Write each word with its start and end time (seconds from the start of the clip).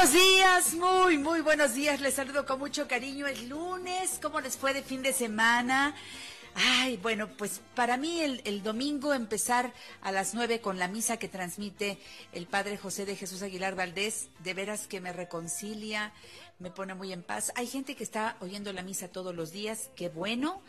Buenos 0.00 0.14
días, 0.14 0.74
muy, 0.76 1.18
muy 1.18 1.40
buenos 1.42 1.74
días. 1.74 2.00
Les 2.00 2.14
saludo 2.14 2.46
con 2.46 2.58
mucho 2.58 2.88
cariño. 2.88 3.26
Es 3.26 3.42
lunes. 3.42 4.18
¿Cómo 4.22 4.40
les 4.40 4.56
fue 4.56 4.72
de 4.72 4.82
fin 4.82 5.02
de 5.02 5.12
semana? 5.12 5.94
Ay, 6.54 6.96
bueno, 6.96 7.28
pues 7.36 7.60
para 7.74 7.98
mí 7.98 8.22
el, 8.22 8.40
el 8.46 8.62
domingo 8.62 9.12
empezar 9.12 9.74
a 10.00 10.10
las 10.10 10.32
nueve 10.32 10.62
con 10.62 10.78
la 10.78 10.88
misa 10.88 11.18
que 11.18 11.28
transmite 11.28 11.98
el 12.32 12.46
Padre 12.46 12.78
José 12.78 13.04
de 13.04 13.14
Jesús 13.14 13.42
Aguilar 13.42 13.74
Valdés, 13.74 14.30
de 14.38 14.54
veras 14.54 14.86
que 14.86 15.02
me 15.02 15.12
reconcilia, 15.12 16.14
me 16.58 16.70
pone 16.70 16.94
muy 16.94 17.12
en 17.12 17.22
paz. 17.22 17.52
Hay 17.54 17.66
gente 17.66 17.94
que 17.94 18.02
está 18.02 18.38
oyendo 18.40 18.72
la 18.72 18.82
misa 18.82 19.08
todos 19.08 19.34
los 19.34 19.52
días, 19.52 19.90
qué 19.96 20.08
bueno. 20.08 20.62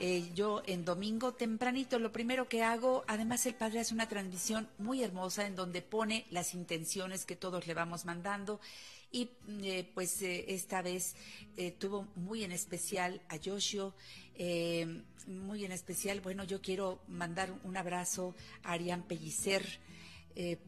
Eh, 0.00 0.30
yo 0.32 0.62
en 0.66 0.84
domingo 0.84 1.34
tempranito 1.34 1.98
lo 1.98 2.12
primero 2.12 2.48
que 2.48 2.62
hago, 2.62 3.04
además 3.08 3.44
el 3.46 3.54
Padre 3.54 3.80
hace 3.80 3.94
una 3.94 4.08
transmisión 4.08 4.68
muy 4.78 5.02
hermosa 5.02 5.46
en 5.46 5.56
donde 5.56 5.82
pone 5.82 6.24
las 6.30 6.54
intenciones 6.54 7.24
que 7.24 7.34
todos 7.34 7.66
le 7.66 7.74
vamos 7.74 8.04
mandando. 8.04 8.60
Y 9.10 9.30
eh, 9.62 9.90
pues 9.94 10.20
eh, 10.22 10.44
esta 10.48 10.82
vez 10.82 11.16
eh, 11.56 11.72
tuvo 11.72 12.06
muy 12.14 12.44
en 12.44 12.52
especial 12.52 13.22
a 13.28 13.36
Yoshio, 13.36 13.94
eh, 14.34 15.02
muy 15.26 15.64
en 15.64 15.72
especial, 15.72 16.20
bueno, 16.20 16.44
yo 16.44 16.60
quiero 16.60 17.00
mandar 17.08 17.52
un 17.64 17.76
abrazo 17.76 18.34
a 18.62 18.72
Arián 18.72 19.02
Pellicer 19.02 19.80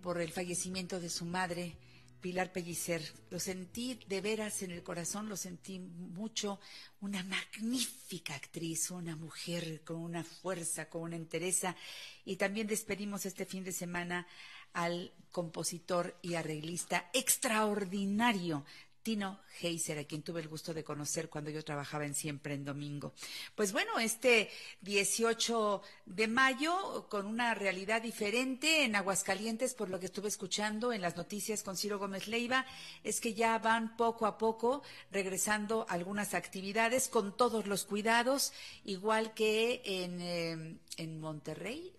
por 0.03 0.21
el 0.21 0.33
fallecimiento 0.33 0.99
de 0.99 1.09
su 1.09 1.25
madre, 1.25 1.77
Pilar 2.21 2.53
Pellicer. 2.53 3.03
Lo 3.31 3.41
sentí 3.41 3.99
de 4.07 4.21
veras 4.21 4.63
en 4.63 4.71
el 4.71 4.83
corazón, 4.83 5.29
lo 5.29 5.37
sentí 5.37 5.79
mucho. 5.79 6.61
Una 7.01 7.23
magnífica 7.25 8.35
actriz, 8.35 8.91
una 8.91 9.17
mujer 9.17 9.83
con 9.85 9.97
una 9.97 10.25
fuerza, 10.25 10.89
con 10.89 11.03
una 11.03 11.17
entereza. 11.17 11.77
Y 12.25 12.37
también 12.37 12.67
despedimos 12.67 13.27
este 13.27 13.47
fin 13.47 13.65
de 13.65 13.73
semana 13.73 14.27
al 14.73 15.13
compositor 15.33 16.17
y 16.23 16.35
arreglista 16.35 17.11
extraordinario 17.13 18.65
Tino 19.03 19.41
Heiser, 19.61 19.99
a 19.99 20.05
quien 20.05 20.22
tuve 20.22 20.41
el 20.41 20.49
gusto 20.49 20.75
de 20.75 20.84
conocer 20.84 21.28
cuando 21.28 21.50
yo 21.50 21.65
trabajaba 21.65 22.05
en 22.05 22.15
Siempre 22.15 22.55
en 22.55 22.65
Domingo. 22.65 23.15
Pues 23.55 23.72
bueno, 23.72 23.99
este 23.99 24.50
18 24.83 25.83
de 26.06 26.28
mayo, 26.28 27.06
con 27.09 27.27
una 27.27 27.55
realidad 27.55 28.03
diferente 28.03 28.84
en 28.84 28.97
Aguascalientes, 28.97 29.75
por 29.75 29.89
lo 29.89 29.99
que 29.99 30.06
estuve 30.06 30.28
escuchando 30.28 30.93
en 30.93 31.00
las 31.00 31.16
noticias 31.16 31.62
con 31.62 31.77
Ciro 31.77 31.99
Gómez 31.99 32.28
Leiva, 32.28 32.66
es 33.03 33.21
que 33.21 33.34
ya 33.34 33.59
van 33.59 33.97
poco 33.97 34.27
a 34.27 34.39
poco 34.39 34.83
regresando 35.10 35.87
algunas 35.89 36.34
actividades 36.34 37.09
con 37.09 37.37
todos 37.37 37.66
los 37.66 37.84
cuidados, 37.84 38.53
igual 38.84 39.34
que 39.34 39.83
en, 39.84 40.21
eh, 40.21 40.78
en 40.97 41.21
Monterrey, 41.21 41.93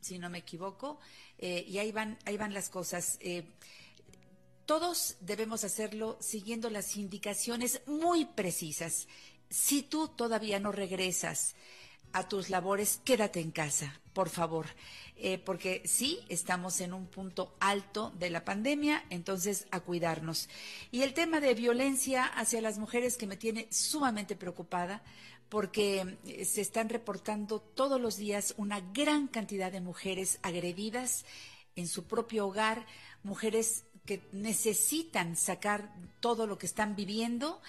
si 0.00 0.18
no 0.18 0.28
me 0.30 0.38
equivoco, 0.38 0.98
eh, 1.38 1.64
y 1.66 1.78
ahí 1.78 1.92
van, 1.92 2.18
ahí 2.24 2.36
van 2.36 2.54
las 2.54 2.68
cosas. 2.68 3.18
Eh, 3.20 3.44
todos 4.66 5.16
debemos 5.20 5.64
hacerlo 5.64 6.16
siguiendo 6.20 6.70
las 6.70 6.96
indicaciones 6.96 7.82
muy 7.86 8.24
precisas. 8.24 9.06
Si 9.50 9.82
tú 9.82 10.08
todavía 10.08 10.58
no 10.60 10.72
regresas 10.72 11.54
a 12.12 12.28
tus 12.28 12.48
labores, 12.50 13.00
quédate 13.04 13.40
en 13.40 13.50
casa, 13.50 14.00
por 14.12 14.28
favor, 14.28 14.66
Eh, 15.16 15.38
porque 15.38 15.80
sí, 15.84 16.18
estamos 16.28 16.80
en 16.80 16.92
un 16.92 17.06
punto 17.06 17.54
alto 17.60 18.12
de 18.18 18.30
la 18.30 18.44
pandemia, 18.44 19.04
entonces 19.10 19.66
a 19.70 19.78
cuidarnos. 19.78 20.48
Y 20.90 21.02
el 21.02 21.14
tema 21.14 21.38
de 21.38 21.54
violencia 21.54 22.24
hacia 22.24 22.60
las 22.60 22.78
mujeres 22.78 23.16
que 23.16 23.28
me 23.28 23.36
tiene 23.36 23.68
sumamente 23.70 24.34
preocupada, 24.34 25.04
porque 25.48 26.18
eh, 26.26 26.44
se 26.44 26.60
están 26.60 26.88
reportando 26.88 27.60
todos 27.60 28.00
los 28.00 28.16
días 28.16 28.54
una 28.56 28.80
gran 28.80 29.28
cantidad 29.28 29.70
de 29.70 29.80
mujeres 29.80 30.40
agredidas 30.42 31.24
en 31.76 31.86
su 31.86 32.04
propio 32.04 32.48
hogar, 32.48 32.84
mujeres 33.22 33.84
que 34.06 34.22
necesitan 34.32 35.36
sacar 35.36 35.94
todo 36.20 36.46
lo 36.46 36.58
que 36.58 36.66
están 36.66 36.96
viviendo. 36.96 37.60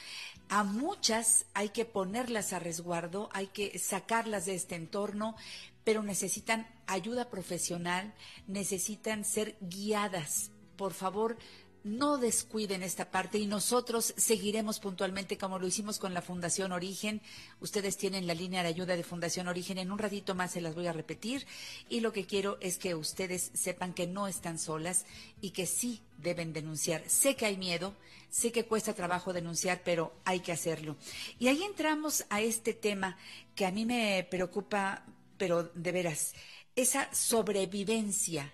A 0.49 0.63
muchas 0.63 1.45
hay 1.53 1.69
que 1.69 1.85
ponerlas 1.85 2.53
a 2.53 2.59
resguardo, 2.59 3.29
hay 3.33 3.47
que 3.47 3.79
sacarlas 3.79 4.45
de 4.45 4.55
este 4.55 4.75
entorno, 4.75 5.35
pero 5.83 6.03
necesitan 6.03 6.67
ayuda 6.87 7.29
profesional, 7.29 8.13
necesitan 8.47 9.23
ser 9.23 9.55
guiadas. 9.61 10.51
Por 10.77 10.93
favor, 10.93 11.37
no 11.85 12.17
descuiden 12.17 12.81
esta 12.81 13.11
parte 13.11 13.37
y 13.37 13.45
nosotros 13.45 14.15
seguiremos 14.17 14.79
puntualmente 14.79 15.37
como 15.37 15.59
lo 15.59 15.67
hicimos 15.67 15.99
con 15.99 16.15
la 16.15 16.23
Fundación 16.23 16.71
Origen. 16.71 17.21
Ustedes 17.61 17.95
tienen 17.95 18.25
la 18.25 18.33
línea 18.33 18.63
de 18.63 18.69
ayuda 18.69 18.95
de 18.95 19.03
Fundación 19.03 19.47
Origen. 19.47 19.77
En 19.77 19.91
un 19.91 19.99
ratito 19.99 20.33
más 20.33 20.51
se 20.51 20.61
las 20.61 20.73
voy 20.73 20.87
a 20.87 20.93
repetir 20.93 21.45
y 21.87 21.99
lo 21.99 22.11
que 22.11 22.25
quiero 22.25 22.57
es 22.59 22.79
que 22.79 22.95
ustedes 22.95 23.51
sepan 23.53 23.93
que 23.93 24.07
no 24.07 24.27
están 24.27 24.57
solas 24.57 25.05
y 25.41 25.51
que 25.51 25.67
sí 25.67 26.01
deben 26.17 26.53
denunciar. 26.53 27.03
Sé 27.07 27.35
que 27.35 27.45
hay 27.45 27.55
miedo, 27.55 27.93
sé 28.31 28.51
que 28.51 28.65
cuesta 28.65 28.95
trabajo 28.95 29.31
denunciar, 29.31 29.83
pero 29.85 30.11
hay 30.25 30.39
que 30.39 30.53
hacerlo. 30.53 30.97
Y 31.37 31.49
ahí 31.49 31.61
entramos 31.61 32.25
a 32.31 32.41
este 32.41 32.73
tema 32.73 33.15
que 33.53 33.67
a 33.67 33.71
mí 33.71 33.85
me 33.85 34.27
preocupa, 34.31 35.05
pero 35.37 35.69
de 35.75 35.91
veras, 35.91 36.33
esa 36.75 37.13
sobrevivencia 37.13 38.51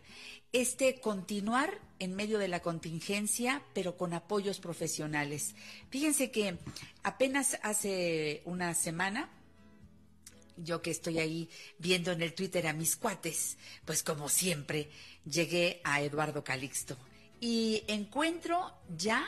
este 0.53 0.99
continuar 0.99 1.79
en 1.99 2.15
medio 2.15 2.39
de 2.39 2.47
la 2.47 2.61
contingencia, 2.61 3.61
pero 3.73 3.95
con 3.95 4.13
apoyos 4.13 4.59
profesionales. 4.59 5.55
Fíjense 5.89 6.31
que 6.31 6.57
apenas 7.03 7.57
hace 7.63 8.41
una 8.45 8.73
semana, 8.73 9.29
yo 10.57 10.81
que 10.81 10.91
estoy 10.91 11.19
ahí 11.19 11.49
viendo 11.79 12.11
en 12.11 12.21
el 12.21 12.33
Twitter 12.33 12.67
a 12.67 12.73
mis 12.73 12.95
cuates, 12.95 13.57
pues 13.85 14.03
como 14.03 14.29
siempre, 14.29 14.89
llegué 15.25 15.79
a 15.83 16.01
Eduardo 16.01 16.43
Calixto 16.43 16.97
y 17.39 17.83
encuentro 17.87 18.73
ya, 18.97 19.25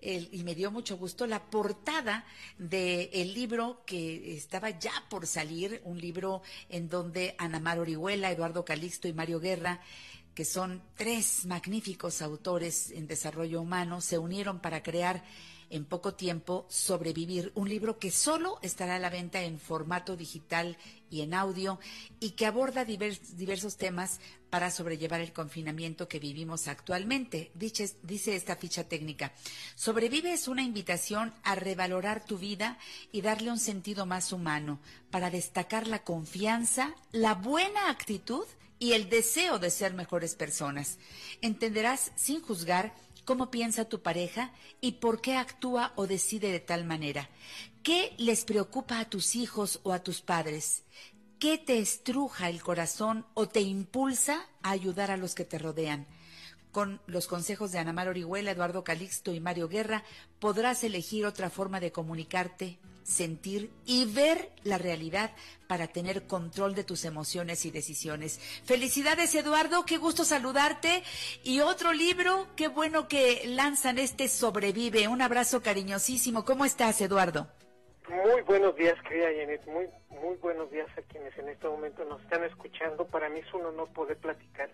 el- 0.00 0.28
y 0.32 0.42
me 0.42 0.54
dio 0.54 0.70
mucho 0.70 0.96
gusto, 0.96 1.26
la 1.26 1.44
portada 1.44 2.24
del 2.58 3.34
libro 3.34 3.82
que 3.86 4.36
estaba 4.36 4.70
ya 4.70 4.92
por 5.10 5.26
salir, 5.26 5.80
un 5.84 6.00
libro 6.00 6.42
en 6.68 6.88
donde 6.88 7.34
Ana 7.38 7.60
Mar 7.60 7.78
Orihuela, 7.78 8.30
Eduardo 8.30 8.64
Calixto 8.64 9.06
y 9.06 9.12
Mario 9.12 9.38
Guerra 9.38 9.80
que 10.34 10.44
son 10.44 10.82
tres 10.96 11.44
magníficos 11.46 12.22
autores 12.22 12.90
en 12.90 13.06
desarrollo 13.06 13.60
humano, 13.60 14.00
se 14.00 14.18
unieron 14.18 14.60
para 14.60 14.82
crear 14.82 15.22
en 15.72 15.86
poco 15.86 16.12
tiempo 16.14 16.66
Sobrevivir, 16.68 17.50
un 17.54 17.66
libro 17.66 17.98
que 17.98 18.10
solo 18.10 18.58
estará 18.60 18.96
a 18.96 18.98
la 18.98 19.08
venta 19.08 19.42
en 19.42 19.58
formato 19.58 20.16
digital 20.16 20.76
y 21.08 21.22
en 21.22 21.32
audio 21.32 21.80
y 22.20 22.32
que 22.32 22.44
aborda 22.44 22.84
diversos 22.84 23.78
temas 23.78 24.20
para 24.50 24.70
sobrellevar 24.70 25.22
el 25.22 25.32
confinamiento 25.32 26.08
que 26.08 26.18
vivimos 26.18 26.68
actualmente. 26.68 27.52
Dice, 27.54 27.90
dice 28.02 28.36
esta 28.36 28.54
ficha 28.54 28.84
técnica, 28.84 29.32
Sobrevive 29.74 30.34
es 30.34 30.46
una 30.46 30.62
invitación 30.62 31.32
a 31.42 31.54
revalorar 31.54 32.22
tu 32.22 32.36
vida 32.36 32.76
y 33.10 33.22
darle 33.22 33.50
un 33.50 33.58
sentido 33.58 34.04
más 34.04 34.30
humano, 34.30 34.78
para 35.10 35.30
destacar 35.30 35.86
la 35.86 36.04
confianza, 36.04 36.94
la 37.12 37.34
buena 37.34 37.88
actitud 37.88 38.44
y 38.82 38.94
el 38.94 39.08
deseo 39.08 39.60
de 39.60 39.70
ser 39.70 39.94
mejores 39.94 40.34
personas. 40.34 40.98
Entenderás 41.40 42.10
sin 42.16 42.42
juzgar 42.42 42.92
cómo 43.24 43.48
piensa 43.48 43.84
tu 43.84 44.02
pareja 44.02 44.50
y 44.80 44.94
por 44.94 45.20
qué 45.20 45.36
actúa 45.36 45.92
o 45.94 46.08
decide 46.08 46.50
de 46.50 46.58
tal 46.58 46.84
manera. 46.84 47.30
¿Qué 47.84 48.12
les 48.18 48.44
preocupa 48.44 48.98
a 48.98 49.08
tus 49.08 49.36
hijos 49.36 49.78
o 49.84 49.92
a 49.92 50.02
tus 50.02 50.20
padres? 50.20 50.82
¿Qué 51.38 51.58
te 51.58 51.78
estruja 51.78 52.48
el 52.48 52.60
corazón 52.60 53.24
o 53.34 53.46
te 53.46 53.60
impulsa 53.60 54.48
a 54.64 54.70
ayudar 54.70 55.12
a 55.12 55.16
los 55.16 55.36
que 55.36 55.44
te 55.44 55.60
rodean? 55.60 56.08
Con 56.72 57.02
los 57.06 57.26
consejos 57.26 57.70
de 57.70 57.78
Anamar 57.78 58.08
Orihuela, 58.08 58.50
Eduardo 58.50 58.82
Calixto 58.82 59.34
y 59.34 59.40
Mario 59.40 59.68
Guerra, 59.68 60.04
podrás 60.40 60.82
elegir 60.84 61.26
otra 61.26 61.50
forma 61.50 61.80
de 61.80 61.92
comunicarte, 61.92 62.78
sentir 63.02 63.70
y 63.84 64.06
ver 64.06 64.50
la 64.64 64.78
realidad 64.78 65.32
para 65.66 65.88
tener 65.88 66.26
control 66.26 66.74
de 66.74 66.82
tus 66.82 67.04
emociones 67.04 67.66
y 67.66 67.70
decisiones. 67.70 68.38
Felicidades 68.64 69.34
Eduardo, 69.34 69.84
qué 69.84 69.98
gusto 69.98 70.24
saludarte. 70.24 71.02
Y 71.44 71.60
otro 71.60 71.92
libro, 71.92 72.46
qué 72.56 72.68
bueno 72.68 73.06
que 73.06 73.42
lanzan 73.44 73.98
este 73.98 74.28
Sobrevive. 74.28 75.08
Un 75.08 75.20
abrazo 75.20 75.60
cariñosísimo. 75.62 76.46
¿Cómo 76.46 76.64
estás 76.64 77.02
Eduardo? 77.02 77.48
Muy 78.08 78.40
buenos 78.42 78.74
días, 78.76 78.96
querida 79.06 79.26
Janet. 79.26 79.66
Muy, 79.66 79.88
muy 80.08 80.36
buenos 80.36 80.70
días 80.70 80.88
a 80.96 81.02
quienes 81.02 81.36
en 81.36 81.50
este 81.50 81.68
momento 81.68 82.02
nos 82.06 82.22
están 82.22 82.44
escuchando. 82.44 83.06
Para 83.06 83.28
mí 83.28 83.40
es 83.40 83.52
un 83.52 83.66
honor 83.66 83.92
poder 83.92 84.16
platicar 84.16 84.70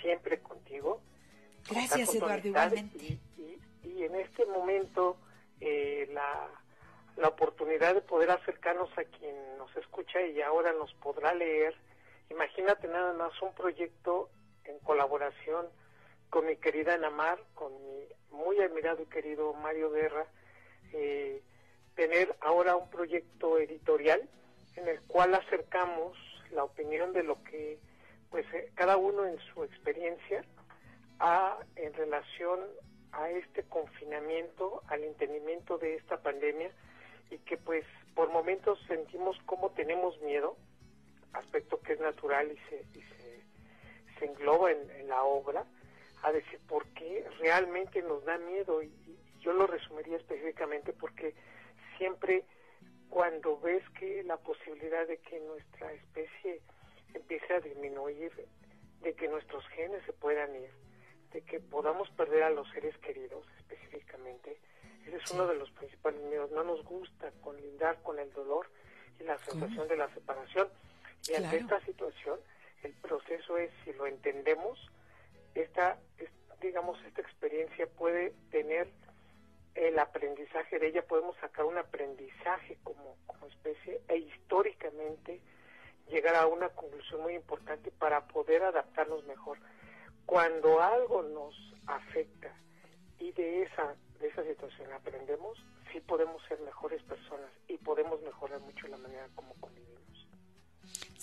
siempre 0.00 0.40
contigo. 0.40 1.02
Gracias, 1.70 2.14
Eduardo, 2.14 2.48
igualmente. 2.48 3.18
Y, 3.82 4.02
en 4.02 4.14
este 4.16 4.44
momento, 4.46 5.16
eh, 5.60 6.08
la 6.12 6.50
la 7.16 7.28
oportunidad 7.28 7.94
de 7.94 8.00
poder 8.00 8.30
acercarnos 8.30 8.90
a 8.98 9.04
quien 9.04 9.36
nos 9.58 9.74
escucha 9.76 10.20
y 10.22 10.40
ahora 10.42 10.72
nos 10.72 10.92
podrá 10.94 11.32
leer. 11.34 11.74
Imagínate 12.30 12.88
nada 12.88 13.12
más 13.12 13.40
un 13.40 13.54
proyecto 13.54 14.30
en 14.64 14.78
colaboración 14.80 15.66
con 16.30 16.46
mi 16.46 16.56
querida 16.56 16.96
Namar, 16.98 17.38
con 17.54 17.72
mi 17.72 18.04
muy 18.30 18.58
admirado 18.60 19.02
y 19.02 19.06
querido 19.06 19.52
Mario 19.54 19.90
Guerra, 19.92 20.26
eh, 20.92 21.40
tener 21.94 22.34
ahora 22.40 22.76
un 22.76 22.90
proyecto 22.90 23.58
editorial 23.58 24.28
en 24.74 24.88
el 24.88 25.00
cual 25.02 25.34
acercamos 25.34 26.18
la 26.50 26.64
opinión 26.64 27.12
de 27.12 27.22
lo 27.22 27.42
que 27.44 27.78
pues 28.30 28.44
eh, 28.52 28.72
cada 28.74 28.96
uno 28.96 29.24
en 29.26 29.38
su 29.38 29.62
experiencia 29.62 30.44
ha 31.20 31.58
en 31.76 31.92
relación 31.94 32.60
a 33.12 33.30
este 33.30 33.62
confinamiento, 33.64 34.82
al 34.88 35.04
entendimiento 35.04 35.78
de 35.78 35.94
esta 35.94 36.18
pandemia 36.18 36.70
y 37.30 37.38
que 37.38 37.56
pues 37.56 37.84
por 38.14 38.30
momentos 38.30 38.78
sentimos 38.86 39.36
como 39.46 39.70
tenemos 39.70 40.20
miedo, 40.22 40.56
aspecto 41.32 41.80
que 41.80 41.94
es 41.94 42.00
natural 42.00 42.50
y 42.50 42.56
se, 42.68 42.84
se, 44.18 44.24
engloba 44.24 44.70
en, 44.70 45.08
la 45.08 45.22
obra, 45.22 45.66
a 46.22 46.32
decir 46.32 46.58
por 46.66 46.86
qué 46.94 47.28
realmente 47.40 48.00
nos 48.02 48.24
da 48.24 48.38
miedo. 48.38 48.82
Y, 48.82 48.90
yo 49.40 49.52
lo 49.52 49.66
resumiría 49.66 50.16
específicamente 50.16 50.94
porque 50.94 51.34
siempre 51.98 52.44
cuando 53.10 53.60
ves 53.60 53.82
que 53.98 54.22
la 54.22 54.38
posibilidad 54.38 55.06
de 55.06 55.18
que 55.18 55.38
nuestra 55.40 55.92
especie 55.92 56.62
empiece 57.12 57.52
a 57.52 57.60
disminuir, 57.60 58.32
de 59.02 59.12
que 59.12 59.28
nuestros 59.28 59.66
genes 59.68 60.02
se 60.06 60.14
puedan 60.14 60.56
ir, 60.56 60.70
de 61.34 61.42
que 61.42 61.58
podamos 61.58 62.08
perder 62.10 62.44
a 62.44 62.50
los 62.50 62.70
seres 62.70 62.96
queridos 62.98 63.44
específicamente, 63.58 64.56
ese 65.04 65.16
es 65.16 65.30
uno 65.32 65.46
de 65.48 65.56
los 65.56 65.70
principales 65.72 66.22
miedos. 66.22 66.50
No 66.52 66.62
nos 66.62 66.82
gusta 66.84 67.30
colindar 67.42 68.00
con 68.02 68.18
el 68.18 68.32
dolor 68.32 68.70
y 69.20 69.24
la 69.24 69.36
sensación 69.38 69.86
de 69.88 69.96
la 69.96 70.08
separación. 70.14 70.68
Y 71.28 71.34
ante 71.34 71.58
esta 71.58 71.84
situación, 71.84 72.38
el 72.84 72.92
proceso 72.92 73.58
es, 73.58 73.70
si 73.84 73.92
lo 73.94 74.06
entendemos, 74.06 74.78
esta, 75.54 75.98
digamos, 76.60 77.02
esta 77.04 77.20
experiencia 77.20 77.86
puede 77.86 78.32
tener 78.50 78.88
el 79.74 79.98
aprendizaje 79.98 80.78
de 80.78 80.86
ella, 80.86 81.02
podemos 81.02 81.36
sacar 81.38 81.64
un 81.64 81.78
aprendizaje 81.78 82.78
como, 82.84 83.16
como 83.26 83.46
especie 83.48 84.00
e 84.06 84.18
históricamente 84.18 85.40
llegar 86.08 86.36
a 86.36 86.46
una 86.46 86.68
conclusión 86.68 87.22
muy 87.22 87.34
importante 87.34 87.90
para 87.90 88.28
poder 88.28 88.62
adaptarnos 88.62 89.24
mejor. 89.24 89.58
Cuando 90.26 90.80
algo 90.80 91.22
nos 91.22 91.54
afecta 91.86 92.52
y 93.18 93.32
de 93.32 93.62
esa 93.62 93.94
de 94.20 94.28
esa 94.28 94.44
situación 94.44 94.92
aprendemos, 94.92 95.58
sí 95.92 96.00
podemos 96.00 96.42
ser 96.48 96.58
mejores 96.60 97.02
personas 97.02 97.50
y 97.68 97.76
podemos 97.78 98.20
mejorar 98.22 98.60
mucho 98.60 98.88
la 98.88 98.96
manera 98.96 99.28
como 99.34 99.54
convivimos. 99.60 100.13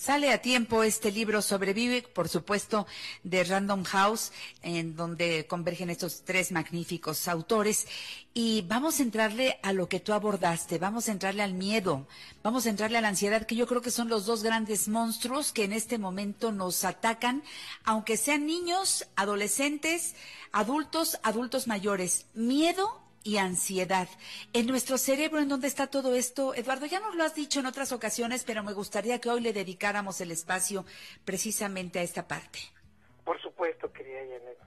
Sale 0.02 0.32
a 0.32 0.42
tiempo 0.42 0.82
este 0.82 1.12
libro 1.12 1.40
Sobrevive, 1.42 2.02
por 2.02 2.28
supuesto, 2.28 2.88
de 3.22 3.44
Random 3.44 3.84
House, 3.84 4.32
en 4.60 4.96
donde 4.96 5.46
convergen 5.46 5.90
estos 5.90 6.22
tres 6.24 6.50
magníficos 6.50 7.28
autores. 7.28 7.86
Y 8.34 8.62
vamos 8.62 8.98
a 8.98 9.04
entrarle 9.04 9.60
a 9.62 9.72
lo 9.72 9.88
que 9.88 10.00
tú 10.00 10.12
abordaste, 10.12 10.80
vamos 10.80 11.08
a 11.08 11.12
entrarle 11.12 11.44
al 11.44 11.54
miedo, 11.54 12.08
vamos 12.42 12.66
a 12.66 12.70
entrarle 12.70 12.98
a 12.98 13.00
la 13.00 13.10
ansiedad, 13.10 13.46
que 13.46 13.54
yo 13.54 13.68
creo 13.68 13.80
que 13.80 13.92
son 13.92 14.08
los 14.08 14.26
dos 14.26 14.42
grandes 14.42 14.88
monstruos 14.88 15.52
que 15.52 15.62
en 15.62 15.72
este 15.72 15.98
momento 15.98 16.50
nos 16.50 16.82
atacan, 16.82 17.44
aunque 17.84 18.16
sean 18.16 18.44
niños, 18.44 19.06
adolescentes, 19.14 20.16
adultos, 20.50 21.20
adultos 21.22 21.68
mayores. 21.68 22.26
Miedo 22.34 23.00
y 23.24 23.38
ansiedad. 23.38 24.08
En 24.52 24.66
nuestro 24.66 24.98
cerebro, 24.98 25.40
¿en 25.40 25.48
dónde 25.48 25.68
está 25.68 25.86
todo 25.86 26.14
esto? 26.14 26.54
Eduardo, 26.54 26.86
ya 26.86 27.00
nos 27.00 27.14
lo 27.14 27.24
has 27.24 27.34
dicho 27.34 27.60
en 27.60 27.66
otras 27.66 27.92
ocasiones, 27.92 28.44
pero 28.44 28.62
me 28.62 28.72
gustaría 28.72 29.20
que 29.20 29.30
hoy 29.30 29.40
le 29.40 29.52
dedicáramos 29.52 30.20
el 30.20 30.30
espacio 30.30 30.84
precisamente 31.24 31.98
a 31.98 32.02
esta 32.02 32.26
parte. 32.26 32.58
Por 33.24 33.40
supuesto, 33.40 33.92
querida 33.92 34.18
Janet. 34.20 34.58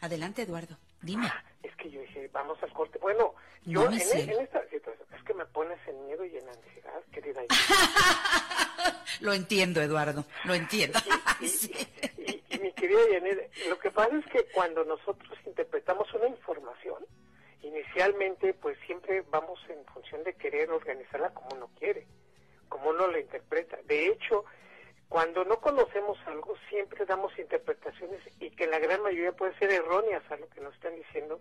Adelante, 0.00 0.42
Eduardo. 0.42 0.78
Dime. 1.02 1.26
Ah, 1.26 1.44
es 1.62 1.74
que 1.76 1.90
yo 1.90 2.00
dije, 2.00 2.28
vamos 2.32 2.58
al 2.62 2.72
corte. 2.72 2.98
Bueno, 2.98 3.34
yo 3.64 3.86
en, 3.86 3.94
e, 3.94 3.98
esta 3.98 4.62
situación, 4.68 5.06
es 5.16 5.22
que 5.24 5.34
me 5.34 5.44
pones 5.46 5.78
en 5.86 6.06
miedo 6.06 6.24
y 6.24 6.36
en 6.36 6.48
ansiedad, 6.48 7.02
querida 7.12 7.42
lo 9.20 9.32
entiendo, 9.32 9.80
Eduardo, 9.80 10.24
lo 10.44 10.54
entiendo. 10.54 10.98
y, 11.40 11.46
mi 12.60 12.72
querida 12.72 13.00
Janet, 13.10 13.50
lo 13.68 13.78
que 13.78 13.90
pasa 13.90 14.16
es 14.16 14.26
que 14.26 14.44
cuando 14.52 14.84
nosotros 14.84 15.38
interpretamos 15.44 16.12
una 16.14 16.28
información, 16.28 17.04
inicialmente 17.62 18.54
pues 18.54 18.78
siempre 18.86 19.22
vamos 19.30 19.60
en 19.68 19.84
función 19.86 20.22
de 20.24 20.34
querer 20.34 20.70
organizarla 20.70 21.30
como 21.34 21.48
uno 21.54 21.70
quiere, 21.78 22.06
como 22.68 22.90
uno 22.90 23.08
la 23.08 23.20
interpreta. 23.20 23.78
De 23.84 24.08
hecho, 24.08 24.44
cuando 25.08 25.44
no 25.44 25.60
conocemos 25.60 26.18
algo, 26.26 26.54
siempre 26.68 27.06
damos 27.06 27.36
interpretaciones 27.38 28.20
y 28.40 28.50
que 28.50 28.66
la 28.66 28.78
gran 28.78 29.02
mayoría 29.02 29.32
puede 29.32 29.58
ser 29.58 29.70
erróneas 29.70 30.22
a 30.30 30.36
lo 30.36 30.48
que 30.50 30.60
nos 30.60 30.74
están 30.74 30.94
diciendo 30.96 31.40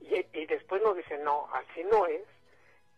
y, 0.00 0.26
y 0.32 0.46
después 0.46 0.82
nos 0.82 0.96
dicen, 0.96 1.22
no, 1.22 1.48
así 1.52 1.84
no 1.84 2.06
es. 2.06 2.22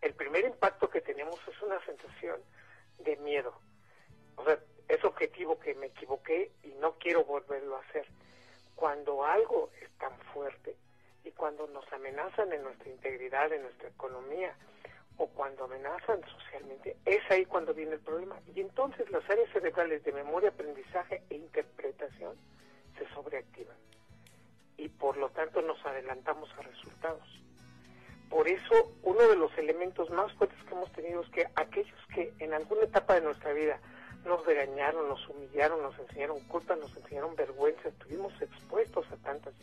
El 0.01 0.13
primer 0.13 0.45
impacto 0.45 0.89
que 0.89 1.01
tenemos 1.01 1.39
es 1.47 1.61
una 1.61 1.83
sensación 1.85 2.41
de 2.99 3.15
miedo. 3.17 3.59
O 4.35 4.45
sea, 4.45 4.59
es 4.87 5.03
objetivo 5.03 5.59
que 5.59 5.75
me 5.75 5.87
equivoqué 5.87 6.51
y 6.63 6.69
no 6.79 6.93
quiero 6.93 7.25
volverlo 7.25 7.75
a 7.75 7.81
hacer 7.81 8.07
cuando 8.75 9.25
algo 9.25 9.71
es 9.81 9.89
tan 9.97 10.17
fuerte 10.33 10.75
y 11.23 11.31
cuando 11.31 11.67
nos 11.67 11.91
amenazan 11.91 12.53
en 12.53 12.63
nuestra 12.63 12.89
integridad, 12.89 13.51
en 13.51 13.63
nuestra 13.63 13.89
economía, 13.89 14.55
o 15.17 15.27
cuando 15.27 15.65
amenazan 15.65 16.21
socialmente, 16.29 16.95
es 17.05 17.19
ahí 17.31 17.45
cuando 17.45 17.73
viene 17.73 17.93
el 17.93 17.99
problema. 17.99 18.39
Y 18.55 18.61
entonces 18.61 19.09
las 19.09 19.27
áreas 19.29 19.51
cerebrales 19.51 20.03
de 20.03 20.11
memoria, 20.11 20.49
aprendizaje 20.49 21.23
e 21.29 21.35
interpretación 21.35 22.35
se 22.97 23.07
sobreactivan. 23.09 23.75
Y 24.77 24.89
por 24.89 25.17
lo 25.17 25.29
tanto 25.29 25.61
nos 25.63 25.83
adelantamos 25.85 26.49
a 26.57 26.61
resultados. 26.61 27.27
Por 28.29 28.47
eso, 28.47 28.93
uno 29.03 29.27
de 29.27 29.35
los 29.35 29.57
elementos 29.57 30.09
más 30.11 30.31
fuertes 30.33 30.61
que 30.65 30.75
hemos 30.75 30.91
tenido 30.91 31.23
es 31.23 31.29
que 31.29 31.47
aquellos 31.55 31.99
que 32.13 32.31
en 32.39 32.53
alguna 32.53 32.83
etapa 32.83 33.15
de 33.15 33.21
nuestra 33.21 33.53
vida 33.53 33.79
nos 34.27 34.45
regañaron, 34.45 35.07
nos 35.07 35.27
humillaron, 35.29 35.81
nos 35.81 35.97
enseñaron 35.99 36.39
culpa, 36.47 36.75
nos 36.75 36.95
enseñaron 36.95 37.35
vergüenza, 37.35 37.89
estuvimos 37.89 38.33
expuestos 38.41 39.05
a 39.11 39.17
tantas 39.17 39.53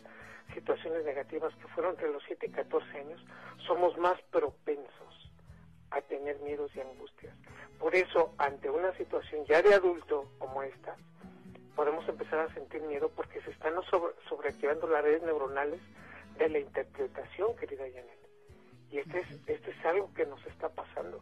situaciones 0.53 1.05
negativas 1.05 1.53
que 1.55 1.67
fueron 1.69 1.93
entre 1.93 2.11
los 2.11 2.23
7 2.27 2.47
y 2.47 2.51
14 2.51 2.99
años, 2.99 3.23
somos 3.65 3.97
más 3.97 4.21
propensos 4.31 5.31
a 5.91 6.01
tener 6.01 6.39
miedos 6.39 6.71
y 6.75 6.81
angustias. 6.81 7.35
Por 7.79 7.95
eso, 7.95 8.33
ante 8.37 8.69
una 8.69 8.95
situación 8.97 9.45
ya 9.45 9.61
de 9.61 9.73
adulto 9.73 10.29
como 10.39 10.63
esta, 10.63 10.95
podemos 11.75 12.07
empezar 12.07 12.39
a 12.39 12.53
sentir 12.53 12.81
miedo 12.81 13.09
porque 13.15 13.41
se 13.41 13.51
están 13.51 13.73
sobre, 13.89 14.13
sobreactivando 14.29 14.87
las 14.87 15.03
redes 15.03 15.23
neuronales 15.23 15.79
de 16.37 16.49
la 16.49 16.59
interpretación, 16.59 17.55
querida 17.55 17.83
Janet. 17.83 18.19
Y 18.91 18.99
este 18.99 19.19
es, 19.19 19.27
este 19.47 19.71
es 19.71 19.85
algo 19.85 20.13
que 20.13 20.25
nos 20.25 20.43
está 20.45 20.69
pasando. 20.69 21.21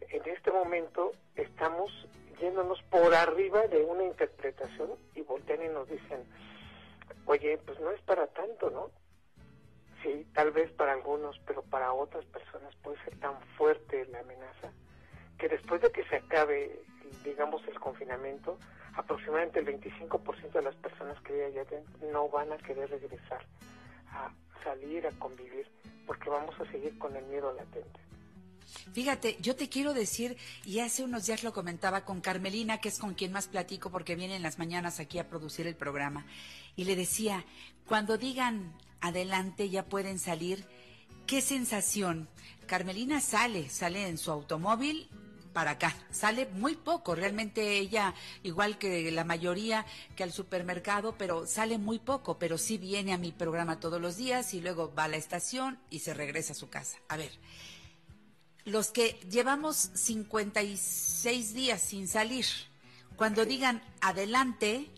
En 0.00 0.22
este 0.28 0.50
momento 0.50 1.12
estamos 1.34 1.90
yéndonos 2.40 2.82
por 2.84 3.14
arriba 3.14 3.66
de 3.66 3.82
una 3.84 4.04
interpretación 4.04 4.90
y 5.14 5.22
voltean 5.22 5.62
y 5.62 5.68
nos 5.68 5.88
dicen, 5.88 6.24
oye, 7.26 7.58
pues 7.58 7.78
no 7.80 7.90
es 7.90 8.00
para 8.02 8.26
tanto, 8.28 8.70
¿no? 8.70 8.90
Sí, 10.02 10.26
tal 10.34 10.50
vez 10.50 10.70
para 10.72 10.92
algunos, 10.92 11.38
pero 11.46 11.62
para 11.62 11.92
otras 11.92 12.24
personas 12.26 12.74
puede 12.76 13.02
ser 13.04 13.18
tan 13.20 13.38
fuerte 13.56 14.06
la 14.06 14.20
amenaza 14.20 14.72
que 15.38 15.48
después 15.48 15.80
de 15.80 15.90
que 15.90 16.04
se 16.04 16.16
acabe, 16.16 16.82
digamos, 17.24 17.66
el 17.66 17.78
confinamiento, 17.80 18.58
aproximadamente 18.94 19.58
el 19.58 19.66
25% 19.66 20.52
de 20.52 20.62
las 20.62 20.74
personas 20.76 21.20
que 21.22 21.44
allá 21.44 21.64
no 22.12 22.28
van 22.28 22.52
a 22.52 22.58
querer 22.58 22.90
regresar 22.90 23.44
a 24.12 24.30
salir, 24.62 25.06
a 25.06 25.12
convivir, 25.12 25.66
porque 26.06 26.28
vamos 26.28 26.58
a 26.60 26.70
seguir 26.70 26.98
con 26.98 27.16
el 27.16 27.24
miedo 27.24 27.52
latente. 27.52 28.09
Fíjate, 28.92 29.36
yo 29.40 29.56
te 29.56 29.68
quiero 29.68 29.94
decir, 29.94 30.36
y 30.64 30.80
hace 30.80 31.02
unos 31.02 31.26
días 31.26 31.42
lo 31.42 31.52
comentaba 31.52 32.04
con 32.04 32.20
Carmelina, 32.20 32.78
que 32.78 32.88
es 32.88 32.98
con 32.98 33.14
quien 33.14 33.32
más 33.32 33.48
platico 33.48 33.90
porque 33.90 34.16
viene 34.16 34.36
en 34.36 34.42
las 34.42 34.58
mañanas 34.58 35.00
aquí 35.00 35.18
a 35.18 35.28
producir 35.28 35.66
el 35.66 35.76
programa, 35.76 36.26
y 36.76 36.84
le 36.84 36.96
decía, 36.96 37.44
cuando 37.86 38.18
digan 38.18 38.72
adelante 39.00 39.68
ya 39.70 39.84
pueden 39.84 40.18
salir, 40.18 40.64
qué 41.26 41.40
sensación. 41.40 42.28
Carmelina 42.66 43.20
sale, 43.20 43.68
sale 43.68 44.08
en 44.08 44.18
su 44.18 44.30
automóvil 44.30 45.08
para 45.52 45.72
acá. 45.72 45.94
Sale 46.10 46.46
muy 46.46 46.76
poco, 46.76 47.14
realmente 47.14 47.78
ella, 47.78 48.14
igual 48.42 48.78
que 48.78 49.10
la 49.10 49.24
mayoría, 49.24 49.84
que 50.16 50.22
al 50.22 50.32
supermercado, 50.32 51.16
pero 51.18 51.46
sale 51.46 51.78
muy 51.78 51.98
poco, 51.98 52.38
pero 52.38 52.58
sí 52.58 52.78
viene 52.78 53.12
a 53.12 53.18
mi 53.18 53.32
programa 53.32 53.80
todos 53.80 54.00
los 54.00 54.16
días 54.16 54.54
y 54.54 54.60
luego 54.60 54.94
va 54.94 55.04
a 55.04 55.08
la 55.08 55.16
estación 55.16 55.78
y 55.90 56.00
se 56.00 56.14
regresa 56.14 56.52
a 56.52 56.56
su 56.56 56.68
casa. 56.68 56.98
A 57.08 57.16
ver, 57.16 57.32
los 58.70 58.90
que 58.90 59.20
llevamos 59.30 59.90
56 59.94 61.54
días 61.54 61.82
sin 61.82 62.08
salir, 62.08 62.46
cuando 63.16 63.44
digan 63.44 63.82
adelante, 64.00 64.88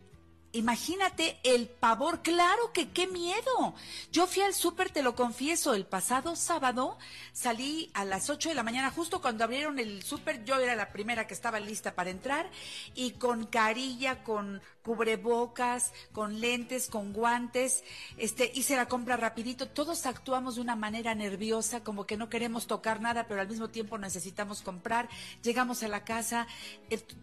Imagínate 0.54 1.38
el 1.44 1.66
pavor, 1.66 2.20
claro 2.20 2.72
que 2.74 2.90
qué 2.90 3.06
miedo. 3.06 3.74
Yo 4.12 4.26
fui 4.26 4.42
al 4.42 4.52
súper, 4.52 4.90
te 4.90 5.02
lo 5.02 5.14
confieso, 5.14 5.72
el 5.72 5.86
pasado 5.86 6.36
sábado 6.36 6.98
salí 7.32 7.90
a 7.94 8.04
las 8.04 8.28
8 8.28 8.50
de 8.50 8.54
la 8.54 8.62
mañana, 8.62 8.90
justo 8.90 9.22
cuando 9.22 9.44
abrieron 9.44 9.78
el 9.78 10.02
súper, 10.02 10.44
yo 10.44 10.58
era 10.58 10.76
la 10.76 10.92
primera 10.92 11.26
que 11.26 11.32
estaba 11.32 11.58
lista 11.58 11.94
para 11.94 12.10
entrar 12.10 12.50
y 12.94 13.12
con 13.12 13.46
carilla, 13.46 14.22
con 14.24 14.60
cubrebocas, 14.82 15.94
con 16.12 16.38
lentes, 16.38 16.88
con 16.88 17.14
guantes, 17.14 17.82
este, 18.18 18.52
hice 18.54 18.76
la 18.76 18.88
compra 18.88 19.16
rapidito. 19.16 19.68
Todos 19.68 20.04
actuamos 20.04 20.56
de 20.56 20.60
una 20.60 20.76
manera 20.76 21.14
nerviosa, 21.14 21.82
como 21.82 22.04
que 22.06 22.18
no 22.18 22.28
queremos 22.28 22.66
tocar 22.66 23.00
nada, 23.00 23.26
pero 23.26 23.40
al 23.40 23.48
mismo 23.48 23.70
tiempo 23.70 23.96
necesitamos 23.96 24.60
comprar. 24.60 25.08
Llegamos 25.42 25.82
a 25.82 25.88
la 25.88 26.04
casa, 26.04 26.46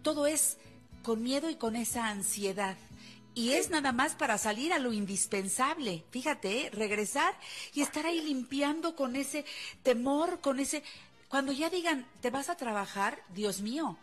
todo 0.02 0.26
es 0.26 0.58
con 1.04 1.22
miedo 1.22 1.48
y 1.48 1.54
con 1.54 1.76
esa 1.76 2.08
ansiedad 2.08 2.76
y 3.34 3.52
es 3.52 3.70
nada 3.70 3.92
más 3.92 4.14
para 4.14 4.38
salir 4.38 4.72
a 4.72 4.78
lo 4.78 4.92
indispensable. 4.92 6.04
Fíjate, 6.10 6.66
¿eh? 6.66 6.70
regresar 6.70 7.34
y 7.72 7.82
estar 7.82 8.06
ahí 8.06 8.20
limpiando 8.20 8.96
con 8.96 9.16
ese 9.16 9.44
temor, 9.82 10.40
con 10.40 10.60
ese... 10.60 10.82
Cuando 11.28 11.52
ya 11.52 11.70
digan, 11.70 12.06
te 12.20 12.30
vas 12.30 12.48
a 12.48 12.56
trabajar, 12.56 13.22
Dios 13.28 13.60
mío, 13.60 13.96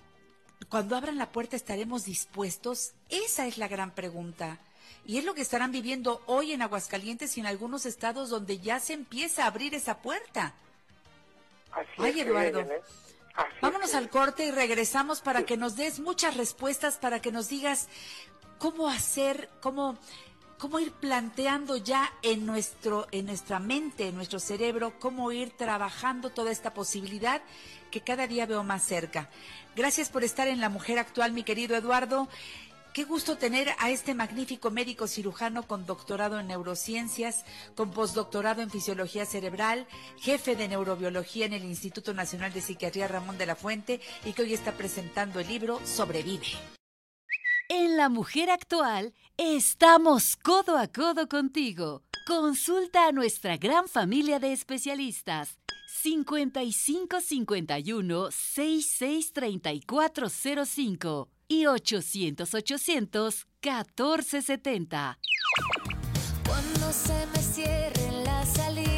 cuando 0.69 0.95
abran 0.95 1.17
la 1.17 1.31
puerta 1.31 1.55
estaremos 1.55 2.05
dispuestos. 2.05 2.93
Esa 3.09 3.47
es 3.47 3.57
la 3.57 3.67
gran 3.67 3.91
pregunta. 3.91 4.59
Y 5.05 5.17
es 5.17 5.25
lo 5.25 5.33
que 5.33 5.41
estarán 5.41 5.71
viviendo 5.71 6.21
hoy 6.25 6.51
en 6.51 6.61
Aguascalientes 6.61 7.37
y 7.37 7.39
en 7.39 7.45
algunos 7.45 7.85
estados 7.85 8.29
donde 8.29 8.59
ya 8.59 8.79
se 8.79 8.93
empieza 8.93 9.43
a 9.43 9.47
abrir 9.47 9.73
esa 9.75 10.01
puerta. 10.01 10.53
Así 11.71 11.89
Ay, 11.97 12.19
Eduardo. 12.21 12.65
Vámonos 13.61 13.93
al 13.93 14.09
corte 14.09 14.45
y 14.45 14.51
regresamos 14.51 15.21
para 15.21 15.45
que 15.45 15.57
nos 15.57 15.75
des 15.75 15.99
muchas 15.99 16.35
respuestas, 16.35 16.97
para 16.97 17.21
que 17.21 17.31
nos 17.31 17.49
digas 17.49 17.87
cómo 18.57 18.89
hacer, 18.89 19.49
cómo, 19.61 19.97
cómo 20.57 20.79
ir 20.79 20.91
planteando 20.91 21.77
ya 21.77 22.11
en 22.21 22.45
nuestro, 22.45 23.07
en 23.11 23.27
nuestra 23.27 23.59
mente, 23.59 24.07
en 24.07 24.15
nuestro 24.15 24.39
cerebro, 24.39 24.93
cómo 24.99 25.31
ir 25.31 25.51
trabajando 25.51 26.29
toda 26.29 26.51
esta 26.51 26.73
posibilidad 26.73 27.41
que 27.91 28.01
cada 28.01 28.27
día 28.27 28.45
veo 28.45 28.63
más 28.63 28.83
cerca. 28.83 29.29
Gracias 29.75 30.09
por 30.09 30.23
estar 30.23 30.47
en 30.47 30.59
La 30.59 30.69
Mujer 30.69 30.99
Actual, 30.99 31.31
mi 31.31 31.43
querido 31.43 31.75
Eduardo. 31.75 32.27
Qué 32.93 33.03
gusto 33.03 33.37
tener 33.37 33.69
a 33.77 33.91
este 33.91 34.15
magnífico 34.15 34.71
médico 34.71 35.05
cirujano 35.05 35.67
con 35.67 35.85
doctorado 35.85 36.39
en 36.39 36.47
neurociencias, 36.47 37.45
con 37.75 37.91
postdoctorado 37.91 38.63
en 38.63 38.71
fisiología 38.71 39.27
cerebral, 39.27 39.85
jefe 40.17 40.55
de 40.55 40.67
neurobiología 40.67 41.45
en 41.45 41.53
el 41.53 41.63
Instituto 41.63 42.15
Nacional 42.15 42.53
de 42.53 42.61
Psiquiatría 42.61 43.07
Ramón 43.07 43.37
de 43.37 43.45
la 43.45 43.55
Fuente 43.55 44.01
y 44.25 44.33
que 44.33 44.41
hoy 44.41 44.55
está 44.55 44.71
presentando 44.71 45.39
el 45.39 45.47
libro 45.47 45.79
Sobrevive. 45.85 46.76
En 47.69 47.97
La 47.97 48.07
Mujer 48.07 48.49
Actual 48.49 49.13
estamos 49.35 50.37
codo 50.37 50.77
a 50.77 50.87
codo 50.87 51.27
contigo. 51.27 52.01
Consulta 52.25 53.07
a 53.07 53.11
nuestra 53.11 53.57
gran 53.57 53.89
familia 53.89 54.39
de 54.39 54.53
especialistas. 54.53 55.59
55 56.01 57.19
51 57.19 58.31
66 58.31 59.33
3405 59.33 61.29
y 61.49 61.65
800 61.65 62.53
800 62.53 63.47
1470. 63.61 65.19
Cuando 66.45 66.93
se 66.93 67.27
me 67.33 67.39
cierren 67.39 68.23
las 68.23 68.47
salidas 68.47 68.96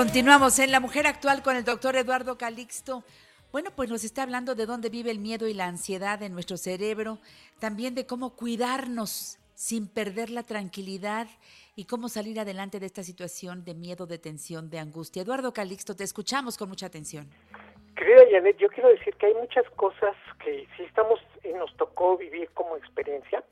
Continuamos 0.00 0.58
en 0.60 0.70
La 0.70 0.80
Mujer 0.80 1.06
Actual 1.06 1.42
con 1.42 1.56
el 1.56 1.64
doctor 1.66 1.94
Eduardo 1.94 2.38
Calixto. 2.38 3.04
Bueno, 3.52 3.68
pues 3.76 3.90
nos 3.90 4.02
está 4.02 4.22
hablando 4.22 4.54
de 4.54 4.64
dónde 4.64 4.88
vive 4.88 5.10
el 5.10 5.18
miedo 5.18 5.46
y 5.46 5.52
la 5.52 5.66
ansiedad 5.66 6.22
en 6.22 6.32
nuestro 6.32 6.56
cerebro, 6.56 7.18
también 7.58 7.94
de 7.94 8.06
cómo 8.06 8.34
cuidarnos 8.34 9.38
sin 9.52 9.86
perder 9.86 10.30
la 10.30 10.42
tranquilidad 10.42 11.26
y 11.76 11.84
cómo 11.84 12.08
salir 12.08 12.40
adelante 12.40 12.80
de 12.80 12.86
esta 12.86 13.02
situación 13.02 13.62
de 13.62 13.74
miedo, 13.74 14.06
de 14.06 14.16
tensión, 14.16 14.70
de 14.70 14.78
angustia. 14.78 15.20
Eduardo 15.20 15.52
Calixto, 15.52 15.94
te 15.94 16.04
escuchamos 16.04 16.56
con 16.56 16.70
mucha 16.70 16.86
atención. 16.86 17.28
Querida 17.94 18.22
Janet, 18.30 18.56
yo 18.56 18.70
quiero 18.70 18.88
decir 18.88 19.14
que 19.16 19.26
hay 19.26 19.34
muchas 19.34 19.68
cosas 19.76 20.16
que 20.42 20.66
sí 20.78 20.82
estamos, 20.84 21.20
y 21.44 21.52
nos 21.52 21.76
tocó 21.76 22.16
vivir 22.16 22.48
como 22.54 22.78
experiencia, 22.78 23.44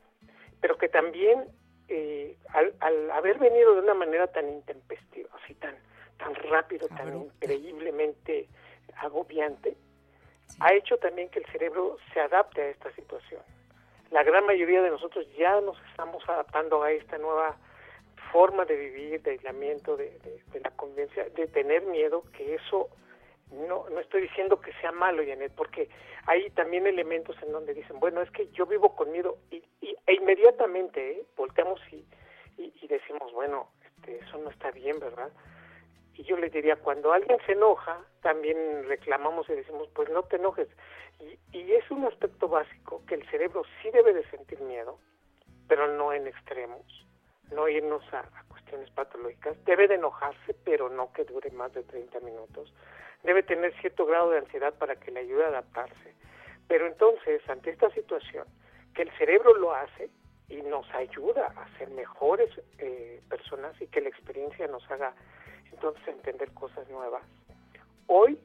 pero 0.62 0.78
que 0.78 0.88
también 0.88 1.45
eh, 1.88 2.38
al, 2.55 2.73
al 2.81 3.11
haber 3.11 3.38
venido 3.38 3.75
de 3.75 3.83
una 3.83 3.93
manera 3.93 4.28
tan 4.28 4.49
intempestiva, 4.49 5.28
así 5.45 5.52
tan, 5.57 5.76
tan 6.18 6.34
rápido, 6.34 6.88
tan 6.88 7.08
increíblemente 7.16 8.48
agobiante, 8.96 9.76
ha 10.60 10.72
hecho 10.75 10.96
también 10.98 11.28
que 11.30 11.38
el 11.40 11.46
cerebro 11.46 11.98
se 12.12 12.20
adapte 12.20 12.60
a 12.62 12.68
esta 12.68 12.90
situación. 12.92 13.40
La 14.10 14.22
gran 14.22 14.46
mayoría 14.46 14.82
de 14.82 14.90
nosotros 14.90 15.26
ya 15.37 15.60
nos 15.60 15.76
estamos 15.90 16.26
adaptando 16.28 16.82
a 16.82 16.90
esta 16.92 17.18
nueva 17.18 17.56
forma 18.32 18.64
de 18.64 18.76
vivir, 18.76 19.22
de 19.22 19.32
aislamiento, 19.32 19.96
de, 19.96 20.10
de- 20.20 20.42
de 20.52 20.60
la 20.60 20.70
convivencia, 20.70 21.28
de 21.30 21.46
tener 21.46 21.82
miedo, 21.82 22.25
que 22.37 22.54
eso 22.54 22.88
no, 23.52 23.88
no 23.90 24.00
estoy 24.00 24.22
diciendo 24.22 24.60
que 24.60 24.72
sea 24.80 24.92
malo, 24.92 25.22
Janet, 25.26 25.52
porque 25.54 25.88
hay 26.26 26.50
también 26.50 26.87
elementos 26.87 27.37
en 27.42 27.52
donde 27.52 27.72
dicen, 27.75 27.98
bueno, 28.00 28.20
es 28.20 28.30
que 28.30 28.48
yo 28.48 28.66
vivo 28.66 28.94
con 28.96 29.10
miedo 29.12 29.38
y, 29.50 29.62
y- 29.80 29.96
e 30.06 30.14
inmediatamente 30.14 31.12
¿eh? 31.12 31.22
volteamos 31.37 31.80
y, 31.92 32.04
y, 32.58 32.72
y 32.82 32.87
decimos, 32.88 33.32
bueno, 33.32 33.68
este, 33.87 34.18
eso 34.18 34.38
no 34.38 34.50
está 34.50 34.70
bien, 34.70 34.98
¿verdad? 34.98 35.30
Y 36.18 36.25
yo 36.25 36.37
le 36.37 36.50
diría, 36.50 36.75
cuando 36.75 37.12
alguien 37.12 37.38
se 37.46 37.52
enoja, 37.52 37.96
también 38.22 38.56
reclamamos 38.88 39.48
y 39.48 39.52
decimos, 39.52 39.88
pues 39.94 40.10
no 40.10 40.25
te 40.25 40.34
enojes. 40.34 40.68
Y, 41.20 41.56
y 41.56 41.72
es 41.75 41.88
un 41.92 42.04
aspecto 42.06 42.48
básico 42.48 43.02
que 43.06 43.14
el 43.14 43.30
cerebro 43.30 43.62
sí 43.80 43.90
debe 43.92 44.12
de 44.12 44.28
sentir 44.28 44.60
miedo, 44.60 44.98
pero 45.68 45.87
no 45.87 46.12
en 46.12 46.26
extremos, 46.26 46.82
no 47.52 47.68
irnos 47.68 48.02
a, 48.12 48.18
a 48.18 48.44
cuestiones 48.48 48.90
patológicas. 48.90 49.64
Debe 49.64 49.87
de 49.87 49.94
enojarse, 49.94 50.54
pero 50.64 50.88
no 50.88 51.12
que 51.12 51.22
dure 51.22 51.52
más 51.52 51.72
de 51.72 51.84
30 51.84 52.18
minutos. 52.18 52.75
Debe 53.22 53.44
tener 53.44 53.72
cierto 53.80 54.04
grado 54.04 54.30
de 54.30 54.38
ansiedad 54.38 54.75
para 54.75 54.96
que 54.96 55.12
le 55.12 55.20
ayude 55.20 55.44
a 55.44 55.48
adaptarse. 55.48 56.14
Pero 56.66 56.88
entonces, 56.88 57.48
ante 57.48 57.70
esta 57.70 57.90
situación, 57.90 58.44
que 58.92 59.02
el 59.02 59.10
cerebro 59.18 59.54
lo 59.54 59.72
hace 59.72 60.10
y 60.48 60.62
nos 60.62 60.92
ayuda 60.94 61.46
a 61.46 61.78
ser 61.78 61.90
mejores 61.90 62.50
eh, 62.78 63.22
personas 63.28 63.80
y 63.80 63.87
que 63.87 64.00
la 64.00 64.08
experiencia 64.08 64.66
nos 64.66 64.90
haga 64.90 65.14
entonces 65.72 66.06
entender 66.08 66.52
cosas 66.52 66.88
nuevas. 66.88 67.22
Hoy, 68.06 68.38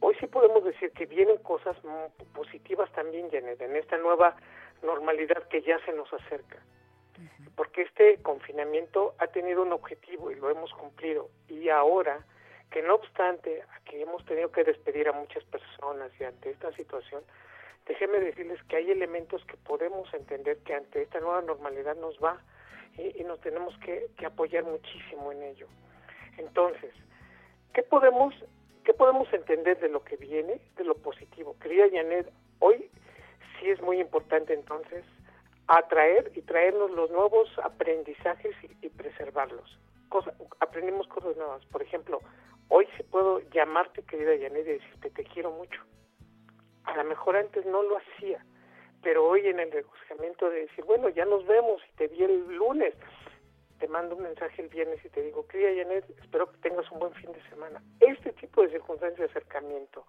hoy 0.00 0.14
sí 0.20 0.26
podemos 0.26 0.64
decir 0.64 0.90
que 0.92 1.06
vienen 1.06 1.38
cosas 1.38 1.76
positivas 2.34 2.90
también, 2.92 3.30
Janet, 3.30 3.60
en 3.60 3.76
esta 3.76 3.98
nueva 3.98 4.36
normalidad 4.82 5.46
que 5.48 5.62
ya 5.62 5.78
se 5.84 5.92
nos 5.92 6.12
acerca. 6.12 6.58
porque 7.54 7.82
este 7.82 8.16
confinamiento 8.22 9.14
ha 9.18 9.26
tenido 9.26 9.60
un 9.62 9.72
objetivo 9.72 10.30
y 10.30 10.34
lo 10.36 10.48
hemos 10.48 10.72
cumplido. 10.72 11.28
Y 11.46 11.68
ahora 11.68 12.24
que 12.70 12.82
no 12.82 12.94
obstante 12.94 13.62
que 13.84 14.00
hemos 14.00 14.24
tenido 14.24 14.50
que 14.50 14.64
despedir 14.64 15.08
a 15.08 15.12
muchas 15.12 15.44
personas 15.44 16.10
y 16.18 16.24
ante 16.24 16.50
esta 16.50 16.72
situación, 16.72 17.22
déjenme 17.86 18.20
decirles 18.20 18.62
que 18.64 18.76
hay 18.76 18.90
elementos 18.90 19.44
que 19.44 19.56
podemos 19.56 20.12
entender 20.14 20.58
que 20.58 20.74
ante 20.74 21.02
esta 21.02 21.20
nueva 21.20 21.42
normalidad 21.42 21.96
nos 21.96 22.16
va 22.18 22.40
y, 22.96 23.24
nos 23.24 23.40
tenemos 23.40 23.76
que, 23.78 24.08
apoyar 24.24 24.64
muchísimo 24.64 25.32
en 25.32 25.42
ello. 25.42 25.66
Entonces, 26.40 26.92
¿qué 27.74 27.82
podemos, 27.82 28.34
¿qué 28.84 28.94
podemos 28.94 29.30
entender 29.32 29.78
de 29.78 29.88
lo 29.88 30.02
que 30.02 30.16
viene, 30.16 30.60
de 30.76 30.84
lo 30.84 30.94
positivo? 30.94 31.56
Querida 31.60 31.84
Janet, 31.92 32.32
hoy 32.60 32.90
sí 33.58 33.68
es 33.68 33.80
muy 33.82 34.00
importante 34.00 34.54
entonces 34.54 35.04
atraer 35.68 36.32
y 36.34 36.42
traernos 36.42 36.90
los 36.92 37.10
nuevos 37.10 37.48
aprendizajes 37.62 38.56
y, 38.80 38.88
preservarlos. 38.88 39.78
aprendimos 40.60 41.06
cosas 41.08 41.36
nuevas. 41.36 41.64
Por 41.66 41.82
ejemplo, 41.82 42.20
hoy 42.68 42.88
sí 42.96 43.02
puedo 43.04 43.40
llamarte, 43.50 44.02
querida 44.02 44.32
Janet, 44.32 44.66
y 44.66 44.72
decirte 44.72 45.10
te 45.10 45.24
quiero 45.24 45.50
mucho. 45.50 45.80
A 46.84 46.96
lo 46.96 47.04
mejor 47.04 47.36
antes 47.36 47.66
no 47.66 47.82
lo 47.82 47.98
hacía, 47.98 48.44
pero 49.02 49.28
hoy 49.28 49.46
en 49.46 49.60
el 49.60 49.70
regocijamiento 49.70 50.48
de 50.48 50.60
decir, 50.62 50.84
bueno, 50.84 51.10
ya 51.10 51.26
nos 51.26 51.46
vemos 51.46 51.82
y 51.92 51.96
te 51.96 52.08
vi 52.08 52.24
el 52.24 52.56
lunes, 52.56 52.94
te 53.80 53.88
mando 53.88 54.14
un 54.14 54.22
mensaje 54.22 54.60
el 54.62 54.68
viernes 54.68 55.02
y 55.04 55.08
te 55.08 55.22
digo, 55.22 55.46
querida 55.48 55.82
Janet, 55.82 56.04
espero 56.22 56.52
que 56.52 56.58
tengas 56.58 56.88
un 56.92 57.00
buen 57.00 57.14
fin 57.14 57.32
de 57.32 57.42
semana. 57.48 57.82
Este 57.98 58.32
tipo 58.34 58.62
de 58.62 58.68
circunstancias 58.68 59.18
de 59.18 59.24
acercamiento. 59.24 60.04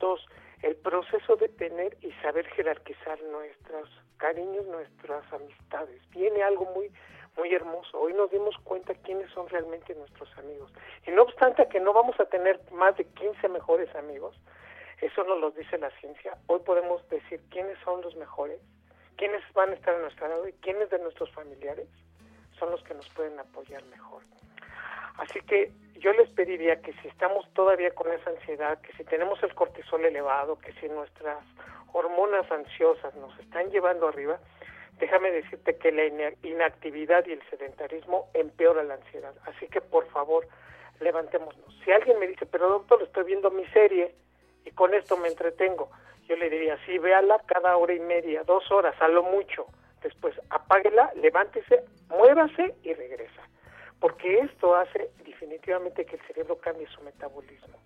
Dos, 0.00 0.26
el 0.62 0.74
proceso 0.76 1.36
de 1.36 1.50
tener 1.50 1.96
y 2.00 2.12
saber 2.22 2.46
jerarquizar 2.48 3.22
nuestros 3.24 3.90
cariños, 4.16 4.64
nuestras 4.66 5.30
amistades. 5.32 6.00
Viene 6.10 6.42
algo 6.42 6.64
muy 6.74 6.90
muy 7.36 7.54
hermoso. 7.54 7.98
Hoy 7.98 8.12
nos 8.12 8.28
dimos 8.30 8.56
cuenta 8.64 8.92
quiénes 8.92 9.30
son 9.30 9.48
realmente 9.48 9.94
nuestros 9.94 10.28
amigos. 10.36 10.72
Y 11.06 11.12
no 11.12 11.22
obstante 11.22 11.68
que 11.68 11.78
no 11.78 11.92
vamos 11.92 12.18
a 12.18 12.24
tener 12.24 12.60
más 12.72 12.96
de 12.96 13.04
15 13.04 13.48
mejores 13.48 13.94
amigos, 13.94 14.36
eso 15.00 15.22
nos 15.24 15.38
lo 15.38 15.50
dice 15.52 15.78
la 15.78 15.90
ciencia. 16.00 16.36
Hoy 16.48 16.58
podemos 16.66 17.08
decir 17.08 17.40
quiénes 17.50 17.78
son 17.84 18.02
los 18.02 18.16
mejores, 18.16 18.60
quiénes 19.16 19.40
van 19.54 19.70
a 19.70 19.74
estar 19.74 19.94
a 19.94 20.00
nuestro 20.00 20.26
lado 20.26 20.48
y 20.48 20.52
quiénes 20.54 20.90
de 20.90 20.98
nuestros 20.98 21.30
familiares 21.30 21.86
son 22.60 22.70
los 22.70 22.82
que 22.84 22.94
nos 22.94 23.08
pueden 23.10 23.36
apoyar 23.40 23.82
mejor. 23.86 24.22
Así 25.16 25.40
que 25.40 25.72
yo 25.96 26.12
les 26.12 26.30
pediría 26.30 26.80
que 26.80 26.92
si 27.02 27.08
estamos 27.08 27.44
todavía 27.52 27.90
con 27.90 28.10
esa 28.12 28.30
ansiedad, 28.30 28.80
que 28.80 28.92
si 28.92 29.04
tenemos 29.04 29.42
el 29.42 29.54
cortisol 29.54 30.04
elevado, 30.04 30.58
que 30.60 30.72
si 30.74 30.88
nuestras 30.88 31.38
hormonas 31.92 32.48
ansiosas 32.50 33.14
nos 33.16 33.36
están 33.40 33.70
llevando 33.70 34.06
arriba, 34.06 34.38
déjame 34.98 35.30
decirte 35.32 35.76
que 35.76 35.90
la 35.90 36.04
inactividad 36.42 37.26
y 37.26 37.32
el 37.32 37.42
sedentarismo 37.50 38.30
empeora 38.34 38.84
la 38.84 38.94
ansiedad. 38.94 39.34
Así 39.46 39.66
que 39.66 39.80
por 39.80 40.06
favor, 40.10 40.46
levantémonos. 41.00 41.74
Si 41.84 41.90
alguien 41.90 42.18
me 42.18 42.28
dice, 42.28 42.46
pero 42.46 42.68
doctor, 42.68 43.02
estoy 43.02 43.24
viendo 43.24 43.50
mi 43.50 43.66
serie, 43.66 44.14
y 44.64 44.70
con 44.70 44.94
esto 44.94 45.16
me 45.16 45.28
entretengo. 45.28 45.90
Yo 46.28 46.36
le 46.36 46.48
diría, 46.48 46.78
sí, 46.86 46.98
véala 46.98 47.40
cada 47.46 47.76
hora 47.76 47.92
y 47.92 48.00
media, 48.00 48.44
dos 48.44 48.70
horas, 48.70 48.94
a 49.00 49.08
lo 49.08 49.22
mucho. 49.22 49.66
Después 50.02 50.34
apáguela, 50.50 51.12
levántese, 51.16 51.84
muévase 52.08 52.74
y 52.82 52.94
regresa. 52.94 53.42
Porque 54.00 54.38
esto 54.40 54.74
hace 54.74 55.10
definitivamente 55.24 56.06
que 56.06 56.16
el 56.16 56.22
cerebro 56.22 56.58
cambie 56.58 56.86
su 56.88 57.02
metabolismo. 57.02 57.78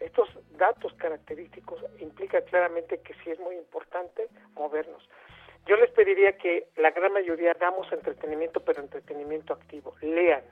Estos 0.00 0.28
datos 0.58 0.92
característicos 0.94 1.80
implican 2.00 2.42
claramente 2.42 3.00
que 3.00 3.14
sí 3.22 3.30
es 3.30 3.38
muy 3.38 3.56
importante 3.56 4.28
movernos. 4.54 5.08
Yo 5.66 5.76
les 5.76 5.90
pediría 5.92 6.36
que 6.36 6.66
la 6.76 6.90
gran 6.90 7.12
mayoría 7.12 7.52
hagamos 7.52 7.90
entretenimiento, 7.92 8.60
pero 8.64 8.82
entretenimiento 8.82 9.52
activo. 9.52 9.94
Lean, 10.00 10.42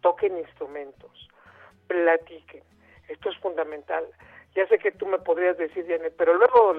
toquen 0.00 0.38
instrumentos, 0.38 1.28
platiquen. 1.88 2.62
Esto 3.08 3.30
es 3.30 3.38
fundamental. 3.38 4.06
Ya 4.54 4.68
sé 4.68 4.78
que 4.78 4.92
tú 4.92 5.06
me 5.06 5.18
podrías 5.18 5.58
decir, 5.58 5.84
Janet, 5.88 6.14
pero 6.16 6.34
luego 6.34 6.74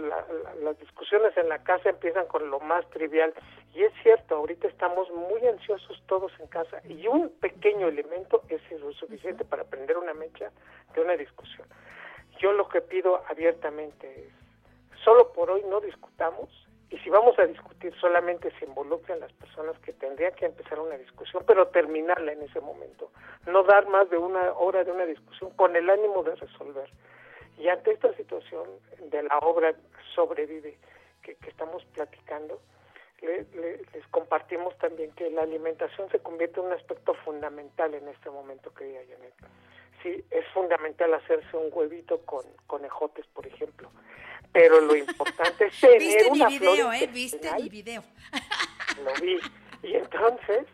las 0.64 0.80
discusiones 0.80 1.36
en 1.36 1.50
la 1.50 1.62
casa 1.62 1.90
empiezan 1.90 2.26
con 2.28 2.50
lo 2.50 2.62
más 2.62 2.90
trivial. 2.92 3.34
Y 3.74 3.84
es 3.84 3.92
cierto, 4.02 4.36
ahorita 4.36 4.70
estamos 4.70 5.10
muy 5.12 5.46
ansiosos 5.46 6.02
todos 6.08 6.32
en 6.40 6.48
casa 6.48 6.82
y 6.88 7.06
un 7.08 7.30
pequeño 7.42 7.90
elemento 7.90 8.44
es 8.48 8.62
lo 8.80 8.94
suficiente 8.94 9.44
para 9.44 9.66
prender 9.66 9.98
una 9.98 10.14
mecha 10.14 10.52
de 10.94 11.02
una 11.02 11.18
discusión. 11.18 11.68
Yo 12.40 12.54
lo 12.54 12.70
que 12.70 12.80
pido 12.80 13.22
abiertamente 13.28 14.08
es, 14.08 15.02
solo 15.04 15.34
por 15.34 15.52
hoy 15.52 15.64
no 15.70 15.82
discutamos 15.82 16.50
y 16.90 16.98
si 17.00 17.10
vamos 17.10 17.38
a 17.40 17.46
discutir 17.46 17.94
solamente 18.00 18.52
se 18.58 18.66
involucran 18.66 19.20
las 19.20 19.34
personas 19.34 19.78
que 19.80 19.92
tendrían 19.92 20.34
que 20.36 20.46
empezar 20.46 20.80
una 20.80 20.98
discusión, 20.98 21.44
pero 21.46 21.68
terminarla 21.68 22.32
en 22.32 22.42
ese 22.44 22.62
momento, 22.62 23.12
no 23.48 23.64
dar 23.64 23.88
más 23.90 24.10
de 24.10 24.18
una 24.18 24.54
hora 24.54 24.86
de 24.86 24.92
una 24.92 25.06
discusión 25.06 25.50
con 25.52 25.76
el 25.76 25.90
ánimo 25.90 26.24
de 26.24 26.36
resolver. 26.36 26.90
Y 27.58 27.70
ante 27.70 27.92
esta 27.92 28.14
situación 28.16 28.68
de 29.10 29.24
la 29.24 29.38
obra 29.40 29.74
Sobrevive 30.14 30.78
que, 31.22 31.38
estamos 31.48 31.84
platicando, 31.94 32.62
les 33.22 34.08
compartimos 34.12 34.78
también 34.78 35.12
que 35.14 35.30
la 35.32 35.44
alimentación 35.44 36.10
se 36.12 36.20
convierte 36.20 36.60
en 36.60 36.68
un 36.68 36.74
aspecto 36.74 37.14
fundamental 37.26 37.94
en 37.94 38.08
este 38.08 38.30
momento, 38.30 38.74
querida 38.74 39.00
Janet. 39.10 39.34
Sí, 40.04 40.24
es 40.30 40.46
fundamental 40.54 41.14
hacerse 41.16 41.58
un 41.58 41.70
huevito 41.72 42.22
con 42.26 42.46
conejotes, 42.68 43.26
por 43.28 43.48
ejemplo, 43.48 43.90
pero 44.52 44.80
lo 44.82 44.96
importante 44.96 45.66
es 45.66 45.80
tener 45.82 46.00
¿Viste 46.00 46.30
una 46.30 46.48
mi 46.48 46.60
video, 46.60 46.94
eh? 46.94 47.10
¿Viste 47.12 47.52
mi 47.56 47.70
video? 47.70 48.04
Lo 49.04 49.14
vi. 49.22 49.40
Y 49.82 49.96
entonces, 49.96 50.68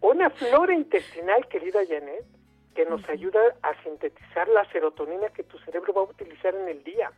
una 0.00 0.28
flora 0.30 0.74
intestinal, 0.74 1.48
querida 1.48 1.80
Janet, 1.86 2.26
que 2.74 2.84
nos 2.84 3.08
ayuda 3.08 3.40
a 3.62 3.82
sintetizar 3.82 4.48
la 4.48 4.64
serotonina 4.70 5.28
que 5.30 5.44
tu 5.44 5.58
cerebro 5.60 5.92
va 5.92 6.00
a 6.02 6.04
utilizar 6.04 6.54
en 6.54 6.68
el 6.68 6.82
día. 6.84 7.12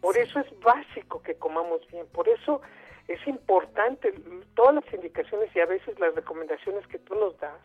por 0.00 0.16
eso 0.16 0.38
es 0.40 0.60
básico 0.60 1.22
que 1.22 1.34
comamos 1.36 1.86
bien, 1.88 2.06
por 2.12 2.28
eso 2.28 2.60
es 3.08 3.26
importante 3.26 4.12
todas 4.54 4.74
las 4.74 4.92
indicaciones 4.92 5.54
y 5.56 5.60
a 5.60 5.66
veces 5.66 5.98
las 5.98 6.14
recomendaciones 6.14 6.86
que 6.86 6.98
tú 6.98 7.14
nos 7.14 7.38
das 7.38 7.60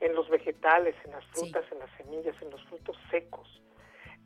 en 0.00 0.14
los 0.14 0.28
vegetales, 0.28 0.94
en 1.04 1.12
las 1.12 1.24
frutas, 1.26 1.64
en 1.70 1.78
las 1.78 1.90
semillas, 1.96 2.34
en 2.42 2.50
los 2.50 2.62
frutos 2.64 2.96
secos. 3.10 3.62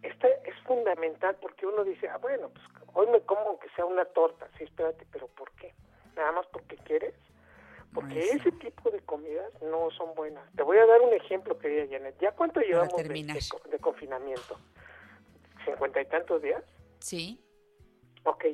Esta 0.02 0.28
es 0.28 0.56
fundamental 0.64 1.36
porque 1.40 1.66
uno 1.66 1.84
dice, 1.84 2.08
ah, 2.08 2.18
bueno, 2.18 2.48
pues 2.48 2.64
hoy 2.94 3.06
me 3.08 3.20
como 3.20 3.42
aunque 3.42 3.68
sea 3.76 3.84
una 3.84 4.04
torta. 4.04 4.48
Sí, 4.58 4.64
espérate, 4.64 5.06
pero 5.12 5.28
¿por 5.28 5.50
qué? 5.52 5.72
¿Nada 6.16 6.32
más 6.32 6.46
porque 6.46 6.76
quieres? 6.76 7.14
Porque 7.94 8.20
ese 8.30 8.50
tipo 8.52 8.90
de 8.90 9.00
comidas 9.00 9.52
no 9.62 9.90
son 9.90 10.14
buenas. 10.14 10.44
Te 10.54 10.62
voy 10.62 10.78
a 10.78 10.86
dar 10.86 11.00
un 11.02 11.12
ejemplo, 11.12 11.58
querida 11.58 11.84
Janet. 11.90 12.16
¿Ya 12.20 12.32
cuánto 12.32 12.60
llevamos 12.60 12.96
de, 12.96 13.78
confinamiento? 13.80 14.58
¿Cincuenta 15.64 16.00
y 16.00 16.06
tantos 16.06 16.40
días? 16.40 16.64
Sí. 17.00 17.38
Ok. 18.24 18.44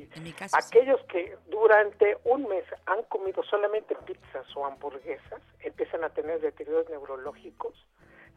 Aquellos 0.53 1.01
que 1.03 1.37
durante 1.47 2.17
un 2.25 2.47
mes 2.47 2.65
han 2.85 3.03
comido 3.03 3.43
solamente 3.43 3.95
pizzas 4.05 4.45
o 4.55 4.65
hamburguesas 4.65 5.41
empiezan 5.59 6.03
a 6.03 6.09
tener 6.09 6.41
deterioros 6.41 6.89
neurológicos 6.89 7.73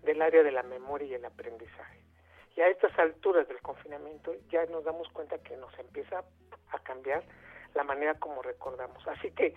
del 0.03 0.23
área 0.23 0.43
de 0.43 0.53
la 0.53 0.62
memoria 0.62 1.09
y 1.09 1.15
el 1.15 1.25
aprendizaje. 1.25 2.01
Y 2.55 2.61
a 2.61 2.69
estas 2.69 2.97
alturas 2.99 3.49
del 3.49 3.61
confinamiento 3.62 4.35
ya 4.51 4.67
nos 4.67 4.85
damos 4.85 5.09
cuenta 5.09 5.38
que 5.38 5.57
nos 5.57 5.77
empieza 5.79 6.23
a 6.71 6.79
cambiar 6.81 7.25
la 7.75 7.83
manera 7.83 8.15
como 8.19 8.43
recordamos. 8.43 9.07
Así 9.09 9.31
que 9.31 9.55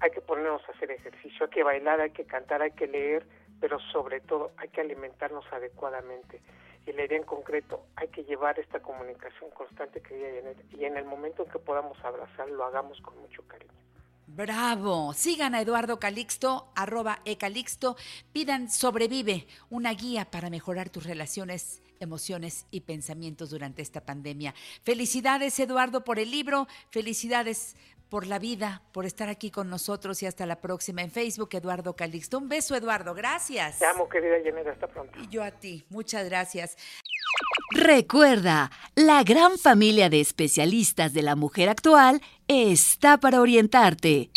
hay 0.00 0.10
que 0.10 0.20
ponernos 0.20 0.62
a 0.68 0.72
hacer 0.72 0.90
ejercicio, 0.90 1.46
hay 1.46 1.50
que 1.50 1.62
bailar, 1.62 2.00
hay 2.00 2.10
que 2.10 2.24
cantar, 2.24 2.62
hay 2.62 2.72
que 2.72 2.86
leer, 2.86 3.26
pero 3.60 3.78
sobre 3.92 4.20
todo 4.20 4.52
hay 4.56 4.68
que 4.68 4.80
alimentarnos 4.80 5.44
adecuadamente. 5.52 6.40
Y 6.86 6.92
la 6.92 7.04
idea 7.04 7.18
en 7.18 7.24
concreto, 7.24 7.86
hay 7.96 8.08
que 8.08 8.24
llevar 8.24 8.58
esta 8.58 8.80
comunicación 8.80 9.50
constante 9.50 10.00
que 10.00 10.56
y 10.70 10.84
en 10.84 10.96
el 10.96 11.04
momento 11.04 11.42
en 11.42 11.50
que 11.50 11.58
podamos 11.58 11.98
abrazar, 12.04 12.48
lo 12.48 12.64
hagamos 12.64 13.00
con 13.00 13.18
mucho 13.18 13.42
cariño. 13.48 13.72
Bravo. 14.28 15.14
Sigan 15.14 15.54
a 15.54 15.60
Eduardo 15.60 15.98
Calixto, 15.98 16.68
arroba 16.74 17.20
ecalixto. 17.24 17.96
Pidan 18.32 18.68
Sobrevive, 18.68 19.46
una 19.70 19.92
guía 19.94 20.30
para 20.30 20.50
mejorar 20.50 20.90
tus 20.90 21.04
relaciones, 21.04 21.80
emociones 22.00 22.66
y 22.70 22.80
pensamientos 22.80 23.50
durante 23.50 23.82
esta 23.82 24.04
pandemia. 24.04 24.52
Felicidades, 24.82 25.58
Eduardo, 25.58 26.04
por 26.04 26.18
el 26.18 26.30
libro. 26.30 26.66
Felicidades 26.90 27.76
por 28.08 28.26
la 28.26 28.38
vida, 28.38 28.82
por 28.92 29.06
estar 29.06 29.28
aquí 29.28 29.50
con 29.50 29.68
nosotros 29.68 30.22
y 30.22 30.26
hasta 30.26 30.46
la 30.46 30.60
próxima 30.60 31.02
en 31.02 31.10
Facebook, 31.10 31.50
Eduardo 31.52 31.96
Calixto. 31.96 32.38
Un 32.38 32.48
beso, 32.48 32.74
Eduardo, 32.74 33.14
gracias. 33.14 33.78
Te 33.78 33.86
amo, 33.86 34.08
querida 34.08 34.38
Yaneda, 34.44 34.72
hasta 34.72 34.86
pronto. 34.86 35.18
Y 35.20 35.28
yo 35.28 35.42
a 35.42 35.50
ti, 35.50 35.84
muchas 35.90 36.24
gracias. 36.26 36.76
Recuerda, 37.72 38.70
la 38.94 39.22
gran 39.24 39.58
familia 39.58 40.08
de 40.08 40.20
especialistas 40.20 41.12
de 41.12 41.22
la 41.22 41.36
mujer 41.36 41.68
actual 41.68 42.22
está 42.46 43.18
para 43.18 43.40
orientarte. 43.40 44.30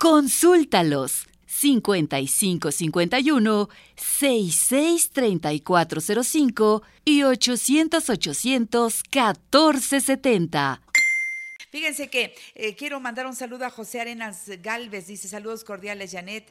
Consúltalos 0.00 1.28
5551 1.46 3.68
663405 3.96 6.82
y 7.04 7.22
800 7.22 8.10
800 8.10 9.02
1470. 9.12 10.80
Fíjense 11.76 12.08
que 12.08 12.34
eh, 12.54 12.74
quiero 12.74 13.00
mandar 13.00 13.26
un 13.26 13.36
saludo 13.36 13.66
a 13.66 13.70
José 13.70 14.00
Arenas 14.00 14.48
Galvez, 14.62 15.08
dice 15.08 15.28
saludos 15.28 15.62
cordiales, 15.62 16.10
Janet. 16.10 16.50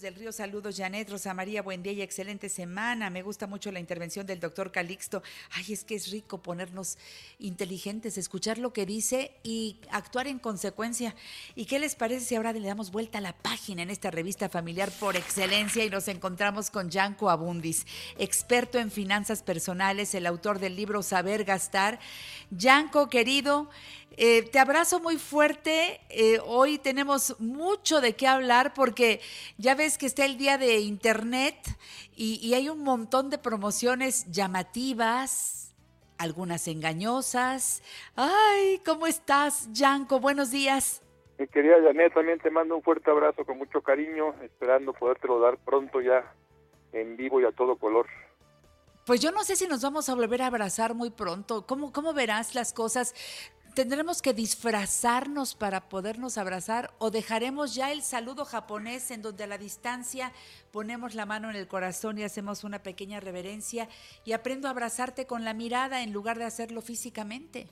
Del 0.00 0.14
Río, 0.14 0.30
saludos, 0.30 0.76
Janet, 0.76 1.10
Rosa 1.10 1.34
María, 1.34 1.60
buen 1.60 1.82
día 1.82 1.92
y 1.92 2.02
excelente 2.02 2.48
semana. 2.48 3.10
Me 3.10 3.22
gusta 3.22 3.48
mucho 3.48 3.72
la 3.72 3.80
intervención 3.80 4.24
del 4.26 4.38
doctor 4.38 4.70
Calixto. 4.70 5.24
Ay, 5.50 5.72
es 5.72 5.82
que 5.82 5.96
es 5.96 6.12
rico 6.12 6.40
ponernos 6.40 6.98
inteligentes, 7.40 8.16
escuchar 8.16 8.58
lo 8.58 8.72
que 8.72 8.86
dice 8.86 9.32
y 9.42 9.80
actuar 9.90 10.28
en 10.28 10.38
consecuencia. 10.38 11.16
¿Y 11.56 11.64
qué 11.64 11.80
les 11.80 11.96
parece 11.96 12.24
si 12.24 12.36
ahora 12.36 12.52
le 12.52 12.60
damos 12.60 12.92
vuelta 12.92 13.18
a 13.18 13.22
la 13.22 13.36
página 13.36 13.82
en 13.82 13.90
esta 13.90 14.12
revista 14.12 14.48
familiar 14.48 14.92
por 15.00 15.16
excelencia 15.16 15.84
y 15.84 15.90
nos 15.90 16.06
encontramos 16.06 16.70
con 16.70 16.90
Yanko 16.90 17.28
Abundis, 17.28 17.84
experto 18.18 18.78
en 18.78 18.92
finanzas 18.92 19.42
personales, 19.42 20.14
el 20.14 20.26
autor 20.26 20.60
del 20.60 20.76
libro 20.76 21.02
Saber 21.02 21.42
Gastar? 21.42 21.98
Yanko, 22.50 23.08
querido, 23.08 23.68
eh, 24.16 24.42
te 24.50 24.58
abrazo 24.58 25.00
muy 25.00 25.16
fuerte. 25.16 26.00
Eh, 26.08 26.40
hoy 26.44 26.78
tenemos 26.78 27.38
mucho 27.40 28.00
de 28.00 28.16
qué 28.16 28.26
hablar 28.26 28.74
porque 28.74 29.20
ya 29.58 29.74
ves 29.74 29.98
que 29.98 30.06
está 30.06 30.24
el 30.24 30.38
día 30.38 30.58
de 30.58 30.78
Internet 30.78 31.56
y, 32.16 32.40
y 32.42 32.54
hay 32.54 32.68
un 32.68 32.82
montón 32.82 33.30
de 33.30 33.38
promociones 33.38 34.30
llamativas, 34.30 35.74
algunas 36.18 36.66
engañosas. 36.68 37.82
Ay, 38.16 38.80
¿cómo 38.84 39.06
estás, 39.06 39.68
Yanko? 39.72 40.20
Buenos 40.20 40.50
días. 40.50 41.02
Mi 41.38 41.46
querida 41.46 41.76
Janet, 41.80 42.12
también 42.14 42.40
te 42.40 42.50
mando 42.50 42.74
un 42.74 42.82
fuerte 42.82 43.10
abrazo 43.10 43.44
con 43.44 43.58
mucho 43.58 43.80
cariño, 43.80 44.34
esperando 44.42 44.92
podértelo 44.92 45.38
dar 45.38 45.56
pronto 45.58 46.00
ya 46.00 46.34
en 46.92 47.16
vivo 47.16 47.40
y 47.40 47.44
a 47.44 47.52
todo 47.52 47.76
color. 47.76 48.06
Pues 49.06 49.20
yo 49.20 49.30
no 49.30 49.42
sé 49.44 49.56
si 49.56 49.66
nos 49.66 49.80
vamos 49.80 50.08
a 50.08 50.14
volver 50.14 50.42
a 50.42 50.48
abrazar 50.48 50.94
muy 50.94 51.10
pronto. 51.10 51.64
¿Cómo, 51.64 51.92
cómo 51.92 52.12
verás 52.12 52.54
las 52.54 52.74
cosas? 52.74 53.14
¿Tendremos 53.78 54.22
que 54.22 54.34
disfrazarnos 54.34 55.54
para 55.54 55.88
podernos 55.88 56.36
abrazar 56.36 56.90
o 56.98 57.12
dejaremos 57.12 57.76
ya 57.76 57.92
el 57.92 58.02
saludo 58.02 58.44
japonés 58.44 59.12
en 59.12 59.22
donde 59.22 59.44
a 59.44 59.46
la 59.46 59.56
distancia 59.56 60.32
ponemos 60.72 61.14
la 61.14 61.26
mano 61.26 61.48
en 61.48 61.54
el 61.54 61.68
corazón 61.68 62.18
y 62.18 62.24
hacemos 62.24 62.64
una 62.64 62.82
pequeña 62.82 63.20
reverencia 63.20 63.88
y 64.24 64.32
aprendo 64.32 64.66
a 64.66 64.72
abrazarte 64.72 65.28
con 65.28 65.44
la 65.44 65.54
mirada 65.54 66.02
en 66.02 66.12
lugar 66.12 66.38
de 66.38 66.44
hacerlo 66.46 66.82
físicamente? 66.82 67.68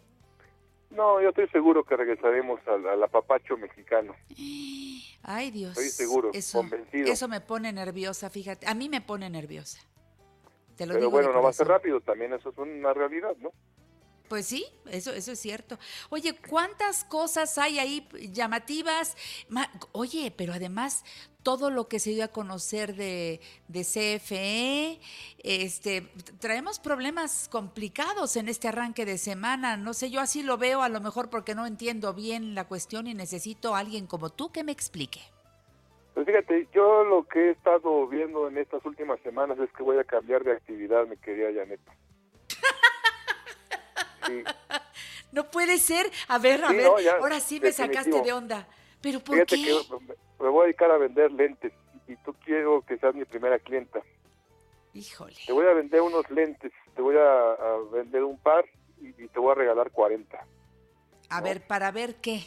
No, 0.90 1.21
yo 1.21 1.31
estoy 1.31 1.49
seguro 1.49 1.83
que 1.83 1.97
regresaremos 1.97 2.61
al, 2.69 2.87
al 2.87 3.03
apapacho 3.03 3.57
mexicano. 3.57 4.14
Ay, 5.25 5.51
Dios. 5.51 5.77
Estoy 5.77 6.07
seguro, 6.07 6.31
eso, 6.33 6.59
convencido. 6.59 7.12
Eso 7.12 7.27
me 7.27 7.40
pone 7.40 7.73
nerviosa, 7.73 8.31
fíjate. 8.31 8.69
A 8.69 8.75
mí 8.75 8.88
me 8.88 9.01
pone 9.01 9.29
nerviosa. 9.29 9.81
Te 10.77 10.87
lo 10.87 10.92
Pero 10.92 11.07
digo 11.07 11.11
bueno, 11.11 11.33
no 11.33 11.42
va 11.42 11.51
a 11.51 11.53
ser 11.53 11.66
rápido, 11.66 12.01
también 12.01 12.33
eso 12.33 12.51
es 12.51 12.59
una 12.59 12.95
realidad, 12.95 13.35
¿no? 13.40 13.51
Pues 14.29 14.47
sí, 14.47 14.65
eso, 14.91 15.12
eso 15.12 15.33
es 15.33 15.39
cierto. 15.39 15.79
Oye, 16.11 16.37
¿cuántas 16.49 17.05
cosas 17.05 17.59
hay 17.59 17.79
ahí 17.79 18.09
llamativas? 18.33 19.17
Ma- 19.49 19.71
Oye, 19.93 20.33
pero 20.37 20.53
además 20.53 21.05
todo 21.43 21.71
lo 21.71 21.87
que 21.87 22.01
se 22.01 22.11
dio 22.11 22.25
a 22.25 22.29
conocer 22.29 22.97
de, 22.97 23.41
de 23.69 23.85
CFE, 23.85 25.01
este, 25.45 26.11
traemos 26.41 26.81
problemas 26.81 27.49
complicados 27.49 28.35
en 28.37 28.49
este 28.49 28.67
arranque 28.67 29.05
de 29.07 29.17
semana. 29.17 29.77
No 29.77 29.95
sé, 29.95 30.11
yo 30.11 30.21
así 30.21 30.43
lo 30.43 30.59
veo, 30.59 30.83
a 30.83 30.89
lo 30.89 31.01
mejor 31.01 31.31
porque 31.31 31.55
no 31.55 31.65
entiendo 31.67 32.15
bien 32.15 32.57
la 32.57 32.67
cuestión 32.67 33.07
y 33.07 33.15
necesito 33.15 33.77
a 33.77 33.79
alguien 33.79 34.09
como 34.09 34.31
tú 34.31 34.51
que 34.51 34.65
me 34.65 34.73
explique. 34.73 35.21
Pues 36.15 36.27
fíjate, 36.27 36.67
yo 36.75 37.05
lo 37.05 37.29
que 37.29 37.39
he 37.39 37.51
estado 37.53 38.09
viendo 38.09 38.49
en 38.49 38.59
estas 38.59 38.85
últimas 38.85 39.21
semanas 39.21 39.57
es 39.61 39.71
que 39.77 39.83
voy 39.85 39.99
a 39.99 40.05
cambiar 40.05 40.43
de 40.43 40.53
actividad, 40.53 41.07
mi 41.07 41.17
querida 41.19 41.49
Janet. 41.55 41.79
Sí, 44.27 44.43
No 45.33 45.51
puede 45.51 45.79
ser. 45.79 46.11
A 46.29 46.39
ver, 46.39 46.65
a 46.65 46.69
Sí, 46.69 46.77
ver, 46.77 46.87
no, 46.87 47.01
ya, 47.01 47.17
ahora 47.17 47.41
sí 47.41 47.61
me 47.61 47.73
sacaste 47.73 48.23
de 48.23 48.33
onda. 48.33 48.67
¿Pero 49.01 49.21
por 49.21 49.35
fíjate 49.37 49.57
qué? 49.57 49.62
que 49.65 49.97
me- 50.41 50.49
voy 50.51 50.62
a 50.62 50.65
dedicar 50.67 50.91
a 50.91 50.97
vender 50.99 51.31
lentes 51.33 51.73
y 52.09 52.17
tú 52.17 52.35
quiero 52.45 52.83
que 52.83 52.97
seas 52.99 53.15
mi 53.15 53.25
primera 53.25 53.59
clienta. 53.59 54.01
Híjole. 54.95 55.37
Te 55.47 55.53
voy 55.53 55.67
a 55.67 55.75
vender 55.75 56.01
unos 56.01 56.29
lentes, 56.31 56.73
te 56.95 57.03
voy 57.03 57.17
a, 57.17 57.53
a 57.53 57.79
vender 57.93 58.25
un 58.25 58.39
par 58.39 58.65
y, 59.01 59.09
y 59.23 59.29
te 59.29 59.39
voy 59.39 59.53
a 59.53 59.55
regalar 59.55 59.91
40. 59.91 60.39
A 61.29 61.41
ver, 61.41 61.67
para 61.67 61.91
ver 61.91 62.17
qué. 62.17 62.47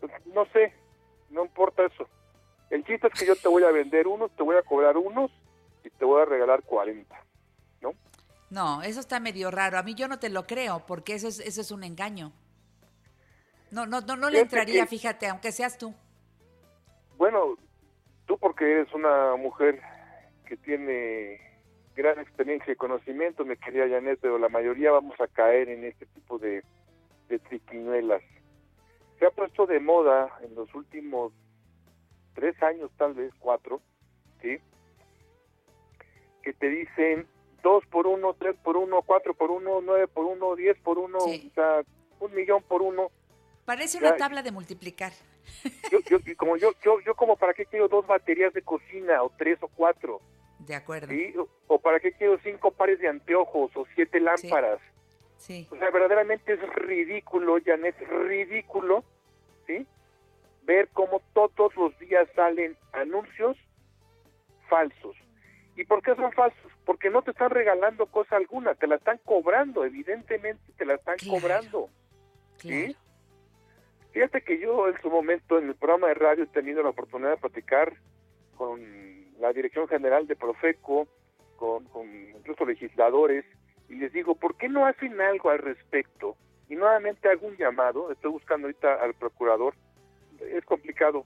Pues, 0.00 0.12
no 0.26 0.44
sé, 0.52 0.72
no 1.30 1.44
importa 1.44 1.84
eso. 1.84 2.06
El 2.70 2.84
chiste 2.84 3.08
es 3.08 3.18
que 3.18 3.26
yo 3.26 3.34
te 3.36 3.48
voy 3.48 3.64
a 3.64 3.70
vender 3.70 4.06
unos, 4.06 4.30
te 4.36 4.42
voy 4.42 4.56
a 4.56 4.62
cobrar 4.62 4.96
unos 4.96 5.30
y 5.84 5.90
te 5.90 6.04
voy 6.04 6.22
a 6.22 6.26
regalar 6.26 6.62
40. 6.62 7.21
¿No? 8.52 8.82
Eso 8.82 9.00
está 9.00 9.18
medio 9.18 9.50
raro. 9.50 9.78
A 9.78 9.82
mí 9.82 9.94
yo 9.94 10.08
no 10.08 10.18
te 10.18 10.28
lo 10.28 10.46
creo, 10.46 10.84
porque 10.86 11.14
eso 11.14 11.26
es, 11.26 11.40
eso 11.40 11.62
es 11.62 11.70
un 11.70 11.84
engaño. 11.84 12.32
No, 13.70 13.86
no, 13.86 14.02
no, 14.02 14.14
no 14.14 14.28
le 14.28 14.40
entraría, 14.40 14.82
que- 14.82 14.88
fíjate, 14.90 15.26
aunque 15.26 15.52
seas 15.52 15.78
tú. 15.78 15.94
Bueno, 17.16 17.56
tú 18.26 18.36
porque 18.36 18.70
eres 18.70 18.92
una 18.92 19.36
mujer 19.36 19.80
que 20.44 20.58
tiene 20.58 21.40
gran 21.96 22.18
experiencia 22.18 22.70
y 22.74 22.76
conocimiento, 22.76 23.46
me 23.46 23.56
quería 23.56 23.88
Janet, 23.88 24.18
pero 24.20 24.36
la 24.38 24.50
mayoría 24.50 24.90
vamos 24.90 25.18
a 25.18 25.28
caer 25.28 25.70
en 25.70 25.84
este 25.84 26.04
tipo 26.04 26.38
de, 26.38 26.62
de 27.30 27.38
triquiñuelas. 27.38 28.22
Se 29.18 29.24
ha 29.24 29.30
puesto 29.30 29.64
de 29.64 29.80
moda 29.80 30.28
en 30.42 30.54
los 30.54 30.74
últimos 30.74 31.32
tres 32.34 32.62
años, 32.62 32.90
tal 32.98 33.14
vez 33.14 33.32
cuatro, 33.38 33.80
¿sí? 34.42 34.58
Que 36.42 36.52
te 36.52 36.68
dicen 36.68 37.26
dos 37.62 37.84
por 37.86 38.06
uno, 38.06 38.34
tres 38.34 38.56
por 38.62 38.76
uno, 38.76 39.02
cuatro 39.02 39.34
por 39.34 39.50
uno, 39.50 39.80
nueve 39.80 40.08
por 40.08 40.24
uno, 40.26 40.54
diez 40.56 40.76
por 40.80 40.98
uno, 40.98 41.20
Sí. 41.20 41.48
o 41.50 41.54
sea, 41.54 41.82
un 42.20 42.34
millón 42.34 42.62
por 42.64 42.82
uno. 42.82 43.10
Parece 43.64 43.98
Ya- 44.00 44.08
una 44.08 44.16
tabla 44.16 44.42
de 44.42 44.50
multiplicar. 44.52 45.12
Yo, 45.90 45.98
yo, 46.08 46.18
como 46.36 46.56
yo, 46.56 46.72
yo, 46.84 47.00
yo 47.00 47.14
como 47.14 47.36
para 47.36 47.54
qué 47.54 47.64
quiero 47.66 47.88
dos 47.88 48.06
baterías 48.06 48.52
de 48.52 48.62
cocina 48.62 49.22
o 49.22 49.30
tres 49.36 49.58
o 49.62 49.68
cuatro, 49.68 50.20
De 50.58 50.74
acuerdo. 50.74 51.08
¿sí? 51.08 51.34
O, 51.36 51.48
o 51.68 51.78
para 51.80 51.98
qué 52.00 52.12
quiero 52.12 52.38
cinco 52.42 52.70
pares 52.70 52.98
de 53.00 53.08
anteojos 53.08 53.70
o 53.76 53.86
siete 53.94 54.20
lámparas. 54.20 54.80
Sí. 55.36 55.66
O 55.70 55.76
sea, 55.76 55.90
verdaderamente 55.90 56.52
es 56.54 56.60
ridículo, 56.74 57.56
Janet, 57.64 57.96
ridículo, 58.08 59.02
¿sí? 59.66 59.84
Ver 60.62 60.88
cómo 60.92 61.20
todos 61.32 61.74
los 61.76 61.98
días 61.98 62.28
salen 62.36 62.76
anuncios 62.92 63.56
falsos. 64.68 65.16
¿Y 65.76 65.84
por 65.84 66.02
qué 66.02 66.14
son 66.14 66.30
falsos? 66.32 66.71
Porque 66.84 67.10
no 67.10 67.22
te 67.22 67.30
están 67.30 67.50
regalando 67.50 68.06
cosa 68.06 68.36
alguna, 68.36 68.74
te 68.74 68.86
la 68.86 68.96
están 68.96 69.18
cobrando, 69.24 69.84
evidentemente 69.84 70.72
te 70.76 70.84
la 70.84 70.94
están 70.94 71.16
Claro. 71.18 71.40
cobrando. 71.40 71.88
Claro. 72.58 72.92
Fíjate 74.12 74.42
que 74.42 74.58
yo 74.58 74.88
en 74.88 75.00
su 75.00 75.08
momento 75.08 75.58
en 75.58 75.68
el 75.68 75.74
programa 75.74 76.08
de 76.08 76.14
radio 76.14 76.44
he 76.44 76.48
tenido 76.48 76.82
la 76.82 76.90
oportunidad 76.90 77.30
de 77.30 77.36
platicar 77.38 77.94
con 78.56 78.80
la 79.38 79.52
Dirección 79.52 79.88
General 79.88 80.26
de 80.26 80.36
Profeco, 80.36 81.08
con, 81.56 81.84
con 81.86 82.06
incluso 82.36 82.64
legisladores, 82.66 83.44
y 83.88 83.94
les 83.96 84.12
digo, 84.12 84.34
¿por 84.34 84.56
qué 84.56 84.68
no 84.68 84.84
hacen 84.86 85.20
algo 85.20 85.50
al 85.50 85.58
respecto? 85.58 86.36
Y 86.68 86.76
nuevamente 86.76 87.28
hago 87.28 87.46
un 87.46 87.56
llamado, 87.56 88.10
estoy 88.12 88.30
buscando 88.32 88.66
ahorita 88.66 88.94
al 88.94 89.14
procurador, 89.14 89.74
es 90.40 90.64
complicado, 90.64 91.24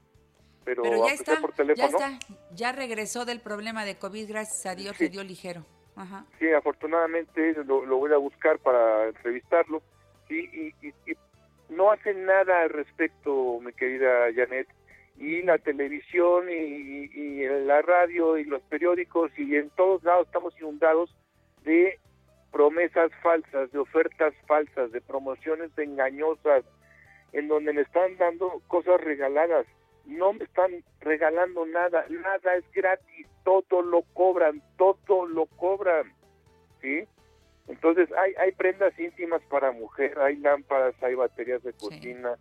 pero, 0.67 0.83
Pero 0.83 1.07
ya 1.07 1.13
está, 1.13 1.39
por 1.39 1.51
ya 1.51 1.55
teléfono, 1.55 1.97
está. 1.97 2.19
Ya 2.53 2.71
regresó 2.73 3.23
del 3.23 3.39
problema 3.39 3.85
de 3.85 3.95
COVID, 3.97 4.27
gracias 4.27 4.65
a 4.65 4.75
Dios, 4.75 4.97
Sí. 4.97 5.05
le 5.05 5.09
dio 5.11 5.23
ligero. 5.23 5.65
Ajá. 5.95 6.25
sí, 6.37 6.51
afortunadamente 6.51 7.53
lo, 7.63 7.83
lo 7.85 7.97
voy 7.97 8.11
a 8.13 8.17
buscar 8.17 8.59
para 8.59 9.05
entrevistarlo, 9.07 9.81
y, 10.29 10.35
y, 10.39 10.73
y- 10.81 10.93
y 11.11 11.13
no 11.69 11.89
hacen 11.91 12.25
nada 12.25 12.63
al 12.63 12.69
respecto, 12.69 13.59
mi 13.61 13.71
querida 13.73 14.27
Janet, 14.35 14.67
y 15.17 15.41
la 15.43 15.57
televisión 15.57 16.49
y, 16.51 16.53
y- 16.53 17.47
la 17.65 17.81
radio 17.81 18.37
y 18.37 18.43
los 18.43 18.61
periódicos 18.63 19.31
y 19.39 19.55
en 19.55 19.69
todos 19.71 20.03
lados 20.03 20.27
estamos 20.27 20.53
inundados 20.59 21.09
de 21.63 21.97
promesas 22.51 23.09
falsas, 23.23 23.71
de 23.71 23.79
ofertas 23.79 24.33
falsas, 24.47 24.91
de 24.91 24.99
promociones 25.01 25.71
engañosas, 25.77 26.63
en 27.31 27.47
donde 27.47 27.71
me 27.73 27.81
están 27.81 28.17
dando 28.17 28.61
cosas 28.67 28.99
regaladas. 29.01 29.65
No 30.07 30.33
me 30.33 30.45
están 30.45 30.83
regalando 31.01 31.65
nada, 31.65 32.05
nada 32.09 32.55
es 32.55 32.63
gratis, 32.71 33.27
todo 33.43 33.81
lo 33.81 34.01
cobran, 34.13 34.63
todo 34.77 35.27
lo 35.27 35.45
cobran, 35.45 36.13
¿sí? 36.81 37.05
Entonces 37.67 38.09
hay, 38.17 38.33
hay 38.35 38.51
prendas 38.53 38.97
íntimas 38.97 39.41
para 39.49 39.71
mujer, 39.73 40.17
hay 40.19 40.37
lámparas, 40.37 40.95
hay 41.03 41.15
baterías 41.15 41.61
de 41.63 41.73
cocina, 41.73 42.37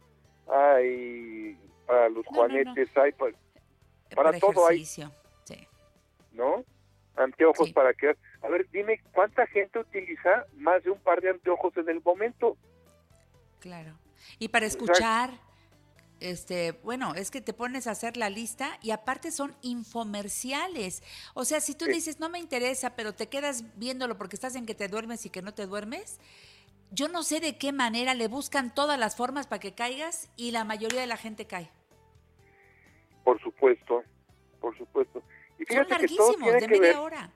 hay 0.48 1.58
para 1.86 2.08
los 2.08 2.24
No, 2.26 2.30
no, 2.30 2.30
no. 2.30 2.36
juanetes, 2.36 2.96
hay 2.96 3.12
para, 3.12 4.38
todo 4.38 4.68
hay. 4.68 4.84
Sí. 4.84 5.02
¿no? 6.32 6.64
Anteojos 7.16 7.68
Sí. 7.68 7.72
para 7.72 7.92
que... 7.94 8.14
A 8.42 8.48
ver, 8.48 8.68
dime, 8.70 9.00
¿cuánta 9.12 9.46
gente 9.46 9.78
utiliza 9.80 10.46
más 10.54 10.84
de 10.84 10.90
un 10.90 11.00
par 11.00 11.20
de 11.20 11.30
anteojos 11.30 11.76
en 11.76 11.88
el 11.88 12.00
momento? 12.02 12.56
Claro. 13.58 13.92
Y 14.38 14.48
para 14.48 14.66
Exacto. 14.66 14.84
Este, 16.20 16.72
bueno, 16.82 17.14
es 17.14 17.30
que 17.30 17.40
te 17.40 17.52
pones 17.52 17.86
a 17.86 17.90
hacer 17.90 18.16
la 18.16 18.30
lista 18.30 18.78
y 18.82 18.90
aparte 18.90 19.30
son 19.30 19.54
infomerciales. 19.62 21.02
O 21.34 21.44
sea, 21.44 21.60
si 21.60 21.74
tú 21.74 21.84
dices, 21.86 22.20
no 22.20 22.28
me 22.28 22.38
interesa, 22.38 22.96
pero 22.96 23.14
te 23.14 23.28
quedas 23.28 23.64
viéndolo 23.76 24.16
porque 24.16 24.36
estás 24.36 24.56
en 24.56 24.66
que 24.66 24.74
te 24.74 24.88
duermes 24.88 25.26
y 25.26 25.30
que 25.30 25.42
no 25.42 25.52
te 25.52 25.66
duermes, 25.66 26.18
yo 26.90 27.08
no 27.08 27.22
sé 27.22 27.40
de 27.40 27.58
qué 27.58 27.72
manera 27.72 28.14
le 28.14 28.28
buscan 28.28 28.74
todas 28.74 28.98
las 28.98 29.16
formas 29.16 29.46
para 29.46 29.60
que 29.60 29.74
caigas 29.74 30.30
y 30.36 30.52
la 30.52 30.64
mayoría 30.64 31.00
de 31.00 31.06
la 31.06 31.16
gente 31.16 31.46
cae. 31.46 31.70
Por 33.24 33.40
supuesto. 33.40 34.02
por 34.60 34.76
supuesto. 34.78 35.22
Y 35.58 35.64
Son 35.64 35.84
fíjate 35.84 35.90
larguísimos, 35.90 36.52
de 36.52 36.58
que 36.58 36.68
media 36.68 36.80
ver, 36.80 36.96
hora. 36.96 37.30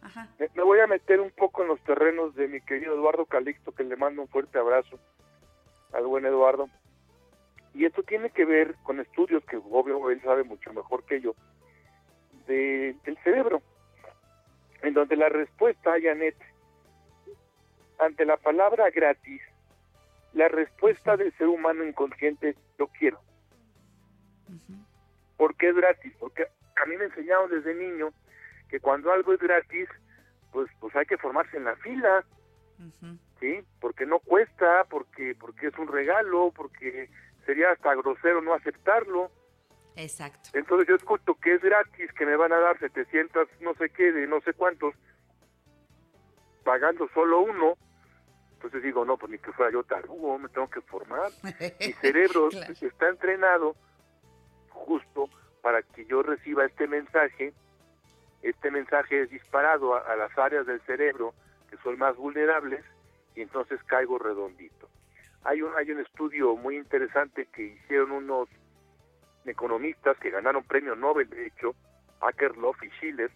Ajá. 0.00 0.28
me, 0.38 0.48
me 0.54 0.62
voy 0.62 0.80
a 0.80 0.86
meter 0.86 1.20
un 1.20 1.30
poco 1.30 1.62
en 1.62 1.68
los 1.68 1.80
terrenos 1.80 2.34
de 2.34 2.46
mi 2.46 2.60
querido 2.60 2.94
Eduardo 2.94 3.26
Calixto, 3.26 3.72
que 3.72 3.84
le 3.84 3.96
mando 3.96 4.22
un 4.22 4.28
fuerte 4.28 4.58
abrazo 4.58 4.98
al 5.92 6.06
buen 6.06 6.24
Eduardo. 6.26 6.68
Y 7.74 7.84
esto 7.84 8.02
tiene 8.02 8.30
que 8.30 8.44
ver 8.44 8.76
con 8.84 9.00
estudios 9.00 9.44
que 9.44 9.56
obvio 9.56 10.10
él 10.10 10.20
sabe 10.22 10.44
mucho 10.44 10.72
mejor 10.72 11.04
que 11.04 11.20
yo 11.20 11.34
de- 12.46 12.94
del 13.04 13.18
cerebro, 13.24 13.62
en 14.82 14.94
donde 14.94 15.16
la 15.16 15.28
respuesta, 15.28 15.92
Janet, 16.00 16.36
ante 17.98 18.24
la 18.24 18.36
palabra 18.36 18.90
gratis, 18.90 19.40
la 20.34 20.48
respuesta 20.48 21.16
del 21.16 21.32
ser 21.36 21.48
humano 21.48 21.84
inconsciente 21.84 22.50
es 22.50 22.56
yo 22.78 22.88
quiero. 22.88 23.20
¿Por 25.36 25.56
qué 25.56 25.68
es 25.70 25.76
gratis? 25.76 26.12
Porque 26.18 26.44
a 26.44 26.86
mí 26.86 26.96
me 26.96 27.04
enseñaron 27.04 27.50
desde 27.50 27.74
niño 27.74 28.10
que 28.68 28.80
cuando 28.80 29.12
algo 29.12 29.32
es 29.32 29.40
gratis, 29.40 29.88
pues 30.52 30.68
pues 30.80 30.94
hay 30.96 31.06
que 31.06 31.18
formarse 31.18 31.56
en 31.56 31.64
la 31.64 31.76
fila, 31.76 32.24
Ujú. 32.78 33.18
¿sí? 33.40 33.60
Porque 33.80 34.06
no 34.06 34.18
cuesta, 34.20 34.84
porque 34.90 35.34
porque 35.38 35.68
es 35.68 35.78
un 35.78 35.88
regalo, 35.88 36.52
porque 36.54 37.08
sería 37.44 37.70
hasta 37.70 37.94
grosero 37.94 38.40
no 38.42 38.54
aceptarlo. 38.54 39.30
Exacto. 39.96 40.50
Entonces 40.54 40.88
yo 40.88 40.96
escucho 40.96 41.34
que 41.36 41.54
es 41.54 41.62
gratis, 41.62 42.12
que 42.12 42.26
me 42.26 42.36
van 42.36 42.52
a 42.52 42.58
dar 42.58 42.78
700 42.78 43.48
no 43.60 43.74
sé 43.74 43.90
qué, 43.90 44.12
de 44.12 44.26
no 44.26 44.40
sé 44.40 44.52
cuántos, 44.52 44.94
pagando 46.64 47.08
solo 47.14 47.40
uno. 47.40 47.74
Entonces 48.54 48.82
digo, 48.82 49.04
no, 49.04 49.16
pues 49.18 49.30
ni 49.30 49.38
que 49.38 49.52
fuera 49.52 49.70
yo 49.72 49.82
tarugo, 49.84 50.38
me 50.38 50.48
tengo 50.48 50.68
que 50.70 50.80
formar. 50.82 51.30
Mi 51.80 51.92
cerebro 51.94 52.48
Claro. 52.48 52.72
está 52.80 53.08
entrenado 53.08 53.76
justo 54.70 55.28
para 55.62 55.82
que 55.82 56.04
yo 56.06 56.22
reciba 56.22 56.64
este 56.64 56.86
mensaje. 56.88 57.52
Este 58.42 58.70
mensaje 58.70 59.22
es 59.22 59.30
disparado 59.30 59.94
a, 59.94 60.00
a 60.00 60.16
las 60.16 60.36
áreas 60.38 60.66
del 60.66 60.80
cerebro 60.82 61.34
que 61.70 61.76
son 61.78 61.98
más 61.98 62.16
vulnerables 62.16 62.84
y 63.34 63.42
entonces 63.42 63.82
caigo 63.84 64.18
redondito. 64.18 64.88
Hay 65.44 65.62
un, 65.62 65.72
hay 65.76 65.90
un 65.90 66.00
estudio 66.00 66.56
muy 66.56 66.76
interesante 66.76 67.46
que 67.52 67.62
hicieron 67.62 68.12
unos 68.12 68.48
economistas 69.44 70.16
que 70.18 70.30
ganaron 70.30 70.64
premio 70.64 70.96
Nobel, 70.96 71.28
de 71.28 71.46
hecho, 71.46 71.74
Akerlof 72.20 72.82
y 72.82 72.88
Schiller, 72.90 73.30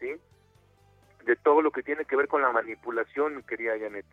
¿sí? 0.00 0.14
de 1.26 1.36
todo 1.36 1.62
lo 1.62 1.70
que 1.70 1.82
tiene 1.82 2.04
que 2.04 2.16
ver 2.16 2.26
con 2.26 2.42
la 2.42 2.50
manipulación, 2.52 3.36
mi 3.36 3.42
querida 3.42 3.78
Janet. 3.78 4.06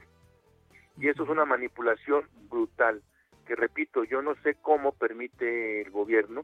Y 0.97 1.07
eso 1.07 1.23
es 1.23 1.29
una 1.29 1.45
manipulación 1.45 2.27
brutal, 2.49 3.01
que 3.47 3.55
repito, 3.55 4.03
yo 4.03 4.21
no 4.21 4.35
sé 4.43 4.55
cómo 4.61 4.91
permite 4.91 5.81
el 5.81 5.91
gobierno 5.91 6.43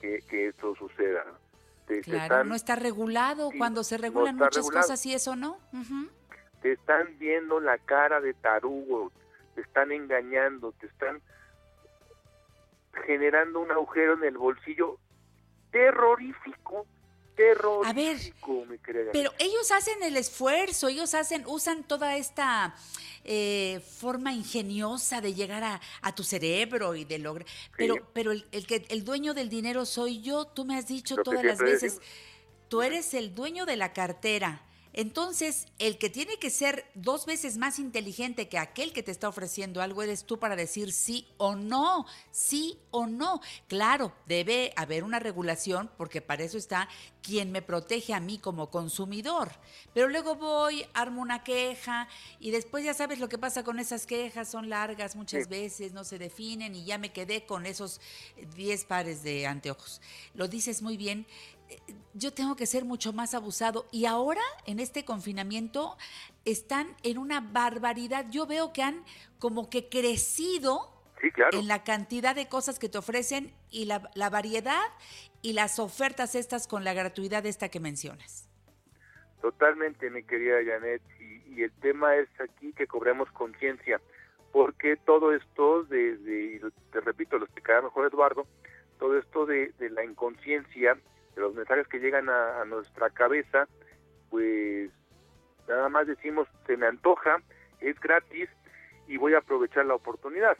que, 0.00 0.20
que 0.28 0.48
esto 0.48 0.74
suceda. 0.74 1.24
Te, 1.86 1.96
te 1.96 2.02
Claro, 2.02 2.22
están, 2.24 2.48
no 2.48 2.54
está 2.56 2.74
regulado. 2.76 3.50
sí, 3.52 3.58
Cuando 3.58 3.84
se 3.84 3.96
regulan 3.96 4.36
muchas 4.36 4.56
regulado. 4.56 4.82
cosas 4.82 5.06
y 5.06 5.14
eso 5.14 5.36
no. 5.36 5.58
Te 6.60 6.72
están 6.72 7.16
viendo 7.18 7.60
la 7.60 7.78
cara 7.78 8.20
de 8.20 8.34
tarugo, 8.34 9.12
te 9.56 9.62
están 9.62 9.90
engañando, 9.90 10.72
te 10.72 10.86
están 10.86 11.20
generando 13.06 13.60
un 13.60 13.70
agujero 13.70 14.14
en 14.14 14.24
el 14.24 14.36
bolsillo 14.36 14.98
terrorífico, 15.70 16.86
terrorífico, 17.34 18.64
querida 18.84 19.06
Janet. 19.06 19.12
Pero 19.12 19.32
ellos 19.38 19.70
hacen 19.72 20.02
el 20.02 20.16
esfuerzo, 20.16 20.88
ellos 20.88 21.14
hacen, 21.14 21.44
usan 21.46 21.84
toda 21.84 22.16
esta 22.16 22.76
eh, 23.24 23.80
forma 23.80 24.34
ingeniosa 24.34 25.22
de 25.22 25.32
llegar 25.32 25.64
a, 25.64 25.80
a 26.02 26.14
tu 26.14 26.22
cerebro 26.22 26.94
y 26.94 27.06
de 27.06 27.18
lograr. 27.18 27.48
Pero, 27.78 27.96
pero 28.12 28.32
el, 28.32 28.46
el 28.52 28.66
que 28.66 28.84
el 28.90 29.04
dueño 29.04 29.32
del 29.32 29.48
dinero 29.48 29.86
soy 29.86 30.20
yo, 30.20 30.44
tú 30.44 30.66
me 30.66 30.76
has 30.76 30.86
dicho 30.86 31.16
Lo 31.16 31.22
todas 31.22 31.44
las 31.44 31.58
veces, 31.58 32.00
tú 32.68 32.82
eres 32.82 33.14
el 33.14 33.34
dueño 33.34 33.64
de 33.64 33.76
la 33.76 33.94
cartera. 33.94 34.62
Entonces, 34.96 35.66
el 35.78 35.98
que 35.98 36.08
tiene 36.08 36.38
que 36.38 36.48
ser 36.48 36.90
dos 36.94 37.26
veces 37.26 37.58
más 37.58 37.78
inteligente 37.78 38.48
que 38.48 38.56
aquel 38.56 38.94
que 38.94 39.02
te 39.02 39.10
está 39.10 39.28
ofreciendo 39.28 39.82
algo 39.82 40.02
eres 40.02 40.24
tú 40.24 40.38
para 40.38 40.56
decir 40.56 40.90
sí 40.90 41.28
o 41.36 41.54
no, 41.54 42.06
sí 42.30 42.78
o 42.90 43.06
no. 43.06 43.42
Claro, 43.68 44.14
debe 44.26 44.72
haber 44.74 45.04
una 45.04 45.18
regulación 45.18 45.90
porque 45.98 46.22
para 46.22 46.44
eso 46.44 46.56
está 46.56 46.88
quien 47.22 47.52
me 47.52 47.60
protege 47.60 48.14
a 48.14 48.20
mí 48.20 48.38
como 48.38 48.70
consumidor. 48.70 49.50
Pero 49.92 50.08
luego 50.08 50.36
voy, 50.36 50.86
armo 50.94 51.20
una 51.20 51.44
queja 51.44 52.08
y 52.40 52.50
después 52.50 52.82
ya 52.82 52.94
sabes 52.94 53.18
lo 53.18 53.28
que 53.28 53.36
pasa 53.36 53.64
con 53.64 53.78
esas 53.78 54.06
quejas, 54.06 54.50
son 54.50 54.70
largas 54.70 55.14
muchas 55.14 55.44
Sí. 55.44 55.50
veces, 55.50 55.92
no 55.92 56.04
se 56.04 56.18
definen 56.18 56.74
y 56.74 56.86
ya 56.86 56.96
me 56.96 57.12
quedé 57.12 57.44
con 57.44 57.66
esos 57.66 58.00
10 58.54 58.84
pares 58.86 59.22
de 59.22 59.46
anteojos. 59.46 60.00
Lo 60.32 60.48
dices 60.48 60.80
muy 60.80 60.96
bien 60.96 61.26
yo 62.14 62.32
tengo 62.32 62.56
que 62.56 62.66
ser 62.66 62.84
mucho 62.84 63.12
más 63.12 63.34
abusado. 63.34 63.86
Y 63.92 64.06
ahora, 64.06 64.40
en 64.66 64.80
este 64.80 65.04
confinamiento, 65.04 65.96
están 66.44 66.88
en 67.02 67.18
una 67.18 67.40
barbaridad. 67.40 68.26
Yo 68.30 68.46
veo 68.46 68.72
que 68.72 68.82
han 68.82 69.04
como 69.38 69.68
que 69.70 69.88
crecido 69.88 70.92
Sí, 71.20 71.30
claro. 71.30 71.58
en 71.58 71.66
la 71.66 71.82
cantidad 71.82 72.34
de 72.34 72.46
cosas 72.48 72.78
que 72.78 72.88
te 72.88 72.98
ofrecen 72.98 73.52
y 73.70 73.86
la, 73.86 74.10
la 74.14 74.28
variedad 74.30 74.82
y 75.42 75.54
las 75.54 75.78
ofertas 75.78 76.34
estas 76.34 76.66
con 76.66 76.84
la 76.84 76.92
gratuidad 76.94 77.44
esta 77.46 77.68
que 77.70 77.80
mencionas. 77.80 78.48
Totalmente, 79.40 80.10
mi 80.10 80.22
querida 80.24 80.56
Janet. 80.64 81.02
Y, 81.20 81.60
y 81.60 81.62
el 81.62 81.72
tema 81.80 82.16
es 82.16 82.28
aquí 82.40 82.72
que 82.72 82.86
cobremos 82.86 83.30
conciencia, 83.32 84.00
porque 84.52 84.96
todo 84.96 85.32
esto, 85.32 85.84
de, 85.84 86.16
de- 86.18 86.60
te 86.92 87.00
repito, 87.00 87.38
lo 87.38 87.44
explicará 87.44 87.82
mejor 87.82 88.06
Eduardo, 88.12 88.46
todo 88.98 89.18
esto 89.18 89.46
de, 89.46 89.72
de 89.78 89.90
la 89.90 90.04
inconsciencia, 90.04 90.98
de 91.36 91.42
los 91.42 91.54
mensajes 91.54 91.86
que 91.86 92.00
llegan 92.00 92.28
a, 92.28 92.62
a 92.62 92.64
nuestra 92.64 93.10
cabeza, 93.10 93.68
pues 94.30 94.90
nada 95.68 95.88
más 95.88 96.06
decimos, 96.06 96.48
se 96.66 96.76
me 96.76 96.86
antoja, 96.86 97.40
es 97.80 97.98
gratis 98.00 98.48
y 99.06 99.18
voy 99.18 99.34
a 99.34 99.38
aprovechar 99.38 99.86
la 99.86 99.94
oportunidad. 99.94 100.56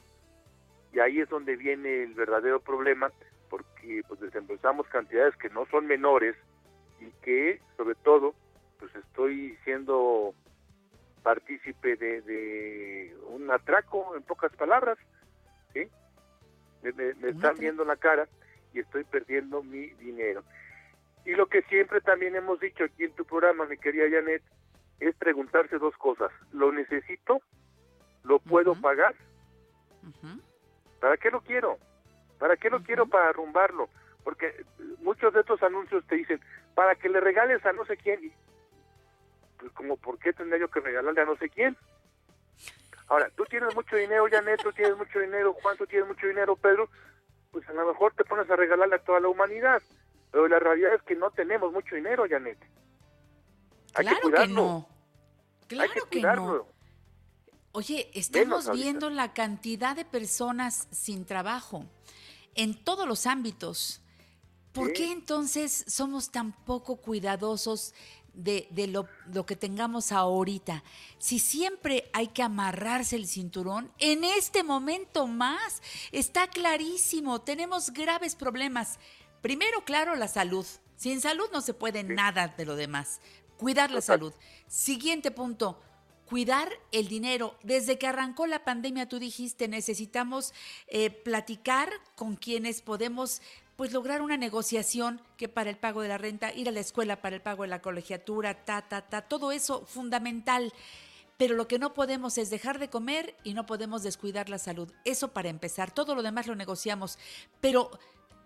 Y 0.92 1.00
ahí 1.00 1.20
es 1.20 1.28
donde 1.28 1.56
viene 1.56 2.04
el 2.04 2.14
verdadero 2.14 2.60
problema, 2.60 3.10
porque 3.50 4.02
pues 4.06 4.20
desembolsamos 4.20 4.86
cantidades 4.88 5.34
que 5.36 5.48
no 5.50 5.66
son 5.66 5.86
menores 5.86 6.36
y 7.00 7.10
que, 7.22 7.60
sobre 7.76 7.94
todo, 7.96 8.34
pues 8.78 8.94
estoy 8.94 9.56
siendo 9.64 10.34
partícipe 11.22 11.96
de, 11.96 12.20
de 12.22 13.16
un 13.28 13.50
atraco, 13.50 14.14
en 14.16 14.22
pocas 14.22 14.52
palabras, 14.56 14.98
¿sí? 15.72 15.88
Me, 16.82 16.92
me- 16.92 17.14
me 17.14 17.28
Un 17.28 17.34
están 17.36 17.56
viendo 17.56 17.84
la 17.84 17.96
cara 17.96 18.28
y 18.72 18.80
estoy 18.80 19.04
perdiendo 19.04 19.62
mi 19.62 19.86
dinero. 19.94 20.44
Y 21.26 21.34
lo 21.34 21.46
que 21.46 21.62
siempre 21.62 22.00
también 22.00 22.36
hemos 22.36 22.60
dicho 22.60 22.84
aquí 22.84 23.04
en 23.04 23.12
tu 23.12 23.24
programa, 23.24 23.66
mi 23.66 23.76
querida 23.76 24.04
Janet, 24.08 24.42
es 25.00 25.14
preguntarse 25.16 25.76
dos 25.78 25.96
cosas. 25.96 26.30
¿Lo 26.52 26.70
necesito? 26.70 27.42
¿Lo 28.22 28.38
puedo 28.38 28.80
pagar? 28.80 29.14
¿Para 31.00 31.16
qué 31.16 31.30
lo 31.30 31.40
quiero? 31.40 31.78
¿Para 32.38 32.56
qué 32.56 32.70
lo 32.70 32.80
quiero 32.82 33.06
para 33.06 33.28
arrumbarlo? 33.30 33.88
Porque 34.22 34.46
eh, 34.46 34.64
muchos 35.00 35.34
de 35.34 35.40
estos 35.40 35.60
anuncios 35.64 36.06
te 36.06 36.14
dicen, 36.14 36.40
para 36.76 36.94
que 36.94 37.08
le 37.08 37.20
regales 37.20 37.64
a 37.66 37.72
no 37.72 37.84
sé 37.86 37.96
quién. 37.96 38.32
Pues 39.58 39.72
como, 39.72 39.96
¿por 39.96 40.18
qué 40.18 40.32
tendría 40.32 40.60
yo 40.60 40.68
que 40.68 40.80
regalarle 40.80 41.22
a 41.22 41.26
no 41.26 41.36
sé 41.36 41.48
quién? 41.48 41.76
Ahora, 43.08 43.30
tú 43.36 43.44
tienes 43.44 43.74
mucho 43.74 43.96
dinero, 43.96 44.26
Janet, 44.30 44.62
tú 44.62 44.72
tienes 44.72 44.96
mucho 44.96 45.18
dinero, 45.18 45.52
Juan, 45.54 45.76
tú 45.76 45.86
tienes 45.86 46.06
mucho 46.06 46.26
dinero, 46.26 46.54
Pedro, 46.56 46.88
pues 47.50 47.68
a 47.68 47.72
lo 47.72 47.86
mejor 47.86 48.12
te 48.14 48.24
pones 48.24 48.48
a 48.48 48.56
regalarle 48.56 48.94
a 48.96 49.04
toda 49.04 49.20
la 49.20 49.28
humanidad. 49.28 49.82
Pero 50.30 50.48
la 50.48 50.58
realidad 50.58 50.94
es 50.94 51.02
que 51.02 51.14
no 51.14 51.30
tenemos 51.30 51.72
mucho 51.72 51.94
dinero, 51.94 52.24
Janet. 52.28 52.58
Hay 53.94 54.04
Claro 54.04 54.16
que 54.16 54.16
que, 54.16 54.22
cuidarlo. 54.30 54.54
no. 54.54 54.88
Claro 55.68 55.92
hay 55.94 56.00
que 56.10 56.20
no. 56.22 56.66
Oye, 57.72 58.10
estamos 58.14 58.70
viendo 58.72 59.10
la 59.10 59.34
cantidad 59.34 59.94
de 59.96 60.04
personas 60.04 60.88
sin 60.90 61.26
trabajo 61.26 61.84
en 62.54 62.74
todos 62.84 63.06
los 63.06 63.26
ámbitos. 63.26 64.00
¿Por 64.72 64.88
Sí. 64.88 64.92
qué 64.94 65.12
entonces 65.12 65.84
somos 65.88 66.30
tan 66.30 66.52
poco 66.64 66.96
cuidadosos 66.96 67.94
de, 68.34 68.66
de 68.70 68.86
lo, 68.86 69.08
lo 69.32 69.44
que 69.46 69.56
tengamos 69.56 70.12
ahorita? 70.12 70.84
Si 71.18 71.38
siempre 71.38 72.10
hay 72.14 72.28
que 72.28 72.42
amarrarse 72.42 73.16
el 73.16 73.26
cinturón, 73.26 73.90
en 73.98 74.24
este 74.24 74.62
momento 74.62 75.26
más, 75.26 75.82
está 76.12 76.46
clarísimo, 76.48 77.40
tenemos 77.42 77.90
graves 77.92 78.36
problemas. 78.36 78.98
Primero, 79.46 79.84
claro, 79.84 80.16
la 80.16 80.26
salud. 80.26 80.66
Sin 80.96 81.20
salud 81.20 81.48
no 81.52 81.60
se 81.60 81.72
puede 81.72 82.02
nada 82.02 82.48
de 82.48 82.64
lo 82.64 82.74
demás. 82.74 83.20
Cuidar 83.56 83.92
la 83.92 84.00
salud. 84.00 84.32
Siguiente 84.66 85.30
punto, 85.30 85.80
cuidar 86.24 86.68
el 86.90 87.06
dinero. 87.06 87.56
Desde 87.62 87.96
que 87.96 88.08
arrancó 88.08 88.48
la 88.48 88.64
pandemia, 88.64 89.08
tú 89.08 89.20
dijiste, 89.20 89.68
necesitamos 89.68 90.52
eh, 90.88 91.10
platicar 91.10 91.92
con 92.16 92.34
quienes 92.34 92.82
podemos 92.82 93.40
pues 93.76 93.92
lograr 93.92 94.20
una 94.20 94.36
negociación 94.36 95.20
que 95.36 95.48
para 95.48 95.70
el 95.70 95.78
pago 95.78 96.02
de 96.02 96.08
la 96.08 96.18
renta, 96.18 96.52
ir 96.52 96.68
a 96.68 96.72
la 96.72 96.80
escuela 96.80 97.22
para 97.22 97.36
el 97.36 97.42
pago 97.42 97.62
de 97.62 97.68
la 97.68 97.80
colegiatura, 97.82 98.64
ta, 98.64 98.82
ta, 98.82 99.02
ta, 99.02 99.22
todo 99.22 99.52
eso 99.52 99.86
fundamental. 99.86 100.72
Pero 101.36 101.54
lo 101.54 101.68
que 101.68 101.78
no 101.78 101.94
podemos 101.94 102.36
es 102.36 102.50
dejar 102.50 102.80
de 102.80 102.90
comer 102.90 103.36
y 103.44 103.54
no 103.54 103.64
podemos 103.64 104.02
descuidar 104.02 104.48
la 104.48 104.58
salud. 104.58 104.92
Eso 105.04 105.28
para 105.28 105.50
empezar. 105.50 105.92
Todo 105.92 106.16
lo 106.16 106.24
demás 106.24 106.48
lo 106.48 106.56
negociamos. 106.56 107.16
Pero 107.60 107.92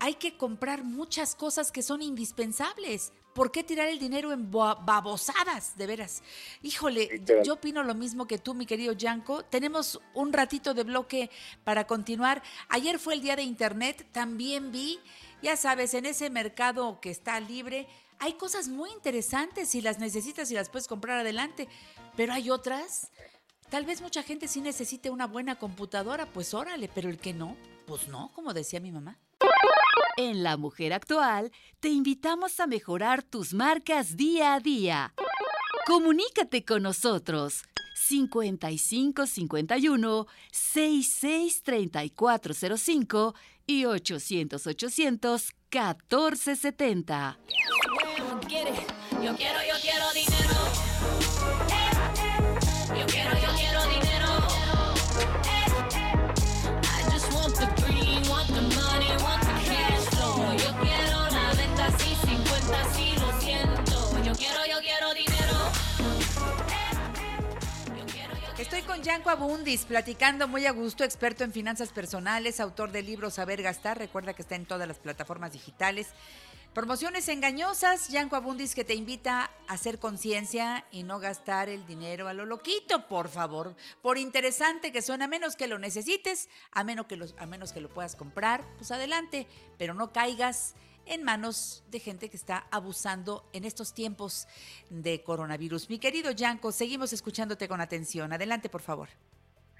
hay 0.03 0.15
que 0.15 0.35
comprar 0.35 0.83
muchas 0.83 1.35
cosas 1.35 1.71
que 1.71 1.83
son 1.83 2.01
indispensables. 2.01 3.13
¿Por 3.35 3.51
qué 3.51 3.63
tirar 3.63 3.87
el 3.87 3.99
dinero 3.99 4.31
en 4.33 4.49
bo- 4.49 4.75
babosadas, 4.83 5.77
de 5.77 5.85
veras? 5.85 6.23
Híjole, 6.63 7.21
yo 7.45 7.53
opino 7.53 7.83
lo 7.83 7.93
mismo 7.93 8.25
que 8.25 8.39
tú, 8.39 8.55
mi 8.55 8.65
querido 8.65 8.93
Yanko. 8.93 9.43
Tenemos 9.45 10.01
un 10.15 10.33
ratito 10.33 10.73
de 10.73 10.83
bloque 10.83 11.29
para 11.63 11.85
continuar. 11.85 12.41
Ayer 12.69 12.97
fue 12.97 13.13
el 13.13 13.21
día 13.21 13.35
de 13.35 13.43
Internet, 13.43 14.07
también 14.11 14.71
vi, 14.71 14.99
ya 15.43 15.55
sabes, 15.55 15.93
en 15.93 16.07
ese 16.07 16.31
mercado 16.31 16.99
que 16.99 17.11
está 17.11 17.39
libre, 17.39 17.87
hay 18.17 18.33
cosas 18.33 18.69
muy 18.69 18.89
interesantes 18.89 19.69
si 19.69 19.81
las 19.81 19.99
necesitas 19.99 20.49
y 20.49 20.55
las 20.55 20.69
puedes 20.69 20.87
comprar 20.87 21.19
adelante, 21.19 21.67
pero 22.17 22.33
hay 22.33 22.49
otras. 22.49 23.11
Tal 23.69 23.85
vez 23.85 24.01
mucha 24.01 24.23
gente 24.23 24.47
sí 24.47 24.61
necesite 24.61 25.11
una 25.11 25.27
buena 25.27 25.59
computadora, 25.59 26.25
pues 26.25 26.55
órale, 26.55 26.89
pero 26.93 27.07
el 27.07 27.19
que 27.19 27.33
no, 27.35 27.55
pues 27.85 28.07
no, 28.07 28.31
como 28.33 28.51
decía 28.55 28.79
mi 28.79 28.91
mamá. 28.91 29.19
En 30.23 30.43
La 30.43 30.55
Mujer 30.55 30.93
Actual 30.93 31.51
te 31.79 31.89
invitamos 31.89 32.59
a 32.59 32.67
mejorar 32.67 33.23
tus 33.23 33.55
marcas 33.55 34.17
día 34.17 34.53
a 34.53 34.59
día. 34.59 35.15
Comunícate 35.87 36.63
con 36.63 36.83
nosotros 36.83 37.63
55 37.95 39.25
51 39.25 40.27
66 40.51 41.63
3405 41.63 43.33
y 43.65 43.85
800 43.85 44.67
800 44.67 45.53
1470. 45.71 47.39
Yo 47.49 48.39
quiero, 48.47 48.69
yo 49.23 49.35
quiero 49.81 50.11
dinero. 50.13 50.50
Estoy 68.71 68.87
con 68.87 69.03
Yanko 69.03 69.29
Abundis, 69.29 69.83
platicando 69.83 70.47
muy 70.47 70.65
a 70.65 70.71
gusto, 70.71 71.03
experto 71.03 71.43
en 71.43 71.51
finanzas 71.51 71.89
personales, 71.89 72.61
autor 72.61 72.93
del 72.93 73.05
libro 73.05 73.29
Saber 73.29 73.61
Gastar. 73.61 73.97
Recuerda 73.97 74.33
que 74.33 74.43
está 74.43 74.55
en 74.55 74.65
todas 74.65 74.87
las 74.87 74.97
plataformas 74.97 75.51
digitales. 75.51 76.07
Promociones 76.73 77.27
engañosas, 77.27 78.07
Yanko 78.07 78.37
Abundis 78.37 78.73
que 78.73 78.85
te 78.85 78.95
invita 78.95 79.51
a 79.67 79.73
hacer 79.73 79.99
conciencia 79.99 80.85
y 80.89 81.03
no 81.03 81.19
gastar 81.19 81.67
el 81.67 81.85
dinero 81.85 82.29
a 82.29 82.33
lo 82.33 82.45
loquito, 82.45 83.09
por 83.09 83.27
favor. 83.27 83.75
Por 84.01 84.17
interesante 84.17 84.93
que 84.93 85.01
suena, 85.01 85.25
a 85.25 85.27
menos 85.27 85.57
que 85.57 85.67
lo 85.67 85.77
necesites, 85.77 86.47
a 86.71 86.85
menos 86.85 87.07
que, 87.07 87.19
a 87.39 87.45
menos 87.47 87.73
que 87.73 87.81
lo 87.81 87.89
puedas 87.89 88.15
comprar, 88.15 88.63
pues 88.77 88.89
adelante, 88.91 89.47
pero 89.77 89.93
no 89.93 90.13
caigas 90.13 90.75
en 91.11 91.23
manos 91.23 91.83
de 91.91 91.99
gente 91.99 92.29
que 92.29 92.37
está 92.37 92.65
abusando 92.71 93.43
en 93.51 93.65
estos 93.65 93.93
tiempos 93.93 94.47
de 94.89 95.21
coronavirus. 95.21 95.89
Mi 95.89 95.99
querido 95.99 96.31
Yanko, 96.31 96.71
seguimos 96.71 97.11
escuchándote 97.11 97.67
con 97.67 97.81
atención. 97.81 98.31
Adelante, 98.31 98.69
por 98.69 98.81
favor. 98.81 99.09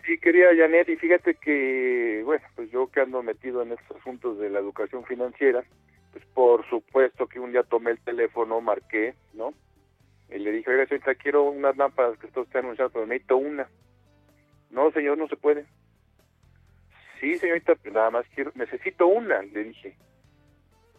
Sí, 0.06 0.18
quería 0.18 0.48
Janet, 0.56 0.90
y 0.90 0.98
fíjate 0.98 1.36
que, 1.36 2.22
bueno, 2.26 2.46
pues 2.56 2.70
yo 2.70 2.88
que 2.88 3.00
ando 3.00 3.24
metido 3.24 3.62
en 3.62 3.72
estos 3.72 3.98
asuntos 3.98 4.40
de 4.40 4.50
la 4.50 4.60
educación 4.60 5.06
financiera, 5.06 5.64
pues 6.12 6.26
por 6.34 6.68
supuesto 6.70 7.28
que 7.28 7.40
un 7.40 7.54
día 7.54 7.64
tomé 7.64 7.92
el 7.92 8.00
teléfono, 8.00 8.60
marqué, 8.60 9.14
¿no? 9.34 9.54
Y 10.30 10.40
le 10.40 10.52
dije, 10.52 10.70
oiga, 10.70 10.86
señorita, 10.88 11.16
quiero 11.16 11.44
unas 11.44 11.78
lámparas 11.78 12.18
que 12.18 12.28
está 12.28 12.42
usted 12.42 12.60
anunciando, 12.60 12.92
pero 12.92 13.06
necesito 13.06 13.38
una. 13.38 13.70
No, 14.70 14.92
señor, 14.92 15.18
no 15.18 15.28
se 15.30 15.38
puede. 15.38 15.66
Sí, 17.22 17.38
señorita, 17.38 17.76
pues 17.76 17.94
nada 17.94 18.10
más 18.10 18.26
quiero, 18.36 18.52
necesito 18.56 19.08
una, 19.08 19.42
le 19.44 19.64
dije. 19.66 19.96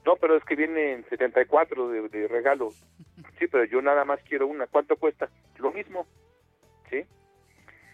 No, 0.05 0.17
pero 0.17 0.37
es 0.37 0.45
que 0.45 0.57
viene 0.57 0.93
en 0.93 1.09
74 1.09 1.89
de, 1.89 2.09
de 2.09 2.29
regalo. 2.29 2.71
Sí, 3.39 3.49
pero 3.49 3.65
yo 3.65 3.83
nada 3.83 4.05
más 4.05 4.21
quiero 4.23 4.47
una. 4.47 4.69
¿Cuánto 4.69 4.97
cuesta? 4.97 5.29
Lo 5.59 5.73
mismo. 5.73 6.07
¿Sí? 6.89 7.05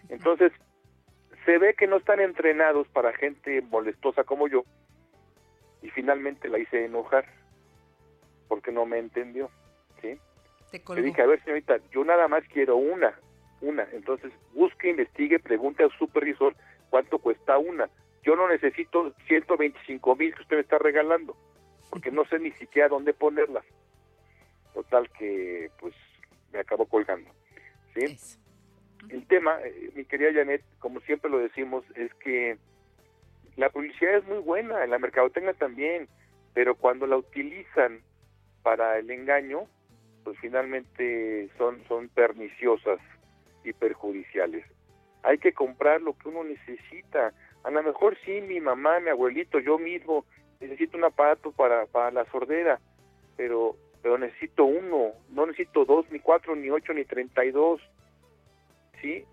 Entonces, 0.09 0.51
se 1.45 1.57
ve 1.57 1.73
que 1.73 1.87
no 1.87 1.97
están 1.97 2.19
entrenados 2.19 2.87
para 2.89 3.13
gente 3.13 3.61
molestosa 3.61 4.23
como 4.23 4.47
yo 4.47 4.63
y 5.81 5.89
finalmente 5.89 6.49
la 6.49 6.59
hice 6.59 6.85
enojar 6.85 7.25
porque 8.47 8.71
no 8.71 8.85
me 8.85 8.97
entendió, 8.97 9.49
¿sí? 10.01 10.19
Te 10.71 10.81
Le 10.95 11.01
dije, 11.01 11.21
a 11.21 11.27
ver 11.27 11.41
señorita, 11.43 11.77
yo 11.91 12.03
nada 12.03 12.27
más 12.27 12.43
quiero 12.51 12.75
una, 12.75 13.13
una, 13.61 13.87
entonces 13.93 14.31
busque, 14.53 14.89
investigue, 14.89 15.39
pregunte 15.39 15.83
a 15.83 15.89
su 15.89 16.05
supervisor 16.05 16.55
cuánto 16.89 17.19
cuesta 17.19 17.57
una. 17.57 17.89
Yo 18.23 18.35
no 18.35 18.47
necesito 18.47 19.13
125 19.27 20.15
mil 20.15 20.35
que 20.35 20.41
usted 20.41 20.57
me 20.57 20.61
está 20.61 20.77
regalando, 20.77 21.35
porque 21.89 22.11
no 22.11 22.25
sé 22.25 22.39
ni 22.39 22.51
siquiera 22.51 22.89
dónde 22.89 23.13
ponerlas. 23.13 23.65
Total 24.73 25.09
que, 25.11 25.71
pues, 25.79 25.93
me 26.51 26.59
acabó 26.59 26.85
colgando, 26.85 27.29
¿sí? 27.93 28.17
El 29.09 29.25
tema, 29.27 29.59
eh, 29.63 29.91
mi 29.95 30.05
querida 30.05 30.33
Janet, 30.33 30.63
como 30.79 30.99
siempre 31.01 31.31
lo 31.31 31.39
decimos, 31.39 31.83
es 31.95 32.13
que 32.15 32.57
la 33.55 33.69
publicidad 33.69 34.17
es 34.17 34.25
muy 34.25 34.39
buena, 34.39 34.85
la 34.85 34.99
mercadotecnia 34.99 35.53
también, 35.53 36.07
pero 36.53 36.75
cuando 36.75 37.07
la 37.07 37.17
utilizan 37.17 38.01
para 38.63 38.97
el 38.97 39.09
engaño, 39.09 39.67
pues 40.23 40.37
finalmente 40.39 41.49
son, 41.57 41.83
son 41.87 42.09
perniciosas 42.09 42.99
y 43.63 43.73
perjudiciales. 43.73 44.65
Hay 45.23 45.37
que 45.37 45.53
comprar 45.53 46.01
lo 46.01 46.17
que 46.17 46.29
uno 46.29 46.43
necesita. 46.43 47.33
A 47.63 47.71
lo 47.71 47.83
mejor 47.83 48.17
sí, 48.23 48.41
mi 48.41 48.59
mamá, 48.59 48.99
mi 48.99 49.09
abuelito, 49.09 49.59
yo 49.59 49.77
mismo 49.77 50.25
necesito 50.59 50.97
un 50.97 51.05
aparato 51.05 51.51
para, 51.51 51.85
para 51.85 52.11
la 52.11 52.29
sordera, 52.31 52.79
pero, 53.37 53.75
pero 54.01 54.17
necesito 54.17 54.65
uno, 54.65 55.13
no 55.29 55.45
necesito 55.45 55.85
dos, 55.85 56.05
ni 56.11 56.19
cuatro, 56.19 56.55
ni 56.55 56.69
ocho, 56.69 56.93
ni 56.93 57.05
treinta 57.05 57.45
y 57.45 57.51
dos. 57.51 57.81
¿Sí? 59.01 59.25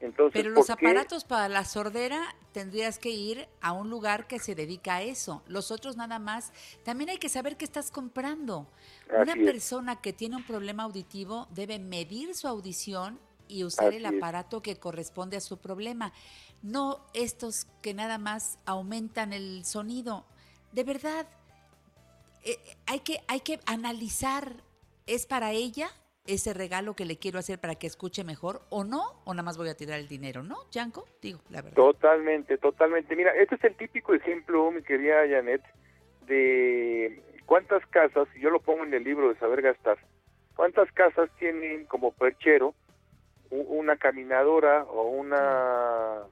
Entonces, 0.00 0.42
Pero 0.42 0.54
los 0.54 0.70
aparatos 0.70 1.24
para 1.24 1.48
la 1.48 1.64
sordera 1.64 2.34
tendrías 2.52 2.98
que 2.98 3.10
ir 3.10 3.46
a 3.60 3.72
un 3.72 3.90
lugar 3.90 4.26
que 4.26 4.38
se 4.38 4.54
dedica 4.54 4.96
a 4.96 5.02
eso. 5.02 5.42
Los 5.46 5.70
otros 5.70 5.96
nada 5.96 6.18
más. 6.18 6.52
También 6.82 7.10
hay 7.10 7.18
que 7.18 7.28
saber 7.28 7.56
qué 7.56 7.64
estás 7.66 7.90
comprando. 7.90 8.66
Una 9.10 9.34
es. 9.34 9.44
persona 9.44 10.00
que 10.00 10.12
tiene 10.14 10.36
un 10.36 10.44
problema 10.44 10.84
auditivo 10.84 11.46
debe 11.50 11.78
medir 11.78 12.34
su 12.34 12.48
audición 12.48 13.18
y 13.48 13.64
usar 13.64 13.92
el 13.92 14.06
es. 14.06 14.14
aparato 14.16 14.62
que 14.62 14.76
corresponde 14.76 15.36
a 15.36 15.40
su 15.40 15.58
problema. 15.58 16.12
No 16.62 17.04
estos 17.12 17.66
que 17.82 17.92
nada 17.92 18.16
más 18.16 18.58
aumentan 18.64 19.34
el 19.34 19.64
sonido. 19.66 20.24
De 20.76 20.84
verdad, 20.84 21.26
eh, 22.44 22.58
hay, 22.86 23.00
que, 23.00 23.16
hay 23.28 23.40
que 23.40 23.60
analizar, 23.64 24.52
¿es 25.06 25.24
para 25.24 25.52
ella 25.52 25.88
ese 26.26 26.52
regalo 26.52 26.94
que 26.94 27.06
le 27.06 27.16
quiero 27.16 27.38
hacer 27.38 27.58
para 27.58 27.76
que 27.76 27.86
escuche 27.86 28.24
mejor 28.24 28.60
o 28.68 28.84
no? 28.84 29.22
¿O 29.24 29.32
nada 29.32 29.42
más 29.42 29.56
voy 29.56 29.70
a 29.70 29.74
tirar 29.74 29.98
el 29.98 30.06
dinero? 30.06 30.42
¿No, 30.42 30.70
Yanko? 30.70 31.06
Digo, 31.22 31.40
la 31.48 31.62
verdad. 31.62 31.76
Totalmente, 31.76 32.58
totalmente. 32.58 33.16
Mira, 33.16 33.34
este 33.36 33.54
es 33.54 33.64
el 33.64 33.74
típico 33.74 34.12
ejemplo, 34.12 34.70
mi 34.70 34.82
querida 34.82 35.26
Janet, 35.26 35.62
de 36.26 37.22
cuántas 37.46 37.86
casas, 37.86 38.28
y 38.36 38.40
yo 38.40 38.50
lo 38.50 38.60
pongo 38.60 38.84
en 38.84 38.92
el 38.92 39.02
libro 39.02 39.30
de 39.30 39.38
Saber 39.38 39.62
Gastar, 39.62 39.96
cuántas 40.56 40.92
casas 40.92 41.30
tienen 41.38 41.86
como 41.86 42.12
perchero 42.12 42.74
una 43.48 43.96
caminadora 43.96 44.84
o 44.84 45.08
una 45.08 46.24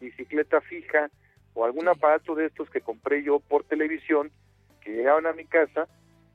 bicicleta 0.00 0.62
fija 0.62 1.10
o 1.54 1.64
algún 1.64 1.88
aparato 1.88 2.34
de 2.34 2.46
estos 2.46 2.70
que 2.70 2.80
compré 2.80 3.22
yo 3.22 3.40
por 3.40 3.64
televisión, 3.64 4.30
que 4.80 4.92
llegaban 4.92 5.26
a 5.26 5.32
mi 5.32 5.44
casa, 5.44 5.88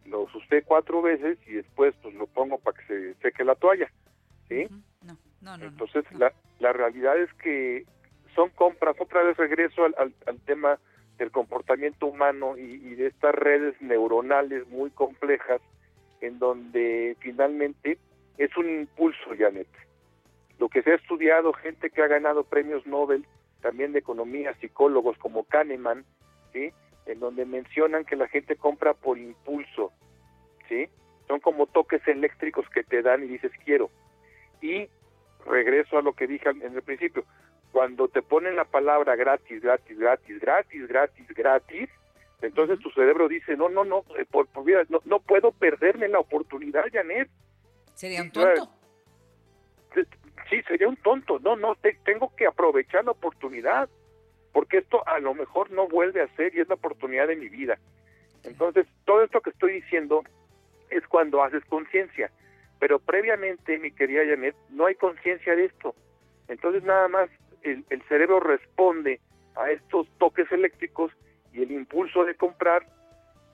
los 0.05 0.33
usé 0.35 0.61
cuatro 0.61 1.01
veces 1.01 1.37
y 1.47 1.53
después 1.53 1.95
pues 2.01 2.13
lo 2.15 2.27
pongo 2.27 2.59
para 2.59 2.77
que 2.77 2.85
se 2.85 3.13
seque 3.15 3.43
la 3.43 3.55
toalla, 3.55 3.91
¿sí? 4.47 4.67
No, 4.69 5.13
no, 5.13 5.17
no. 5.41 5.57
no, 5.57 5.65
Entonces, 5.65 6.05
no. 6.11 6.19
la, 6.19 6.33
la 6.59 6.73
realidad 6.73 7.17
es 7.17 7.33
que 7.35 7.85
son 8.35 8.49
compras, 8.51 8.95
otra 8.99 9.23
vez 9.23 9.37
regreso 9.37 9.85
al, 9.85 9.95
al, 9.97 10.13
al 10.27 10.39
tema 10.41 10.79
del 11.17 11.31
comportamiento 11.31 12.07
humano 12.07 12.57
y, 12.57 12.61
y 12.61 12.95
de 12.95 13.07
estas 13.07 13.33
redes 13.33 13.81
neuronales 13.81 14.67
muy 14.67 14.89
complejas, 14.91 15.61
en 16.21 16.39
donde 16.39 17.15
finalmente 17.19 17.97
es 18.37 18.55
un 18.57 18.69
impulso, 18.69 19.31
Janet. 19.37 19.67
Lo 20.59 20.69
que 20.69 20.83
se 20.83 20.91
ha 20.91 20.95
estudiado, 20.95 21.53
gente 21.53 21.89
que 21.89 22.01
ha 22.01 22.07
ganado 22.07 22.43
premios 22.43 22.85
Nobel, 22.85 23.25
también 23.65 23.93
de 23.93 23.99
economía, 23.99 24.53
psicólogos 24.61 25.17
como 25.17 25.43
Kahneman, 25.43 26.05
¿sí? 26.53 26.71
en 27.07 27.19
donde 27.19 27.45
mencionan 27.45 28.05
que 28.05 28.15
la 28.15 28.27
gente 28.27 28.55
compra 28.57 28.93
por 28.93 29.17
impulso, 29.17 29.91
¿sí? 30.69 30.87
Son 31.27 31.39
como 31.39 31.65
toques 31.65 32.07
eléctricos 32.07 32.69
que 32.69 32.83
te 32.83 33.01
dan 33.01 33.23
y 33.23 33.27
dices 33.27 33.51
quiero. 33.63 33.89
Y 34.61 34.87
regreso 35.47 35.97
a 35.97 36.03
lo 36.03 36.13
que 36.13 36.27
dije 36.27 36.47
en 36.47 36.75
el 36.75 36.83
principio, 36.83 37.25
cuando 37.71 38.07
te 38.07 38.21
ponen 38.21 38.55
la 38.55 38.65
palabra 38.65 39.15
gratis, 39.15 39.59
gratis, 39.63 39.97
gratis, 39.97 40.39
gratis, 40.39 40.87
gratis, 40.87 41.27
gratis, 41.29 41.89
entonces 42.43 42.77
tu 42.81 42.91
cerebro 42.91 43.27
dice, 43.27 43.57
no, 43.57 43.67
no, 43.67 43.83
no, 43.83 44.05
eh, 44.19 44.25
por, 44.29 44.45
por 44.45 44.63
vida, 44.63 44.83
no, 44.89 45.01
no 45.05 45.21
puedo 45.21 45.51
perderme 45.53 46.07
la 46.07 46.19
oportunidad, 46.19 46.83
Janet. 46.93 47.29
Sería 47.95 48.21
un 48.21 48.29
tonto. 48.29 48.69
Sí, 50.49 50.61
sería 50.67 50.87
un 50.87 50.97
tonto, 50.97 51.39
no, 51.39 51.55
no, 51.55 51.75
te- 51.75 51.97
tengo 52.05 52.33
que 52.35 52.45
aprovechar 52.45 53.05
la 53.05 53.11
oportunidad, 53.11 53.89
porque 54.53 54.77
esto 54.77 55.05
a 55.07 55.19
lo 55.19 55.33
mejor 55.33 55.71
no 55.71 55.87
vuelve 55.87 56.21
a 56.21 56.27
ser 56.35 56.53
y 56.55 56.61
es 56.61 56.69
la 56.69 56.75
oportunidad 56.75 57.27
de 57.27 57.35
mi 57.35 57.49
vida. 57.49 57.77
Entonces, 58.43 58.85
todo 59.05 59.23
esto 59.23 59.41
que 59.41 59.49
estoy 59.49 59.73
diciendo 59.73 60.23
es 60.89 61.05
cuando 61.07 61.43
haces 61.43 61.65
conciencia, 61.65 62.31
pero 62.79 62.99
previamente, 62.99 63.79
mi 63.79 63.91
querida 63.91 64.21
Janet, 64.27 64.55
no 64.69 64.85
hay 64.85 64.95
conciencia 64.95 65.55
de 65.55 65.65
esto. 65.65 65.95
Entonces, 66.47 66.83
nada 66.83 67.07
más 67.07 67.29
el, 67.63 67.83
el 67.89 68.01
cerebro 68.03 68.39
responde 68.39 69.19
a 69.55 69.71
estos 69.71 70.07
toques 70.19 70.51
eléctricos 70.51 71.11
y 71.53 71.63
el 71.63 71.71
impulso 71.71 72.23
de 72.25 72.35
comprar 72.35 72.85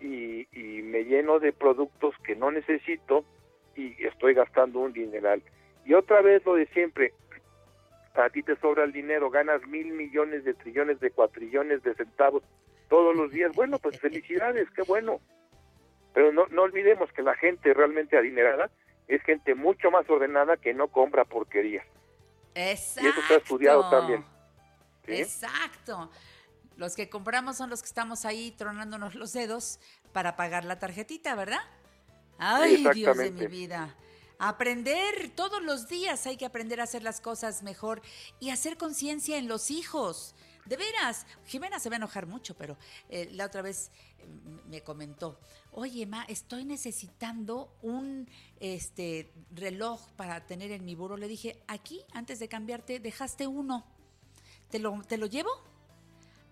y, 0.01 0.47
y 0.51 0.82
me 0.82 1.05
lleno 1.05 1.39
de 1.39 1.53
productos 1.53 2.15
que 2.25 2.36
no 2.36 2.51
necesito 2.51 3.23
y 3.75 3.95
estoy 4.05 4.34
gastando 4.34 4.79
un 4.79 4.91
dineral. 4.91 5.41
Y 5.86 5.93
otra 5.93 6.21
vez 6.21 6.45
lo 6.45 6.55
de 6.55 6.67
siempre, 6.67 7.13
a 8.13 8.29
ti 8.29 8.43
te 8.43 8.55
sobra 8.57 8.84
el 8.84 8.91
dinero, 8.91 9.29
ganas 9.29 9.65
mil 9.67 9.91
millones 9.93 10.43
de 10.43 10.53
trillones 10.53 10.99
de 10.99 11.11
cuatrillones 11.11 11.82
de 11.84 11.95
centavos 11.95 12.43
todos 12.89 13.15
los 13.15 13.32
días. 13.32 13.51
Bueno, 13.55 13.79
pues 13.79 13.99
felicidades, 13.99 14.69
qué 14.71 14.84
bueno. 14.84 15.19
Pero 16.13 16.32
no, 16.32 16.45
no 16.47 16.63
olvidemos 16.63 17.11
que 17.13 17.23
la 17.23 17.36
gente 17.36 17.73
realmente 17.73 18.17
adinerada 18.17 18.69
es 19.07 19.21
gente 19.23 19.55
mucho 19.55 19.91
más 19.91 20.09
ordenada 20.09 20.57
que 20.57 20.73
no 20.73 20.89
compra 20.89 21.25
porquerías. 21.25 21.86
Exacto. 22.55 23.07
Y 23.07 23.11
eso 23.11 23.21
está 23.21 23.36
estudiado 23.36 23.89
también. 23.89 24.25
¿sí? 25.05 25.13
Exacto. 25.13 26.11
Los 26.77 26.95
que 26.95 27.09
compramos 27.09 27.57
son 27.57 27.69
los 27.69 27.82
que 27.82 27.88
estamos 27.88 28.25
ahí 28.25 28.51
tronándonos 28.57 29.15
los 29.15 29.34
dedos 29.34 29.79
para 30.13 30.36
pagar 30.36 30.65
la 30.65 30.79
tarjetita, 30.79 31.36
¿verdad? 31.36 31.61
Ay, 32.38 32.86
Dios 32.93 33.17
de 33.17 33.32
mi 33.32 33.47
vida. 33.47 33.95
Aprender 34.43 35.29
todos 35.35 35.61
los 35.61 35.87
días 35.87 36.25
hay 36.25 36.35
que 36.35 36.47
aprender 36.47 36.81
a 36.81 36.85
hacer 36.85 37.03
las 37.03 37.21
cosas 37.21 37.61
mejor 37.61 38.01
y 38.39 38.49
hacer 38.49 38.75
conciencia 38.75 39.37
en 39.37 39.47
los 39.47 39.69
hijos. 39.69 40.33
De 40.65 40.77
veras, 40.77 41.27
Jimena 41.45 41.79
se 41.79 41.89
va 41.89 41.97
a 41.97 41.97
enojar 41.97 42.25
mucho, 42.25 42.55
pero 42.55 42.75
eh, 43.09 43.29
la 43.33 43.45
otra 43.45 43.61
vez 43.61 43.91
eh, 44.17 44.25
me 44.67 44.81
comentó, 44.81 45.39
oye, 45.73 46.07
Ma, 46.07 46.23
estoy 46.23 46.65
necesitando 46.65 47.71
un 47.83 48.27
este 48.59 49.31
reloj 49.51 50.01
para 50.13 50.43
tener 50.47 50.71
en 50.71 50.85
mi 50.85 50.95
buró. 50.95 51.17
Le 51.17 51.27
dije, 51.27 51.61
aquí, 51.67 52.01
antes 52.11 52.39
de 52.39 52.47
cambiarte, 52.47 52.99
dejaste 52.99 53.45
uno. 53.45 53.85
¿Te 54.71 54.79
lo, 54.79 55.03
¿Te 55.03 55.19
lo 55.19 55.27
llevo? 55.27 55.51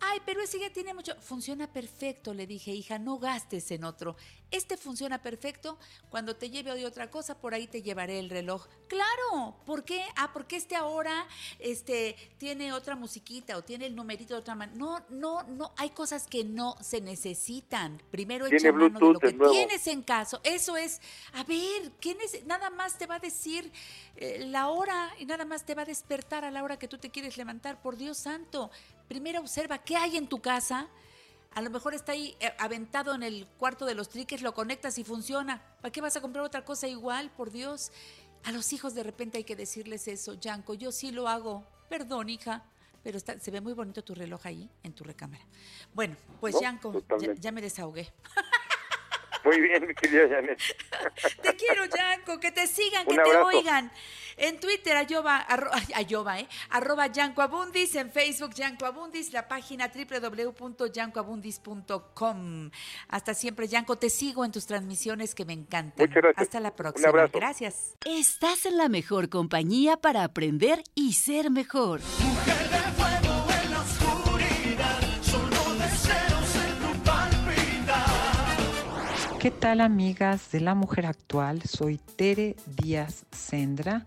Ay, 0.01 0.19
pero 0.25 0.41
ese 0.41 0.59
ya 0.59 0.71
tiene 0.71 0.93
mucho. 0.93 1.13
Funciona 1.21 1.71
perfecto, 1.71 2.33
le 2.33 2.47
dije, 2.47 2.71
hija, 2.71 2.97
no 2.99 3.19
gastes 3.19 3.69
en 3.71 3.83
otro. 3.83 4.15
Este 4.51 4.77
funciona 4.77 5.21
perfecto. 5.21 5.77
Cuando 6.09 6.35
te 6.35 6.49
lleve 6.49 6.71
hoy 6.71 6.85
otra 6.85 7.11
cosa, 7.11 7.39
por 7.39 7.53
ahí 7.53 7.67
te 7.67 7.81
llevaré 7.83 8.17
el 8.19 8.29
reloj. 8.29 8.67
Claro, 8.87 9.57
¿por 9.65 9.83
qué? 9.83 10.03
Ah, 10.15 10.31
porque 10.33 10.55
este 10.55 10.75
ahora 10.75 11.27
este, 11.59 12.15
tiene 12.37 12.73
otra 12.73 12.95
musiquita 12.95 13.57
o 13.57 13.63
tiene 13.63 13.85
el 13.85 13.95
numerito 13.95 14.33
de 14.33 14.39
otra 14.39 14.55
manera. 14.55 14.77
No, 14.77 15.03
no, 15.09 15.43
no. 15.43 15.73
Hay 15.77 15.89
cosas 15.91 16.27
que 16.27 16.43
no 16.43 16.75
se 16.81 17.01
necesitan. 17.01 18.01
Primero 18.09 18.45
echa 18.47 18.71
mano 18.71 18.99
de 18.99 19.13
lo 19.13 19.19
que 19.19 19.27
es 19.27 19.35
nuevo. 19.35 19.53
tienes 19.53 19.85
en 19.87 20.01
caso. 20.01 20.39
Eso 20.43 20.77
es, 20.77 21.01
a 21.33 21.43
ver, 21.43 21.91
¿qué 21.99 22.17
nece- 22.17 22.43
nada 22.45 22.69
más 22.69 22.97
te 22.97 23.05
va 23.05 23.15
a 23.15 23.19
decir 23.19 23.71
eh, 24.15 24.45
la 24.47 24.69
hora 24.69 25.11
y 25.19 25.25
nada 25.25 25.45
más 25.45 25.65
te 25.65 25.75
va 25.75 25.83
a 25.83 25.85
despertar 25.85 26.43
a 26.45 26.51
la 26.51 26.63
hora 26.63 26.79
que 26.79 26.87
tú 26.87 26.97
te 26.97 27.09
quieres 27.11 27.37
levantar. 27.37 27.81
Por 27.81 27.97
Dios 27.97 28.17
santo, 28.17 28.71
primero 29.09 29.41
observa 29.41 29.79
qué 29.79 29.97
hay 29.97 30.15
en 30.15 30.27
tu 30.27 30.39
casa. 30.41 30.87
A 31.55 31.61
lo 31.61 31.69
mejor 31.71 31.93
está 31.95 32.11
ahí 32.13 32.37
eh, 32.39 32.53
aventado 32.59 33.13
en 33.13 33.23
el 33.23 33.47
cuarto 33.57 33.85
de 33.85 33.95
los 33.95 34.07
triques, 34.07 34.41
lo 34.41 34.53
conectas 34.53 34.97
y 34.99 35.03
funciona. 35.03 35.61
¿Para 35.81 35.91
qué 35.91 35.99
vas 35.99 36.15
a 36.15 36.21
comprar 36.21 36.45
otra 36.45 36.63
cosa 36.63 36.87
igual? 36.87 37.31
Por 37.31 37.51
Dios. 37.51 37.91
A 38.45 38.51
los 38.51 38.71
hijos 38.71 38.93
de 38.95 39.03
repente 39.03 39.39
hay 39.39 39.43
que 39.43 39.55
decirles 39.55 40.07
eso, 40.07 40.35
Yanko, 40.35 40.75
yo 40.75 40.91
sí 40.93 41.11
lo 41.11 41.27
hago. 41.27 41.67
Perdón, 41.89 42.29
hija. 42.29 42.63
Pero 43.03 43.17
está- 43.17 43.39
se 43.39 43.49
ve 43.49 43.61
muy 43.61 43.73
bonito 43.73 44.03
tu 44.03 44.13
reloj 44.13 44.45
ahí 44.45 44.69
en 44.83 44.93
tu 44.93 45.03
recámara. 45.03 45.43
Bueno, 45.93 46.15
pues 46.39 46.53
No, 46.55 46.61
Yanko, 46.61 47.03
ya, 47.39 47.51
me 47.51 47.61
desahogué. 47.61 48.11
Muy 49.45 49.59
bien, 49.61 49.87
mi 49.87 49.95
querida 49.95 50.27
Janet. 50.27 50.59
Te 51.41 51.55
quiero, 51.55 51.85
Yanko, 51.85 52.39
que 52.41 52.51
te 52.51 52.67
sigan, 52.67 53.07
que 53.07 53.15
te 53.15 53.37
oigan. 53.37 53.89
En 54.41 54.57
Twitter, 54.59 54.95
ayoba, 54.95 55.35
arro, 55.37 55.69
ayoba, 55.95 56.39
¿eh? 56.39 56.47
arroba 56.69 57.07
Yanko 57.07 57.41
Abundis, 57.41 57.93
en 57.95 58.09
Facebook 58.09 58.53
Yanko 58.53 58.85
Abundis, 58.85 59.33
la 59.33 59.47
página 59.49 59.91
www.yankoabundis.com. 59.93 62.69
Hasta 63.09 63.33
siempre, 63.33 63.67
Yanko, 63.67 63.97
te 63.97 64.09
sigo 64.09 64.45
en 64.45 64.51
tus 64.51 64.65
transmisiones 64.65 65.35
que 65.35 65.43
me 65.45 65.51
encantan. 65.53 66.07
Muchas 66.07 66.23
gracias. 66.23 66.41
Hasta 66.41 66.59
la 66.61 66.69
Un 66.69 66.75
próxima. 66.75 67.09
abrazo. 67.09 67.33
Gracias. 67.37 67.95
Estás 68.05 68.65
en 68.65 68.77
la 68.77 68.87
mejor 68.87 69.27
compañía 69.29 69.97
para 69.97 70.23
aprender 70.23 70.83
y 70.95 71.13
ser 71.13 71.51
mejor. 71.51 71.99
¿Qué 79.39 79.51
tal 79.51 79.79
amigas 79.79 80.51
de 80.51 80.59
la 80.59 80.75
mujer 80.75 81.05
actual? 81.05 81.61
Soy 81.63 81.97
Tere 82.17 82.57
Díaz 82.65 83.25
Sendra, 83.31 84.05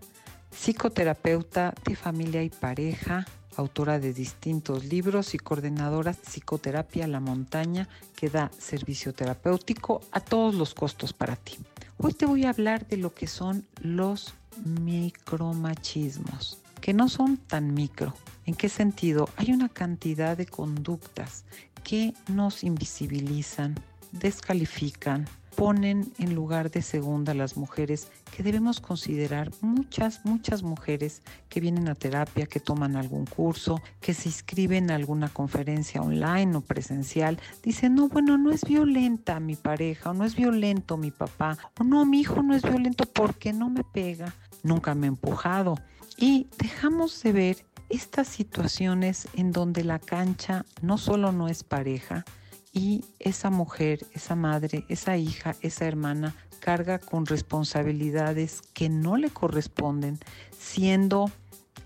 psicoterapeuta 0.53 1.73
de 1.85 1.95
familia 1.95 2.43
y 2.43 2.49
pareja, 2.49 3.25
autora 3.57 3.99
de 3.99 4.13
distintos 4.13 4.85
libros 4.85 5.33
y 5.33 5.37
coordinadora 5.37 6.13
Psicoterapia 6.13 7.07
La 7.07 7.19
Montaña 7.19 7.89
que 8.15 8.29
da 8.29 8.51
servicio 8.57 9.13
terapéutico 9.13 10.01
a 10.11 10.19
todos 10.19 10.55
los 10.55 10.73
costos 10.73 11.13
para 11.13 11.35
ti. 11.35 11.57
Hoy 11.97 12.13
te 12.13 12.25
voy 12.25 12.45
a 12.45 12.49
hablar 12.49 12.87
de 12.87 12.97
lo 12.97 13.13
que 13.13 13.27
son 13.27 13.65
los 13.81 14.33
micromachismos, 14.65 16.59
que 16.81 16.93
no 16.93 17.09
son 17.09 17.37
tan 17.37 17.73
micro. 17.73 18.13
¿En 18.45 18.55
qué 18.55 18.69
sentido? 18.69 19.29
Hay 19.37 19.51
una 19.51 19.69
cantidad 19.69 20.37
de 20.37 20.45
conductas 20.45 21.45
que 21.83 22.13
nos 22.27 22.63
invisibilizan, 22.63 23.75
descalifican, 24.11 25.27
ponen 25.55 26.11
en 26.17 26.35
lugar 26.35 26.71
de 26.71 26.81
segunda 26.81 27.33
las 27.33 27.57
mujeres 27.57 28.09
que 28.35 28.43
debemos 28.43 28.79
considerar 28.79 29.51
muchas, 29.61 30.25
muchas 30.25 30.63
mujeres 30.63 31.21
que 31.49 31.59
vienen 31.59 31.87
a 31.87 31.95
terapia, 31.95 32.45
que 32.45 32.59
toman 32.59 32.95
algún 32.95 33.25
curso, 33.25 33.81
que 34.01 34.13
se 34.13 34.29
inscriben 34.29 34.91
a 34.91 34.95
alguna 34.95 35.29
conferencia 35.29 36.01
online 36.01 36.55
o 36.55 36.61
presencial, 36.61 37.39
dicen, 37.61 37.95
no, 37.95 38.09
bueno, 38.09 38.37
no 38.37 38.51
es 38.51 38.63
violenta 38.63 39.39
mi 39.39 39.55
pareja, 39.55 40.11
o 40.11 40.13
no 40.13 40.25
es 40.25 40.35
violento 40.35 40.97
mi 40.97 41.11
papá, 41.11 41.57
o 41.79 41.83
no, 41.83 42.05
mi 42.05 42.21
hijo 42.21 42.41
no 42.41 42.55
es 42.55 42.63
violento 42.63 43.05
porque 43.05 43.53
no 43.53 43.69
me 43.69 43.83
pega, 43.83 44.33
nunca 44.63 44.95
me 44.95 45.07
ha 45.07 45.09
empujado. 45.09 45.75
Y 46.17 46.47
dejamos 46.57 47.21
de 47.23 47.31
ver 47.31 47.65
estas 47.89 48.27
situaciones 48.27 49.27
en 49.35 49.51
donde 49.51 49.83
la 49.83 49.99
cancha 49.99 50.65
no 50.81 50.97
solo 50.97 51.31
no 51.31 51.47
es 51.47 51.63
pareja, 51.63 52.25
y 52.73 53.05
esa 53.19 53.51
mujer, 53.51 54.05
esa 54.13 54.35
madre, 54.35 54.83
esa 54.89 55.15
hija, 55.15 55.55
esa 55.61 55.85
hermana 55.85 56.35
carga 56.59 56.97
con 56.97 57.25
responsabilidades 57.25 58.61
que 58.73 58.89
no 58.89 59.15
le 59.15 59.29
corresponden, 59.29 60.19
siendo 60.57 61.29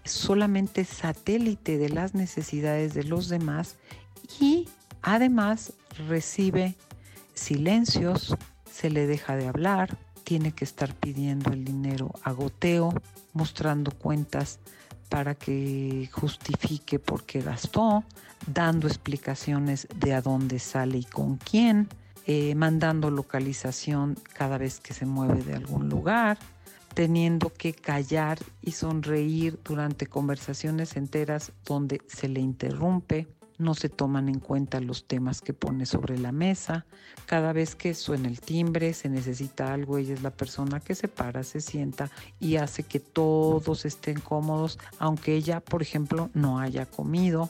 solamente 0.06 0.86
satélite 0.86 1.78
de 1.78 1.90
las 1.90 2.14
necesidades 2.14 2.94
de 2.94 3.04
los 3.04 3.28
demás 3.28 3.76
y 4.40 4.70
además 5.02 5.74
recibe 6.08 6.76
silencios, 7.34 8.36
se 8.72 8.90
le 8.90 9.08
deja 9.08 9.36
de 9.36 9.48
hablar, 9.48 9.98
tiene 10.24 10.52
que 10.52 10.64
estar 10.64 10.94
pidiendo 10.94 11.52
el 11.52 11.66
dinero 11.66 12.12
a 12.24 12.32
goteo, 12.32 12.94
mostrando 13.34 13.92
cuentas 13.92 14.60
para 15.10 15.36
que 15.36 16.10
justifique 16.12 17.00
por 17.00 17.24
qué 17.24 17.42
gastó, 17.42 18.04
dando 18.46 18.88
explicaciones 18.88 19.88
de 19.96 20.14
a 20.14 20.22
dónde 20.22 20.60
sale 20.60 21.00
y 21.00 21.04
con 21.04 21.38
quién, 21.38 21.88
eh, 22.26 22.56
mandando 22.56 23.10
localización 23.10 24.18
cada 24.34 24.58
vez 24.58 24.80
que 24.80 24.94
se 24.94 25.06
mueve 25.06 25.44
de 25.44 25.56
algún 25.56 25.90
lugar, 25.90 26.38
teniendo 26.94 27.54
que 27.54 27.74
callar 27.74 28.40
y 28.62 28.72
sonreír 28.72 29.60
durante 29.64 30.08
conversaciones 30.08 30.98
enteras 30.98 31.52
donde 31.64 32.02
se 32.08 32.28
le 32.28 32.40
interrumpe, 32.40 33.28
no 33.58 33.74
se 33.74 33.90
toman 33.90 34.30
en 34.30 34.40
cuenta 34.40 34.80
los 34.80 35.06
temas 35.06 35.42
que 35.42 35.54
pone 35.54 35.86
sobre 35.86 36.18
la 36.18 36.32
mesa. 36.32 36.86
Cada 37.26 37.54
vez 37.54 37.76
que 37.76 37.94
suena 37.94 38.28
el 38.28 38.40
timbre, 38.40 38.94
se 38.94 39.10
necesita 39.10 39.74
algo, 39.74 39.98
ella 39.98 40.14
es 40.14 40.22
la 40.22 40.32
persona 40.32 40.80
que 40.80 40.96
se 40.96 41.08
para, 41.08 41.44
se 41.44 41.62
sienta 41.62 42.10
y 42.40 42.58
hace 42.58 42.84
que 42.84 43.00
todos 43.00 43.86
estén 43.86 44.20
cómodos, 44.20 44.80
aunque 45.00 45.36
ella, 45.36 45.60
por 45.60 45.82
ejemplo, 45.82 46.30
no 46.34 46.60
haya 46.60 46.86
comido. 46.86 47.48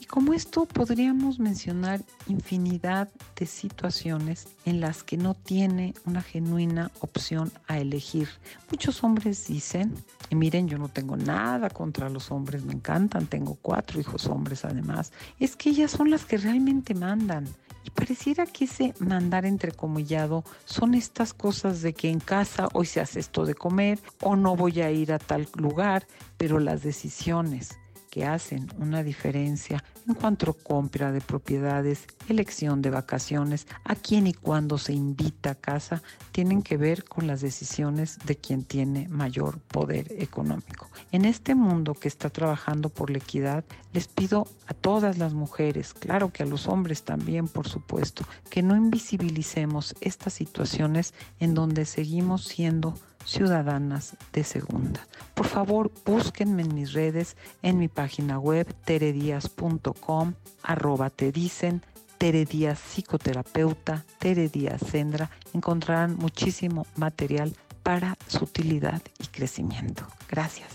Y 0.00 0.06
como 0.06 0.32
esto 0.32 0.64
podríamos 0.64 1.38
mencionar 1.38 2.00
infinidad 2.26 3.10
de 3.36 3.44
situaciones 3.44 4.48
en 4.64 4.80
las 4.80 5.02
que 5.02 5.18
no 5.18 5.34
tiene 5.34 5.92
una 6.06 6.22
genuina 6.22 6.90
opción 7.00 7.52
a 7.68 7.78
elegir. 7.78 8.28
Muchos 8.70 9.04
hombres 9.04 9.46
dicen, 9.46 9.94
y 10.30 10.36
miren, 10.36 10.68
yo 10.68 10.78
no 10.78 10.88
tengo 10.88 11.18
nada 11.18 11.68
contra 11.68 12.08
los 12.08 12.30
hombres, 12.30 12.64
me 12.64 12.72
encantan, 12.72 13.26
tengo 13.26 13.58
cuatro 13.60 14.00
hijos 14.00 14.26
hombres 14.26 14.64
además, 14.64 15.12
es 15.38 15.54
que 15.54 15.68
ellas 15.68 15.90
son 15.90 16.10
las 16.10 16.24
que 16.24 16.38
realmente 16.38 16.94
mandan. 16.94 17.46
Y 17.84 17.90
pareciera 17.90 18.46
que 18.46 18.64
ese 18.64 18.94
mandar 19.00 19.44
entrecomillado 19.44 20.44
son 20.64 20.94
estas 20.94 21.34
cosas 21.34 21.82
de 21.82 21.92
que 21.92 22.08
en 22.08 22.20
casa 22.20 22.68
hoy 22.72 22.86
se 22.86 23.00
hace 23.00 23.20
esto 23.20 23.44
de 23.44 23.54
comer 23.54 23.98
o 24.22 24.34
no 24.34 24.56
voy 24.56 24.80
a 24.80 24.90
ir 24.90 25.12
a 25.12 25.18
tal 25.18 25.46
lugar, 25.56 26.06
pero 26.38 26.58
las 26.58 26.82
decisiones 26.82 27.78
que 28.10 28.26
hacen 28.26 28.66
una 28.78 29.02
diferencia 29.02 29.82
en 30.06 30.14
cuanto 30.14 30.50
a 30.50 30.54
compra 30.54 31.12
de 31.12 31.20
propiedades, 31.20 32.06
elección 32.28 32.82
de 32.82 32.90
vacaciones, 32.90 33.66
a 33.84 33.94
quién 33.94 34.26
y 34.26 34.34
cuándo 34.34 34.78
se 34.78 34.92
invita 34.92 35.50
a 35.50 35.54
casa, 35.54 36.02
tienen 36.32 36.62
que 36.62 36.76
ver 36.76 37.04
con 37.04 37.28
las 37.28 37.40
decisiones 37.40 38.18
de 38.26 38.36
quien 38.36 38.64
tiene 38.64 39.08
mayor 39.08 39.60
poder 39.60 40.12
económico. 40.18 40.88
En 41.12 41.24
este 41.24 41.54
mundo 41.54 41.94
que 41.94 42.08
está 42.08 42.30
trabajando 42.30 42.88
por 42.88 43.10
la 43.10 43.18
equidad, 43.18 43.64
les 43.92 44.08
pido 44.08 44.48
a 44.66 44.74
todas 44.74 45.18
las 45.18 45.32
mujeres, 45.32 45.94
claro 45.94 46.32
que 46.32 46.42
a 46.42 46.46
los 46.46 46.66
hombres 46.66 47.04
también, 47.04 47.46
por 47.46 47.68
supuesto, 47.68 48.24
que 48.50 48.62
no 48.62 48.76
invisibilicemos 48.76 49.94
estas 50.00 50.34
situaciones 50.34 51.14
en 51.38 51.54
donde 51.54 51.84
seguimos 51.84 52.44
siendo 52.44 52.94
ciudadanas 53.24 54.16
de 54.32 54.44
segunda. 54.44 55.06
Por 55.34 55.46
favor, 55.46 55.90
búsquenme 56.04 56.62
en 56.62 56.74
mis 56.74 56.92
redes, 56.92 57.36
en 57.62 57.78
mi 57.78 57.88
página 57.88 58.38
web 58.38 58.66
teredias.com, 58.84 60.34
arroba 60.62 61.10
te 61.10 61.32
dicen, 61.32 61.82
Tere 62.18 62.44
Díaz 62.44 62.78
psicoterapeuta, 62.78 64.04
Tere 64.18 64.48
Díaz 64.48 64.82
Sendra, 64.90 65.30
encontrarán 65.54 66.16
muchísimo 66.16 66.86
material 66.96 67.56
para 67.82 68.16
su 68.26 68.44
utilidad 68.44 69.00
y 69.18 69.26
crecimiento. 69.28 70.06
Gracias. 70.28 70.68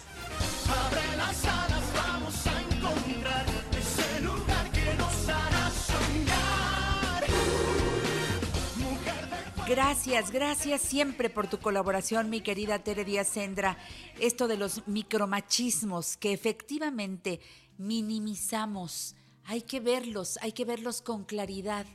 Gracias, 9.67 10.29
gracias 10.29 10.79
siempre 10.79 11.31
por 11.31 11.47
tu 11.47 11.57
colaboración, 11.57 12.29
mi 12.29 12.41
querida 12.41 12.83
Tere 12.83 13.03
Díaz 13.03 13.29
Sendra. 13.29 13.79
Esto 14.19 14.47
de 14.47 14.57
los 14.57 14.87
micromachismos 14.87 16.17
que 16.17 16.33
efectivamente 16.33 17.39
minimizamos, 17.79 19.15
hay 19.43 19.63
que 19.63 19.79
verlos, 19.79 20.37
hay 20.43 20.51
que 20.51 20.65
verlos 20.65 21.01
con 21.01 21.23
claridad. 21.23 21.87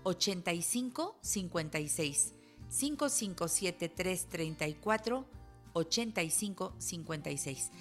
85 0.04 1.16
56 1.20 2.34
557334 2.68 5.26
85 5.72 6.74
56. 6.78 7.72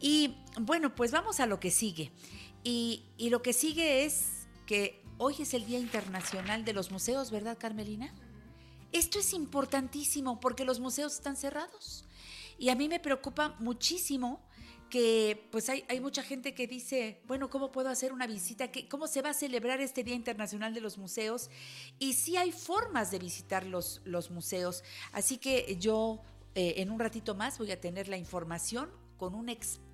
Y 0.00 0.36
bueno, 0.60 0.94
pues 0.94 1.10
vamos 1.10 1.40
a 1.40 1.46
lo 1.46 1.58
que 1.58 1.70
sigue. 1.70 2.12
Y, 2.68 3.02
y 3.16 3.30
lo 3.30 3.40
que 3.40 3.54
sigue 3.54 4.04
es 4.04 4.46
que 4.66 5.02
hoy 5.16 5.36
es 5.40 5.54
el 5.54 5.64
Día 5.64 5.78
Internacional 5.78 6.66
de 6.66 6.74
los 6.74 6.90
Museos, 6.90 7.30
¿verdad, 7.30 7.56
Carmelina? 7.58 8.14
Esto 8.92 9.18
es 9.18 9.32
importantísimo 9.32 10.38
porque 10.38 10.66
los 10.66 10.78
museos 10.78 11.14
están 11.14 11.36
cerrados. 11.36 12.04
Y 12.58 12.68
a 12.68 12.74
mí 12.74 12.86
me 12.88 13.00
preocupa 13.00 13.56
muchísimo 13.58 14.46
que 14.90 15.48
pues 15.50 15.70
hay, 15.70 15.84
hay 15.88 16.00
mucha 16.00 16.22
gente 16.22 16.54
que 16.54 16.66
dice, 16.66 17.22
bueno, 17.26 17.48
¿cómo 17.48 17.72
puedo 17.72 17.88
hacer 17.88 18.12
una 18.12 18.26
visita? 18.26 18.70
¿Qué- 18.70 18.86
¿Cómo 18.86 19.06
se 19.06 19.22
va 19.22 19.30
a 19.30 19.34
celebrar 19.34 19.80
este 19.80 20.04
Día 20.04 20.14
Internacional 20.14 20.74
de 20.74 20.82
los 20.82 20.98
Museos? 20.98 21.48
Y 21.98 22.12
sí 22.14 22.36
hay 22.36 22.52
formas 22.52 23.10
de 23.10 23.18
visitar 23.18 23.64
los, 23.64 24.02
los 24.04 24.30
museos. 24.30 24.84
Así 25.12 25.38
que 25.38 25.74
yo 25.80 26.20
eh, 26.54 26.74
en 26.78 26.90
un 26.90 26.98
ratito 27.00 27.34
más 27.34 27.56
voy 27.58 27.70
a 27.72 27.80
tener 27.80 28.08
la 28.08 28.18
información 28.18 28.90
con 29.16 29.34
un 29.34 29.48
experto, 29.48 29.87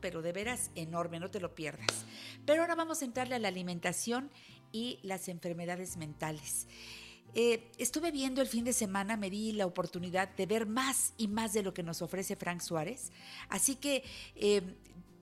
pero 0.00 0.22
de 0.22 0.32
veras 0.32 0.70
enorme, 0.74 1.20
no 1.20 1.30
te 1.30 1.40
lo 1.40 1.54
pierdas. 1.54 2.06
Pero 2.46 2.62
ahora 2.62 2.74
vamos 2.74 3.02
a 3.02 3.04
entrarle 3.04 3.34
a 3.34 3.38
la 3.38 3.48
alimentación 3.48 4.30
y 4.72 4.98
las 5.02 5.28
enfermedades 5.28 5.96
mentales. 5.96 6.66
Eh, 7.36 7.70
estuve 7.78 8.12
viendo 8.12 8.40
el 8.40 8.46
fin 8.46 8.64
de 8.64 8.72
semana, 8.72 9.16
me 9.16 9.28
di 9.28 9.52
la 9.52 9.66
oportunidad 9.66 10.28
de 10.36 10.46
ver 10.46 10.66
más 10.66 11.14
y 11.18 11.28
más 11.28 11.52
de 11.52 11.62
lo 11.62 11.74
que 11.74 11.82
nos 11.82 12.00
ofrece 12.00 12.36
Frank 12.36 12.60
Suárez. 12.60 13.10
Así 13.48 13.76
que 13.76 14.04
eh, 14.36 14.62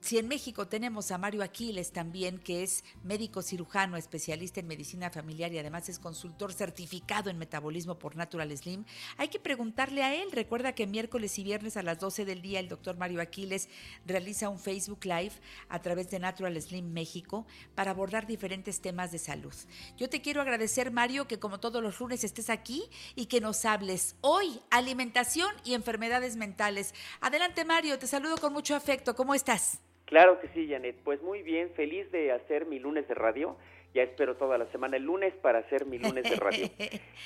si 0.03 0.17
en 0.17 0.27
México 0.27 0.67
tenemos 0.67 1.11
a 1.11 1.17
Mario 1.17 1.43
Aquiles 1.43 1.93
también, 1.93 2.37
que 2.37 2.61
es 2.61 2.83
médico 3.03 3.41
cirujano, 3.41 3.95
especialista 3.95 4.59
en 4.59 4.67
medicina 4.67 5.09
familiar 5.09 5.53
y 5.53 5.59
además 5.59 5.87
es 5.87 5.97
consultor 5.97 6.51
certificado 6.51 7.29
en 7.29 7.37
metabolismo 7.37 7.97
por 7.97 8.17
Natural 8.17 8.51
Slim, 8.57 8.83
hay 9.15 9.29
que 9.29 9.39
preguntarle 9.39 10.03
a 10.03 10.13
él. 10.13 10.29
Recuerda 10.33 10.75
que 10.75 10.87
miércoles 10.87 11.39
y 11.39 11.45
viernes 11.45 11.77
a 11.77 11.83
las 11.83 11.99
12 11.99 12.25
del 12.25 12.41
día 12.41 12.59
el 12.59 12.67
doctor 12.67 12.97
Mario 12.97 13.21
Aquiles 13.21 13.69
realiza 14.05 14.49
un 14.49 14.59
Facebook 14.59 15.05
Live 15.05 15.31
a 15.69 15.81
través 15.81 16.11
de 16.11 16.19
Natural 16.19 16.61
Slim 16.61 16.91
México 16.91 17.47
para 17.73 17.91
abordar 17.91 18.27
diferentes 18.27 18.81
temas 18.81 19.13
de 19.13 19.19
salud. 19.19 19.55
Yo 19.97 20.09
te 20.09 20.21
quiero 20.21 20.41
agradecer, 20.41 20.91
Mario, 20.91 21.29
que 21.29 21.39
como 21.39 21.61
todos 21.61 21.81
los 21.81 21.97
lunes 22.01 22.25
estés 22.25 22.49
aquí 22.49 22.83
y 23.15 23.27
que 23.27 23.39
nos 23.39 23.63
hables 23.63 24.17
hoy 24.19 24.59
alimentación 24.69 25.55
y 25.63 25.75
enfermedades 25.75 26.35
mentales. 26.35 26.93
Adelante, 27.21 27.63
Mario, 27.63 27.97
te 27.97 28.07
saludo 28.07 28.35
con 28.35 28.51
mucho 28.51 28.75
afecto. 28.75 29.15
¿Cómo 29.15 29.33
estás? 29.33 29.79
Claro 30.05 30.39
que 30.39 30.47
sí, 30.49 30.67
Janet. 30.69 30.95
Pues 31.03 31.21
muy 31.21 31.41
bien, 31.41 31.69
feliz 31.71 32.11
de 32.11 32.31
hacer 32.31 32.65
mi 32.65 32.79
lunes 32.79 33.07
de 33.07 33.13
radio. 33.13 33.55
Ya 33.93 34.03
espero 34.03 34.35
toda 34.35 34.57
la 34.57 34.65
semana 34.71 34.97
el 34.97 35.03
lunes 35.03 35.33
para 35.35 35.59
hacer 35.59 35.85
mi 35.85 35.99
lunes 35.99 36.23
de 36.23 36.35
radio. 36.35 36.67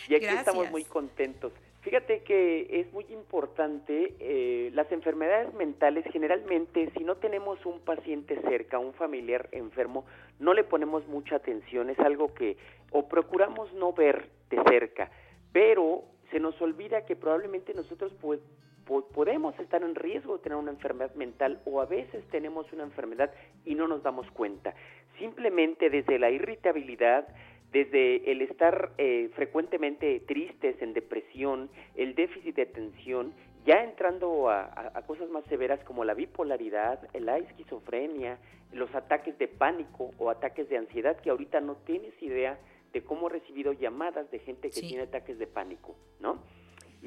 Y 0.10 0.16
aquí 0.16 0.26
Gracias. 0.26 0.40
estamos 0.40 0.70
muy 0.72 0.84
contentos. 0.84 1.52
Fíjate 1.82 2.22
que 2.24 2.68
es 2.82 2.92
muy 2.92 3.06
importante, 3.10 4.14
eh, 4.20 4.72
las 4.74 4.92
enfermedades 4.92 5.54
mentales 5.54 6.04
generalmente, 6.12 6.92
si 6.98 7.04
no 7.06 7.16
tenemos 7.16 7.66
un 7.66 7.80
paciente 7.80 8.38
cerca, 8.42 8.78
un 8.78 8.94
familiar 8.94 9.48
enfermo, 9.54 10.06
no 10.40 10.54
le 10.54 10.66
ponemos 10.66 11.08
mucha 11.08 11.38
atención, 11.38 11.90
es 11.90 12.00
algo 12.00 12.34
que 12.34 12.58
o 12.92 13.08
procuramos 13.08 13.72
no 13.74 13.94
ver 13.94 14.28
de 14.50 14.62
cerca, 14.68 15.10
pero 15.54 16.04
se 16.32 16.42
nos 16.42 16.62
olvida 16.62 17.06
que 17.06 17.16
probablemente 17.16 17.74
nosotros 17.74 18.14
pues, 18.20 18.42
podemos 18.88 19.58
estar 19.60 19.84
en 19.84 19.96
riesgo 19.96 20.38
de 20.38 20.44
tener 20.44 20.58
una 20.58 20.72
enfermedad 20.72 21.14
mental 21.16 21.62
o 21.66 21.82
a 21.82 21.86
veces 21.86 22.24
tenemos 22.32 22.72
una 22.74 22.84
enfermedad 22.84 23.32
y 23.66 23.76
no 23.76 23.88
nos 23.88 24.02
damos 24.04 24.30
cuenta. 24.32 24.74
Simplemente 25.20 25.90
desde 25.90 26.20
la 26.20 26.30
irritabilidad, 26.30 27.28
desde 27.72 28.32
el 28.32 28.42
estar 28.42 28.92
eh, 28.98 29.30
frecuentemente 29.36 30.20
tristes, 30.22 30.82
en 30.82 30.94
depresión, 30.94 31.70
el 31.96 32.16
déficit 32.16 32.56
de 32.56 32.62
atención, 32.64 33.34
ya 33.66 33.84
entrando 33.84 34.50
a, 34.50 34.62
a- 34.64 34.92
a 34.98 35.02
cosas 35.06 35.30
más 35.30 35.44
severas 35.46 35.84
como 35.84 36.06
la 36.06 36.14
bipolaridad, 36.14 37.02
la 37.20 37.38
esquizofrenia, 37.38 38.38
los 38.72 38.94
ataques 38.96 39.38
de 39.38 39.48
pánico 39.48 40.12
o 40.18 40.30
ataques 40.30 40.70
de 40.70 40.78
ansiedad, 40.78 41.18
que 41.20 41.30
ahorita 41.30 41.60
no 41.62 41.76
tienes 41.86 42.14
idea 42.22 42.58
de 42.94 43.02
cómo 43.04 43.28
he 43.28 43.34
recibido 43.34 43.74
llamadas 43.74 44.30
de 44.32 44.40
gente 44.40 44.70
que 44.70 44.76
Sí. 44.80 44.88
tiene 44.88 45.04
ataques 45.04 45.38
de 45.38 45.48
pánico, 45.48 45.96
¿no? 46.22 46.42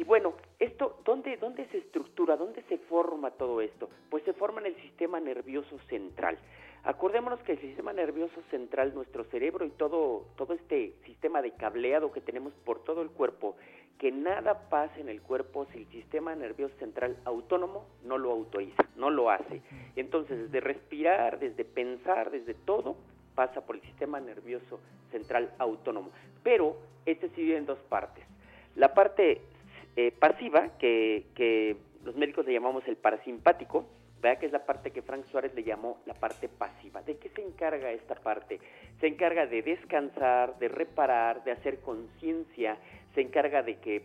Y 0.01 0.05
bueno, 0.05 0.33
esto, 0.59 0.99
¿dónde, 1.05 1.37
¿dónde 1.37 1.67
se 1.67 1.77
estructura? 1.77 2.35
¿Dónde 2.35 2.63
se 2.71 2.79
forma 2.79 3.33
todo 3.33 3.61
esto? 3.61 3.91
Pues 4.09 4.25
se 4.25 4.33
forma 4.33 4.63
en 4.63 4.69
el 4.69 4.77
sistema 4.77 5.21
nervioso 5.21 5.79
central. 5.91 6.39
Acordémonos 6.85 7.39
que 7.41 7.53
el 7.53 7.61
sistema 7.61 7.93
nervioso 7.93 8.41
central, 8.51 8.95
nuestro 8.95 9.25
cerebro 9.25 9.67
y 9.67 9.71
todo, 9.73 10.25
todo 10.39 10.55
este 10.55 10.95
sistema 11.05 11.43
de 11.43 11.51
cableado 11.51 12.13
que 12.13 12.23
tenemos 12.23 12.55
por 12.65 12.83
todo 12.83 13.03
el 13.03 13.11
cuerpo, 13.11 13.57
que 13.99 14.11
nada 14.11 14.71
pasa 14.71 14.99
en 14.99 15.11
el 15.11 15.21
cuerpo 15.21 15.67
si 15.71 15.81
el 15.81 15.87
sistema 15.91 16.35
nervioso 16.35 16.75
central 16.79 17.19
autónomo 17.27 17.85
no 18.03 18.17
lo 18.17 18.31
autoriza, 18.31 18.83
no 18.97 19.11
lo 19.11 19.29
hace. 19.29 19.61
Entonces, 19.97 20.45
desde 20.45 20.61
respirar, 20.61 21.39
desde 21.39 21.67
pensar, 21.67 22.31
desde 22.31 22.55
todo, 22.55 22.97
pasa 23.35 23.67
por 23.67 23.77
el 23.77 23.83
sistema 23.83 24.19
nervioso 24.19 24.81
central 25.11 25.53
autónomo. 25.59 26.11
Pero 26.43 26.79
este 27.05 27.29
se 27.29 27.37
divide 27.37 27.59
en 27.59 27.67
dos 27.67 27.81
partes. 27.91 28.25
La 28.77 28.95
parte 28.95 29.43
eh, 29.97 30.13
pasiva, 30.19 30.79
que, 30.79 31.27
que 31.35 31.77
los 32.05 32.17
médicos 32.17 32.47
le 32.47 32.53
llamamos 32.53 32.87
el 32.87 32.97
parasimpático, 32.97 33.87
¿verdad? 34.21 34.39
que 34.39 34.47
es 34.47 34.53
la 34.53 34.65
parte 34.65 34.91
que 34.91 35.03
Frank 35.03 35.25
Suárez 35.27 35.55
le 35.55 35.65
llamó 35.65 35.99
la 36.07 36.15
parte 36.15 36.49
pasiva. 36.49 37.03
¿De 37.03 37.17
qué 37.17 37.31
se 37.31 37.43
encarga 37.43 37.91
esta 37.93 38.15
parte? 38.15 38.61
Se 39.01 39.07
encarga 39.07 39.47
de 39.47 39.63
descansar, 39.63 40.59
de 40.59 40.69
reparar, 40.69 41.43
de 41.45 41.53
hacer 41.53 41.81
conciencia, 41.81 42.77
se 43.15 43.23
encarga 43.23 43.63
de 43.63 43.79
que 43.79 44.05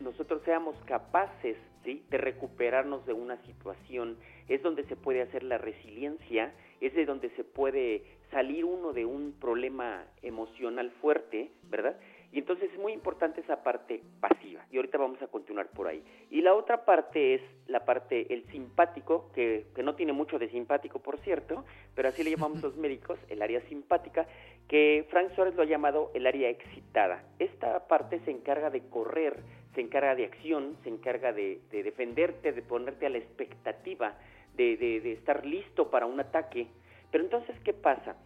nosotros 0.00 0.42
seamos 0.44 0.76
capaces 0.86 1.56
¿sí? 1.84 2.04
de 2.10 2.18
recuperarnos 2.18 3.04
de 3.06 3.12
una 3.12 3.36
situación, 3.44 4.16
es 4.48 4.62
donde 4.62 4.84
se 4.84 4.96
puede 4.96 5.22
hacer 5.22 5.42
la 5.42 5.58
resiliencia, 5.58 6.52
es 6.80 6.94
de 6.94 7.04
donde 7.04 7.30
se 7.30 7.44
puede 7.44 8.02
salir 8.30 8.64
uno 8.64 8.92
de 8.92 9.04
un 9.04 9.32
problema 9.38 10.04
emocional 10.22 10.90
fuerte, 11.00 11.50
¿verdad? 11.64 11.98
Y 12.30 12.40
entonces 12.40 12.70
es 12.72 12.78
muy 12.78 12.92
importante 12.92 13.40
esa 13.40 13.62
parte 13.62 14.02
pasiva. 14.20 14.64
Y 14.70 14.76
ahorita 14.76 14.98
vamos 14.98 15.20
a 15.22 15.28
continuar 15.28 15.68
por 15.68 15.86
ahí. 15.88 16.02
Y 16.30 16.42
la 16.42 16.54
otra 16.54 16.84
parte 16.84 17.34
es 17.34 17.40
la 17.66 17.84
parte, 17.86 18.32
el 18.32 18.44
simpático, 18.50 19.30
que, 19.34 19.66
que 19.74 19.82
no 19.82 19.94
tiene 19.94 20.12
mucho 20.12 20.38
de 20.38 20.48
simpático, 20.50 20.98
por 20.98 21.18
cierto, 21.20 21.64
pero 21.94 22.08
así 22.10 22.22
le 22.22 22.30
llamamos 22.30 22.62
los 22.62 22.76
médicos, 22.76 23.18
el 23.28 23.40
área 23.40 23.60
simpática, 23.68 24.26
que 24.68 25.06
Frank 25.08 25.30
Suárez 25.34 25.54
lo 25.54 25.62
ha 25.62 25.66
llamado 25.66 26.10
el 26.14 26.26
área 26.26 26.50
excitada. 26.50 27.24
Esta 27.38 27.86
parte 27.88 28.20
se 28.26 28.30
encarga 28.30 28.68
de 28.68 28.82
correr, 28.90 29.38
se 29.74 29.80
encarga 29.80 30.14
de 30.14 30.26
acción, 30.26 30.76
se 30.82 30.90
encarga 30.90 31.32
de, 31.32 31.60
de 31.70 31.82
defenderte, 31.82 32.52
de 32.52 32.60
ponerte 32.62 33.06
a 33.06 33.10
la 33.10 33.18
expectativa, 33.18 34.18
de, 34.54 34.76
de- 34.76 35.00
de 35.00 35.12
estar 35.12 35.46
listo 35.46 35.90
para 35.90 36.04
un 36.04 36.20
ataque. 36.20 36.66
Pero 37.10 37.24
entonces, 37.24 37.56
¿qué 37.64 37.72
pasa? 37.72 38.16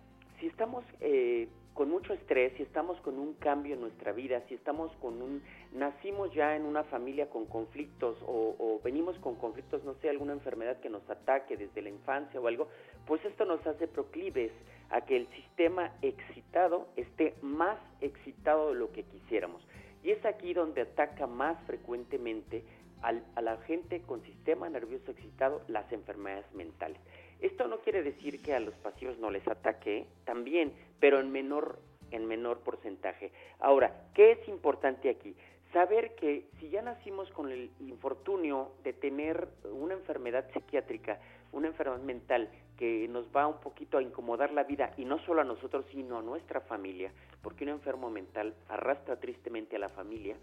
Si 0.41 0.47
estamos 0.49 0.85
eh, 1.01 1.47
con 1.75 1.89
mucho 1.91 2.13
estrés, 2.13 2.53
si 2.57 2.63
estamos 2.63 3.01
con 3.01 3.19
un 3.19 3.35
cambio 3.35 3.75
en 3.75 3.81
nuestra 3.81 4.13
vida, 4.13 4.43
si 4.49 4.55
estamos 4.55 4.93
con 5.01 5.23
un, 5.23 5.43
nacimos 5.73 6.33
ya 6.35 6.55
en 6.55 6.65
una 6.67 6.85
familia 6.85 7.31
con 7.31 7.47
conflictos 7.47 8.17
o, 8.27 8.55
o 8.59 8.81
venimos 8.85 9.19
con 9.21 9.37
conflictos, 9.37 9.83
no 9.85 9.95
sé, 9.95 10.11
alguna 10.11 10.35
enfermedad 10.35 10.79
que 10.81 10.91
nos 10.91 11.09
ataque 11.09 11.57
desde 11.57 11.81
la 11.83 11.89
infancia 11.89 12.41
o 12.41 12.47
algo, 12.47 12.69
pues 13.07 13.25
esto 13.25 13.45
nos 13.47 13.67
hace 13.67 13.89
proclives 13.89 14.53
a 14.91 15.01
que 15.03 15.17
el 15.17 15.27
sistema 15.29 15.93
excitado 16.03 16.89
esté 16.97 17.35
más 17.41 17.79
excitado 18.03 18.69
de 18.71 18.75
lo 18.75 18.93
que 18.93 19.05
quisiéramos. 19.05 19.67
Y 20.03 20.11
es 20.11 20.25
aquí 20.27 20.53
donde 20.53 20.83
ataca 20.83 21.27
más 21.27 21.57
frecuentemente 21.67 22.65
al- 23.01 23.25
a 23.35 23.41
la 23.41 23.57
gente 23.63 24.03
con 24.03 24.23
sistema 24.23 24.69
nervioso 24.69 25.13
excitado 25.13 25.63
las 25.69 25.91
enfermedades 25.93 26.45
mentales. 26.55 26.99
Esto 27.43 27.67
no 27.67 27.81
quiere 27.81 28.05
decir 28.05 28.41
que 28.41 28.55
a 28.55 28.61
los 28.61 28.75
pasivos 28.77 29.19
no 29.19 29.29
les 29.29 29.47
ataque, 29.49 30.07
también, 30.25 30.73
pero 31.01 31.19
en 31.19 31.33
menor, 31.33 31.81
en 32.13 32.25
menor 32.27 32.61
porcentaje. 32.61 33.33
Ahora, 33.59 34.07
¿qué 34.15 34.31
es 34.33 34.49
importante 34.49 35.11
aquí? 35.11 35.35
Saber 35.73 36.15
que 36.15 36.47
si 36.61 36.71
ya 36.71 36.83
nacimos 36.83 37.29
con 37.33 37.51
el 37.51 37.73
infortunio 37.81 38.71
de 38.85 38.93
tener 38.93 39.49
una 39.65 39.95
enfermedad 39.95 40.49
psiquiátrica, 40.53 41.19
una 41.51 41.67
enfermedad 41.67 42.03
mental 42.03 42.49
que 42.79 43.09
nos 43.09 43.27
va 43.35 43.49
un 43.49 43.59
poquito 43.59 43.99
a 43.99 44.03
incomodar 44.03 44.53
la 44.53 44.63
vida, 44.63 44.93
y 44.97 45.05
no 45.05 45.19
solo 45.25 45.41
a 45.41 45.45
nosotros, 45.45 45.85
sino 45.91 46.19
a 46.19 46.23
nuestra 46.23 46.61
familia, 46.61 47.11
porque 47.43 47.65
un 47.65 47.71
enfermo 47.71 48.09
mental 48.09 48.55
arrastra 48.69 49.19
tristemente 49.19 49.75
a 49.75 49.81
la 49.81 49.89
familia, 49.89 50.37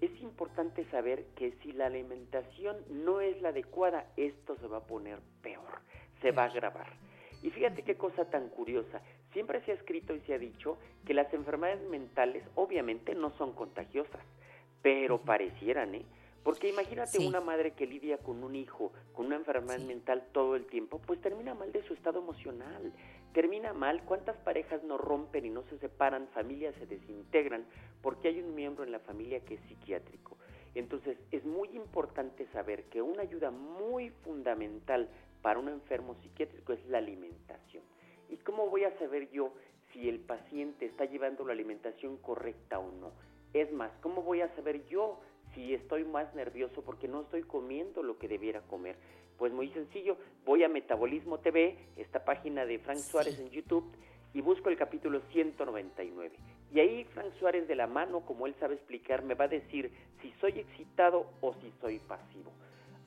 es 0.00 0.20
importante 0.20 0.84
saber 0.90 1.24
que 1.34 1.52
si 1.62 1.72
la 1.72 1.86
alimentación 1.86 2.76
no 2.88 3.20
es 3.20 3.42
la 3.42 3.48
adecuada, 3.48 4.06
esto 4.16 4.54
se 4.56 4.68
va 4.68 4.78
a 4.78 4.86
poner 4.86 5.18
peor, 5.42 5.80
se 6.20 6.30
va 6.32 6.44
a 6.44 6.46
agravar. 6.46 6.86
Y 7.42 7.50
fíjate 7.50 7.82
qué 7.82 7.94
cosa 7.96 8.24
tan 8.24 8.48
curiosa. 8.48 9.00
Siempre 9.32 9.60
se 9.64 9.70
ha 9.72 9.74
escrito 9.74 10.14
y 10.14 10.20
se 10.20 10.34
ha 10.34 10.38
dicho 10.38 10.78
que 11.06 11.14
las 11.14 11.32
enfermedades 11.32 11.88
mentales 11.88 12.42
obviamente 12.56 13.14
no 13.14 13.30
son 13.38 13.52
contagiosas, 13.52 14.22
pero 14.82 15.18
parecieran, 15.20 15.94
¿eh? 15.94 16.04
Porque 16.42 16.68
imagínate 16.70 17.18
Sí. 17.18 17.26
una 17.26 17.40
madre 17.40 17.72
que 17.72 17.86
lidia 17.86 18.16
con 18.18 18.42
un 18.42 18.54
hijo 18.56 18.92
con 19.12 19.26
una 19.26 19.36
enfermedad 19.36 19.80
mental 19.80 20.24
todo 20.32 20.56
el 20.56 20.66
tiempo, 20.66 21.00
pues 21.06 21.20
termina 21.20 21.52
mal 21.54 21.72
de 21.72 21.82
su 21.82 21.92
estado 21.94 22.20
emocional, 22.20 22.92
termina 23.34 23.72
mal. 23.72 24.02
¿Cuántas 24.04 24.36
parejas 24.38 24.82
no 24.84 24.96
rompen 24.96 25.44
y 25.44 25.50
no 25.50 25.62
se 25.64 25.78
separan, 25.78 26.28
familias 26.28 26.74
se 26.76 26.86
desintegran 26.86 27.64
porque 28.02 28.28
hay 28.28 28.40
un 28.40 28.54
miembro 28.54 28.84
en 28.84 28.92
la 28.92 29.00
familia 29.00 29.40
que 29.40 29.54
es 29.54 29.60
psiquiátrico? 29.68 30.38
Entonces 30.74 31.18
es 31.32 31.44
muy 31.44 31.68
importante 31.76 32.46
saber 32.52 32.84
que 32.84 33.02
una 33.02 33.22
ayuda 33.22 33.50
muy 33.50 34.10
fundamental 34.10 35.08
para 35.42 35.58
un 35.58 35.68
enfermo 35.68 36.14
psiquiátrico 36.22 36.72
es 36.72 36.84
la 36.86 36.98
alimentación. 36.98 37.82
¿Y 38.28 38.36
cómo 38.38 38.68
voy 38.68 38.84
a 38.84 38.98
saber 38.98 39.30
yo 39.30 39.52
si 39.92 40.08
el 40.08 40.20
paciente 40.20 40.86
está 40.86 41.04
llevando 41.04 41.44
la 41.44 41.52
alimentación 41.52 42.16
correcta 42.18 42.78
o 42.78 42.90
no? 42.92 43.12
Es 43.52 43.72
más, 43.72 43.90
¿cómo 44.02 44.22
voy 44.22 44.42
a 44.42 44.54
saber 44.54 44.86
yo 44.86 45.20
si 45.54 45.74
estoy 45.74 46.04
más 46.04 46.34
nervioso 46.34 46.82
porque 46.82 47.08
no 47.08 47.22
estoy 47.22 47.42
comiendo 47.42 48.02
lo 48.02 48.18
que 48.18 48.28
debiera 48.28 48.60
comer? 48.62 48.96
Pues 49.38 49.52
muy 49.52 49.70
sencillo, 49.70 50.16
voy 50.44 50.64
a 50.64 50.68
Metabolismo 50.68 51.38
TV, 51.38 51.78
esta 51.96 52.24
página 52.24 52.66
de 52.66 52.78
Frank 52.80 52.98
Suárez 52.98 53.38
en 53.38 53.50
YouTube, 53.50 53.90
y 54.34 54.40
busco 54.40 54.68
el 54.68 54.76
capítulo 54.76 55.20
199. 55.32 56.36
Y 56.72 56.80
ahí 56.80 57.04
Frank 57.14 57.32
Suárez 57.38 57.66
de 57.66 57.74
la 57.74 57.86
mano, 57.86 58.20
como 58.26 58.46
él 58.46 58.54
sabe 58.60 58.74
explicar, 58.74 59.22
me 59.22 59.34
va 59.34 59.46
a 59.46 59.48
decir 59.48 59.90
si 60.20 60.32
soy 60.40 60.58
excitado 60.58 61.26
o 61.40 61.54
si 61.54 61.72
soy 61.80 61.98
pasivo. 62.00 62.52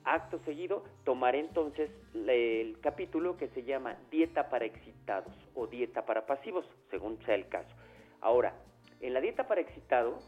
Acto 0.04 0.40
seguido, 0.44 0.84
tomaré 1.04 1.38
entonces 1.40 1.90
el 2.14 2.78
capítulo 2.80 3.36
que 3.36 3.48
se 3.48 3.62
llama 3.62 3.96
Dieta 4.10 4.50
para 4.50 4.64
excitados 4.64 5.32
o 5.54 5.66
Dieta 5.66 6.04
para 6.04 6.26
pasivos, 6.26 6.66
según 6.90 7.18
sea 7.24 7.36
el 7.36 7.48
caso. 7.48 7.74
Ahora, 8.20 8.54
en 9.00 9.14
la 9.14 9.20
dieta 9.20 9.46
para 9.48 9.60
excitado, 9.60 10.18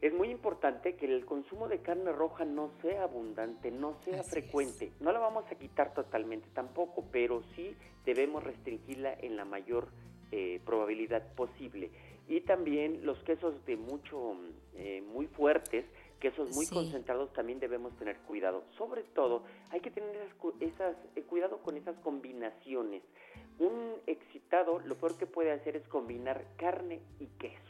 es 0.00 0.12
muy 0.12 0.30
importante 0.30 0.96
que 0.96 1.06
el 1.06 1.24
consumo 1.24 1.66
de 1.66 1.78
carne 1.78 2.12
roja 2.12 2.44
no 2.44 2.70
sea 2.82 3.04
abundante, 3.04 3.70
no 3.70 3.96
sea 4.04 4.20
Así 4.20 4.30
frecuente. 4.30 4.92
No 5.00 5.12
la 5.12 5.18
vamos 5.18 5.44
a 5.50 5.54
quitar 5.54 5.94
totalmente 5.94 6.48
tampoco, 6.52 7.04
pero 7.10 7.42
sí 7.56 7.74
debemos 8.04 8.44
restringirla 8.44 9.14
en 9.14 9.36
la 9.36 9.44
mayor 9.44 9.88
eh, 10.30 10.60
probabilidad 10.64 11.34
posible. 11.34 11.90
Y 12.28 12.40
también 12.42 13.04
los 13.04 13.18
quesos 13.24 13.64
de 13.66 13.76
mucho, 13.76 14.36
eh, 14.74 15.02
muy 15.02 15.26
fuertes, 15.26 15.84
quesos 16.24 16.56
muy 16.56 16.64
Sí. 16.64 16.74
concentrados 16.74 17.30
también 17.34 17.60
debemos 17.60 17.94
tener 17.98 18.16
cuidado. 18.20 18.64
Sobre 18.78 19.02
todo, 19.02 19.42
hay 19.70 19.80
que 19.80 19.90
tener 19.90 20.16
esas, 20.16 20.34
esas, 20.60 20.96
eh, 21.16 21.22
cuidado 21.22 21.58
con 21.58 21.76
esas 21.76 21.96
combinaciones. 21.98 23.02
Un 23.58 23.96
excitado 24.06 24.78
lo 24.78 24.94
peor 24.94 25.18
que 25.18 25.26
puede 25.26 25.52
hacer 25.52 25.76
es 25.76 25.86
combinar 25.88 26.46
carne 26.56 27.02
y 27.20 27.26
quesos. 27.38 27.60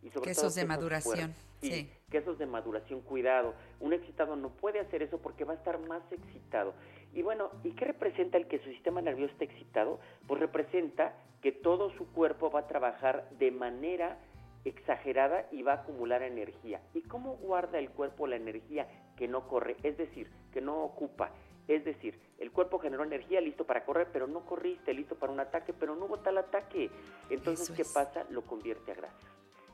Y 0.00 0.10
sobre 0.10 0.26
Quesos 0.28 0.54
todo 0.54 0.62
de 0.62 0.64
maduración. 0.68 1.34
Sí, 1.60 1.70
sí. 1.72 1.90
quesos 2.10 2.38
de 2.38 2.46
maduración, 2.46 3.00
cuidado. 3.00 3.54
Un 3.80 3.92
excitado 3.94 4.36
no 4.36 4.50
puede 4.50 4.78
hacer 4.78 5.02
eso 5.02 5.18
porque 5.18 5.42
va 5.44 5.54
a 5.54 5.56
estar 5.56 5.80
más 5.88 6.02
excitado. 6.12 6.74
Y 7.14 7.22
bueno, 7.22 7.50
¿y 7.64 7.72
qué 7.72 7.86
representa 7.86 8.36
el 8.38 8.46
que 8.46 8.58
su 8.60 8.70
sistema 8.70 9.00
nervioso 9.00 9.32
esté 9.32 9.46
excitado? 9.46 9.98
Pues 10.28 10.38
representa 10.40 11.16
que 11.42 11.50
todo 11.50 11.90
su 11.96 12.06
cuerpo 12.12 12.48
va 12.50 12.60
a 12.60 12.66
trabajar 12.68 13.28
de 13.40 13.50
manera 13.50 14.18
exagerada 14.64 15.46
y 15.52 15.62
va 15.62 15.72
a 15.72 15.76
acumular 15.76 16.22
energía. 16.22 16.80
¿Y 16.94 17.02
cómo 17.02 17.36
guarda 17.36 17.78
el 17.78 17.90
cuerpo 17.90 18.26
la 18.26 18.36
energía 18.36 18.88
que 19.16 19.28
no 19.28 19.46
corre? 19.48 19.76
Es 19.82 19.98
decir, 19.98 20.30
que 20.52 20.60
no 20.60 20.82
ocupa. 20.82 21.30
Es 21.68 21.84
decir, 21.84 22.18
el 22.38 22.50
cuerpo 22.50 22.78
generó 22.78 23.04
energía 23.04 23.40
listo 23.40 23.64
para 23.64 23.84
correr, 23.84 24.08
pero 24.12 24.26
no 24.26 24.44
corriste, 24.44 24.92
listo 24.92 25.14
para 25.14 25.32
un 25.32 25.40
ataque, 25.40 25.72
pero 25.72 25.96
no 25.96 26.06
hubo 26.06 26.18
tal 26.18 26.38
ataque. 26.38 26.90
Entonces, 27.30 27.70
¿qué 27.70 27.84
pasa? 27.84 28.24
Lo 28.30 28.42
convierte 28.42 28.92
a 28.92 28.94
grasa. 28.94 29.16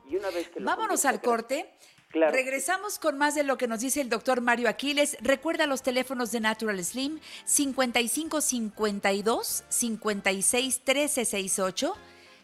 Y 0.08 0.16
una 0.16 0.30
vez 0.30 0.48
que 0.48 0.60
lo 0.60 0.66
Vámonos 0.66 1.04
al 1.04 1.20
corte. 1.20 1.70
Claro. 2.08 2.32
Regresamos 2.32 2.98
con 2.98 3.18
más 3.18 3.36
de 3.36 3.44
lo 3.44 3.56
que 3.56 3.68
nos 3.68 3.80
dice 3.80 4.00
el 4.00 4.08
doctor 4.08 4.40
Mario 4.40 4.68
Aquiles. 4.68 5.16
Recuerda 5.20 5.66
los 5.66 5.82
teléfonos 5.82 6.32
de 6.32 6.40
Natural 6.40 6.84
Slim 6.84 7.20
5552 7.44 9.64
56 9.68 10.84
13 10.84 11.24
68 11.24 11.94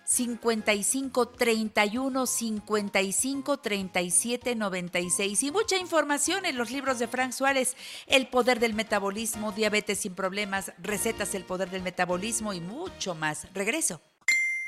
55 0.06 1.28
31 1.28 2.26
55 2.26 3.56
37 3.58 4.54
96 4.54 5.42
y 5.42 5.50
mucha 5.50 5.76
información 5.76 6.46
en 6.46 6.56
los 6.56 6.70
libros 6.70 6.98
de 6.98 7.08
Frank 7.08 7.32
Suárez, 7.32 7.76
El 8.06 8.28
poder 8.28 8.60
del 8.60 8.74
metabolismo, 8.74 9.52
Diabetes 9.52 10.00
sin 10.00 10.14
problemas, 10.14 10.72
Recetas 10.78 11.34
el 11.34 11.44
poder 11.44 11.70
del 11.70 11.82
metabolismo 11.82 12.52
y 12.52 12.60
mucho 12.60 13.14
más. 13.14 13.48
Regreso. 13.52 14.00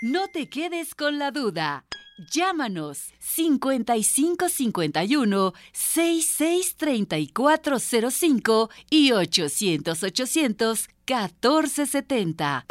No 0.02 0.28
te 0.28 0.48
quedes 0.48 0.94
con 0.94 1.18
la 1.18 1.30
duda. 1.30 1.84
Llámanos 2.32 3.12
5551 3.20 5.54
663405 5.72 8.70
y 8.90 9.12
800 9.12 10.02
800 10.02 10.88
1470. 11.06 12.66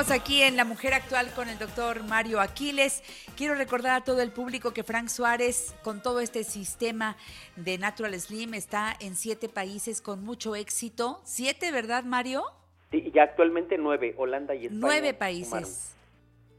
Seguimos 0.00 0.22
aquí 0.22 0.42
en 0.42 0.56
La 0.56 0.64
Mujer 0.64 0.94
Actual 0.94 1.30
con 1.34 1.50
el 1.50 1.58
doctor 1.58 2.02
Mario 2.04 2.40
Aquiles. 2.40 3.02
Quiero 3.36 3.54
recordar 3.54 4.00
a 4.00 4.02
todo 4.02 4.22
el 4.22 4.32
público 4.32 4.72
que 4.72 4.82
Frank 4.82 5.08
Suárez, 5.08 5.74
con 5.82 6.02
todo 6.02 6.20
este 6.20 6.42
sistema 6.42 7.18
de 7.56 7.76
Natural 7.76 8.18
Slim, 8.18 8.54
está 8.54 8.96
en 8.98 9.14
siete 9.14 9.50
países 9.50 10.00
con 10.00 10.24
mucho 10.24 10.56
éxito. 10.56 11.20
¿Siete, 11.24 11.70
verdad, 11.70 12.04
Mario? 12.04 12.44
Sí, 12.90 13.12
ya 13.14 13.24
actualmente 13.24 13.76
nueve, 13.76 14.14
Holanda 14.16 14.54
y 14.54 14.66
España. 14.66 14.80
Nueve 14.80 15.44
sumaron. 15.44 15.68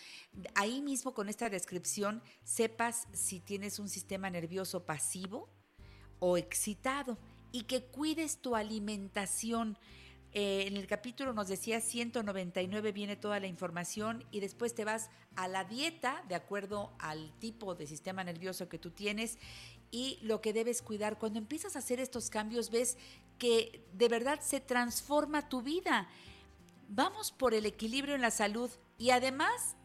ahí 0.54 0.82
mismo 0.82 1.14
con 1.14 1.30
esta 1.30 1.50
descripción 1.50 2.22
sepas 2.44 3.08
si 3.14 3.40
tienes 3.40 3.80
un 3.80 3.88
sistema 3.88 4.30
nervioso 4.30 4.84
pasivo 4.86 5.48
o 6.20 6.36
excitado 6.38 7.18
y 7.54 7.64
que 7.64 7.86
cuides 7.86 8.40
tu 8.40 8.58
alimentación. 8.58 9.78
Eh, 10.36 10.66
en 10.68 10.78
el 10.78 10.88
capítulo 10.88 11.32
nos 11.32 11.48
decía 11.48 11.80
199 11.80 12.92
viene 12.92 13.16
toda 13.16 13.40
la 13.40 13.46
información 13.46 14.24
y 14.32 14.40
después 14.40 14.74
te 14.74 14.84
vas 14.84 15.12
a 15.36 15.48
la 15.48 15.64
dieta 15.64 16.24
de 16.28 16.34
acuerdo 16.34 16.92
al 16.98 17.32
tipo 17.38 17.76
de 17.76 17.86
sistema 17.86 18.24
nervioso 18.24 18.68
que 18.68 18.80
tú 18.80 18.90
tienes 18.90 19.38
y 19.92 20.18
lo 20.24 20.42
que 20.42 20.52
debes 20.52 20.82
cuidar. 20.82 21.20
Cuando 21.20 21.38
empiezas 21.38 21.76
a 21.76 21.80
hacer 21.80 22.00
estos 22.00 22.32
cambios 22.32 22.72
ves 22.72 22.98
que 23.38 23.86
de 23.94 24.08
verdad 24.08 24.40
se 24.42 24.60
transforma 24.60 25.50
tu 25.50 25.62
vida. 25.62 26.08
Vamos 26.90 27.32
por 27.32 27.54
el 27.54 27.68
equilibrio 27.68 28.16
en 28.16 28.22
la 28.22 28.32
salud 28.32 28.72
y 28.98 29.12
además 29.12 29.76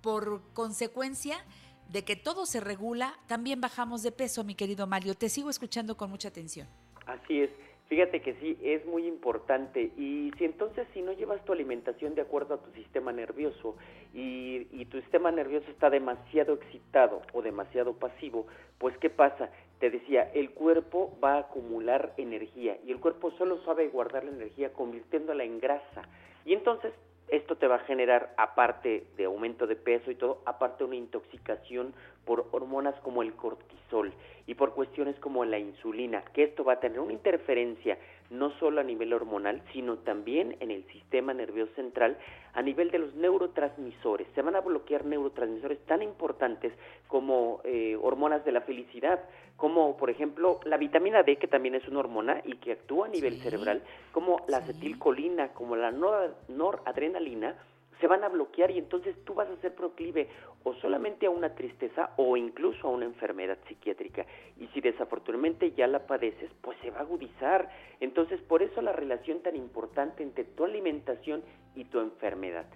por 0.00 0.42
consecuencia 0.54 1.44
de 1.90 2.02
que 2.02 2.16
todo 2.16 2.46
se 2.46 2.60
regula, 2.60 3.18
también 3.26 3.60
bajamos 3.60 4.02
de 4.02 4.10
peso, 4.10 4.42
mi 4.42 4.54
querido 4.54 4.86
Mario. 4.86 5.14
Te 5.14 5.28
sigo 5.28 5.50
escuchando 5.50 5.98
con 5.98 6.10
mucha 6.10 6.28
atención. 6.28 6.66
Así 7.06 7.40
es. 7.40 7.50
Fíjate 7.88 8.20
que 8.20 8.34
sí, 8.34 8.58
es 8.62 8.84
muy 8.86 9.06
importante. 9.06 9.92
Y 9.96 10.32
si 10.38 10.44
entonces 10.44 10.88
si 10.92 11.02
no 11.02 11.12
llevas 11.12 11.44
tu 11.44 11.52
alimentación 11.52 12.16
de 12.16 12.22
acuerdo 12.22 12.54
a 12.54 12.58
tu 12.58 12.70
sistema 12.72 13.12
nervioso 13.12 13.76
y, 14.12 14.66
y 14.72 14.86
tu 14.86 15.00
sistema 15.00 15.30
nervioso 15.30 15.70
está 15.70 15.88
demasiado 15.88 16.54
excitado 16.54 17.22
o 17.32 17.42
demasiado 17.42 17.92
pasivo, 17.94 18.46
pues 18.78 18.96
¿qué 18.98 19.08
pasa? 19.08 19.50
Te 19.78 19.90
decía, 19.90 20.30
el 20.34 20.50
cuerpo 20.50 21.16
va 21.22 21.34
a 21.34 21.40
acumular 21.40 22.12
energía 22.16 22.76
y 22.84 22.90
el 22.90 22.98
cuerpo 22.98 23.30
solo 23.32 23.62
sabe 23.64 23.88
guardar 23.88 24.24
la 24.24 24.32
energía 24.32 24.72
convirtiéndola 24.72 25.44
en 25.44 25.60
grasa. 25.60 26.02
Y 26.44 26.54
entonces 26.54 26.92
esto 27.28 27.56
te 27.56 27.66
va 27.66 27.76
a 27.76 27.80
generar, 27.80 28.34
aparte 28.36 29.04
de 29.16 29.24
aumento 29.24 29.66
de 29.66 29.76
peso 29.76 30.10
y 30.10 30.14
todo, 30.14 30.42
aparte 30.44 30.84
una 30.84 30.96
intoxicación 30.96 31.92
por 32.24 32.46
hormonas 32.52 32.94
como 33.00 33.22
el 33.22 33.34
cortisol 33.34 34.12
y 34.46 34.54
por 34.54 34.74
cuestiones 34.74 35.16
como 35.18 35.44
la 35.44 35.58
insulina, 35.58 36.22
que 36.32 36.44
esto 36.44 36.64
va 36.64 36.74
a 36.74 36.80
tener 36.80 37.00
una 37.00 37.12
interferencia 37.12 37.98
no 38.30 38.50
solo 38.58 38.80
a 38.80 38.84
nivel 38.84 39.12
hormonal, 39.12 39.62
sino 39.72 39.96
también 39.98 40.56
en 40.60 40.70
el 40.70 40.84
sistema 40.88 41.32
nervioso 41.34 41.72
central 41.74 42.16
a 42.54 42.62
nivel 42.62 42.90
de 42.90 42.98
los 42.98 43.14
neurotransmisores. 43.14 44.26
Se 44.34 44.42
van 44.42 44.56
a 44.56 44.60
bloquear 44.60 45.04
neurotransmisores 45.04 45.78
tan 45.86 46.02
importantes 46.02 46.72
como 47.08 47.60
eh, 47.64 47.96
hormonas 48.00 48.44
de 48.44 48.52
la 48.52 48.62
felicidad, 48.62 49.20
como 49.56 49.96
por 49.96 50.10
ejemplo 50.10 50.60
la 50.64 50.76
vitamina 50.76 51.22
D, 51.22 51.36
que 51.36 51.46
también 51.48 51.74
es 51.74 51.86
una 51.88 52.00
hormona 52.00 52.40
y 52.44 52.56
que 52.56 52.72
actúa 52.72 53.06
a 53.06 53.10
nivel 53.10 53.34
cerebral, 53.40 53.82
como 54.12 54.44
la 54.48 54.58
acetilcolina, 54.58 55.48
como 55.48 55.76
la 55.76 55.90
nor- 55.92 56.34
noradrenalina, 56.48 57.54
se 58.00 58.06
van 58.06 58.24
a 58.24 58.28
bloquear 58.28 58.70
y 58.70 58.78
entonces 58.78 59.16
tú 59.24 59.34
vas 59.34 59.48
a 59.48 59.56
ser 59.60 59.74
proclive 59.74 60.28
o 60.64 60.74
solamente 60.74 61.26
a 61.26 61.30
una 61.30 61.54
tristeza 61.54 62.10
o 62.16 62.36
incluso 62.36 62.86
a 62.86 62.90
una 62.90 63.04
enfermedad 63.06 63.58
psiquiátrica. 63.68 64.26
Y 64.58 64.66
si 64.68 64.80
desafortunadamente 64.80 65.72
ya 65.72 65.86
la 65.86 66.06
padeces, 66.06 66.50
pues 66.60 66.76
se 66.82 66.90
va 66.90 66.98
a 66.98 67.02
agudizar. 67.02 67.70
Entonces, 68.00 68.40
por 68.42 68.62
eso 68.62 68.82
la 68.82 68.92
relación 68.92 69.40
tan 69.40 69.56
importante 69.56 70.22
entre 70.22 70.44
tu 70.44 70.64
alimentación 70.64 71.42
y 71.74 71.84
tu 71.84 72.00
enfermedad. 72.00 72.66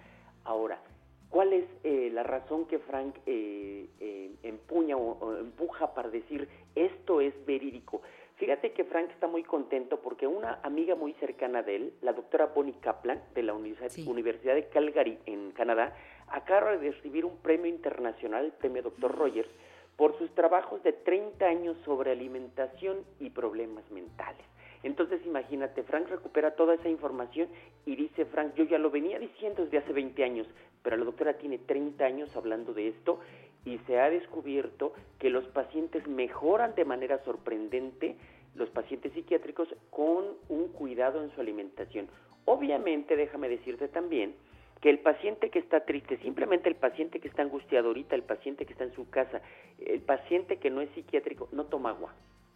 Ahora, 0.43 0.81
¿cuál 1.29 1.53
es 1.53 1.65
eh, 1.83 2.09
la 2.11 2.23
razón 2.23 2.65
que 2.65 2.79
Frank 2.79 3.15
eh, 3.25 3.87
eh, 3.99 4.31
empuña 4.43 4.97
o, 4.97 5.17
o 5.19 5.37
empuja 5.37 5.93
para 5.93 6.09
decir 6.09 6.47
esto 6.75 7.21
es 7.21 7.33
verídico? 7.45 8.01
Fíjate 8.41 8.71
que 8.71 8.85
Frank 8.85 9.11
está 9.11 9.27
muy 9.27 9.43
contento 9.43 9.99
porque 9.99 10.25
una 10.25 10.57
amiga 10.63 10.95
muy 10.95 11.13
cercana 11.19 11.61
de 11.61 11.75
él, 11.75 11.93
la 12.01 12.11
doctora 12.11 12.47
Bonnie 12.47 12.73
Kaplan 12.81 13.21
de 13.35 13.43
la 13.43 13.53
Universidad, 13.53 14.07
Universidad 14.07 14.55
de 14.55 14.67
Calgary 14.67 15.19
en 15.27 15.51
Canadá, 15.51 15.95
acaba 16.27 16.75
de 16.75 16.89
recibir 16.89 17.23
un 17.23 17.37
premio 17.37 17.67
internacional, 17.67 18.45
el 18.45 18.51
premio 18.53 18.81
Dr. 18.81 19.15
Rogers, 19.15 19.47
por 19.95 20.17
sus 20.17 20.33
trabajos 20.33 20.81
de 20.81 20.91
30 20.91 21.45
años 21.45 21.77
sobre 21.85 22.13
alimentación 22.13 23.05
y 23.19 23.29
problemas 23.29 23.83
mentales. 23.91 24.43
Entonces 24.81 25.23
imagínate, 25.23 25.83
Frank 25.83 26.07
recupera 26.09 26.55
toda 26.55 26.73
esa 26.73 26.89
información 26.89 27.47
y 27.85 27.95
dice, 27.95 28.25
Frank, 28.25 28.55
yo 28.55 28.63
ya 28.63 28.79
lo 28.79 28.89
venía 28.89 29.19
diciendo 29.19 29.65
desde 29.65 29.77
hace 29.77 29.93
20 29.93 30.23
años, 30.23 30.47
pero 30.81 30.97
la 30.97 31.05
doctora 31.05 31.33
tiene 31.37 31.59
30 31.59 32.03
años 32.03 32.35
hablando 32.35 32.73
de 32.73 32.87
esto 32.87 33.19
y 33.65 33.77
se 33.79 33.99
ha 33.99 34.09
descubierto 34.09 34.93
que 35.19 35.29
los 35.29 35.45
pacientes 35.47 36.07
mejoran 36.07 36.73
de 36.75 36.85
manera 36.85 37.23
sorprendente, 37.23 38.15
los 38.55 38.69
pacientes 38.69 39.13
psiquiátricos, 39.13 39.67
con 39.89 40.25
un 40.49 40.69
cuidado 40.69 41.23
en 41.23 41.31
su 41.31 41.41
alimentación. 41.41 42.07
Obviamente, 42.45 43.15
déjame 43.15 43.49
decirte 43.49 43.87
también 43.87 44.35
que 44.81 44.89
el 44.89 44.99
paciente 44.99 45.51
que 45.51 45.59
está 45.59 45.85
triste, 45.85 46.17
simplemente 46.17 46.67
el 46.67 46.75
paciente 46.75 47.19
que 47.19 47.27
está 47.27 47.43
angustiado 47.43 47.89
ahorita, 47.89 48.15
el 48.15 48.23
paciente 48.23 48.65
que 48.65 48.73
está 48.73 48.83
en 48.83 48.93
su 48.93 49.09
casa, 49.09 49.41
el 49.79 50.01
paciente 50.01 50.57
que 50.57 50.71
no 50.71 50.81
es 50.81 50.89
psiquiátrico, 50.91 51.47
no 51.51 51.65
toma 51.65 51.91
agua. 51.91 52.13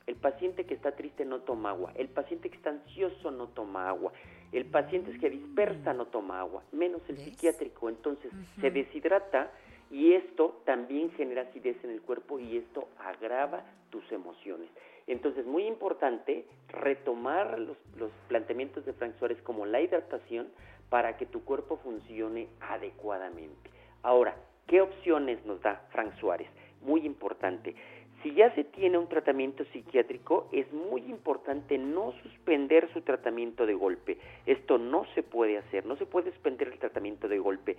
El 0.08 0.16
paciente 0.16 0.66
que 0.66 0.74
está 0.74 0.91
triste 0.91 1.26
no 1.26 1.39
toma 1.41 1.72
agua. 1.72 1.91
El 1.95 2.10
paciente 2.10 2.49
que 2.49 2.58
está 2.58 2.72
ansioso 2.72 3.32
no 3.32 3.47
toma 3.47 3.89
agua. 3.89 4.12
El 4.51 4.66
paciente 4.66 5.18
que 5.20 5.30
dispersa 5.30 5.93
no 5.93 6.08
toma 6.08 6.39
agua, 6.39 6.64
menos 6.72 7.01
el 7.10 7.18
psiquiátrico. 7.18 7.89
Entonces 7.89 8.32
se 8.62 8.72
deshidrata 8.72 9.51
y 9.96 10.12
esto 10.12 10.62
también 10.66 11.10
genera 11.12 11.43
acidez 11.43 11.82
en 11.86 11.89
el 11.89 12.02
cuerpo 12.02 12.38
y 12.38 12.58
esto 12.58 12.89
agrava 13.00 13.64
tus 13.91 14.04
emociones. 14.12 14.68
Entonces, 15.08 15.46
muy 15.46 15.66
importante 15.66 16.43
retomar 16.68 17.58
los, 17.58 17.78
los 17.96 18.12
planteamientos 18.28 18.86
de 18.86 18.91
Frank 18.91 19.16
Suárez 19.18 19.41
como 19.43 19.66
la 19.66 19.80
hidratación 19.80 20.50
para 20.89 21.16
que 21.16 21.26
tu 21.26 21.46
cuerpo 21.46 21.78
funcione 21.78 22.50
adecuadamente. 22.60 23.70
Ahora, 24.04 24.36
¿qué 24.68 24.82
opciones 24.82 25.46
nos 25.46 25.62
da 25.62 25.88
Frank 25.93 26.14
Suárez? 26.20 26.50
Muy 26.82 27.06
importante. 27.06 27.74
Si 28.22 28.34
ya 28.34 28.54
se 28.56 28.64
tiene 28.64 28.98
un 28.98 29.08
tratamiento 29.08 29.64
psiquiátrico, 29.66 30.50
es 30.52 30.70
muy 30.74 31.04
importante 31.04 31.78
no 31.78 32.12
suspender 32.24 32.91
su 32.91 33.02
tratamiento 33.02 33.66
de 33.66 33.76
golpe. 33.76 34.18
Esto 34.46 34.78
no 34.78 35.06
se 35.14 35.24
puede 35.24 35.60
hacer, 35.60 35.86
no 35.86 35.96
se 35.96 36.06
puede 36.06 36.32
suspender 36.32 36.70
el 36.70 36.80
tratamiento 36.80 37.28
de 37.28 37.38
golpe. 37.38 37.78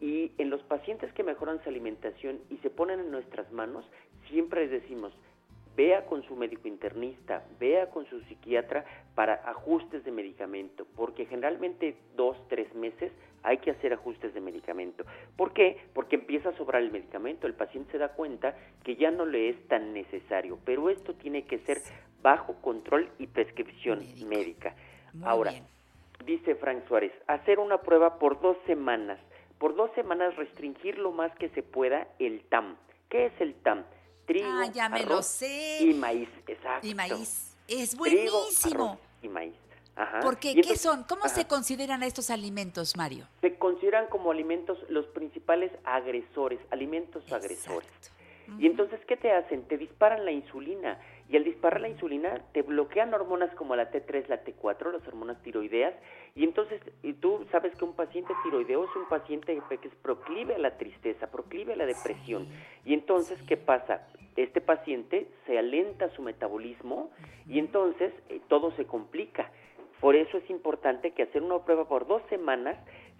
Y 0.00 0.32
en 0.38 0.50
los 0.50 0.62
pacientes 0.62 1.12
que 1.12 1.22
mejoran 1.22 1.62
su 1.62 1.68
alimentación 1.68 2.40
y 2.50 2.56
se 2.58 2.70
ponen 2.70 3.00
en 3.00 3.10
nuestras 3.10 3.50
manos, 3.52 3.84
siempre 4.28 4.62
les 4.62 4.82
decimos, 4.82 5.12
vea 5.76 6.06
con 6.06 6.22
su 6.24 6.34
médico 6.34 6.68
internista, 6.68 7.44
vea 7.60 7.90
con 7.90 8.06
su 8.06 8.20
psiquiatra 8.22 8.84
para 9.14 9.34
ajustes 9.34 10.04
de 10.04 10.10
medicamento, 10.10 10.86
porque 10.96 11.26
generalmente 11.26 11.96
dos, 12.16 12.36
tres 12.48 12.74
meses 12.74 13.12
hay 13.42 13.58
que 13.58 13.70
hacer 13.70 13.92
ajustes 13.92 14.34
de 14.34 14.40
medicamento. 14.40 15.04
¿Por 15.36 15.52
qué? 15.52 15.78
Porque 15.94 16.16
empieza 16.16 16.48
a 16.48 16.56
sobrar 16.56 16.82
el 16.82 16.90
medicamento, 16.90 17.46
el 17.46 17.54
paciente 17.54 17.92
se 17.92 17.98
da 17.98 18.08
cuenta 18.08 18.56
que 18.82 18.96
ya 18.96 19.10
no 19.10 19.24
le 19.24 19.50
es 19.50 19.68
tan 19.68 19.92
necesario, 19.92 20.58
pero 20.64 20.90
esto 20.90 21.14
tiene 21.14 21.44
que 21.44 21.58
ser 21.58 21.78
bajo 22.22 22.54
control 22.60 23.08
y 23.18 23.28
prescripción 23.28 24.00
médica. 24.26 24.74
Ahora, 25.22 25.52
dice 26.24 26.56
Frank 26.56 26.88
Suárez, 26.88 27.12
hacer 27.28 27.58
una 27.60 27.82
prueba 27.82 28.18
por 28.18 28.40
dos 28.40 28.56
semanas, 28.66 29.20
por 29.58 29.74
dos 29.74 29.90
semanas 29.94 30.34
restringir 30.36 30.98
lo 30.98 31.12
más 31.12 31.34
que 31.38 31.48
se 31.50 31.62
pueda 31.62 32.06
el 32.18 32.42
TAM. 32.48 32.76
¿Qué 33.08 33.26
es 33.26 33.32
el 33.40 33.54
TAM? 33.56 33.84
trigo, 34.26 34.48
Ah, 34.50 34.66
ya 34.74 34.88
me 34.88 35.04
lo 35.04 35.22
sé. 35.22 35.78
y 35.82 35.94
maíz, 35.94 36.28
exacto. 36.48 36.84
Y 36.86 36.94
maíz. 36.96 37.56
Es 37.68 37.90
Trigo, 37.90 37.98
buenísimo. 37.98 38.84
arroz 38.84 38.98
y 39.22 39.28
maíz. 39.28 39.54
Ajá. 39.94 40.18
Porque, 40.20 40.54
¿qué 40.60 40.76
son? 40.76 41.04
¿Cómo 41.04 41.28
se 41.28 41.46
consideran 41.46 42.02
estos 42.02 42.28
alimentos, 42.30 42.96
Mario? 42.96 43.26
Se 43.40 43.56
consideran 43.56 44.08
como 44.08 44.30
alimentos 44.32 44.78
los 44.90 45.06
principales 45.06 45.70
agresores, 45.84 46.58
alimentos 46.70 47.32
agresores. 47.32 47.88
Y 48.58 48.66
entonces, 48.66 49.00
¿qué 49.08 49.16
te 49.16 49.32
hacen? 49.32 49.62
Te 49.68 49.78
disparan 49.78 50.24
la 50.24 50.32
insulina. 50.32 51.00
Y 51.28 51.36
al 51.36 51.44
disparar 51.44 51.80
la 51.80 51.88
insulina, 51.88 52.40
te 52.52 52.62
bloquean 52.62 53.12
hormonas 53.12 53.52
como 53.56 53.74
la 53.74 53.90
T3, 53.90 54.28
la 54.28 54.44
T4, 54.44 54.92
las 54.92 55.06
hormonas 55.08 55.42
tiroideas. 55.42 55.94
Y 56.36 56.44
entonces, 56.44 56.80
y 57.02 57.14
tú 57.14 57.44
sabes 57.50 57.74
que 57.76 57.84
un 57.84 57.94
paciente 57.94 58.32
tiroideo 58.44 58.84
es 58.84 58.94
un 58.94 59.08
paciente 59.08 59.60
que 59.68 59.88
es 59.88 59.94
proclive 59.96 60.54
a 60.54 60.58
la 60.58 60.76
tristeza, 60.76 61.30
proclive 61.30 61.72
a 61.72 61.76
la 61.76 61.86
depresión. 61.86 62.46
Y 62.84 62.94
entonces, 62.94 63.42
¿qué 63.48 63.56
pasa? 63.56 64.06
Este 64.36 64.60
paciente 64.60 65.26
se 65.46 65.58
alenta 65.58 66.10
su 66.10 66.22
metabolismo 66.22 67.10
y 67.48 67.58
entonces 67.58 68.12
eh, 68.28 68.40
todo 68.48 68.70
se 68.72 68.84
complica. 68.84 69.50
Por 70.00 70.14
eso 70.14 70.36
es 70.38 70.48
importante 70.50 71.12
que 71.12 71.22
hacer 71.22 71.42
una 71.42 71.64
prueba 71.64 71.88
por 71.88 72.06
dos 72.06 72.22
semanas, 72.28 72.76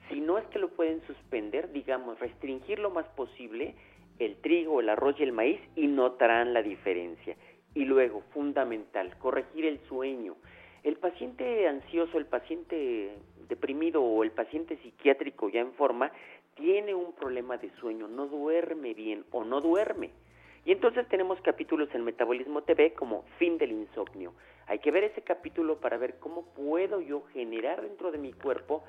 si 0.09 0.21
no 0.21 0.39
es 0.39 0.45
que 0.49 0.59
lo 0.59 0.69
pueden 0.69 1.01
suspender, 1.07 1.73
digamos, 1.73 2.21
restringir 2.21 2.79
lo 2.79 2.91
más 2.91 3.07
posible 3.17 3.75
el 4.19 4.37
trigo, 4.37 4.81
el 4.81 4.89
arroz 4.89 5.17
y 5.19 5.23
el 5.23 5.33
maíz 5.33 5.61
y 5.75 5.87
notarán 5.87 6.55
la 6.55 6.63
diferencia. 6.63 7.37
Y 7.77 7.85
luego, 7.85 8.23
fundamental, 8.33 9.19
corregir 9.19 9.67
el 9.67 9.79
sueño. 9.87 10.35
El 10.83 10.97
paciente 10.97 11.69
ansioso, 11.69 12.17
el 12.17 12.25
paciente 12.25 13.19
deprimido 13.51 14.03
o 14.03 14.25
el 14.25 14.31
paciente 14.31 14.79
psiquiátrico 14.79 15.51
ya 15.51 15.61
en 15.61 15.75
forma 15.75 16.11
tiene 16.55 16.95
un 16.95 17.13
problema 17.13 17.59
de 17.59 17.71
sueño, 17.79 18.09
no 18.09 18.29
duerme 18.29 18.95
bien 18.95 19.27
o 19.31 19.45
no 19.45 19.61
duerme. 19.61 20.11
Y 20.65 20.73
entonces 20.73 21.07
tenemos 21.09 21.39
capítulos 21.43 21.91
en 21.93 22.03
Metabolismo 22.03 22.63
TV 22.63 22.95
como 22.95 23.25
Fin 23.39 23.59
del 23.59 23.73
Insomnio. 23.73 24.33
Hay 24.69 24.79
que 24.79 24.91
ver 24.91 25.05
ese 25.05 25.21
capítulo 25.21 25.79
para 25.79 25.99
ver 25.99 26.19
cómo 26.19 26.47
puedo 26.55 27.03
yo 27.03 27.25
generar 27.35 27.83
dentro 27.83 28.11
de 28.11 28.17
mi 28.17 28.33
cuerpo 28.33 28.85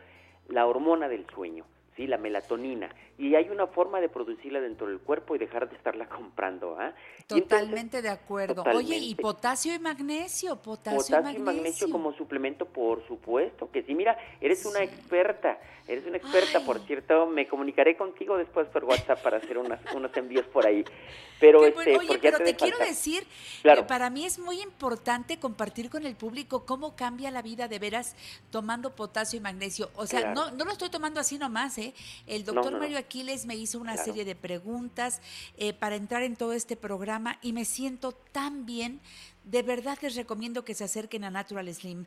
la 0.48 0.66
hormona 0.66 1.10
del 1.10 1.28
sueño, 1.28 1.66
¿sí? 1.98 2.08
la 2.08 2.18
melatonina. 2.18 2.90
Y 3.18 3.36
hay 3.36 3.50
una 3.50 3.68
forma 3.68 4.00
de 4.00 4.08
producirla 4.08 4.62
dentro 4.62 4.88
del 4.88 5.00
cuerpo 5.00 5.36
y 5.36 5.40
dejar 5.40 5.68
de 5.70 5.76
estarla 5.76 6.08
comprando. 6.10 6.78
¿ah? 6.80 6.94
Y 7.18 7.22
entonces, 7.34 7.48
Totalmente 7.50 8.02
de 8.02 8.10
acuerdo. 8.10 8.62
Oye, 8.74 8.96
y 8.96 9.16
totalmente. 9.16 9.22
potasio 9.24 9.76
y 9.76 9.80
magnesio, 9.80 10.56
potasio, 10.62 10.98
Potasio 11.00 11.18
y 11.18 11.20
y 11.20 11.40
magnesio. 11.40 11.44
magnesio 11.44 11.90
como 11.90 12.14
suplemento, 12.14 12.66
por 12.68 13.06
supuesto 13.08 13.70
que 13.72 13.84
sí. 13.84 13.94
Mira, 13.96 14.18
eres 14.40 14.66
una 14.66 14.82
experta, 14.84 15.60
eres 15.88 16.06
una 16.06 16.18
experta, 16.18 16.62
por 16.64 16.80
cierto. 16.86 17.26
Me 17.26 17.48
comunicaré 17.48 17.98
contigo 17.98 18.38
después 18.38 18.68
por 18.70 18.84
WhatsApp 18.86 19.22
para 19.22 19.38
hacer 19.38 19.58
unas, 19.58 19.80
unos 19.96 20.16
envíos 20.16 20.46
por 20.48 20.66
ahí. 20.66 20.86
Pero 21.40 21.64
este, 21.66 21.74
bueno. 21.76 22.00
Oye, 22.00 22.08
porque 22.08 22.22
ya 22.22 22.32
pero 22.32 22.38
te 22.40 22.44
debe 22.46 22.58
quiero 22.58 22.78
decir 22.80 23.28
Claro. 23.62 23.82
que 23.82 23.88
para 23.88 24.10
mí 24.10 24.26
es 24.26 24.40
muy 24.40 24.62
importante 24.62 25.40
compartir 25.40 25.90
con 25.90 26.06
el 26.06 26.16
público 26.16 26.66
cómo 26.66 26.96
cambia 26.96 27.30
la 27.32 27.42
vida 27.42 27.68
de 27.68 27.78
veras 27.80 28.16
tomando 28.52 28.96
potasio 28.96 29.38
y 29.38 29.42
magnesio. 29.42 29.90
O 29.96 30.06
sea, 30.08 30.22
Claro. 30.22 30.36
no, 30.36 30.52
no 30.52 30.66
lo 30.66 30.72
estoy 30.72 30.90
tomando 30.90 31.20
así 31.20 31.38
nomás, 31.38 31.78
¿eh? 31.78 31.87
El 32.26 32.46
No, 32.46 32.54
doctor 32.54 32.72
no, 32.72 32.78
no. 32.78 32.80
Mario 32.80 32.98
Aquiles 32.98 33.46
me 33.46 33.56
hizo 33.56 33.80
una 33.80 33.94
Claro. 33.94 34.06
serie 34.06 34.26
de 34.26 34.36
preguntas 34.36 35.22
eh, 35.58 35.74
para 35.74 35.96
entrar 35.96 36.24
en 36.24 36.36
todo 36.36 36.54
este 36.54 36.76
programa 36.76 37.40
y 37.42 37.54
me 37.54 37.66
siento 37.66 38.12
tan 38.12 38.66
bien. 38.66 39.00
De 39.44 39.64
verdad 39.64 39.98
les 40.02 40.16
recomiendo 40.16 40.66
que 40.66 40.74
se 40.76 40.84
acerquen 40.84 41.24
a 41.24 41.30
Natural 41.32 41.74
Slim. 41.74 42.06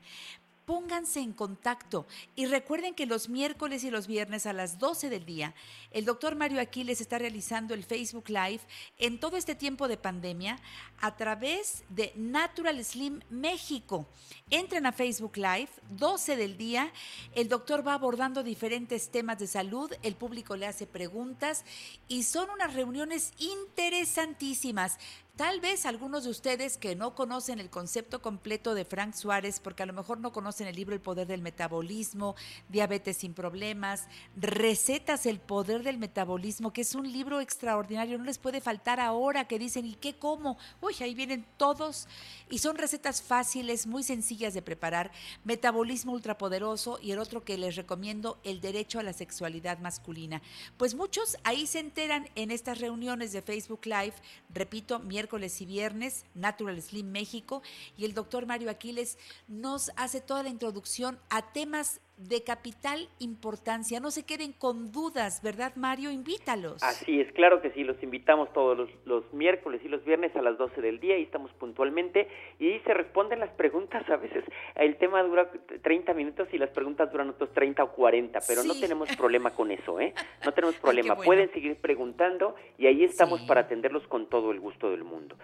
Pónganse 0.70 1.18
en 1.18 1.32
contacto 1.32 2.06
y 2.36 2.46
recuerden 2.46 2.94
que 2.94 3.04
los 3.04 3.28
miércoles 3.28 3.82
y 3.82 3.90
los 3.90 4.06
viernes 4.06 4.46
a 4.46 4.52
las 4.52 4.78
12 4.78 5.10
del 5.10 5.24
día, 5.24 5.52
el 5.90 6.04
doctor 6.04 6.36
Mario 6.36 6.60
Aquiles 6.60 7.00
está 7.00 7.18
realizando 7.18 7.74
el 7.74 7.82
Facebook 7.82 8.28
Live 8.28 8.60
en 8.96 9.18
todo 9.18 9.36
este 9.36 9.56
tiempo 9.56 9.88
de 9.88 9.96
pandemia 9.96 10.60
a 11.00 11.16
través 11.16 11.82
de 11.88 12.12
Natural 12.14 12.84
Slim 12.84 13.18
México. 13.30 14.06
Entren 14.48 14.86
a 14.86 14.92
Facebook 14.92 15.38
Live, 15.38 15.70
12 15.88 16.36
del 16.36 16.56
día, 16.56 16.92
el 17.34 17.48
doctor 17.48 17.84
va 17.84 17.94
abordando 17.94 18.44
diferentes 18.44 19.10
temas 19.10 19.40
de 19.40 19.48
salud, 19.48 19.90
el 20.04 20.14
público 20.14 20.54
le 20.54 20.68
hace 20.68 20.86
preguntas 20.86 21.64
y 22.06 22.22
son 22.22 22.48
unas 22.48 22.74
reuniones 22.74 23.32
interesantísimas. 23.38 24.98
Tal 25.36 25.60
vez 25.60 25.86
algunos 25.86 26.24
de 26.24 26.30
ustedes 26.30 26.76
que 26.76 26.94
no 26.94 27.14
conocen 27.14 27.60
el 27.60 27.70
concepto 27.70 28.20
completo 28.20 28.74
de 28.74 28.84
Frank 28.84 29.14
Suárez, 29.14 29.58
porque 29.58 29.82
a 29.82 29.86
lo 29.86 29.94
mejor 29.94 30.20
no 30.20 30.32
conocen 30.32 30.66
el 30.66 30.76
libro 30.76 30.94
El 30.94 31.00
Poder 31.00 31.26
del 31.26 31.40
Metabolismo, 31.40 32.36
Diabetes 32.68 33.16
sin 33.16 33.32
Problemas, 33.32 34.04
Recetas 34.36 35.24
El 35.24 35.40
Poder 35.40 35.82
del 35.82 35.96
Metabolismo, 35.96 36.74
que 36.74 36.82
es 36.82 36.94
un 36.94 37.10
libro 37.10 37.40
extraordinario, 37.40 38.18
no 38.18 38.24
les 38.24 38.36
puede 38.36 38.60
faltar 38.60 39.00
ahora 39.00 39.48
que 39.48 39.58
dicen, 39.58 39.86
¿y 39.86 39.94
qué 39.94 40.14
como? 40.18 40.58
Uy, 40.82 40.94
ahí 41.00 41.14
vienen 41.14 41.46
todos 41.56 42.06
y 42.50 42.58
son 42.58 42.76
recetas 42.76 43.22
fáciles, 43.22 43.86
muy 43.86 44.02
sencillas 44.02 44.52
de 44.52 44.60
preparar. 44.60 45.10
Metabolismo 45.44 46.12
ultrapoderoso 46.12 46.98
y 47.00 47.12
el 47.12 47.18
otro 47.18 47.44
que 47.44 47.56
les 47.56 47.76
recomiendo, 47.76 48.38
El 48.44 48.60
Derecho 48.60 48.98
a 48.98 49.02
la 49.02 49.14
Sexualidad 49.14 49.78
Masculina. 49.78 50.42
Pues 50.76 50.94
muchos 50.94 51.38
ahí 51.44 51.66
se 51.66 51.78
enteran 51.78 52.28
en 52.34 52.50
estas 52.50 52.78
reuniones 52.78 53.32
de 53.32 53.40
Facebook 53.40 53.86
Live, 53.86 54.14
repito, 54.52 54.98
miércoles 54.98 55.19
y 55.60 55.66
viernes, 55.66 56.24
Natural 56.34 56.80
Slim 56.80 57.10
México, 57.10 57.62
y 57.96 58.04
el 58.04 58.14
doctor 58.14 58.46
Mario 58.46 58.70
Aquiles 58.70 59.18
nos 59.48 59.90
hace 59.96 60.20
toda 60.20 60.42
la 60.42 60.48
introducción 60.48 61.18
a 61.28 61.52
temas 61.52 62.00
de 62.28 62.42
capital 62.42 63.08
importancia. 63.18 64.00
No 64.00 64.10
se 64.10 64.24
queden 64.24 64.52
con 64.52 64.92
dudas, 64.92 65.40
¿verdad, 65.42 65.72
Mario? 65.76 66.10
Invítalos. 66.10 66.82
Así 66.82 67.20
es, 67.20 67.32
claro 67.32 67.62
que 67.62 67.70
sí, 67.70 67.82
los 67.84 68.00
invitamos 68.02 68.52
todos 68.52 68.76
los, 68.76 68.90
los 69.04 69.32
miércoles 69.32 69.80
y 69.84 69.88
los 69.88 70.04
viernes 70.04 70.34
a 70.36 70.42
las 70.42 70.58
12 70.58 70.80
del 70.82 71.00
día 71.00 71.18
y 71.18 71.22
estamos 71.22 71.50
puntualmente 71.52 72.28
y 72.58 72.78
se 72.80 72.94
responden 72.94 73.40
las 73.40 73.50
preguntas, 73.50 74.08
a 74.10 74.16
veces 74.16 74.44
el 74.74 74.96
tema 74.96 75.22
dura 75.22 75.50
30 75.82 76.12
minutos 76.14 76.48
y 76.52 76.58
las 76.58 76.70
preguntas 76.70 77.10
duran 77.10 77.30
otros 77.30 77.50
30 77.52 77.82
o 77.84 77.92
40, 77.92 78.38
pero 78.46 78.64
no 78.64 78.74
tenemos 78.78 79.08
problema 79.16 79.50
con 79.50 79.70
eso, 79.70 79.98
¿eh? 80.00 80.12
No 80.44 80.52
tenemos 80.52 80.76
problema, 80.76 81.14
bueno. 81.14 81.26
pueden 81.26 81.52
seguir 81.52 81.76
preguntando 81.76 82.54
y 82.78 82.86
ahí 82.86 83.04
estamos 83.04 83.40
para 83.42 83.62
atenderlos 83.62 84.06
con 84.08 84.28
todo 84.28 84.52
el 84.52 84.60
gusto 84.60 84.90
del 84.90 85.04
mundo. 85.04 85.36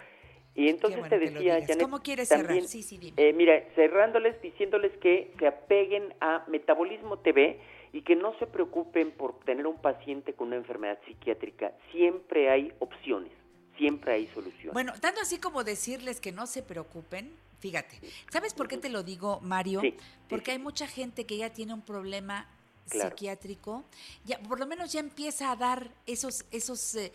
Y 0.57 0.69
entonces 0.69 0.99
bueno 0.99 1.09
te 1.15 1.19
decía. 1.19 1.59
Janet, 1.61 1.79
¿Cómo 1.81 2.01
quieres 2.01 2.27
cerrar? 2.27 2.47
también, 2.47 2.67
Sí, 2.67 2.81
sí, 2.81 2.97
dime. 2.97 3.13
eh, 3.15 3.31
mira, 3.31 3.63
cerrándoles, 3.75 4.41
diciéndoles 4.41 4.91
que 4.97 5.31
se 5.37 5.47
apeguen 5.47 6.13
a 6.19 6.43
Metabolismo 6.47 7.19
TV 7.19 7.59
y 7.93 8.01
que 8.01 8.15
no 8.15 8.37
se 8.39 8.47
preocupen 8.47 9.11
por 9.11 9.39
tener 9.41 9.67
un 9.67 9.77
paciente 9.79 10.33
con 10.33 10.47
una 10.47 10.57
enfermedad 10.57 10.97
psiquiátrica. 11.05 11.71
Siempre 11.91 12.49
hay 12.49 12.73
opciones, 12.79 13.31
siempre 13.77 14.13
hay 14.13 14.27
soluciones. 14.33 14.73
Bueno, 14.73 14.93
tanto 14.99 15.21
así 15.21 15.37
como 15.39 15.63
decirles 15.63 16.19
que 16.19 16.31
no 16.31 16.47
se 16.47 16.63
preocupen, 16.63 17.31
fíjate, 17.59 17.99
¿sabes 18.31 18.55
por 18.55 18.67
qué 18.67 18.77
te 18.77 18.89
lo 18.89 19.03
digo, 19.03 19.39
Mario? 19.41 19.81
Sí, 19.81 19.93
Porque 20.27 20.51
hay 20.51 20.59
mucha 20.59 20.87
gente 20.87 21.25
que 21.27 21.37
ya 21.37 21.51
tiene 21.53 21.73
un 21.75 21.81
problema 21.83 22.49
Claro. 22.89 23.09
psiquiátrico, 23.09 23.83
ya 24.23 24.39
por 24.39 24.59
lo 24.61 24.65
menos 24.65 24.93
ya 24.93 25.01
empieza 25.01 25.51
a 25.51 25.57
dar 25.57 25.91
esos 26.05 26.45
esos 26.51 26.95
eh, 26.95 27.11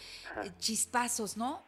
chispazos, 0.59 1.36
¿no? 1.38 1.62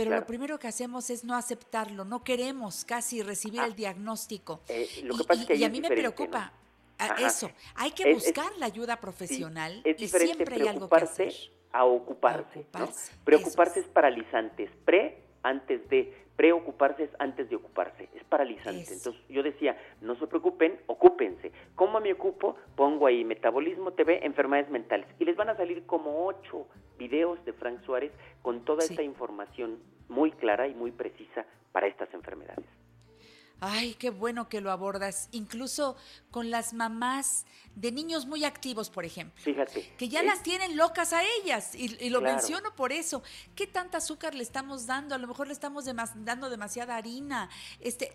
Pero 0.00 0.08
Claro. 0.12 0.22
lo 0.22 0.26
primero 0.26 0.58
que 0.58 0.66
hacemos 0.66 1.10
es 1.10 1.24
no 1.24 1.34
aceptarlo, 1.36 2.06
no 2.06 2.24
queremos 2.24 2.86
casi 2.86 3.22
recibir 3.22 3.60
Ah. 3.60 3.66
el 3.66 3.74
diagnóstico. 3.74 4.62
Eh, 4.66 4.88
lo 5.04 5.14
Y- 5.14 5.18
que 5.18 5.24
pasa 5.24 5.40
y, 5.40 5.42
es 5.42 5.46
que 5.46 5.52
ahí 5.52 5.60
y 5.60 5.64
a 5.64 5.68
mí 5.68 5.78
me 5.82 5.88
preocupa 5.88 6.38
¿no? 6.98 7.04
a- 7.04 7.12
Ajá. 7.12 7.26
eso. 7.26 7.50
Hay 7.74 7.90
que 7.90 8.04
Es- 8.04 8.08
es- 8.08 8.24
buscar 8.24 8.50
la 8.56 8.64
ayuda 8.64 8.98
profesional 8.98 9.82
es 9.84 10.00
y 10.00 10.08
siempre 10.08 10.54
hay 10.54 10.60
algo 10.68 10.88
que 10.88 10.96
preocuparse 10.96 11.26
hacer. 11.28 11.50
a 11.72 11.84
ocuparse. 11.84 12.60
¿no? 12.72 12.84
ocuparse, 12.84 13.12
Preocuparse 13.24 13.80
es 13.80 13.86
paralizante, 13.88 14.62
es 14.64 14.70
pre 14.86 15.22
antes 15.42 15.86
de, 15.90 16.16
Preocuparse 16.40 17.02
es 17.04 17.10
antes 17.18 17.50
de 17.50 17.56
ocuparse, 17.56 18.08
es 18.14 18.24
paralizante. 18.24 18.94
Entonces 18.94 19.20
yo 19.28 19.42
decía, 19.42 19.76
no 20.00 20.14
se 20.14 20.26
preocupen, 20.26 20.80
ocúpense. 20.86 21.52
¿Cómo 21.74 22.00
me 22.00 22.14
ocupo? 22.14 22.56
Pongo 22.76 23.06
ahí 23.06 23.26
Metabolismo 23.26 23.90
TV, 23.90 24.24
enfermedades 24.24 24.70
mentales. 24.70 25.06
Y 25.18 25.26
les 25.26 25.36
van 25.36 25.50
a 25.50 25.56
salir 25.58 25.84
como 25.84 26.24
ocho 26.24 26.66
videos 26.96 27.44
de 27.44 27.52
Frank 27.52 27.82
Suárez 27.84 28.10
con 28.40 28.64
toda 28.64 28.82
esta 28.82 29.02
información 29.02 29.80
muy 30.08 30.30
clara 30.30 30.66
y 30.66 30.74
muy 30.74 30.92
precisa 30.92 31.44
para 31.72 31.88
estas 31.88 32.08
enfermedades. 32.14 32.79
Ay, 33.60 33.94
qué 33.94 34.10
bueno 34.10 34.48
que 34.48 34.60
lo 34.60 34.70
abordas, 34.70 35.28
incluso 35.32 35.96
con 36.30 36.50
las 36.50 36.72
mamás 36.72 37.44
de 37.74 37.92
niños 37.92 38.26
muy 38.26 38.44
activos, 38.44 38.88
por 38.90 39.04
ejemplo. 39.04 39.40
Fíjate. 39.42 39.92
Que 39.98 40.08
ya 40.08 40.20
es- 40.20 40.26
las 40.26 40.42
tienen 40.42 40.76
locas 40.76 41.12
a 41.12 41.22
ellas, 41.42 41.74
y, 41.74 41.96
y 42.04 42.10
lo 42.10 42.20
Claro. 42.20 42.36
menciono 42.36 42.74
por 42.74 42.90
eso. 42.92 43.22
¿Qué 43.54 43.66
tanta 43.66 43.98
azúcar 43.98 44.34
le 44.34 44.42
estamos 44.42 44.86
dando? 44.86 45.14
A 45.14 45.18
lo 45.18 45.26
mejor 45.26 45.46
le 45.46 45.52
estamos 45.52 45.84
demas- 45.84 46.12
dando 46.24 46.48
demasiada 46.50 46.96
harina. 46.96 47.48
Este, 47.80 48.12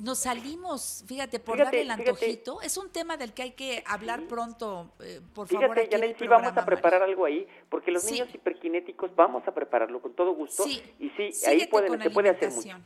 nos 0.00 0.18
salimos, 0.20 1.04
fíjate, 1.06 1.38
por 1.40 1.56
Fíjate, 1.56 1.78
darle 1.78 1.92
el 1.92 1.98
fíjate. 1.98 2.10
antojito. 2.10 2.60
Es 2.62 2.76
un 2.76 2.90
tema 2.90 3.16
del 3.16 3.32
que 3.32 3.42
hay 3.42 3.52
que 3.52 3.82
hablar 3.86 4.26
pronto, 4.26 4.92
eh, 5.00 5.20
por 5.34 5.48
favor. 5.48 5.74
Fíjate, 5.74 5.88
Janet, 5.90 6.18
sí 6.18 6.26
vamos 6.28 6.56
a 6.56 6.64
preparar 6.64 7.02
algo 7.02 7.24
ahí, 7.24 7.46
porque 7.70 7.90
los 7.90 8.02
Sí. 8.02 8.12
niños 8.12 8.28
hiperkinéticos 8.34 9.14
vamos 9.16 9.42
a 9.48 9.52
prepararlo 9.54 10.00
con 10.02 10.14
todo 10.14 10.32
gusto. 10.34 10.64
Sí. 10.64 10.82
Y 11.00 11.08
sí, 11.10 11.30
ahí 11.46 11.66
pueden, 11.68 12.00
se 12.02 12.10
puede 12.10 12.30
hacer 12.30 12.50
mucho. 12.52 12.78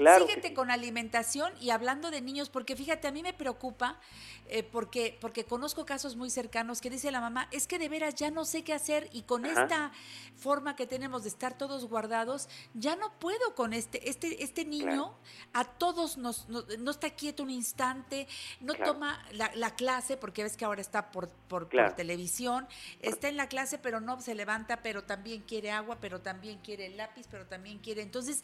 Claro. 0.00 0.26
Síguete 0.26 0.48
sí. 0.48 0.54
con 0.54 0.70
alimentación 0.70 1.52
y 1.60 1.70
hablando 1.70 2.10
de 2.10 2.22
niños, 2.22 2.48
porque 2.48 2.74
fíjate, 2.74 3.06
a 3.06 3.12
mí 3.12 3.22
me 3.22 3.34
preocupa, 3.34 4.00
eh, 4.48 4.62
porque, 4.62 5.16
porque 5.20 5.44
conozco 5.44 5.84
casos 5.84 6.16
muy 6.16 6.30
cercanos 6.30 6.80
que 6.80 6.88
dice 6.88 7.10
la 7.10 7.20
mamá, 7.20 7.48
es 7.52 7.66
que 7.66 7.78
de 7.78 7.88
veras 7.90 8.14
ya 8.14 8.30
no 8.30 8.44
sé 8.46 8.64
qué 8.64 8.72
hacer 8.72 9.08
y 9.12 9.22
con 9.22 9.44
Ajá. 9.44 9.62
esta 9.62 9.92
forma 10.36 10.74
que 10.74 10.86
tenemos 10.86 11.22
de 11.24 11.28
estar 11.28 11.58
todos 11.58 11.86
guardados, 11.86 12.48
ya 12.72 12.96
no 12.96 13.12
puedo 13.18 13.54
con 13.54 13.74
este, 13.74 14.08
este, 14.08 14.42
este 14.42 14.64
niño, 14.64 15.14
a 15.52 15.64
todos 15.64 16.16
nos, 16.16 16.48
no, 16.48 16.64
no 16.78 16.90
está 16.90 17.10
quieto 17.10 17.42
un 17.42 17.50
instante, 17.50 18.26
no 18.60 18.74
Claro. 18.74 18.94
toma 18.94 19.22
la, 19.32 19.50
la 19.54 19.74
clase, 19.74 20.16
porque 20.16 20.42
ves 20.42 20.56
que 20.56 20.64
ahora 20.64 20.80
está 20.80 21.10
por, 21.10 21.28
por, 21.28 21.68
por 21.68 21.92
televisión, 21.94 22.66
está 23.00 23.28
en 23.28 23.36
la 23.36 23.48
clase, 23.48 23.76
pero 23.78 24.00
no 24.00 24.18
se 24.22 24.34
levanta, 24.34 24.80
pero 24.82 25.04
también 25.04 25.42
quiere 25.42 25.70
agua, 25.70 25.98
pero 26.00 26.20
también 26.22 26.58
quiere 26.60 26.86
el 26.86 26.96
lápiz, 26.96 27.26
pero 27.30 27.46
también 27.46 27.78
quiere. 27.78 28.00
Entonces, 28.02 28.42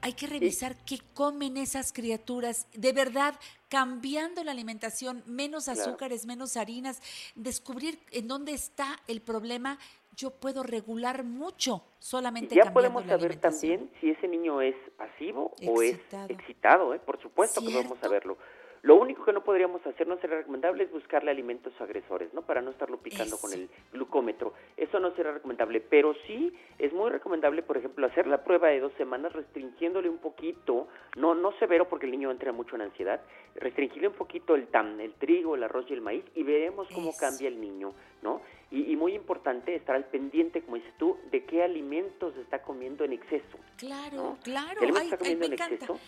hay 0.00 0.12
que 0.14 0.26
revisar 0.26 0.76
qué 0.84 0.98
comen 1.14 1.56
esas 1.56 1.92
criaturas, 1.92 2.66
de 2.74 2.92
verdad, 2.92 3.34
cambiando 3.68 4.44
la 4.44 4.52
alimentación, 4.52 5.22
menos 5.26 5.64
Claro. 5.64 5.80
azúcares, 5.80 6.26
menos 6.26 6.56
harinas, 6.56 7.00
descubrir 7.34 7.98
en 8.12 8.28
dónde 8.28 8.52
está 8.52 8.98
el 9.08 9.20
problema. 9.20 9.78
Yo 10.16 10.30
puedo 10.30 10.62
regular 10.62 11.24
mucho 11.24 11.84
solamente 11.98 12.54
ya 12.54 12.62
cambiando 12.64 12.74
podemos 12.74 13.06
la 13.06 13.18
saber 13.18 13.36
también 13.38 13.90
si 14.00 14.10
ese 14.10 14.26
niño 14.28 14.62
es 14.62 14.74
pasivo 14.96 15.52
o 15.66 15.82
es 15.82 15.98
Excitado. 16.28 16.94
¿eh? 16.94 16.98
por 17.00 17.20
supuesto 17.20 17.60
que 17.60 17.66
podemos 17.70 17.98
saberlo. 17.98 18.38
Lo 18.86 18.94
único 18.94 19.24
que 19.24 19.32
no 19.32 19.42
podríamos 19.42 19.84
hacer, 19.84 20.06
no 20.06 20.16
será 20.18 20.36
recomendable, 20.36 20.84
es 20.84 20.92
buscarle 20.92 21.32
alimentos 21.32 21.72
agresores, 21.80 22.32
¿no? 22.32 22.42
Para 22.42 22.62
no 22.62 22.70
estarlo 22.70 22.98
picando 22.98 23.36
con 23.36 23.52
el 23.52 23.68
glucómetro. 23.92 24.54
Eso 24.76 25.00
no 25.00 25.10
será 25.16 25.32
recomendable, 25.32 25.80
pero 25.80 26.14
sí 26.28 26.54
es 26.78 26.92
muy 26.92 27.10
recomendable, 27.10 27.64
por 27.64 27.76
ejemplo, 27.78 28.06
hacer 28.06 28.28
la 28.28 28.44
prueba 28.44 28.68
de 28.68 28.78
dos 28.78 28.92
semanas 28.96 29.32
restringiéndole 29.32 30.08
un 30.08 30.18
poquito, 30.18 30.86
no 31.16 31.34
no 31.34 31.50
severo 31.58 31.88
porque 31.88 32.06
el 32.06 32.12
niño 32.12 32.30
entra 32.30 32.52
mucho 32.52 32.76
en 32.76 32.82
ansiedad, 32.82 33.20
restringirle 33.56 34.06
un 34.06 34.14
poquito 34.14 34.54
el 34.54 34.68
tam, 34.68 35.00
el 35.00 35.14
trigo, 35.14 35.56
el 35.56 35.64
arroz 35.64 35.86
y 35.90 35.94
el 35.94 36.00
maíz 36.00 36.24
y 36.36 36.44
veremos 36.44 36.86
cómo 36.94 37.10
Eso. 37.10 37.18
cambia 37.18 37.48
el 37.48 37.60
niño, 37.60 37.92
¿no? 38.22 38.40
Y, 38.70 38.92
y 38.92 38.94
muy 38.94 39.14
importante 39.16 39.74
estar 39.74 39.96
al 39.96 40.04
pendiente, 40.04 40.62
como 40.62 40.76
dices 40.76 40.94
tú, 40.96 41.18
de 41.32 41.42
qué 41.44 41.64
alimentos 41.64 42.36
está 42.36 42.62
comiendo 42.62 43.02
en 43.02 43.14
exceso. 43.14 43.58
Claro, 43.78 44.16
¿no? 44.16 44.38
claro. 44.44 44.78
¿Qué 44.78 44.86
Ay, 44.86 44.92
está 44.92 45.16
ay, 45.16 45.18
comiendo 45.18 45.40
me 45.40 45.46
en 45.46 45.52
encanta. 45.54 45.74
exceso? 45.74 45.98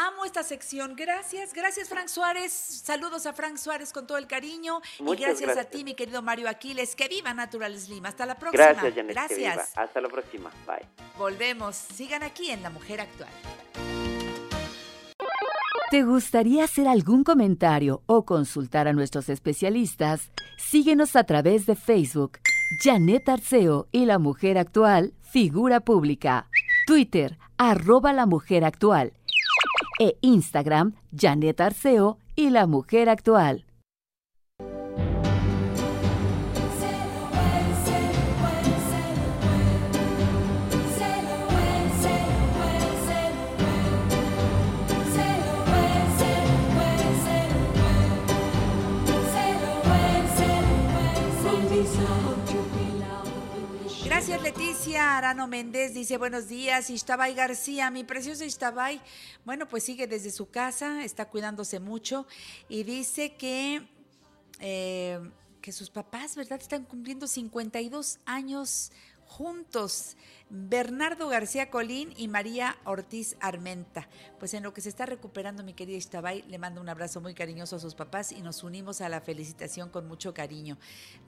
Amo 0.00 0.24
esta 0.24 0.44
sección. 0.44 0.94
Gracias, 0.96 1.52
gracias 1.52 1.88
Frank 1.88 2.06
Suárez. 2.06 2.52
Saludos 2.52 3.26
a 3.26 3.32
Frank 3.32 3.56
Suárez 3.56 3.92
con 3.92 4.06
todo 4.06 4.16
el 4.16 4.28
cariño. 4.28 4.80
y 5.00 5.16
gracias, 5.16 5.56
a 5.56 5.64
ti, 5.64 5.82
mi 5.82 5.94
querido 5.94 6.22
Mario 6.22 6.48
Aquiles. 6.48 6.94
Que 6.94 7.08
viva 7.08 7.34
Natural 7.34 7.76
Slim. 7.76 8.06
Hasta 8.06 8.24
la 8.24 8.36
próxima. 8.38 8.64
Gracias, 8.64 8.94
Janet. 8.94 9.06
que 9.08 9.12
Gracias. 9.14 9.38
viva. 9.54 9.64
Hasta 9.74 10.00
la 10.00 10.08
próxima. 10.08 10.50
Bye. 10.66 10.86
Volvemos. 11.18 11.74
Sigan 11.74 12.22
aquí 12.22 12.50
en 12.50 12.62
La 12.62 12.70
Mujer 12.70 13.00
Actual. 13.00 13.30
¿Te 15.90 16.02
gustaría 16.04 16.64
hacer 16.64 16.86
algún 16.86 17.24
comentario 17.24 18.02
o 18.06 18.24
consultar 18.24 18.86
a 18.86 18.92
nuestros 18.92 19.28
especialistas? 19.28 20.30
Síguenos 20.58 21.16
a 21.16 21.24
través 21.24 21.66
de 21.66 21.74
Facebook, 21.74 22.38
Janet 22.84 23.28
Arceo 23.28 23.88
y 23.90 24.04
La 24.04 24.18
Mujer 24.18 24.58
Actual, 24.58 25.14
figura 25.22 25.80
pública. 25.80 26.46
Twitter, 26.86 27.38
arroba 27.56 28.12
La 28.12 28.26
Mujer 28.26 28.64
Actual. 28.64 29.14
E 29.98 30.16
Instagram, 30.20 30.94
Janet 31.12 31.60
Arceo 31.60 32.18
y 32.36 32.50
La 32.50 32.66
Mujer 32.66 33.08
Actual. 33.08 33.64
Gracias, 54.28 54.54
Leticia. 54.58 55.16
Arano 55.16 55.46
Méndez 55.46 55.94
dice 55.94 56.18
buenos 56.18 56.48
días. 56.48 56.90
Ishtabay 56.90 57.32
García, 57.32 57.90
mi 57.90 58.04
precioso 58.04 58.44
Ishtabay. 58.44 59.00
Bueno, 59.46 59.66
pues 59.66 59.84
sigue 59.84 60.06
desde 60.06 60.30
su 60.30 60.50
casa, 60.50 61.02
está 61.02 61.30
cuidándose 61.30 61.80
mucho 61.80 62.26
y 62.68 62.82
dice 62.82 63.36
que, 63.36 63.88
eh, 64.60 65.18
que 65.62 65.72
sus 65.72 65.88
papás, 65.88 66.36
¿verdad? 66.36 66.60
Están 66.60 66.84
cumpliendo 66.84 67.26
52 67.26 68.18
años 68.26 68.92
juntos. 69.28 70.16
Bernardo 70.50 71.28
García 71.28 71.70
Colín 71.70 72.12
y 72.16 72.26
María 72.26 72.78
Ortiz 72.84 73.36
Armenta. 73.40 74.08
Pues 74.38 74.54
en 74.54 74.62
lo 74.62 74.72
que 74.72 74.80
se 74.80 74.88
está 74.88 75.04
recuperando 75.06 75.62
mi 75.62 75.74
querida 75.74 75.98
Ishtabay, 75.98 76.42
le 76.48 76.58
mando 76.58 76.80
un 76.80 76.88
abrazo 76.88 77.20
muy 77.20 77.34
cariñoso 77.34 77.76
a 77.76 77.80
sus 77.80 77.94
papás 77.94 78.32
y 78.32 78.40
nos 78.40 78.62
unimos 78.62 79.00
a 79.00 79.08
la 79.08 79.20
felicitación 79.20 79.90
con 79.90 80.08
mucho 80.08 80.32
cariño. 80.32 80.78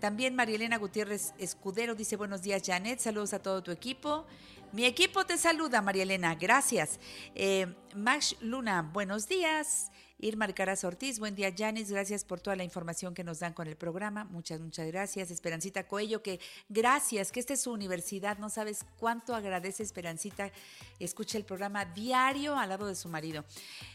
También 0.00 0.34
María 0.34 0.56
Elena 0.56 0.78
Gutiérrez 0.78 1.34
Escudero 1.38 1.94
dice 1.94 2.16
buenos 2.16 2.42
días 2.42 2.62
Janet, 2.64 2.98
saludos 2.98 3.34
a 3.34 3.42
todo 3.42 3.62
tu 3.62 3.70
equipo. 3.70 4.24
Mi 4.72 4.86
equipo 4.86 5.26
te 5.26 5.36
saluda 5.36 5.82
María 5.82 6.04
Elena, 6.04 6.34
gracias. 6.34 6.98
Eh, 7.34 7.66
Max 7.94 8.36
Luna, 8.40 8.88
buenos 8.92 9.28
días. 9.28 9.90
Irma 10.22 10.44
Alcaraz 10.44 10.84
Ortiz, 10.84 11.18
buen 11.18 11.34
día 11.34 11.52
Janis, 11.56 11.90
gracias 11.90 12.24
por 12.24 12.40
toda 12.40 12.54
la 12.54 12.62
información 12.62 13.14
que 13.14 13.24
nos 13.24 13.38
dan 13.38 13.54
con 13.54 13.66
el 13.68 13.76
programa, 13.76 14.24
muchas, 14.24 14.60
muchas 14.60 14.86
gracias. 14.86 15.30
Esperancita 15.30 15.86
Coello, 15.88 16.22
que 16.22 16.40
gracias, 16.68 17.32
que 17.32 17.40
esta 17.40 17.54
es 17.54 17.62
su 17.62 17.72
universidad, 17.72 18.36
no 18.36 18.50
sabes 18.50 18.84
cuánto 18.98 19.34
agradece 19.34 19.82
Esperancita, 19.82 20.52
escucha 20.98 21.38
el 21.38 21.44
programa 21.44 21.86
diario 21.86 22.56
al 22.56 22.68
lado 22.68 22.86
de 22.86 22.96
su 22.96 23.08
marido. 23.08 23.46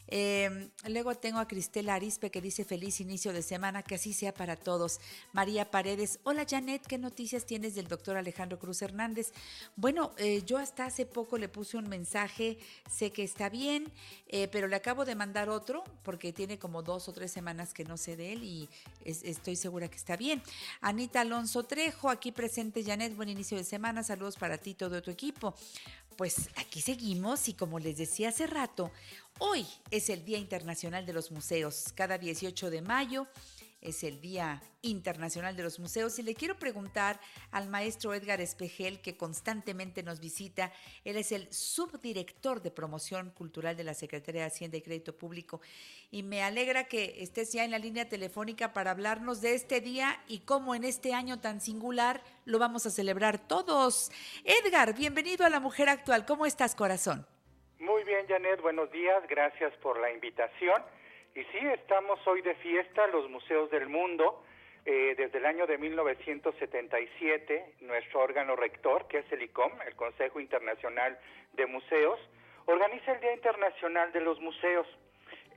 Eh, 0.08 0.70
luego 0.88 1.14
tengo 1.16 1.40
a 1.40 1.48
Cristela 1.48 1.96
Arispe 1.96 2.32
que 2.32 2.42
dice 2.42 2.66
feliz 2.66 3.00
inicio 3.02 3.32
de 3.32 3.44
semana, 3.44 3.84
que 3.84 3.96
así 3.96 4.12
sea 4.12 4.34
para 4.34 4.56
todos. 4.56 5.00
María 5.32 5.70
Paredes, 5.70 6.20
hola 6.24 6.46
Janet, 6.50 6.88
¿qué 6.88 6.98
noticias 6.98 7.46
tienes 7.46 7.76
del 7.76 7.88
doctor 7.88 8.18
Alejandro 8.18 8.58
Cruz 8.58 8.82
Hernández? 8.82 9.32
Bueno, 9.76 10.14
eh, 10.18 10.42
yo 10.44 10.58
hasta 10.58 10.86
hace 10.86 11.06
poco 11.06 11.38
le 11.38 11.50
puse 11.50 11.78
un 11.78 11.88
mensaje, 11.88 12.58
sé 12.90 13.12
que 13.12 13.24
está 13.24 13.50
bien, 13.50 13.92
eh, 14.28 14.48
pero 14.48 14.68
le 14.68 14.76
acabo 14.76 15.06
de 15.06 15.14
mandar 15.14 15.50
otro 15.50 15.84
tiene 16.18 16.58
como 16.60 16.82
dos 16.84 17.08
o 17.08 17.14
tres 17.14 17.32
semanas 17.32 17.74
que 17.74 17.84
no 17.86 17.98
sé 17.98 18.16
de 18.16 18.34
él 18.34 18.44
y 18.44 18.70
es- 19.04 19.24
estoy 19.24 19.56
segura 19.56 19.88
que 19.90 19.98
está 19.98 20.16
bien. 20.18 20.42
Anita 20.82 21.22
Alonso 21.22 21.64
Trejo, 21.64 22.10
aquí 22.10 22.32
presente 22.32 22.84
Janet, 22.84 23.16
buen 23.16 23.30
inicio 23.30 23.58
de 23.58 23.64
semana, 23.64 24.04
saludos 24.04 24.36
para 24.38 24.58
ti 24.58 24.72
y 24.72 24.74
todo 24.76 25.02
tu 25.02 25.12
equipo. 25.12 25.54
Pues 26.18 26.50
aquí 26.56 26.80
seguimos 26.82 27.50
y 27.50 27.54
como 27.54 27.78
les 27.78 27.98
decía 27.98 28.30
hace 28.30 28.48
rato, 28.48 28.90
hoy 29.40 29.68
es 29.92 30.10
el 30.10 30.24
Día 30.24 30.38
Internacional 30.38 31.06
de 31.06 31.12
los 31.12 31.30
Museos. 31.32 31.88
Cada 31.94 32.18
18 32.18 32.70
de 32.70 32.82
mayo 32.82 33.28
es 33.86 34.04
el 34.04 34.20
Día 34.20 34.62
Internacional 34.82 35.56
de 35.56 35.64
los 35.64 35.80
Museos 35.80 36.18
y 36.18 36.24
le 36.24 36.34
quiero 36.34 36.58
preguntar 36.58 37.20
al 37.52 37.70
maestro 37.70 38.14
Edgar 38.14 38.42
Espejel, 38.42 39.00
que 39.00 39.16
constantemente 39.16 40.02
nos 40.02 40.20
visita. 40.20 40.72
Él 41.04 41.18
es 41.18 41.32
el 41.32 41.52
subdirector 41.54 42.62
de 42.62 42.72
promoción 42.72 43.30
cultural 43.32 43.78
de 43.78 43.84
la 43.84 43.94
Secretaría 43.94 44.42
de 44.42 44.48
Hacienda 44.48 44.78
y 44.78 44.82
Crédito 44.82 45.16
Público 45.16 45.62
y 46.12 46.24
me 46.24 46.42
alegra 46.44 46.86
que 46.86 47.22
estés 47.22 47.54
ya 47.54 47.64
en 47.64 47.72
la 47.72 47.80
línea 47.80 48.10
telefónica 48.10 48.74
para 48.74 48.92
hablarnos 48.92 49.42
de 49.42 49.54
este 49.54 49.82
día 49.82 50.20
y 50.28 50.40
cómo 50.40 50.74
en 50.74 50.84
este 50.84 51.14
año 51.14 51.40
tan 51.40 51.62
singular 51.62 52.22
lo 52.46 52.58
vamos 52.58 52.86
a 52.86 52.90
celebrar 52.90 53.48
todos. 53.48 54.12
Edgar, 54.44 54.96
bienvenido 54.96 55.46
a 55.46 55.50
La 55.50 55.60
Mujer 55.60 55.90
Actual. 55.90 56.26
¿Cómo 56.26 56.46
estás, 56.46 56.76
corazón? 56.76 57.26
Muy 57.80 58.04
bien, 58.04 58.26
Janet, 58.28 58.62
buenos 58.62 58.92
días, 58.92 59.22
gracias 59.30 59.74
por 59.78 60.00
la 60.00 60.12
invitación. 60.12 60.82
Y 61.36 61.44
sí, 61.52 61.60
estamos 61.74 62.26
hoy 62.28 62.42
de 62.42 62.56
fiesta, 62.56 63.08
los 63.08 63.30
museos 63.30 63.70
del 63.70 63.90
mundo. 63.90 64.42
Eh, 64.86 65.16
desde 65.18 65.38
el 65.40 65.46
año 65.46 65.68
de 65.68 65.78
1977, 65.78 67.74
nuestro 67.82 68.22
órgano 68.22 68.56
rector, 68.56 69.06
que 69.10 69.18
es 69.18 69.30
el 69.34 69.42
ICOM, 69.42 69.74
el 69.86 69.96
Consejo 69.96 70.40
Internacional 70.40 71.20
de 71.52 71.66
Museos, 71.66 72.18
organiza 72.68 73.12
el 73.12 73.20
Día 73.20 73.34
Internacional 73.34 74.14
de 74.14 74.22
los 74.22 74.40
Museos. 74.40 74.88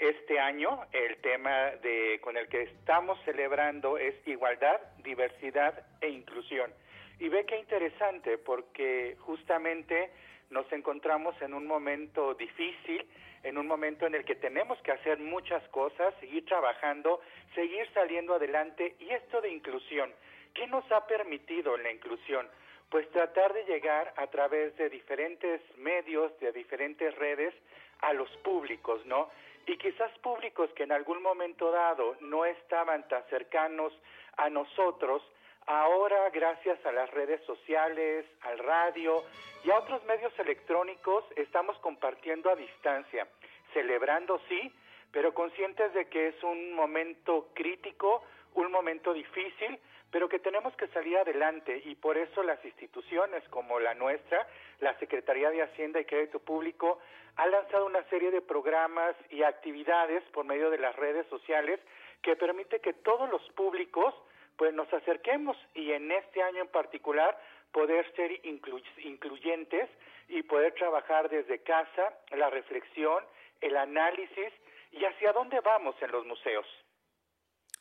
Este 0.01 0.41
año 0.41 0.81
el 0.91 1.17
tema 1.19 1.71
de, 1.83 2.19
con 2.23 2.37
el 2.37 2.49
que 2.49 2.63
estamos 2.63 3.17
celebrando 3.25 3.99
es 3.99 4.17
igualdad, 4.27 4.81
diversidad 5.05 5.87
e 6.01 6.09
inclusión. 6.09 6.73
Y 7.21 7.29
ve 7.29 7.47
qué 7.47 7.57
interesante 7.57 8.37
porque 8.37 9.17
justamente 9.21 10.11
nos 10.51 10.71
encontramos 10.73 11.41
en 11.41 11.55
un 11.55 11.69
momento 11.69 12.35
difícil, 12.35 13.07
en 13.43 13.59
un 13.59 13.67
momento 13.67 14.07
en 14.07 14.15
el 14.15 14.25
que 14.25 14.35
tenemos 14.35 14.81
que 14.83 14.93
hacer 14.93 15.19
muchas 15.19 15.67
cosas, 15.69 16.15
seguir 16.21 16.45
trabajando, 16.47 17.21
seguir 17.55 17.89
saliendo 17.93 18.35
adelante. 18.35 18.97
Y 19.01 19.11
esto 19.11 19.41
de 19.41 19.51
inclusión, 19.51 20.13
¿qué 20.55 20.67
nos 20.67 20.91
ha 20.93 21.07
permitido 21.07 21.77
la 21.77 21.91
inclusión? 21.91 22.49
Pues 22.91 23.09
tratar 23.11 23.53
de 23.53 23.65
llegar 23.65 24.13
a 24.17 24.27
través 24.29 24.77
de 24.77 24.89
diferentes 24.89 25.61
medios, 25.77 26.39
de 26.41 26.53
diferentes 26.53 27.15
redes, 27.17 27.55
a 28.01 28.13
los 28.13 28.31
públicos, 28.39 29.05
¿no? 29.07 29.29
Y 29.67 29.77
quizás 29.77 30.11
públicos 30.21 30.71
que 30.75 30.85
en 30.85 30.93
algún 30.93 31.23
momento 31.23 31.71
dado 31.71 32.17
no 32.21 32.45
estaban 32.45 33.07
tan 33.09 33.23
cercanos 33.25 33.93
a 34.37 34.49
nosotros, 34.49 35.23
ahora 35.69 36.31
gracias 36.31 36.85
a 36.87 36.93
las 36.93 37.11
redes 37.11 37.43
sociales, 37.45 38.25
al 38.41 38.59
radio 38.59 39.23
y 39.65 39.71
a 39.71 39.79
otros 39.79 40.03
medios 40.05 40.33
electrónicos 40.39 41.25
estamos 41.37 41.79
compartiendo 41.81 42.51
a 42.51 42.57
distancia, 42.57 43.29
celebrando 43.75 44.41
sí, 44.49 44.73
pero 45.13 45.35
conscientes 45.35 45.93
de 45.93 46.07
que 46.07 46.29
es 46.29 46.43
un 46.43 46.73
momento 46.73 47.49
crítico, 47.55 48.25
un 48.55 48.73
momento 48.73 49.13
difícil, 49.13 49.79
pero 50.11 50.27
que 50.27 50.39
tenemos 50.39 50.75
que 50.77 50.89
salir 50.89 51.19
adelante. 51.19 51.83
Y 51.85 51.97
por 51.97 52.17
eso 52.17 52.43
las 52.43 52.65
instituciones 52.65 53.47
como 53.51 53.79
la 53.79 53.93
nuestra, 53.93 54.49
la 54.81 54.99
Secretaría 54.99 55.51
de 55.51 55.63
Hacienda 55.63 56.01
y 56.01 56.07
Crédito 56.07 56.39
Público, 56.39 56.99
ha 57.37 57.47
lanzado 57.47 57.85
una 57.85 58.03
serie 58.05 58.31
de 58.31 58.41
programas 58.41 59.15
y 59.29 59.43
actividades 59.43 60.23
por 60.33 60.47
medio 60.47 60.71
de 60.71 60.79
las 60.79 60.97
redes 60.97 61.27
sociales 61.29 61.79
que 62.23 62.37
permite 62.37 62.81
que 62.81 62.95
todos 62.95 63.29
los 63.29 63.43
públicos 63.51 64.15
pues 64.59 64.75
nos 64.75 64.93
acerquemos 64.93 65.57
y 65.75 65.93
en 65.93 66.11
este 66.11 66.43
año 66.43 66.61
en 66.63 66.69
particular 66.69 67.41
poder 67.73 68.05
ser 68.17 68.31
inclu- 68.43 68.83
incluyentes 69.05 69.89
y 70.29 70.43
poder 70.43 70.75
trabajar 70.75 71.31
desde 71.31 71.63
casa 71.63 72.13
la 72.33 72.51
reflexión, 72.51 73.25
el 73.63 73.77
análisis 73.77 74.53
y 74.93 75.05
hacia 75.05 75.33
dónde 75.33 75.61
vamos 75.61 75.95
en 76.03 76.11
los 76.11 76.27
museos. 76.27 76.67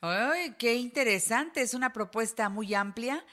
Ay, 0.00 0.54
qué 0.58 0.74
interesante, 0.74 1.60
es 1.60 1.74
una 1.74 1.92
propuesta 1.92 2.48
muy 2.48 2.72
amplia 2.74 3.24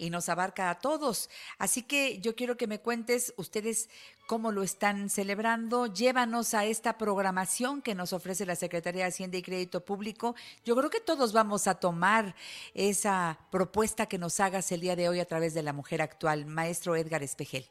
y 0.00 0.10
nos 0.10 0.28
abarca 0.28 0.70
a 0.70 0.78
todos. 0.78 1.28
Así 1.58 1.86
que 1.86 2.18
yo 2.20 2.34
quiero 2.34 2.56
que 2.56 2.66
me 2.66 2.80
cuentes 2.80 3.34
ustedes 3.36 3.90
cómo 4.26 4.50
lo 4.50 4.62
están 4.62 5.10
celebrando. 5.10 5.86
Llévanos 5.86 6.54
a 6.54 6.64
esta 6.64 6.96
programación 6.96 7.82
que 7.82 7.94
nos 7.94 8.12
ofrece 8.12 8.46
la 8.46 8.56
Secretaría 8.56 9.02
de 9.02 9.08
Hacienda 9.08 9.36
y 9.36 9.42
Crédito 9.42 9.84
Público. 9.84 10.34
Yo 10.64 10.74
creo 10.74 10.88
que 10.88 11.00
todos 11.00 11.32
vamos 11.32 11.66
a 11.68 11.78
tomar 11.78 12.34
esa 12.74 13.38
propuesta 13.52 14.06
que 14.06 14.18
nos 14.18 14.40
hagas 14.40 14.72
el 14.72 14.80
día 14.80 14.96
de 14.96 15.08
hoy 15.08 15.20
a 15.20 15.26
través 15.26 15.52
de 15.52 15.62
la 15.62 15.72
mujer 15.72 16.00
actual, 16.00 16.46
maestro 16.46 16.96
Edgar 16.96 17.22
Espejel. 17.22 17.66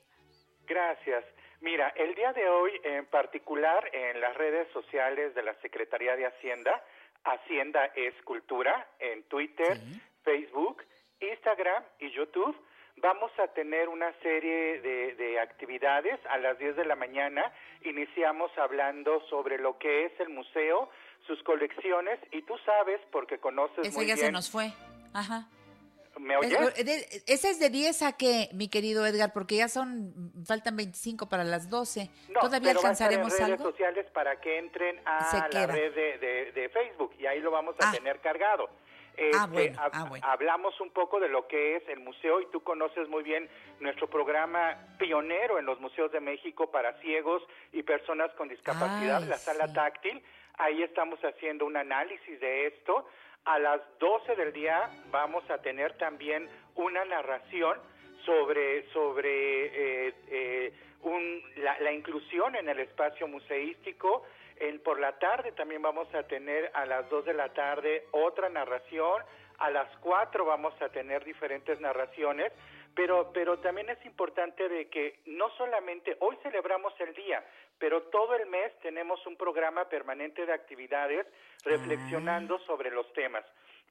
Gracias. 0.67 1.25
Mira, 1.61 1.89
el 1.97 2.13
día 2.13 2.31
de 2.33 2.47
hoy 2.47 2.71
en 2.83 3.05
particular 3.07 3.89
en 3.91 4.21
las 4.21 4.35
redes 4.37 4.71
sociales 4.71 5.33
de 5.33 5.43
la 5.43 5.55
Secretaría 5.61 6.15
de 6.15 6.27
Hacienda, 6.27 6.83
Hacienda 7.23 7.85
es 7.95 8.13
Cultura, 8.23 8.87
en 8.99 9.23
Twitter, 9.23 9.77
Facebook, 10.23 10.83
Instagram 11.21 11.83
y 11.99 12.11
YouTube, 12.11 12.55
vamos 12.97 13.31
a 13.39 13.47
tener 13.53 13.89
una 13.89 14.11
serie 14.21 14.81
de, 14.81 15.15
de 15.15 15.39
actividades. 15.39 16.19
A 16.29 16.37
las 16.37 16.57
10 16.59 16.75
de 16.75 16.85
la 16.85 16.95
mañana 16.95 17.51
iniciamos 17.83 18.51
hablando 18.57 19.21
sobre 19.29 19.57
lo 19.57 19.77
que 19.77 20.05
es 20.05 20.19
el 20.19 20.29
museo, 20.29 20.89
sus 21.27 21.41
colecciones, 21.43 22.19
y 22.31 22.41
tú 22.43 22.57
sabes, 22.65 22.99
porque 23.11 23.37
conoces 23.39 23.93
muy 23.95 24.05
ya 24.07 24.15
bien... 24.15 24.27
se 24.27 24.31
nos 24.31 24.49
fue. 24.49 24.71
Ajá. 25.13 25.47
¿Me 26.17 26.35
oyes? 26.35 26.51
Es- 26.75 26.85
de- 26.85 27.23
¿Esa 27.33 27.49
es 27.49 27.59
de 27.59 27.69
10 27.69 28.01
a 28.01 28.17
qué, 28.17 28.49
mi 28.53 28.67
querido 28.67 29.05
Edgar? 29.05 29.31
Porque 29.31 29.55
ya 29.57 29.69
son, 29.69 30.13
faltan 30.45 30.75
25 30.75 31.29
para 31.29 31.43
las 31.45 31.69
12. 31.69 32.09
No, 32.29 32.39
¿Todavía 32.41 32.71
pero 32.71 32.81
va 32.81 32.89
a 32.89 32.91
estar 32.91 33.13
en 33.13 33.19
alcanzaremos 33.21 33.31
redes 33.31 33.41
algo? 33.53 33.71
sociales 33.71 34.05
para 34.11 34.41
que 34.41 34.57
entren 34.57 34.99
a 35.05 35.23
Se 35.31 35.37
la 35.37 35.49
queda. 35.49 35.67
red 35.67 35.93
de, 35.95 36.17
de- 36.17 36.51
de 36.51 36.69
Facebook 36.69 37.13
y 37.19 37.25
ahí 37.25 37.39
lo 37.39 37.51
vamos 37.51 37.75
a 37.79 37.91
tener 37.91 38.19
cargado. 38.19 38.69
Este, 39.19 39.47
bueno, 39.47 39.81
hab- 39.81 39.89
ah, 39.93 40.05
bueno. 40.07 40.25
Hablamos 40.27 40.79
un 40.79 40.91
poco 40.91 41.19
de 41.19 41.27
lo 41.29 41.47
que 41.47 41.75
es 41.75 41.87
el 41.89 41.99
museo 41.99 42.39
y 42.41 42.45
tú 42.47 42.61
conoces 42.63 43.07
muy 43.09 43.21
bien 43.23 43.49
nuestro 43.79 44.07
programa 44.07 44.77
pionero 44.97 45.59
en 45.59 45.65
los 45.65 45.79
museos 45.79 46.11
de 46.11 46.19
México 46.21 46.71
para 46.71 46.93
ciegos 47.01 47.43
y 47.73 47.83
personas 47.83 48.31
con 48.35 48.47
discapacidad, 48.47 49.21
Ay, 49.23 49.29
la 49.29 49.37
sala 49.37 49.71
táctil. 49.73 50.23
Ahí 50.57 50.83
estamos 50.83 51.19
haciendo 51.21 51.65
un 51.65 51.75
análisis 51.77 52.39
de 52.39 52.67
esto. 52.67 53.05
A 53.45 53.59
las 53.59 53.81
12 53.99 54.35
del 54.35 54.53
día 54.53 54.89
vamos 55.11 55.49
a 55.49 55.57
tener 55.61 55.97
también 55.97 56.49
una 56.75 57.03
narración 57.05 57.77
sobre, 58.25 58.89
sobre 58.91 60.07
eh, 60.07 60.13
eh, 60.27 60.73
un- 61.01 61.41
la, 61.57 61.79
la 61.79 61.91
inclusión 61.91 62.55
en 62.55 62.67
el 62.69 62.79
espacio 62.79 63.27
museístico. 63.27 64.23
En, 64.59 64.79
por 64.79 64.99
la 64.99 65.17
tarde 65.19 65.51
también 65.53 65.81
vamos 65.81 66.13
a 66.13 66.23
tener 66.23 66.71
a 66.73 66.85
las 66.85 67.09
2 67.09 67.25
de 67.25 67.33
la 67.33 67.49
tarde 67.53 68.05
otra 68.11 68.49
narración. 68.49 69.23
A 69.57 69.69
las 69.69 69.89
4 69.97 70.45
vamos 70.45 70.73
a 70.81 70.89
tener 70.89 71.23
diferentes 71.23 71.79
narraciones. 71.79 72.51
Pero, 72.95 73.31
pero 73.33 73.59
también 73.59 73.89
es 73.89 74.03
importante 74.05 74.67
de 74.67 74.89
que 74.89 75.19
no 75.25 75.49
solamente 75.51 76.17
hoy 76.19 76.37
celebramos 76.43 76.93
el 76.99 77.13
día, 77.13 77.43
pero 77.77 78.03
todo 78.03 78.35
el 78.35 78.45
mes 78.47 78.77
tenemos 78.81 79.25
un 79.25 79.37
programa 79.37 79.87
permanente 79.87 80.45
de 80.45 80.53
actividades 80.53 81.25
reflexionando 81.63 82.59
sobre 82.59 82.91
los 82.91 83.11
temas. 83.13 83.45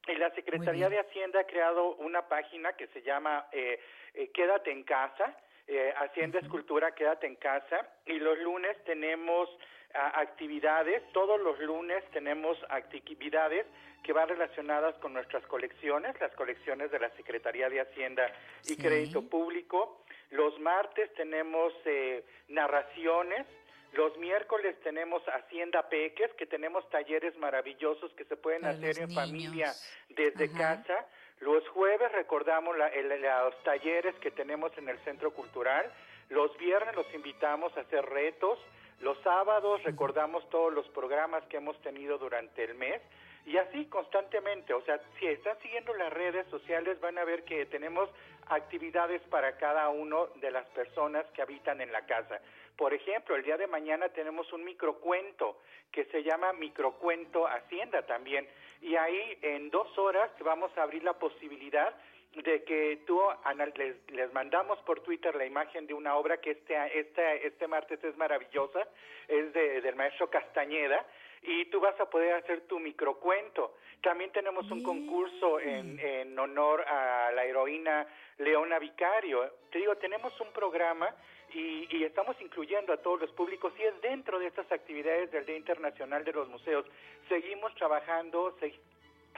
Y 0.07 0.15
la 0.17 0.31
Secretaría 0.31 0.89
de 0.89 1.01
Hacienda 1.01 1.41
ha 1.41 1.45
creado 1.45 1.95
una 1.97 2.29
página 2.29 2.75
que 2.75 2.87
se 2.89 3.03
llama 3.03 3.47
eh, 3.53 3.81
eh, 4.15 4.31
Quédate 4.33 4.71
en 4.71 4.85
casa, 4.85 5.37
eh, 5.67 5.93
Hacienda 5.97 6.39
es 6.39 6.49
Cultura, 6.49 6.95
Quédate 6.95 7.27
en 7.27 7.37
casa, 7.37 7.89
y 8.07 8.19
los 8.19 8.39
lunes 8.39 8.77
tenemos 8.85 9.49
ah, 9.51 9.65
actividades, 9.95 11.03
todos 11.13 11.41
los 11.41 11.59
lunes 11.61 12.05
tenemos 12.13 12.59
actividades 12.69 13.67
que 14.03 14.13
van 14.13 14.29
relacionadas 14.29 14.95
con 14.97 15.13
nuestras 15.13 15.45
colecciones, 15.47 16.19
las 16.21 16.33
colecciones 16.33 16.91
de 16.91 16.99
la 17.01 17.11
Secretaría 17.11 17.69
de 17.69 17.81
Hacienda 17.81 18.31
y 18.67 18.77
Crédito 18.77 19.23
Público. 19.23 20.03
Los 20.31 20.59
martes 20.61 21.13
tenemos 21.15 21.73
eh, 21.85 22.25
narraciones, 22.49 23.47
los 23.93 24.17
miércoles 24.19 24.77
tenemos 24.83 25.23
Hacienda 25.29 25.89
Peques, 25.89 26.31
que 26.35 26.47
tenemos 26.47 26.89
talleres 26.91 27.37
maravillosos 27.39 28.13
que 28.13 28.25
se 28.25 28.37
pueden 28.37 28.61
Para 28.63 28.75
hacer 28.75 28.99
en 29.01 29.11
familia 29.11 29.73
desde 30.11 30.45
Ajá. 30.45 30.59
casa. 30.85 31.07
Los 31.41 31.67
jueves 31.69 32.13
recordamos 32.13 32.77
la- 32.77 32.89
el- 32.89 33.09
los 33.23 33.63
talleres 33.65 34.15
que 34.17 34.31
tenemos 34.31 34.77
en 34.77 34.89
el 34.89 34.99
Centro 35.01 35.33
Cultural. 35.33 35.91
Los 36.29 36.57
viernes 36.59 36.95
los 36.95 37.13
invitamos 37.15 37.75
a 37.77 37.81
hacer 37.81 38.05
retos. 38.05 38.59
Los 39.01 39.19
sábados 39.23 39.83
recordamos 39.85 40.49
todos 40.51 40.73
los 40.73 40.89
programas 40.89 41.45
que 41.45 41.59
hemos 41.59 41.81
tenido 41.83 42.19
durante 42.19 42.65
el 42.65 42.75
mes. 42.75 43.01
Y 43.47 43.57
así 43.57 43.87
constantemente, 43.87 44.75
o 44.75 44.83
sea, 44.83 45.01
si 45.19 45.27
están 45.27 45.59
siguiendo 45.61 45.95
las 45.95 46.13
redes 46.13 46.47
sociales 46.49 47.01
van 47.01 47.17
a 47.17 47.25
ver 47.25 47.45
que 47.45 47.65
tenemos 47.67 48.11
actividades 48.49 49.23
para 49.31 49.57
cada 49.57 49.89
uno 49.89 50.27
de 50.37 50.51
las 50.51 50.67
personas 50.71 51.25
que 51.33 51.41
habitan 51.41 51.81
en 51.81 51.91
la 51.93 52.05
casa. 52.05 52.41
Por 52.77 52.93
ejemplo, 52.93 53.37
el 53.37 53.43
día 53.43 53.57
de 53.57 53.67
mañana 53.67 54.09
tenemos 54.11 54.53
un 54.53 54.65
microcuento 54.65 55.57
que 55.91 56.05
se 56.07 56.23
llama 56.23 56.53
Microcuento 56.53 57.47
Hacienda 57.47 58.03
también. 58.03 58.47
Y 58.83 58.97
ahí 58.97 59.39
en 59.43 59.71
dos 59.71 59.97
horas 59.97 60.31
vamos 60.41 60.71
a 60.77 60.83
abrir 60.83 61.03
la 61.03 61.15
posibilidad 61.15 61.95
de 62.43 62.63
que 62.65 63.01
tú 63.07 63.21
Ana, 63.45 63.67
les, 63.77 63.97
les 64.11 64.33
mandamos 64.33 64.79
por 64.81 65.01
Twitter 65.01 65.35
la 65.35 65.45
imagen 65.47 65.87
de 65.87 65.95
una 65.95 66.17
obra 66.17 66.41
que 66.41 66.53
este, 66.53 66.99
este, 66.99 67.47
este 67.47 67.67
martes 67.67 68.03
es 68.05 68.17
maravillosa, 68.17 68.87
es 69.29 69.53
de, 69.53 69.81
del 69.81 69.97
maestro 69.97 70.29
Castañeda, 70.31 71.05
y 71.43 71.67
tú 71.67 71.81
vas 71.81 71.99
a 72.01 72.11
poder 72.11 72.35
hacer 72.35 72.63
tu 72.63 72.79
microcuento. 72.81 73.77
También 74.03 74.31
tenemos 74.33 74.71
un 74.71 74.83
concurso 74.83 75.61
en, 75.61 75.99
en 76.01 76.39
honor 76.39 76.83
a 76.83 77.31
la 77.33 77.45
heroína 77.45 78.07
Leona 78.39 78.79
Vicario. 78.79 79.51
Te 79.71 79.79
digo, 79.79 79.97
tenemos 79.97 80.39
un 80.41 80.53
programa 80.53 81.09
y, 81.55 81.87
y 81.97 82.05
estamos 82.05 82.37
incluyendo 82.41 82.93
a 82.93 82.99
todos 82.99 83.21
los 83.21 83.31
públicos 83.33 83.73
y 83.79 83.83
es 83.83 84.01
dentro 84.01 84.39
de 84.39 84.47
estas 84.49 84.71
actividades 84.71 85.31
del 85.31 85.47
Día 85.47 85.57
Internacional 85.57 86.25
de 86.25 86.33
los 86.33 86.49
Museos. 86.49 86.85
Seguimos 87.29 87.75
trabajando, 87.77 88.57
se- 88.61 88.75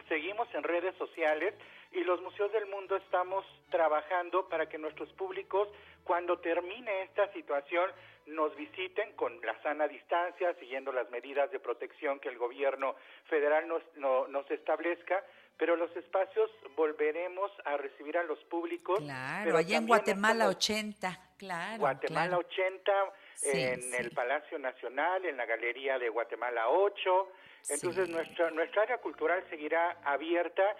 seguimos 0.08 0.52
en 0.54 0.62
redes 0.62 0.94
sociales 0.96 1.54
y 1.92 2.04
los 2.04 2.20
museos 2.22 2.52
del 2.52 2.66
mundo 2.66 2.96
estamos 2.96 3.44
trabajando 3.70 4.48
para 4.48 4.68
que 4.68 4.78
nuestros 4.78 5.12
públicos, 5.14 5.68
cuando 6.04 6.38
termine 6.38 7.02
esta 7.02 7.32
situación, 7.32 7.90
nos 8.26 8.54
visiten 8.56 9.12
con 9.16 9.40
la 9.42 9.60
sana 9.62 9.88
distancia, 9.88 10.54
siguiendo 10.60 10.92
las 10.92 11.10
medidas 11.10 11.50
de 11.50 11.58
protección 11.58 12.20
que 12.20 12.28
el 12.28 12.38
gobierno 12.38 12.94
federal 13.28 13.66
nos, 13.66 13.82
no- 13.96 14.28
nos 14.28 14.48
establezca, 14.50 15.24
pero 15.56 15.76
los 15.76 15.94
espacios 15.96 16.50
volveremos 16.76 17.50
a 17.64 17.76
recibir 17.76 18.16
a 18.18 18.22
los 18.22 18.38
públicos. 18.44 18.98
Claro, 19.00 19.56
allá 19.56 19.76
en 19.78 19.86
Guatemala 19.86 20.44
estamos- 20.44 20.56
80, 20.56 21.18
claro. 21.38 21.78
Guatemala 21.80 22.28
claro. 22.28 22.46
80, 22.46 22.92
Sí, 23.34 23.60
en 23.62 23.82
sí. 23.82 23.96
el 23.98 24.10
Palacio 24.12 24.58
Nacional, 24.58 25.24
en 25.24 25.36
la 25.36 25.46
Galería 25.46 25.98
de 25.98 26.08
Guatemala 26.08 26.68
8. 26.68 27.32
Entonces 27.68 28.08
nuestra, 28.08 28.50
nuestra 28.50 28.82
área 28.82 28.98
cultural 28.98 29.44
seguirá 29.50 29.98
abierta 30.04 30.76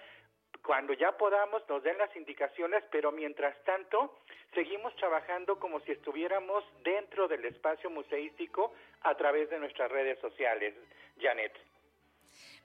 cuando 0.70 0.92
ya 0.92 1.10
podamos, 1.18 1.68
nos 1.68 1.82
den 1.82 1.98
las 1.98 2.14
indicaciones, 2.14 2.84
pero 2.92 3.10
mientras 3.10 3.56
tanto 3.64 4.20
seguimos 4.54 4.94
trabajando 4.94 5.58
como 5.58 5.80
si 5.80 5.90
estuviéramos 5.90 6.62
dentro 6.84 7.26
del 7.26 7.44
espacio 7.44 7.90
museístico 7.90 8.72
a 9.00 9.16
través 9.16 9.50
de 9.50 9.58
nuestras 9.58 9.90
redes 9.90 10.20
sociales, 10.20 10.72
Janet. 11.20 11.52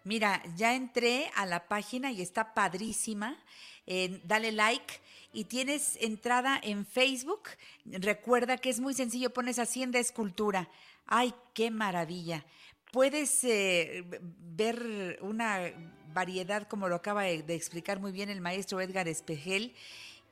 Mira, 0.04 0.40
ya 0.56 0.76
entré 0.76 1.32
a 1.36 1.48
la 1.48 1.68
página 1.68 2.12
y 2.12 2.22
está 2.22 2.54
padrísima. 2.54 3.44
Eh, 3.88 4.22
dale 4.24 4.52
like 4.52 4.94
y 5.34 5.46
tienes 5.46 6.00
entrada 6.00 6.60
en 6.62 6.86
Facebook. 6.86 7.50
Recuerda 7.86 8.60
que 8.60 8.70
es 8.70 8.80
muy 8.80 8.94
sencillo, 8.94 9.32
pones 9.32 9.58
Hacienda 9.58 9.98
Escultura. 9.98 10.70
¡Ay, 11.08 11.34
qué 11.56 11.72
maravilla! 11.72 12.46
Puedes 12.96 13.44
eh, 13.44 14.06
ver 14.56 15.20
una 15.22 15.60
variedad, 16.14 16.66
como 16.66 16.88
lo 16.88 16.96
acaba 16.96 17.24
de 17.24 17.54
explicar 17.54 18.00
muy 18.00 18.14
bien 18.14 18.30
el 18.30 18.40
maestro 18.40 18.80
Edgar 18.80 19.10
Espejel, 19.10 19.76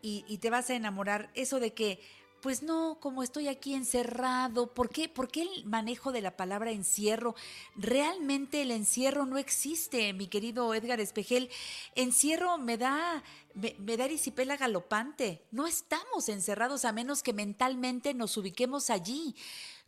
y, 0.02 0.38
te 0.38 0.49
vas 0.49 0.69
a 0.69 0.76
enamorar. 0.76 1.30
Eso 1.34 1.60
de 1.60 1.73
que, 1.73 1.99
pues 2.41 2.64
no, 2.64 2.99
como 3.02 3.22
estoy 3.22 3.49
aquí 3.49 3.73
encerrado, 3.73 4.73
¿por 4.73 4.90
qué, 4.90 5.10
¿por 5.10 5.27
qué 5.27 5.41
el 5.41 5.65
manejo 5.65 6.14
de 6.14 6.22
la 6.22 6.38
palabra 6.38 6.72
encierro? 6.72 7.35
Realmente 7.76 8.61
el 8.61 8.72
encierro 8.72 9.26
no 9.26 9.38
existe, 9.38 10.14
mi 10.14 10.27
querido 10.27 10.73
Edgar 10.73 11.02
Espejel. 11.02 11.49
Encierro 11.95 12.57
me 12.60 12.77
da, 12.77 13.23
me, 13.56 13.76
me 13.77 13.98
da 13.98 14.06
erisipela 14.06 14.56
galopante. 14.56 15.44
No 15.52 15.68
estamos 15.68 16.30
encerrados 16.30 16.85
a 16.85 16.94
menos 16.94 17.23
que 17.23 17.34
mentalmente 17.34 18.14
nos 18.14 18.38
ubiquemos 18.38 18.90
allí. 18.90 19.35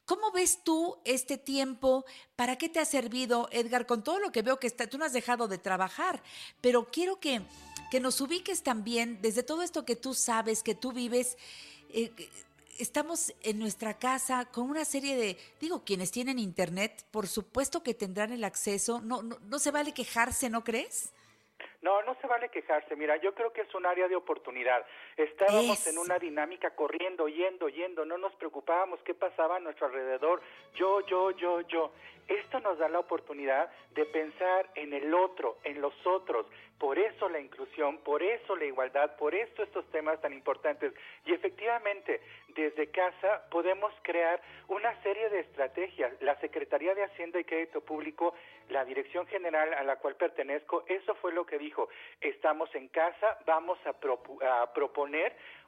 ¿Cómo 0.05 0.31
ves 0.31 0.63
tú 0.63 0.97
este 1.03 1.37
tiempo? 1.37 2.05
¿Para 2.35 2.57
qué 2.57 2.69
te 2.69 2.79
ha 2.79 2.85
servido, 2.85 3.49
Edgar? 3.51 3.85
Con 3.85 4.03
todo 4.03 4.19
lo 4.19 4.31
que 4.31 4.43
veo 4.43 4.59
que 4.59 4.67
está, 4.67 4.87
tú 4.87 4.97
no 4.97 5.05
has 5.05 5.13
dejado 5.13 5.47
de 5.47 5.57
trabajar, 5.57 6.21
pero 6.61 6.85
quiero 6.91 7.19
que, 7.19 7.41
que 7.89 7.99
nos 7.99 8.21
ubiques 8.21 8.61
también 8.61 9.19
desde 9.21 9.43
todo 9.43 9.63
esto 9.63 9.83
que 9.83 9.95
tú 9.95 10.13
sabes, 10.13 10.61
que 10.63 10.75
tú 10.75 10.91
vives. 10.91 11.37
eh, 11.89 12.11
estamos 12.77 13.33
en 13.41 13.57
nuestra 13.59 13.97
casa 13.97 14.45
con 14.51 14.69
una 14.69 14.85
serie 14.85 15.15
de, 15.15 15.37
digo, 15.59 15.83
quienes 15.85 16.11
tienen 16.11 16.39
internet, 16.39 17.05
por 17.11 17.27
supuesto 17.27 17.83
que 17.83 17.93
tendrán 17.93 18.31
el 18.31 18.43
acceso. 18.43 19.01
No, 19.01 19.23
no, 19.23 19.37
no 19.39 19.59
se 19.59 19.71
vale 19.71 19.93
quejarse, 19.93 20.49
¿no 20.49 20.63
crees? 20.63 21.13
No, 21.81 22.01
no 22.03 22.15
se 22.19 22.27
vale 22.27 22.49
quejarse. 22.49 22.95
Mira, 22.95 23.15
yo 23.21 23.33
creo 23.33 23.53
que 23.53 23.61
es 23.61 23.75
un 23.75 23.85
área 23.85 24.07
de 24.07 24.15
oportunidad. 24.15 24.85
Estábamos 25.17 25.79
Eso. 25.79 25.89
en 25.91 25.97
una 25.97 26.19
dinámica 26.19 26.71
corriendo, 26.75 27.27
yendo, 27.27 27.69
yendo. 27.69 28.05
No 28.05 28.17
nos 28.17 28.33
preocupábamos 28.35 28.99
qué 29.03 29.13
pasaba 29.13 29.55
a 29.55 29.59
nuestro 29.59 29.87
alrededor. 29.87 30.41
Yo, 30.75 31.01
yo, 31.07 31.31
yo, 31.31 31.61
yo. 31.61 31.91
Esto 32.27 32.59
nos 32.59 32.77
da 32.79 32.89
la 32.89 32.99
oportunidad 32.99 33.71
de 33.91 34.03
pensar 34.05 34.67
en 34.75 34.93
el 34.93 35.13
otro, 35.13 35.57
en 35.63 35.79
los 35.79 35.93
otros. 36.05 36.47
Por 36.79 36.99
eso 36.99 37.29
la 37.29 37.39
inclusión, 37.39 37.99
por 37.99 38.21
eso 38.21 38.55
la 38.57 38.65
igualdad, 38.65 39.15
por 39.15 39.33
eso 39.33 39.63
estos 39.63 39.85
temas 39.91 40.19
tan 40.19 40.33
importantes. 40.33 40.91
Y 41.25 41.33
efectivamente, 41.33 42.19
desde 42.49 42.89
casa 42.89 43.47
podemos 43.49 43.93
crear 44.01 44.41
una 44.67 45.01
serie 45.03 45.29
de 45.29 45.39
estrategias. 45.41 46.11
La 46.21 46.37
Secretaría 46.41 46.93
de 46.95 47.03
Hacienda 47.03 47.39
y 47.39 47.45
Crédito 47.45 47.79
Público, 47.81 48.33
la 48.69 48.83
Dirección 48.83 49.27
General 49.27 49.73
a 49.75 49.83
la 49.83 49.97
cual 49.97 50.15
pertenezco, 50.15 50.83
eso 50.87 51.13
fue 51.15 51.31
lo 51.31 51.45
que 51.45 51.59
dijo. 51.59 51.87
Estamos 52.19 52.73
en 52.73 52.87
casa, 52.89 53.37
vamos 53.45 53.77
a, 53.85 53.93
propu- 53.93 54.43
a 54.43 54.73
proponer 54.73 55.04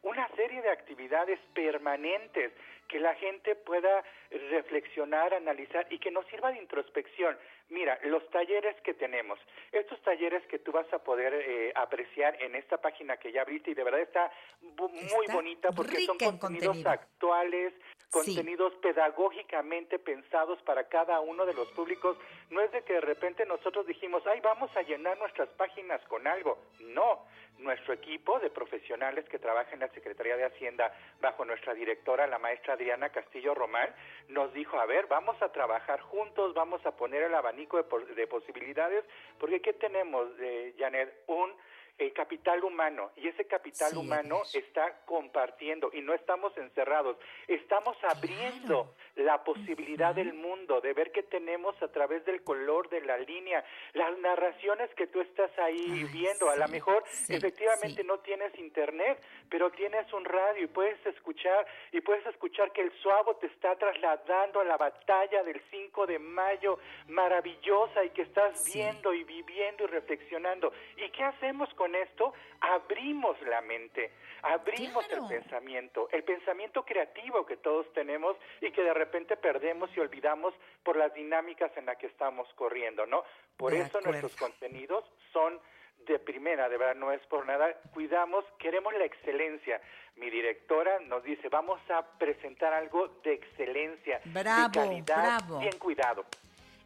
una 0.04 0.28
serie 0.36 0.62
de 0.62 0.70
actividades 0.70 1.40
permanentes 1.54 2.52
que 2.88 3.00
la 3.00 3.14
gente 3.16 3.56
pueda 3.56 4.04
reflexionar, 4.50 5.34
analizar 5.34 5.86
y 5.90 6.00
que 6.00 6.12
nos 6.12 6.26
sirva 6.28 6.52
de 6.52 6.60
introspección. 6.60 7.38
Mira, 7.70 8.00
los 8.04 8.28
talleres 8.30 8.80
que 8.82 8.94
tenemos, 8.94 9.38
estos 9.74 10.02
talleres 10.02 10.46
que 10.48 10.60
tú 10.60 10.72
vas 10.72 10.92
a 10.94 11.00
poder 11.00 11.34
eh, 11.34 11.74
apreciar 11.76 12.42
en 12.42 12.56
esta 12.56 12.78
página 12.78 13.18
que 13.18 13.32
ya 13.32 13.42
abriste 13.42 13.72
y 13.72 13.74
de 13.74 13.84
verdad 13.84 14.00
está 14.00 14.32
muy 14.62 15.26
Está 15.26 15.34
bonita 15.34 15.70
porque 15.72 16.00
son 16.06 16.18
contenidos 16.18 16.68
contenido. 16.68 16.90
actuales, 16.90 17.74
contenidos 18.10 18.74
pedagógicamente 18.76 20.00
pensados 20.00 20.62
para 20.62 20.88
cada 20.88 21.20
uno 21.20 21.46
de 21.46 21.54
los 21.54 21.68
públicos. 21.72 22.18
No 22.50 22.62
es 22.62 22.72
de 22.72 22.84
que 22.84 22.94
de 22.94 23.02
repente 23.02 23.46
nosotros 23.46 23.86
dijimos, 23.86 24.26
ay, 24.28 24.40
vamos 24.40 24.72
a 24.78 24.82
llenar 24.84 25.18
nuestras 25.18 25.50
páginas 25.50 26.02
con 26.08 26.26
algo. 26.26 26.58
No, 26.80 27.26
nuestro 27.60 27.94
equipo 27.94 28.40
de 28.40 28.50
profesionales 28.50 29.26
que 29.30 29.40
trabaja 29.40 29.72
en 29.74 29.80
la 29.80 29.90
Secretaría 29.90 30.38
de 30.38 30.46
Hacienda 30.46 30.94
bajo 31.22 31.44
nuestra 31.46 31.74
directora, 31.74 32.28
la 32.28 32.38
maestra 32.40 32.74
Adriana 32.74 33.10
Castillo 33.10 33.54
Román, 33.56 33.90
nos 34.30 34.54
dijo, 34.54 34.80
a 34.80 34.86
ver, 34.86 35.08
vamos 35.08 35.42
a 35.42 35.52
trabajar 35.52 36.00
juntos, 36.02 36.54
vamos 36.54 36.86
a 36.86 36.92
poner 36.96 37.24
el 37.24 37.34
abanico 37.36 37.78
de, 37.78 37.84
pos- 37.84 38.16
de 38.16 38.28
posibilidades, 38.28 39.04
porque 39.40 39.62
¿qué 39.62 39.74
tenemos, 39.74 40.28
eh, 40.40 40.74
Janet? 40.78 41.24
Un 41.28 41.54
eh, 42.00 42.14
capital 42.14 42.64
humano, 42.64 43.10
y 43.16 43.28
ese 43.28 43.46
capital 43.48 43.90
Sí, 43.90 43.98
humano 43.98 44.42
está 44.54 45.00
compartiendo 45.06 45.90
y 45.92 46.02
no 46.02 46.14
estamos 46.14 46.56
encerrados, 46.58 47.18
estamos 47.48 47.98
abriendo 48.04 48.94
la 49.18 49.44
posibilidad 49.44 50.14
del 50.16 50.34
mundo, 50.34 50.80
de 50.80 50.94
ver 50.94 51.12
qué 51.12 51.24
tenemos 51.24 51.76
a 51.82 51.92
través 51.92 52.24
del 52.26 52.44
color 52.44 52.88
de 52.90 53.02
la 53.02 53.18
línea, 53.18 53.64
las 53.94 54.18
narraciones 54.20 54.94
que 54.96 55.08
tú 55.08 55.20
estás 55.22 55.52
ahí 55.58 55.86
Ay, 55.92 56.04
viendo, 56.14 56.50
a 56.50 56.56
lo 56.56 56.68
mejor 56.68 57.04
sí, 57.08 57.34
efectivamente 57.36 58.02
sí. 58.04 58.08
no 58.08 58.20
tienes 58.20 58.58
internet, 58.60 59.20
pero 59.50 59.72
tienes 59.72 60.12
un 60.14 60.24
radio 60.24 60.64
y 60.64 60.68
puedes 60.68 61.04
escuchar 61.06 61.66
y 61.92 62.02
puedes 62.02 62.26
escuchar 62.28 62.72
que 62.72 62.82
el 62.82 62.92
suavo 63.02 63.36
te 63.38 63.48
está 63.48 63.76
trasladando 63.76 64.60
a 64.60 64.64
la 64.66 64.78
batalla 64.78 65.44
del 65.44 65.60
5 65.72 66.06
de 66.06 66.20
mayo 66.20 66.78
maravillosa 67.08 68.04
y 68.06 68.12
que 68.12 68.22
estás 68.22 68.64
viendo 68.72 69.14
y 69.14 69.24
viviendo 69.24 69.84
y 69.86 69.88
reflexionando. 69.88 70.72
¿Y 70.96 71.10
qué 71.10 71.24
hacemos 71.24 71.74
con 71.74 71.96
esto? 71.96 72.34
Abrimos 72.62 73.42
la 73.44 73.62
mente, 73.62 74.12
abrimos 74.44 75.06
Claro. 75.08 75.24
el 75.24 75.30
pensamiento, 75.42 76.08
el 76.12 76.24
pensamiento 76.24 76.84
creativo 76.86 77.46
que 77.46 77.58
todos 77.58 77.92
tenemos 77.94 78.38
y 78.62 78.72
que 78.72 78.84
de 78.84 78.94
repente 78.94 79.07
perdemos 79.08 79.90
y 79.96 80.00
olvidamos 80.00 80.54
por 80.84 80.96
las 80.98 81.14
dinámicas 81.14 81.72
en 81.78 81.86
las 81.86 81.98
que 81.98 82.08
estamos 82.08 82.48
corriendo, 82.56 83.06
¿no? 83.06 83.24
Por 83.58 83.74
De 83.74 83.80
eso 83.82 84.00
nuestros 84.02 84.34
acuerdo. 84.36 84.54
contenidos 84.60 85.04
son 85.34 85.60
de 86.08 86.20
primera, 86.20 86.70
de 86.70 86.78
verdad, 86.78 86.96
no 86.96 87.12
es 87.12 87.22
por 87.28 87.46
nada. 87.46 87.74
Cuidamos, 87.94 88.46
queremos 88.60 88.94
la 88.94 89.06
excelencia. 89.06 89.82
Mi 90.16 90.30
directora 90.30 91.00
nos 91.02 91.24
dice, 91.24 91.50
vamos 91.50 91.80
a 91.90 92.04
presentar 92.18 92.74
algo 92.74 93.08
de 93.24 93.34
excelencia, 93.34 94.22
Bravo, 94.26 94.68
de 94.70 94.74
calidad, 94.74 95.40
bravo. 95.40 95.60
bien 95.60 95.78
cuidado. 95.80 96.26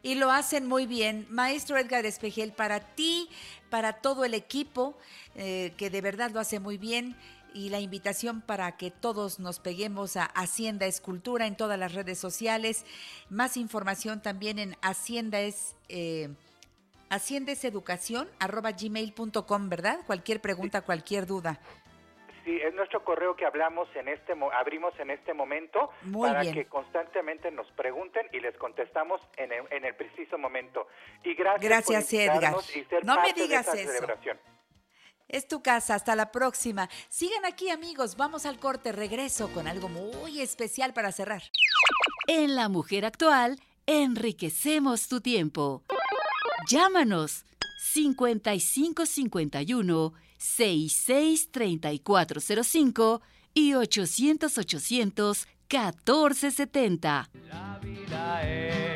Y 0.02 0.16
lo 0.16 0.30
hacen 0.32 0.66
muy 0.66 0.86
bien. 0.86 1.26
Maestro 1.30 1.76
Edgar 1.76 2.04
Espejel, 2.06 2.52
para 2.52 2.80
ti, 2.80 3.28
para 3.70 3.92
todo 3.92 4.24
el 4.24 4.34
equipo, 4.34 4.98
eh, 5.36 5.72
que 5.78 5.90
de 5.90 6.00
verdad 6.00 6.30
lo 6.32 6.40
hace 6.40 6.58
muy 6.58 6.76
bien. 6.76 7.14
Y 7.54 7.70
la 7.70 7.80
invitación 7.80 8.40
para 8.40 8.76
que 8.76 8.90
todos 8.90 9.38
nos 9.40 9.60
peguemos 9.60 10.16
a 10.16 10.24
Hacienda 10.24 10.86
Escultura 10.86 11.46
en 11.46 11.56
todas 11.56 11.78
las 11.78 11.94
redes 11.94 12.18
sociales. 12.18 12.84
Más 13.30 13.56
información 13.56 14.22
también 14.22 14.58
en 14.58 14.76
Hacienda 14.82 15.40
es... 15.40 15.76
Eh, 15.88 16.28
Hacienda 17.10 17.52
es 17.52 17.62
educación, 17.66 18.26
arroba 18.40 18.70
gmail.com, 18.72 19.68
¿verdad? 19.68 19.98
Cualquier 20.06 20.40
pregunta, 20.40 20.80
cualquier 20.80 21.26
duda. 21.26 21.60
Sí, 22.42 22.58
es 22.58 22.72
nuestro 22.74 23.04
correo 23.04 23.36
que 23.36 23.44
hablamos 23.44 23.86
en 23.94 24.08
este 24.08 24.34
mo- 24.34 24.50
abrimos 24.50 24.98
en 24.98 25.10
este 25.10 25.34
momento 25.34 25.90
Muy 26.04 26.30
para 26.30 26.40
bien. 26.40 26.54
que 26.54 26.64
constantemente 26.64 27.50
nos 27.50 27.70
pregunten 27.72 28.26
y 28.32 28.40
les 28.40 28.56
contestamos 28.56 29.20
en 29.36 29.52
el, 29.52 29.62
en 29.70 29.84
el 29.84 29.94
preciso 29.94 30.38
momento. 30.38 30.88
Y 31.22 31.34
gracias, 31.34 31.62
Gracias, 31.62 32.04
por 32.04 32.14
Edgar. 32.42 32.54
y 32.74 32.84
ser 32.84 33.04
No 33.04 33.20
me 33.20 33.32
de 33.34 33.42
digas 33.42 33.66
esta 33.68 33.78
eso. 33.78 33.92
celebración. 33.92 34.38
Es 35.32 35.48
tu 35.48 35.62
casa, 35.62 35.94
hasta 35.94 36.14
la 36.14 36.30
próxima. 36.30 36.90
Sigan 37.08 37.46
aquí 37.46 37.70
amigos, 37.70 38.16
vamos 38.16 38.44
al 38.44 38.58
corte, 38.58 38.92
regreso 38.92 39.48
con 39.48 39.66
algo 39.66 39.88
muy 39.88 40.40
especial 40.40 40.92
para 40.92 41.10
cerrar. 41.10 41.42
En 42.28 42.54
La 42.54 42.68
Mujer 42.68 43.06
Actual, 43.06 43.58
enriquecemos 43.86 45.08
tu 45.08 45.22
tiempo. 45.22 45.84
Llámanos 46.68 47.46
5551 47.78 50.12
663405 50.38 53.22
y 53.54 53.74
800 53.74 54.58
800 54.58 55.48
1470. 55.70 57.30
La 57.48 57.78
vida 57.82 58.42
es 58.42 58.91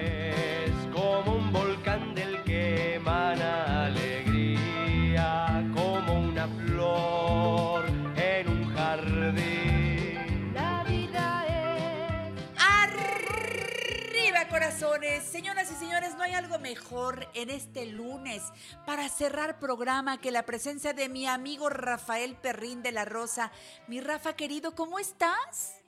corazones! 14.66 15.22
Señoras 15.22 15.70
y 15.70 15.74
señores, 15.76 16.16
no 16.16 16.24
hay 16.24 16.32
algo 16.32 16.59
mejor 16.59 17.28
en 17.34 17.51
este 17.51 17.86
lunes 17.86 18.43
para 18.84 19.09
cerrar 19.09 19.60
programa 19.60 20.20
que 20.20 20.32
la 20.32 20.44
presencia 20.44 20.93
de 20.93 21.09
mi 21.09 21.24
amigo 21.24 21.68
Rafael 21.68 22.34
Perrín 22.34 22.82
de 22.82 22.90
la 22.90 23.05
Rosa. 23.05 23.52
Mi 23.86 24.01
Rafa 24.01 24.34
querido, 24.34 24.74
¿cómo 24.74 24.98
estás? 24.98 25.84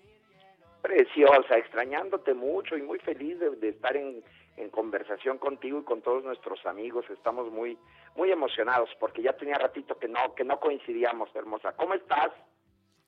Preciosa, 0.81 1.57
extrañándote 1.57 2.35
mucho 2.35 2.77
y 2.77 2.83
muy 2.83 3.01
feliz 3.01 3.41
de, 3.41 3.51
de 3.57 3.71
estar 3.71 3.97
en, 3.97 4.23
en 4.57 4.71
conversación 4.71 5.39
contigo 5.39 5.81
y 5.81 5.85
con 5.85 6.01
todos 6.01 6.23
nuestros 6.23 6.65
amigos. 6.65 7.05
Estamos 7.11 7.51
muy 7.51 7.77
muy 8.15 8.31
emocionados 8.31 8.91
porque 9.01 9.23
ya 9.23 9.33
tenía 9.33 9.57
ratito 9.57 9.99
que 9.99 10.07
no 10.07 10.37
que 10.37 10.45
no 10.45 10.61
coincidíamos, 10.61 11.35
hermosa. 11.35 11.73
¿Cómo 11.73 11.95
estás? 11.95 12.31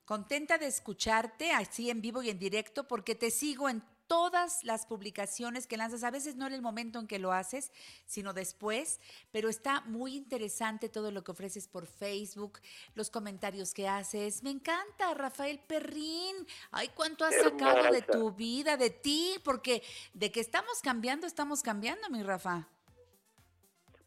Contenta 0.04 0.58
de 0.58 0.66
escucharte 0.66 1.52
así 1.52 1.90
en 1.90 2.00
vivo 2.00 2.24
y 2.24 2.30
en 2.30 2.40
directo 2.40 2.88
porque 2.88 3.14
te 3.14 3.30
sigo 3.30 3.68
en 3.68 3.84
todas 4.10 4.64
las 4.64 4.86
publicaciones 4.86 5.68
que 5.68 5.76
lanzas. 5.76 6.02
A 6.02 6.10
veces 6.10 6.34
no 6.34 6.48
en 6.48 6.52
el 6.52 6.62
momento 6.62 6.98
en 6.98 7.06
que 7.06 7.20
lo 7.20 7.30
haces, 7.30 7.70
sino 8.06 8.32
después, 8.32 8.98
pero 9.30 9.48
está 9.48 9.82
muy 9.82 10.16
interesante 10.16 10.88
todo 10.88 11.12
lo 11.12 11.22
que 11.22 11.30
ofreces 11.30 11.68
por 11.68 11.86
Facebook, 11.86 12.58
los 12.96 13.08
comentarios 13.08 13.72
que 13.72 13.86
haces. 13.86 14.42
Me 14.42 14.50
encanta, 14.50 15.14
Rafael 15.14 15.60
Perrín. 15.60 16.34
Ay, 16.72 16.88
cuánto 16.88 17.24
has 17.24 17.36
sacado 17.36 17.92
de 17.92 18.02
tu 18.02 18.32
vida, 18.32 18.76
de 18.76 18.90
ti, 18.90 19.36
porque 19.44 19.80
de 20.12 20.32
que 20.32 20.40
estamos 20.40 20.80
cambiando, 20.82 21.28
estamos 21.28 21.62
cambiando, 21.62 22.10
mi 22.10 22.24
Rafa. 22.24 22.66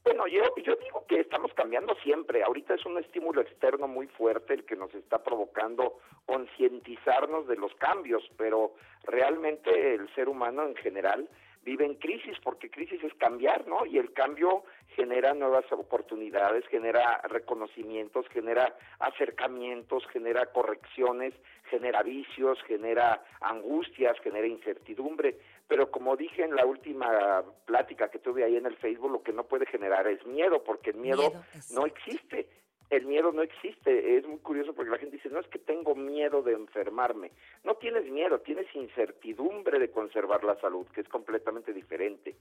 Bueno, 0.04 0.28
yo, 0.28 0.44
yo 0.58 0.76
digo 0.76 1.06
que 1.08 1.22
estamos 1.22 1.54
cambiando 1.54 1.96
siempre. 2.04 2.44
Ahorita 2.44 2.74
es 2.74 2.86
un 2.86 2.98
estímulo 2.98 3.40
externo 3.42 3.88
muy 3.88 4.08
fuerte 4.08 4.54
el 4.54 4.66
que 4.66 4.76
nos 4.76 4.94
está 4.94 5.24
provocando 5.24 6.00
concientizarnos 6.26 7.48
de 7.48 7.56
los 7.56 7.74
cambios, 7.76 8.22
pero 8.38 8.74
realmente 9.04 9.96
el 9.96 10.14
ser 10.14 10.28
humano 10.28 10.66
en 10.68 10.76
general 10.76 11.30
vive 11.64 11.86
en 11.86 11.96
crisis, 11.96 12.38
porque 12.44 12.70
crisis 12.70 13.02
es 13.04 13.14
cambiar, 13.14 13.66
¿no? 13.68 13.86
Y 13.86 13.98
el 13.98 14.12
cambio 14.12 14.64
genera 14.96 15.34
nuevas 15.34 15.66
oportunidades, 15.72 16.68
genera 16.68 17.22
reconocimientos, 17.30 18.28
genera 18.30 18.76
acercamientos, 19.00 20.06
genera 20.08 20.48
correcciones, 20.48 21.34
genera 21.70 22.04
vicios, 22.04 22.62
genera 22.64 23.24
angustias, 23.40 24.20
genera 24.20 24.48
incertidumbre. 24.48 25.38
Pero 25.68 25.90
como 25.92 26.16
dije 26.16 26.44
en 26.44 26.56
la 26.56 26.66
última 26.66 27.44
plática 27.66 28.10
que 28.10 28.20
tuve 28.20 28.44
ahí 28.44 28.58
en 28.58 28.66
el 28.66 28.76
Facebook, 28.78 29.12
lo 29.12 29.24
que 29.24 29.34
no 29.34 29.46
puede 29.46 29.66
generar 29.66 30.08
es 30.08 30.26
miedo, 30.26 30.64
porque 30.64 30.92
el 30.92 30.98
miedo, 30.98 31.30
Miedo, 31.30 31.44
no 31.72 31.86
existe. 31.86 32.48
El 32.90 33.06
miedo 33.06 33.32
no 33.32 33.42
existe. 33.42 34.18
Es 34.18 34.28
muy 34.28 34.40
curioso 34.40 34.74
porque 34.74 34.92
la 34.92 34.98
gente 34.98 35.18
dice, 35.18 35.30
no 35.30 35.40
es 35.40 35.48
que 35.48 35.60
tengo 35.60 35.96
miedo 35.96 36.42
de 36.42 36.54
enfermarme. 36.54 37.32
No 37.64 37.76
tienes 37.76 38.06
miedo, 38.10 38.40
tienes 38.40 38.68
incertidumbre 38.76 39.80
de 39.80 39.92
conservar 39.92 40.44
la 40.44 40.60
salud, 40.60 40.86
que 40.94 41.02
es 41.02 41.10
completamente 41.10 41.74
diferente. 41.74 42.36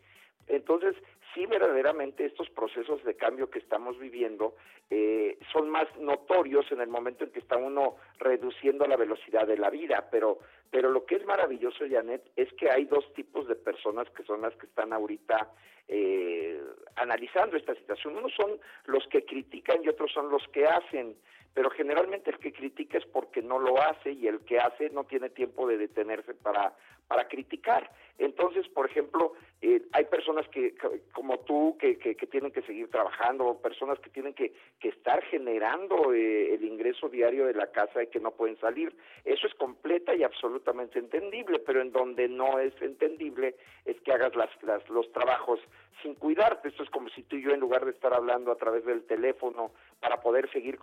Entonces, 0.48 0.94
sí, 1.34 1.46
verdaderamente 1.46 2.24
estos 2.24 2.50
procesos 2.50 3.02
de 3.04 3.14
cambio 3.14 3.48
que 3.48 3.60
estamos 3.60 3.98
viviendo 3.98 4.56
eh, 4.90 5.38
son 5.52 5.70
más 5.70 5.86
notorios 5.98 6.70
en 6.72 6.80
el 6.80 6.88
momento 6.88 7.24
en 7.24 7.30
que 7.30 7.38
está 7.38 7.56
uno 7.56 7.96
reduciendo 8.18 8.86
la 8.86 8.96
velocidad 8.96 9.46
de 9.46 9.56
la 9.56 9.70
vida, 9.70 10.08
pero 10.10 10.38
pero 10.72 10.90
lo 10.90 11.04
que 11.04 11.16
es 11.16 11.26
maravilloso, 11.26 11.84
Janet, 11.88 12.22
es 12.34 12.50
que 12.54 12.70
hay 12.70 12.86
dos 12.86 13.04
tipos 13.12 13.46
de 13.46 13.56
personas 13.56 14.08
que 14.16 14.22
son 14.22 14.40
las 14.40 14.56
que 14.56 14.64
están 14.64 14.94
ahorita 14.94 15.50
eh, 15.86 16.58
analizando 16.96 17.58
esta 17.58 17.74
situación. 17.74 18.16
Unos 18.16 18.32
son 18.32 18.58
los 18.86 19.06
que 19.08 19.22
critican 19.26 19.84
y 19.84 19.88
otros 19.88 20.10
son 20.10 20.30
los 20.32 20.42
que 20.48 20.66
hacen, 20.66 21.14
pero 21.54 21.70
generalmente 21.70 22.30
el 22.30 22.38
que 22.38 22.52
critica 22.52 22.98
es 22.98 23.06
porque 23.06 23.42
no 23.42 23.58
lo 23.58 23.80
hace 23.80 24.12
y 24.12 24.26
el 24.26 24.40
que 24.40 24.58
hace 24.58 24.90
no 24.90 25.04
tiene 25.04 25.30
tiempo 25.30 25.66
de 25.66 25.76
detenerse 25.76 26.34
para, 26.34 26.74
para 27.08 27.28
criticar. 27.28 27.90
Entonces, 28.18 28.68
por 28.68 28.88
ejemplo, 28.88 29.34
eh, 29.60 29.82
hay 29.92 30.04
personas 30.04 30.46
que, 30.48 30.74
como 31.12 31.40
tú 31.40 31.76
que, 31.78 31.94
tienen 32.30 32.52
que 32.52 32.62
seguir 32.62 32.88
trabajando, 32.90 33.58
personas 33.60 33.98
que 34.00 34.10
tienen 34.10 34.34
que, 34.34 34.52
que 34.80 34.88
estar 34.88 35.22
generando 35.24 36.12
eh, 36.12 36.54
el 36.54 36.64
ingreso 36.64 37.08
diario 37.08 37.46
de 37.46 37.54
la 37.54 37.70
casa 37.70 38.02
y 38.02 38.06
que 38.08 38.20
no 38.20 38.30
pueden 38.30 38.58
salir. 38.58 38.94
Eso 39.24 39.46
es 39.46 39.54
completa 39.54 40.14
y 40.14 40.22
absolutamente 40.22 40.98
entendible, 40.98 41.58
pero 41.58 41.80
en 41.80 41.92
donde 41.92 42.28
no 42.28 42.58
es 42.58 42.72
entendible 42.80 43.56
es 43.84 44.00
que 44.00 44.12
hagas 44.12 44.34
las, 44.36 44.50
las, 44.62 44.88
los 44.88 45.10
trabajos 45.12 45.60
sin 46.02 46.14
cuidarte. 46.14 46.68
Esto 46.68 46.82
es 46.82 46.90
como 46.90 47.08
si 47.10 47.22
tú 47.22 47.36
y 47.36 47.42
yo, 47.42 47.50
en 47.52 47.60
lugar 47.60 47.84
de 47.84 47.92
estar 47.92 48.14
hablando 48.14 48.52
a 48.52 48.56
través 48.56 48.84
del 48.84 49.04
teléfono 49.04 49.72
para 50.00 50.20
poder 50.20 50.50
seguir 50.50 50.78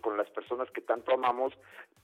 con 0.00 0.16
las 0.16 0.28
personas 0.30 0.70
que 0.70 0.80
tanto 0.80 1.12
amamos, 1.12 1.52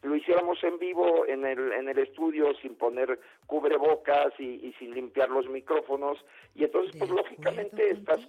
lo 0.02 0.14
hiciéramos 0.14 0.62
en 0.64 0.78
vivo 0.78 1.26
en 1.26 1.44
el, 1.44 1.72
en 1.72 1.88
el 1.88 1.98
estudio 1.98 2.54
sin 2.62 2.74
poner 2.76 3.18
cubrebocas 3.46 4.32
y, 4.38 4.66
y 4.66 4.72
sin 4.78 4.94
limpiar 4.94 5.28
los 5.30 5.48
micrófonos. 5.48 6.24
Y 6.54 6.64
entonces, 6.64 6.94
pues 6.98 7.10
lógicamente 7.10 7.90
estás 7.90 8.20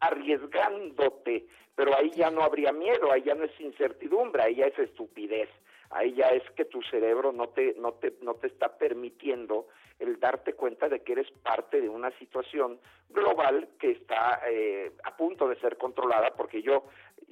arriesgándote, 0.00 1.46
pero 1.80 1.96
ahí 1.96 2.10
ya 2.10 2.30
no 2.30 2.42
habría 2.42 2.72
miedo, 2.72 3.10
ahí 3.10 3.22
ya 3.22 3.34
no 3.34 3.44
es 3.44 3.58
incertidumbre, 3.58 4.42
ahí 4.42 4.56
ya 4.56 4.66
es 4.66 4.78
estupidez, 4.78 5.48
ahí 5.88 6.12
ya 6.12 6.26
es 6.26 6.42
que 6.50 6.66
tu 6.66 6.82
cerebro 6.82 7.32
no 7.32 7.48
te, 7.48 7.72
no 7.78 7.92
te, 7.94 8.12
no 8.20 8.34
te 8.34 8.48
está 8.48 8.76
permitiendo 8.76 9.66
el 9.98 10.20
darte 10.20 10.52
cuenta 10.52 10.90
de 10.90 11.00
que 11.00 11.12
eres 11.12 11.30
parte 11.42 11.80
de 11.80 11.88
una 11.88 12.10
situación 12.18 12.78
global 13.08 13.66
que 13.78 13.92
está 13.92 14.42
eh, 14.46 14.92
a 15.04 15.16
punto 15.16 15.48
de 15.48 15.58
ser 15.58 15.78
controlada, 15.78 16.34
porque 16.36 16.60
yo 16.60 16.84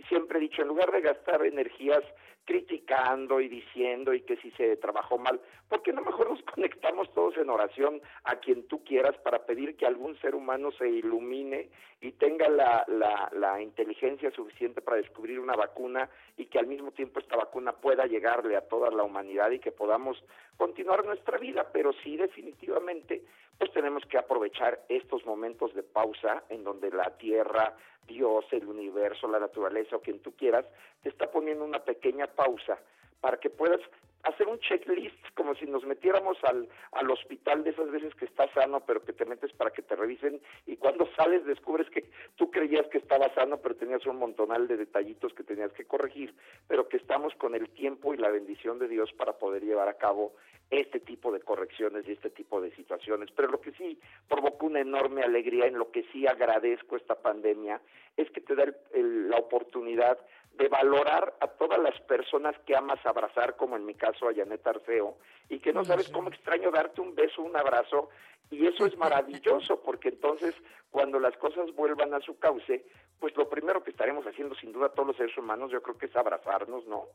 siempre 0.09 0.39
he 0.39 0.41
dicho, 0.41 0.63
en 0.63 0.69
lugar 0.69 0.93
de 0.93 1.03
gastar 1.03 1.45
energías 1.45 2.03
criticando 2.49 3.43
y 3.43 3.49
diciendo 3.49 4.15
y 4.15 4.23
que 4.23 4.39
si 4.39 4.51
se 4.53 4.79
trabajó 4.79 5.19
mal, 5.19 5.39
¿por 5.69 5.83
qué 5.83 5.93
no 5.93 6.01
mejor 6.01 6.31
nos 6.31 6.43
conectamos 6.55 7.13
todos 7.13 7.37
en 7.37 7.51
oración 7.51 8.01
a 8.25 8.37
quien 8.37 8.67
tú 8.69 8.83
quieras 8.85 9.19
para 9.19 9.45
pedir 9.45 9.77
que 9.77 9.85
algún 9.85 10.19
ser 10.21 10.35
humano 10.35 10.73
se 10.73 10.89
ilumine 10.89 11.69
y 12.01 12.13
tenga 12.13 12.49
la, 12.49 12.87
la, 12.89 13.29
la 13.33 13.61
inteligencia 13.61 14.31
suficiente 14.31 14.81
para 14.81 14.97
descubrir 14.97 15.39
una 15.39 15.57
vacuna 15.57 16.09
y 16.39 16.47
que 16.47 16.59
al 16.59 16.67
mismo 16.67 16.91
tiempo 16.93 17.21
esta 17.21 17.37
vacuna 17.37 17.73
pueda 17.73 18.07
llegarle 18.07 18.57
a 18.57 18.67
toda 18.67 18.91
la 18.91 19.03
humanidad 19.03 19.51
y 19.51 19.59
que 19.59 19.71
podamos 19.71 20.17
continuar 20.59 21.07
nuestra 21.07 21.39
vida? 21.39 21.69
Pero 21.73 21.93
sí, 22.05 22.19
definitivamente, 22.19 23.23
pues 23.57 23.73
tenemos 23.73 24.05
que 24.05 24.19
aprovechar 24.19 24.85
estos 24.91 25.25
momentos 25.25 25.75
de 25.75 25.83
pausa 25.83 26.45
en 26.51 26.65
donde 26.65 26.91
la 26.91 27.17
Tierra, 27.17 27.75
Dios, 28.07 28.45
el 28.51 28.67
universo, 28.67 29.29
la 29.29 29.39
naturaleza 29.39 29.97
o 29.97 30.01
quien 30.01 30.21
tú 30.21 30.33
quieras, 30.37 30.67
te 31.03 31.09
está 31.09 31.31
poniendo 31.31 31.65
una 31.65 31.79
pequeña 31.79 32.27
pausa 32.27 32.79
para 33.21 33.39
que 33.39 33.49
puedas 33.49 33.81
hacer 34.25 34.49
un 34.49 34.59
checklist 34.61 35.17
como 35.35 35.55
si 35.55 35.67
nos 35.67 35.85
metiéramos 35.85 36.37
al, 36.45 36.69
al 36.93 37.11
hospital 37.11 37.65
de 37.65 37.71
esas 37.71 37.91
veces 37.91 38.15
que 38.17 38.25
estás 38.25 38.51
sano 38.53 38.81
pero 38.85 39.05
que 39.05 39.13
te 39.13 39.25
metes 39.25 39.53
para 39.53 39.71
que 39.71 39.83
te 39.83 39.95
revisen 39.97 40.41
y 40.67 40.77
cuando 40.77 41.07
sales 41.17 41.45
descubres 41.45 41.89
que 41.91 42.11
tú 42.37 42.51
creías 42.51 42.87
que 42.89 42.99
estabas 42.99 43.33
sano 43.35 43.59
pero 43.59 43.77
tenías 43.77 44.05
un 44.07 44.17
montonal 44.17 44.67
de 44.69 44.77
detallitos 44.77 45.33
que 45.35 45.45
tenías 45.45 45.73
que 45.73 45.85
corregir 45.87 46.35
pero 46.67 46.89
que 46.89 46.97
estamos 46.97 47.35
con 47.37 47.55
el 47.55 47.69
tiempo 47.71 48.13
y 48.13 48.19
la 48.19 48.31
bendición 48.31 48.79
de 48.79 48.89
Dios 48.89 49.13
para 49.13 49.35
poder 49.39 49.63
llevar 49.65 49.89
a 49.89 49.95
cabo 49.95 50.35
este 50.71 51.01
tipo 51.01 51.33
de 51.33 51.41
correcciones 51.41 52.07
y 52.07 52.13
este 52.13 52.29
tipo 52.29 52.61
de 52.61 52.71
situaciones. 52.77 53.31
Pero 53.35 53.49
lo 53.49 53.59
que 53.59 53.73
sí 53.73 53.99
provocó 54.29 54.67
una 54.67 54.81
enorme 54.81 55.23
alegría, 55.23 55.65
en 55.65 55.79
lo 55.79 55.91
que 55.91 56.03
sí 56.13 56.27
agradezco 56.27 56.97
esta 56.97 57.15
pandemia, 57.15 57.81
es 58.19 58.31
que 58.33 58.43
te 58.43 58.55
da 58.55 58.65
el- 58.93 59.31
la 59.31 59.39
oportunidad 59.39 60.19
de 60.59 60.69
valorar 60.69 61.35
a 61.41 61.47
todas 61.47 61.79
las 61.79 61.99
personas 62.01 62.59
que 62.67 62.77
amas 62.77 62.99
abrazar, 63.07 63.55
como 63.57 63.77
en 63.77 63.87
mi 63.87 63.95
caso 63.95 64.29
a 64.29 64.35
Janet 64.35 64.67
Arceo, 64.67 65.17
y 65.49 65.61
que 65.61 65.73
no 65.73 65.85
sabes 65.85 66.09
cómo 66.09 66.29
extraño 66.29 66.73
darte 66.73 67.01
un 67.01 67.15
beso, 67.15 67.43
un 67.43 67.57
abrazo, 67.57 68.11
y 68.51 68.67
eso 68.67 68.85
es 68.85 68.97
maravilloso, 68.99 69.81
porque 69.83 70.09
entonces 70.09 70.55
cuando 70.91 71.21
las 71.21 71.37
cosas 71.37 71.73
vuelvan 71.75 72.13
a 72.13 72.21
su 72.21 72.39
cauce, 72.41 72.85
pues 73.21 73.37
lo 73.37 73.49
primero 73.49 73.85
que 73.85 73.91
estaremos 73.91 74.27
haciendo 74.27 74.57
sin 74.57 74.73
duda 74.73 74.89
todos 74.89 75.09
los 75.09 75.17
seres 75.17 75.37
humanos, 75.39 75.71
yo 75.71 75.81
creo 75.81 75.97
que 75.97 76.07
es 76.07 76.17
abrazarnos, 76.17 76.85
¿no? 76.87 77.07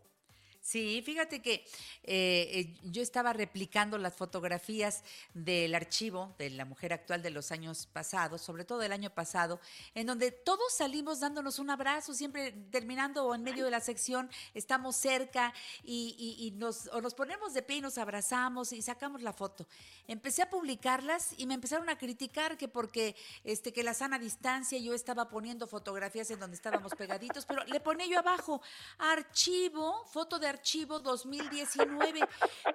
Sí, 0.65 1.01
fíjate 1.05 1.41
que 1.41 1.55
eh, 2.03 2.47
eh, 2.53 2.77
yo 2.83 3.01
estaba 3.01 3.33
replicando 3.33 3.97
las 3.97 4.15
fotografías 4.15 5.03
del 5.33 5.75
archivo 5.75 6.33
de 6.37 6.51
la 6.51 6.63
mujer 6.63 6.93
actual 6.93 7.21
de 7.21 7.31
los 7.31 7.51
años 7.51 7.85
pasados, 7.85 8.41
sobre 8.41 8.63
todo 8.63 8.79
del 8.79 8.93
año 8.93 9.09
pasado, 9.09 9.59
en 9.93 10.07
donde 10.07 10.31
todos 10.31 10.73
salimos 10.73 11.19
dándonos 11.19 11.59
un 11.59 11.69
abrazo, 11.69 12.13
siempre 12.13 12.53
terminando 12.71 13.25
o 13.25 13.35
en 13.35 13.43
medio 13.43 13.65
de 13.65 13.71
la 13.71 13.81
sección, 13.81 14.29
estamos 14.53 14.95
cerca 14.95 15.53
y, 15.83 16.15
y- 16.17 16.47
y 16.47 16.51
nos, 16.51 16.87
o 16.93 17.01
nos 17.01 17.13
ponemos 17.13 17.53
de 17.53 17.61
pie 17.61 17.77
y 17.77 17.81
nos 17.81 17.97
abrazamos 17.97 18.71
y 18.71 18.81
sacamos 18.81 19.21
la 19.21 19.33
foto. 19.33 19.67
Empecé 20.07 20.43
a 20.43 20.49
publicarlas 20.49 21.33
y 21.37 21.45
me 21.45 21.55
empezaron 21.55 21.89
a 21.89 21.97
criticar 21.97 22.57
que 22.57 22.69
porque 22.69 23.17
este, 23.43 23.73
que 23.73 23.83
la 23.83 23.93
sana 23.93 24.17
distancia, 24.17 24.79
yo 24.79 24.93
estaba 24.93 25.27
poniendo 25.27 25.67
fotografías 25.67 26.31
en 26.31 26.39
donde 26.39 26.55
estábamos 26.55 26.93
pegaditos, 26.95 27.45
pero 27.45 27.65
le 27.65 27.81
ponía 27.81 28.07
yo 28.07 28.19
abajo, 28.19 28.61
archivo, 28.97 30.05
foto 30.05 30.39
de 30.39 30.52
archivo 30.53 30.99
2019, 30.99 32.21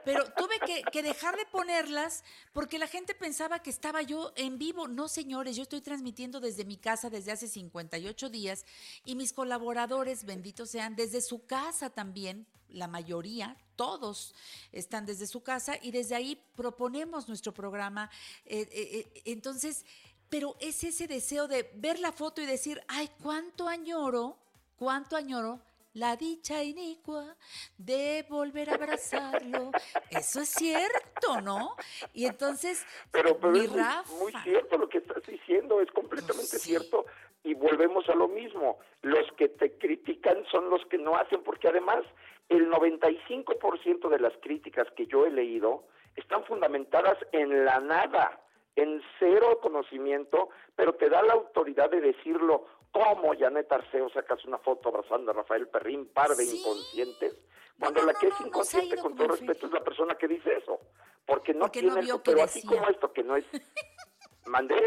pero 0.05 0.25
tuve 0.33 0.59
que, 0.93 1.03
dejar 1.03 1.37
de 1.37 1.47
ponerlas 1.47 2.25
porque 2.53 2.79
la 2.79 2.89
gente 2.89 3.15
pensaba 3.15 3.61
que 3.61 3.71
estaba 3.71 4.03
yo 4.03 4.33
en 4.37 4.59
vivo. 4.59 4.89
No, 4.89 5.09
señores, 5.09 5.57
yo 5.57 5.63
estoy 5.63 5.81
transmitiendo 5.81 6.41
desde 6.41 6.65
mi 6.65 6.77
casa 6.77 7.09
desde 7.09 7.33
hace 7.33 7.47
58 7.47 8.29
días 8.31 8.67
y 9.05 9.15
mis 9.15 9.33
colaboradores, 9.33 10.25
benditos 10.25 10.71
sean, 10.71 10.97
desde 10.97 11.21
su 11.21 11.47
casa 11.47 11.91
también, 11.91 12.47
la 12.69 12.89
mayoría, 12.89 13.57
todos 13.77 14.35
están 14.73 15.07
desde 15.07 15.27
su 15.27 15.43
casa 15.43 15.79
y 15.81 15.91
desde 15.91 16.17
ahí 16.17 16.43
proponemos 16.57 17.29
nuestro 17.29 17.55
programa. 17.55 18.11
Eh, 18.45 18.69
eh, 18.73 19.11
eh, 19.15 19.23
entonces, 19.25 19.87
pero 20.29 20.57
es 20.61 20.85
ese 20.85 21.07
deseo 21.07 21.49
de 21.49 21.71
ver 21.75 21.99
la 21.99 22.13
foto 22.13 22.43
y 22.43 22.47
decir, 22.47 22.83
ay, 22.89 23.09
cuánto 23.23 23.69
añoro, 23.69 24.37
cuánto 24.77 25.17
añoro 25.17 25.61
la 25.95 26.17
dicha 26.17 26.63
inicua 26.63 27.37
de 27.77 28.25
volver 28.29 28.71
a 28.71 28.75
abrazarlo. 28.75 29.71
Eso 30.11 30.41
es 30.41 30.49
cierto, 30.49 31.41
¿no? 31.43 31.75
Y 32.13 32.27
entonces, 32.27 32.87
Pero, 33.11 33.39
pero 33.39 33.53
mi 33.53 33.61
es 33.61 33.71
muy, 33.71 33.81
Rafa, 33.81 34.13
muy 34.15 34.33
cierto 34.45 34.79
lo 34.79 34.89
que 34.89 34.99
estás 34.99 35.23
diciendo, 35.25 35.81
es 35.81 35.91
completamente 35.91 36.59
cierto. 36.59 37.07
Y 37.45 37.55
volvemos 37.55 38.09
a 38.09 38.15
lo 38.15 38.29
mismo. 38.29 38.79
Los 39.03 39.31
que 39.37 39.49
te 39.49 39.79
critican 39.79 40.45
son 40.51 40.71
los 40.71 40.85
que 40.87 40.99
no 40.99 41.17
hacen, 41.17 41.43
porque 41.43 41.69
además 41.69 42.05
el 42.49 42.71
95% 42.71 44.09
de 44.09 44.19
las 44.19 44.33
críticas 44.41 44.87
que 44.97 45.07
yo 45.07 45.27
he 45.27 45.31
leído 45.31 45.87
están 46.17 46.45
fundamentadas 46.45 47.17
en 47.33 47.65
la 47.65 47.81
nada, 47.81 48.41
en 48.77 49.03
cero 49.19 49.61
conocimiento, 49.61 50.49
pero 50.75 50.95
te 50.95 51.09
da 51.09 51.23
la 51.23 51.35
autoridad 51.35 51.91
de 51.91 52.01
decirlo. 52.01 52.67
¿Cómo 52.99 53.33
Janet 53.39 53.71
Arceo 53.71 54.11
sacas 54.11 54.45
una 54.45 54.59
foto 54.59 54.89
abrazando 54.89 55.31
a 55.31 55.35
Rafael 55.35 55.69
Perrín, 55.69 56.09
par 56.09 56.31
de 56.31 56.45
inconscientes? 56.45 57.39
Cuando 57.79 58.03
la 58.03 58.13
que 58.13 58.27
es 58.27 58.41
inconsciente, 58.45 58.97
con 58.97 59.15
todo 59.15 59.29
respeto, 59.29 59.67
es 59.67 59.73
la 59.73 59.85
persona 59.85 60.17
que 60.17 60.27
dice 60.27 60.57
eso. 60.57 60.81
Porque 61.25 61.55
no 61.55 61.61
Porque 61.61 61.83
no 61.83 61.93
tiene 61.93 62.01
vio 62.01 62.15
eso, 62.15 62.23
que 62.25 62.31
pero 62.33 62.43
así 62.43 62.67
como 62.67 62.89
esto, 62.89 63.13
que 63.13 63.23
no 63.23 63.37
es... 63.37 63.45
¿Mandé? 64.47 64.83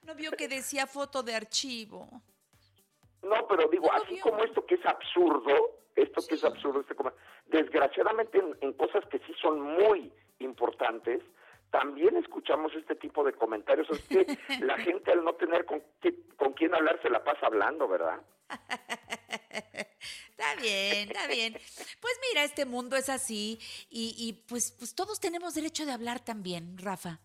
no 0.00 0.14
vio 0.14 0.30
que 0.30 0.48
decía 0.48 0.86
foto 0.86 1.22
de 1.22 1.34
archivo. 1.34 2.08
No, 3.22 3.46
pero 3.46 3.68
digo, 3.68 3.92
así 3.92 4.18
como 4.20 4.42
esto 4.42 4.64
que 4.64 4.76
es 4.76 4.86
absurdo, 4.86 5.52
esto 5.96 6.22
que 6.26 6.36
es 6.36 6.44
absurdo, 6.44 6.80
este 6.80 6.94
desgraciadamente 7.48 8.38
en, 8.38 8.56
en 8.62 8.72
cosas 8.72 9.04
que 9.10 9.18
sí 9.18 9.34
son 9.42 9.60
muy 9.60 10.10
importantes, 10.38 11.22
también 11.70 12.16
escuchamos 12.16 12.72
este 12.74 12.94
tipo 12.96 13.22
de 13.24 13.32
comentarios. 13.32 13.88
Es 13.90 14.00
que 14.02 14.38
la 14.64 14.76
gente 14.78 15.12
al 15.12 15.24
no 15.24 15.34
tener 15.34 15.64
con, 15.64 15.82
qué- 16.00 16.26
con 16.36 16.52
quién 16.54 16.74
hablar 16.74 17.00
se 17.02 17.10
la 17.10 17.22
pasa 17.24 17.46
hablando, 17.46 17.86
¿verdad? 17.88 18.20
Está 20.30 20.54
bien, 20.56 21.08
está 21.10 21.26
bien. 21.26 21.52
Pues 22.00 22.18
mira, 22.30 22.44
este 22.44 22.64
mundo 22.64 22.96
es 22.96 23.08
así 23.10 23.58
y, 23.90 24.14
y 24.16 24.32
pues, 24.48 24.72
pues 24.72 24.94
todos 24.94 25.20
tenemos 25.20 25.54
derecho 25.54 25.84
de 25.84 25.92
hablar 25.92 26.20
también, 26.24 26.78
Rafa. 26.78 27.20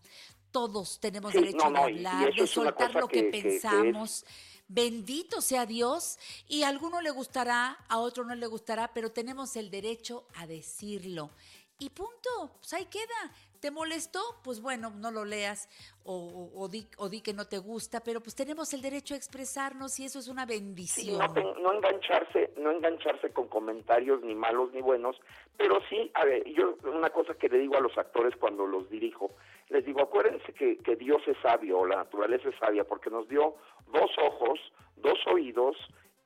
Todos 0.50 1.00
tenemos 1.00 1.32
Sí, 1.32 1.38
derecho 1.38 1.56
no, 1.56 1.70
no, 1.70 1.78
de 1.86 1.92
hablar, 1.94 2.34
de 2.34 2.46
soltar 2.46 2.94
lo 2.94 3.08
que, 3.08 3.24
que- 3.24 3.30
que- 3.30 3.42
que 3.42 3.48
es- 3.56 3.62
pensamos. 3.62 4.26
Bendito 4.68 5.40
sea 5.40 5.64
Dios 5.64 6.18
y 6.48 6.64
a 6.64 6.68
alguno 6.68 7.00
le 7.00 7.10
gustará, 7.10 7.78
a 7.88 7.98
otro 7.98 8.24
no 8.24 8.34
le 8.34 8.46
gustará, 8.48 8.92
pero 8.92 9.10
tenemos 9.12 9.54
el 9.56 9.70
derecho 9.70 10.26
a 10.34 10.46
decirlo. 10.46 11.30
Y 11.78 11.90
punto, 11.90 12.56
pues 12.58 12.72
ahí 12.74 12.86
queda. 12.86 13.32
¿Te 13.60 13.70
molestó? 13.70 14.20
Pues 14.44 14.60
bueno, 14.60 14.90
no 14.90 15.10
lo 15.10 15.24
leas 15.24 15.68
o, 16.04 16.14
o- 16.14 16.62
o 16.62 16.68
di, 16.68 16.86
o 16.98 17.08
di 17.08 17.20
que 17.20 17.32
no 17.32 17.46
te 17.46 17.58
gusta, 17.58 18.00
pero 18.00 18.20
pues 18.20 18.34
tenemos 18.34 18.72
el 18.74 18.82
derecho 18.82 19.14
a 19.14 19.16
expresarnos 19.16 19.98
y 19.98 20.04
eso 20.04 20.18
es 20.18 20.28
una 20.28 20.46
Sí, 20.46 20.52
bendición. 20.60 21.18
no 21.62 21.72
engancharse, 21.72 22.52
no 22.58 22.70
engancharse 22.70 23.30
con 23.32 23.48
comentarios 23.48 24.22
ni 24.22 24.34
malos 24.34 24.72
ni 24.72 24.80
buenos, 24.80 25.16
pero 25.56 25.80
sí, 25.88 26.10
a 26.14 26.24
ver, 26.24 26.44
yo 26.52 26.76
una 26.84 27.10
cosa 27.10 27.34
que 27.34 27.48
le 27.48 27.58
digo 27.58 27.76
a 27.76 27.80
los 27.80 27.96
actores 27.98 28.34
cuando 28.36 28.66
los 28.66 28.88
dirijo, 28.90 29.30
les 29.68 29.84
digo, 29.84 30.00
acuérdense 30.02 30.52
que, 30.52 30.78
que 30.78 30.96
Dios 30.96 31.22
es 31.26 31.36
sabio, 31.42 31.84
la 31.86 31.96
naturaleza 31.96 32.48
es 32.48 32.56
sabia, 32.58 32.84
porque 32.84 33.10
nos 33.10 33.28
dio 33.28 33.56
dos 33.92 34.10
ojos, 34.22 34.60
dos 34.96 35.18
oídos 35.32 35.76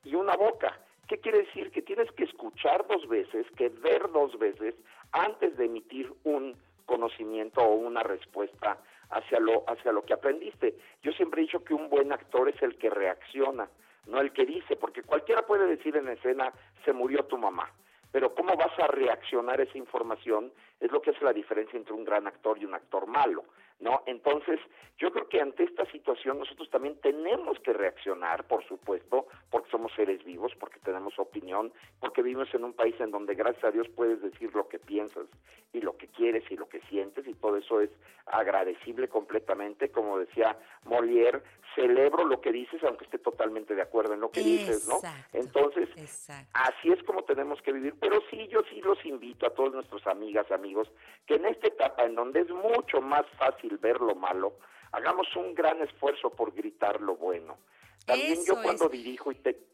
y 0.04 0.14
una 0.14 0.36
boca. 0.36 0.78
¿Qué 1.08 1.18
quiere 1.18 1.38
decir? 1.38 1.72
Que 1.72 1.82
tienes 1.82 2.10
que 2.12 2.22
escuchar 2.24 2.86
dos 2.86 3.08
veces, 3.08 3.44
que 3.56 3.68
ver 3.68 4.10
dos 4.12 4.38
veces 4.38 4.74
antes 5.10 5.56
de 5.56 5.64
emitir 5.64 6.12
un 6.22 6.56
conocimiento 6.90 7.60
o 7.60 7.74
una 7.74 8.02
respuesta 8.02 8.78
hacia 9.10 9.38
lo 9.38 9.62
hacia 9.68 9.92
lo 9.92 10.02
que 10.04 10.12
aprendiste. 10.12 10.74
Yo 11.02 11.12
siempre 11.12 11.40
he 11.40 11.44
dicho 11.44 11.62
que 11.62 11.72
un 11.72 11.88
buen 11.88 12.12
actor 12.12 12.48
es 12.48 12.60
el 12.62 12.76
que 12.76 12.90
reacciona, 12.90 13.70
no 14.08 14.20
el 14.20 14.32
que 14.32 14.44
dice, 14.44 14.74
porque 14.74 15.04
cualquiera 15.04 15.46
puede 15.46 15.66
decir 15.68 15.96
en 15.96 16.08
escena 16.08 16.52
se 16.84 16.92
murió 16.92 17.24
tu 17.26 17.38
mamá, 17.38 17.70
pero 18.10 18.34
cómo 18.34 18.56
vas 18.56 18.76
a 18.80 18.88
reaccionar 18.88 19.60
a 19.60 19.62
esa 19.62 19.78
información 19.78 20.52
es 20.80 20.90
lo 20.90 21.00
que 21.00 21.10
hace 21.10 21.24
la 21.24 21.32
diferencia 21.32 21.76
entre 21.76 21.94
un 21.94 22.04
gran 22.04 22.26
actor 22.26 22.58
y 22.58 22.64
un 22.64 22.74
actor 22.74 23.06
malo, 23.06 23.44
¿no? 23.80 24.02
Entonces, 24.06 24.60
yo 24.98 25.10
creo 25.10 25.28
que 25.28 25.40
ante 25.40 25.64
esta 25.64 25.86
situación 25.90 26.38
nosotros 26.38 26.68
también 26.70 26.94
tenemos 27.00 27.58
que 27.60 27.72
reaccionar, 27.72 28.44
por 28.44 28.62
supuesto, 28.66 29.26
porque 29.50 29.70
somos 29.70 29.92
seres 29.94 30.22
vivos, 30.24 30.52
porque 30.60 30.78
tenemos 30.80 31.18
opinión, 31.18 31.72
porque 32.00 32.22
vivimos 32.22 32.52
en 32.54 32.64
un 32.64 32.74
país 32.74 32.94
en 33.00 33.10
donde 33.10 33.34
gracias 33.34 33.64
a 33.64 33.70
Dios 33.70 33.88
puedes 33.88 34.20
decir 34.20 34.54
lo 34.54 34.68
que 34.68 34.78
piensas 34.78 35.26
y 35.72 35.80
lo 35.80 35.96
que 35.96 36.08
quieres 36.08 36.44
y 36.50 36.56
lo 36.56 36.68
que 36.68 36.80
sientes 36.82 37.26
y 37.26 37.34
todo 37.34 37.56
eso 37.56 37.80
es 37.80 37.90
agradecible 38.26 39.08
completamente, 39.08 39.90
como 39.90 40.18
decía 40.18 40.58
Molière, 40.84 41.42
celebro 41.74 42.24
lo 42.24 42.40
que 42.40 42.52
dices 42.52 42.82
aunque 42.84 43.04
esté 43.04 43.18
totalmente 43.18 43.74
de 43.74 43.82
acuerdo 43.82 44.14
en 44.14 44.20
lo 44.20 44.30
que 44.30 44.40
dices, 44.40 44.88
¿no? 44.88 44.96
Entonces, 45.32 45.88
exacto. 45.96 46.50
Así 46.52 46.90
es 46.90 47.02
como 47.04 47.22
tenemos 47.24 47.62
que 47.62 47.72
vivir, 47.72 47.94
pero 48.00 48.20
sí, 48.30 48.48
yo 48.48 48.62
sí 48.68 48.80
los 48.82 49.04
invito 49.06 49.46
a 49.46 49.54
todos 49.54 49.72
nuestros 49.72 50.06
amigas, 50.06 50.50
amigos, 50.50 50.90
que 51.26 51.36
en 51.36 51.46
esta 51.46 51.68
etapa 51.68 52.04
en 52.04 52.16
donde 52.16 52.40
es 52.40 52.50
mucho 52.50 53.00
más 53.00 53.24
fácil 53.38 53.69
ver 53.78 54.00
lo 54.00 54.14
malo, 54.14 54.58
hagamos 54.92 55.26
un 55.36 55.54
gran 55.54 55.80
esfuerzo 55.82 56.30
por 56.30 56.52
gritar 56.54 57.00
lo 57.00 57.16
bueno. 57.16 57.58
También 58.06 58.32
Eso 58.32 58.54
yo 58.56 58.62
cuando 58.62 58.86
es. 58.86 58.90
dirijo 58.92 59.30
y 59.32 59.36
te... 59.36 59.66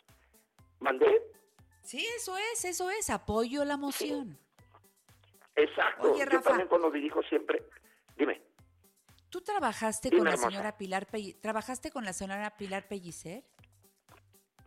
¿Mandé? 0.80 1.22
Sí, 1.82 2.04
eso 2.16 2.36
es, 2.36 2.64
eso 2.64 2.90
es, 2.90 3.08
apoyo 3.10 3.64
la 3.64 3.76
moción. 3.76 4.38
Exacto. 5.54 6.12
Oye, 6.12 6.26
yo 6.30 6.40
también 6.42 6.68
cuando 6.68 6.90
dirijo 6.90 7.22
siempre... 7.22 7.64
Dime. 8.16 8.42
¿Tú 9.30 9.40
trabajaste 9.42 10.08
Dime, 10.10 10.18
con 10.18 10.24
la 10.26 10.32
hermosa. 10.32 10.50
señora 10.50 10.76
Pilar 10.76 11.06
Pelli- 11.06 11.40
¿Trabajaste 11.40 11.90
con 11.90 12.04
la 12.04 12.12
señora 12.12 12.56
Pilar 12.56 12.88
Pellicer? 12.88 13.44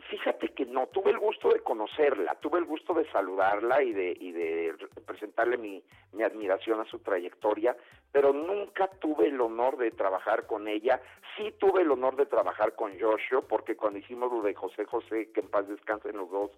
Fíjate 0.09 0.53
que 0.55 0.65
no 0.65 0.87
tuve 0.87 1.11
el 1.11 1.19
gusto 1.19 1.49
de 1.49 1.61
conocerla, 1.61 2.33
tuve 2.39 2.57
el 2.59 2.65
gusto 2.65 2.93
de 2.95 3.09
saludarla 3.11 3.83
y 3.83 3.93
de, 3.93 4.17
y 4.19 4.31
de 4.31 4.75
presentarle 5.05 5.57
mi, 5.57 5.83
mi 6.13 6.23
admiración 6.23 6.79
a 6.81 6.85
su 6.85 6.97
trayectoria, 6.99 7.77
pero 8.11 8.33
nunca 8.33 8.87
tuve 8.87 9.27
el 9.27 9.39
honor 9.39 9.77
de 9.77 9.91
trabajar 9.91 10.47
con 10.47 10.67
ella. 10.67 11.01
Sí 11.37 11.53
tuve 11.59 11.81
el 11.81 11.91
honor 11.91 12.15
de 12.15 12.25
trabajar 12.25 12.75
con 12.75 12.99
Joshua, 12.99 13.41
porque 13.47 13.75
cuando 13.75 13.99
hicimos 13.99 14.31
lo 14.31 14.41
de 14.41 14.53
José 14.55 14.85
José, 14.85 15.31
que 15.31 15.41
en 15.41 15.49
paz 15.49 15.67
descansen 15.67 16.17
los 16.17 16.29
dos, 16.29 16.51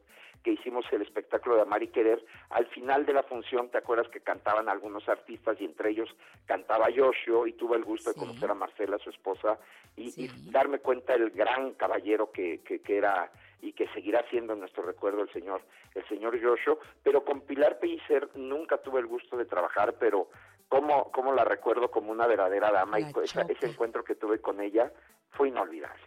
que 0.43 0.53
hicimos 0.53 0.85
el 0.91 1.01
espectáculo 1.01 1.55
de 1.55 1.61
Amar 1.61 1.83
y 1.83 1.89
Querer, 1.89 2.23
al 2.49 2.65
final 2.67 3.05
de 3.05 3.13
la 3.13 3.23
función, 3.23 3.69
¿te 3.69 3.77
acuerdas 3.77 4.07
que 4.09 4.21
cantaban 4.21 4.69
algunos 4.69 5.07
artistas 5.07 5.59
y 5.59 5.65
entre 5.65 5.91
ellos 5.91 6.09
cantaba 6.45 6.87
Joshua 6.95 7.47
y 7.47 7.53
tuve 7.53 7.77
el 7.77 7.83
gusto 7.83 8.11
de 8.11 8.19
conocer 8.19 8.49
a 8.49 8.55
Marcela, 8.55 8.97
su 8.97 9.09
esposa, 9.09 9.59
y, 9.95 10.23
y 10.23 10.51
darme 10.51 10.79
cuenta 10.79 11.13
del 11.17 11.31
gran 11.31 11.73
caballero 11.73 12.31
que, 12.31 12.61
que, 12.61 12.81
que 12.81 12.97
era 12.97 13.31
y 13.61 13.73
que 13.73 13.87
seguirá 13.89 14.25
siendo 14.29 14.53
en 14.53 14.59
nuestro 14.59 14.81
recuerdo 14.83 15.21
el 15.21 15.31
señor 15.31 15.61
el 15.93 16.07
señor 16.07 16.41
Joshua, 16.41 16.77
pero 17.03 17.23
con 17.23 17.41
Pilar 17.41 17.77
Pellicer 17.79 18.29
nunca 18.35 18.77
tuve 18.77 19.01
el 19.01 19.07
gusto 19.07 19.37
de 19.37 19.45
trabajar, 19.45 19.95
pero 19.99 20.29
como 20.71 21.11
como 21.11 21.33
la 21.33 21.43
recuerdo 21.43 21.91
como 21.91 22.11
una 22.13 22.25
verdadera 22.27 22.71
dama 22.71 22.97
y 22.99 23.03
esa- 23.25 23.41
ese 23.41 23.65
encuentro 23.67 24.05
que 24.05 24.15
tuve 24.15 24.39
con 24.39 24.61
ella 24.61 24.89
fue 25.31 25.49
inolvidable. 25.49 26.01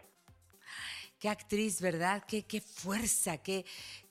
Qué 1.19 1.29
actriz, 1.29 1.81
¿verdad? 1.81 2.23
Qué, 2.27 2.45
qué 2.47 2.61
fuerza, 2.61 3.41
qué, 3.43 3.63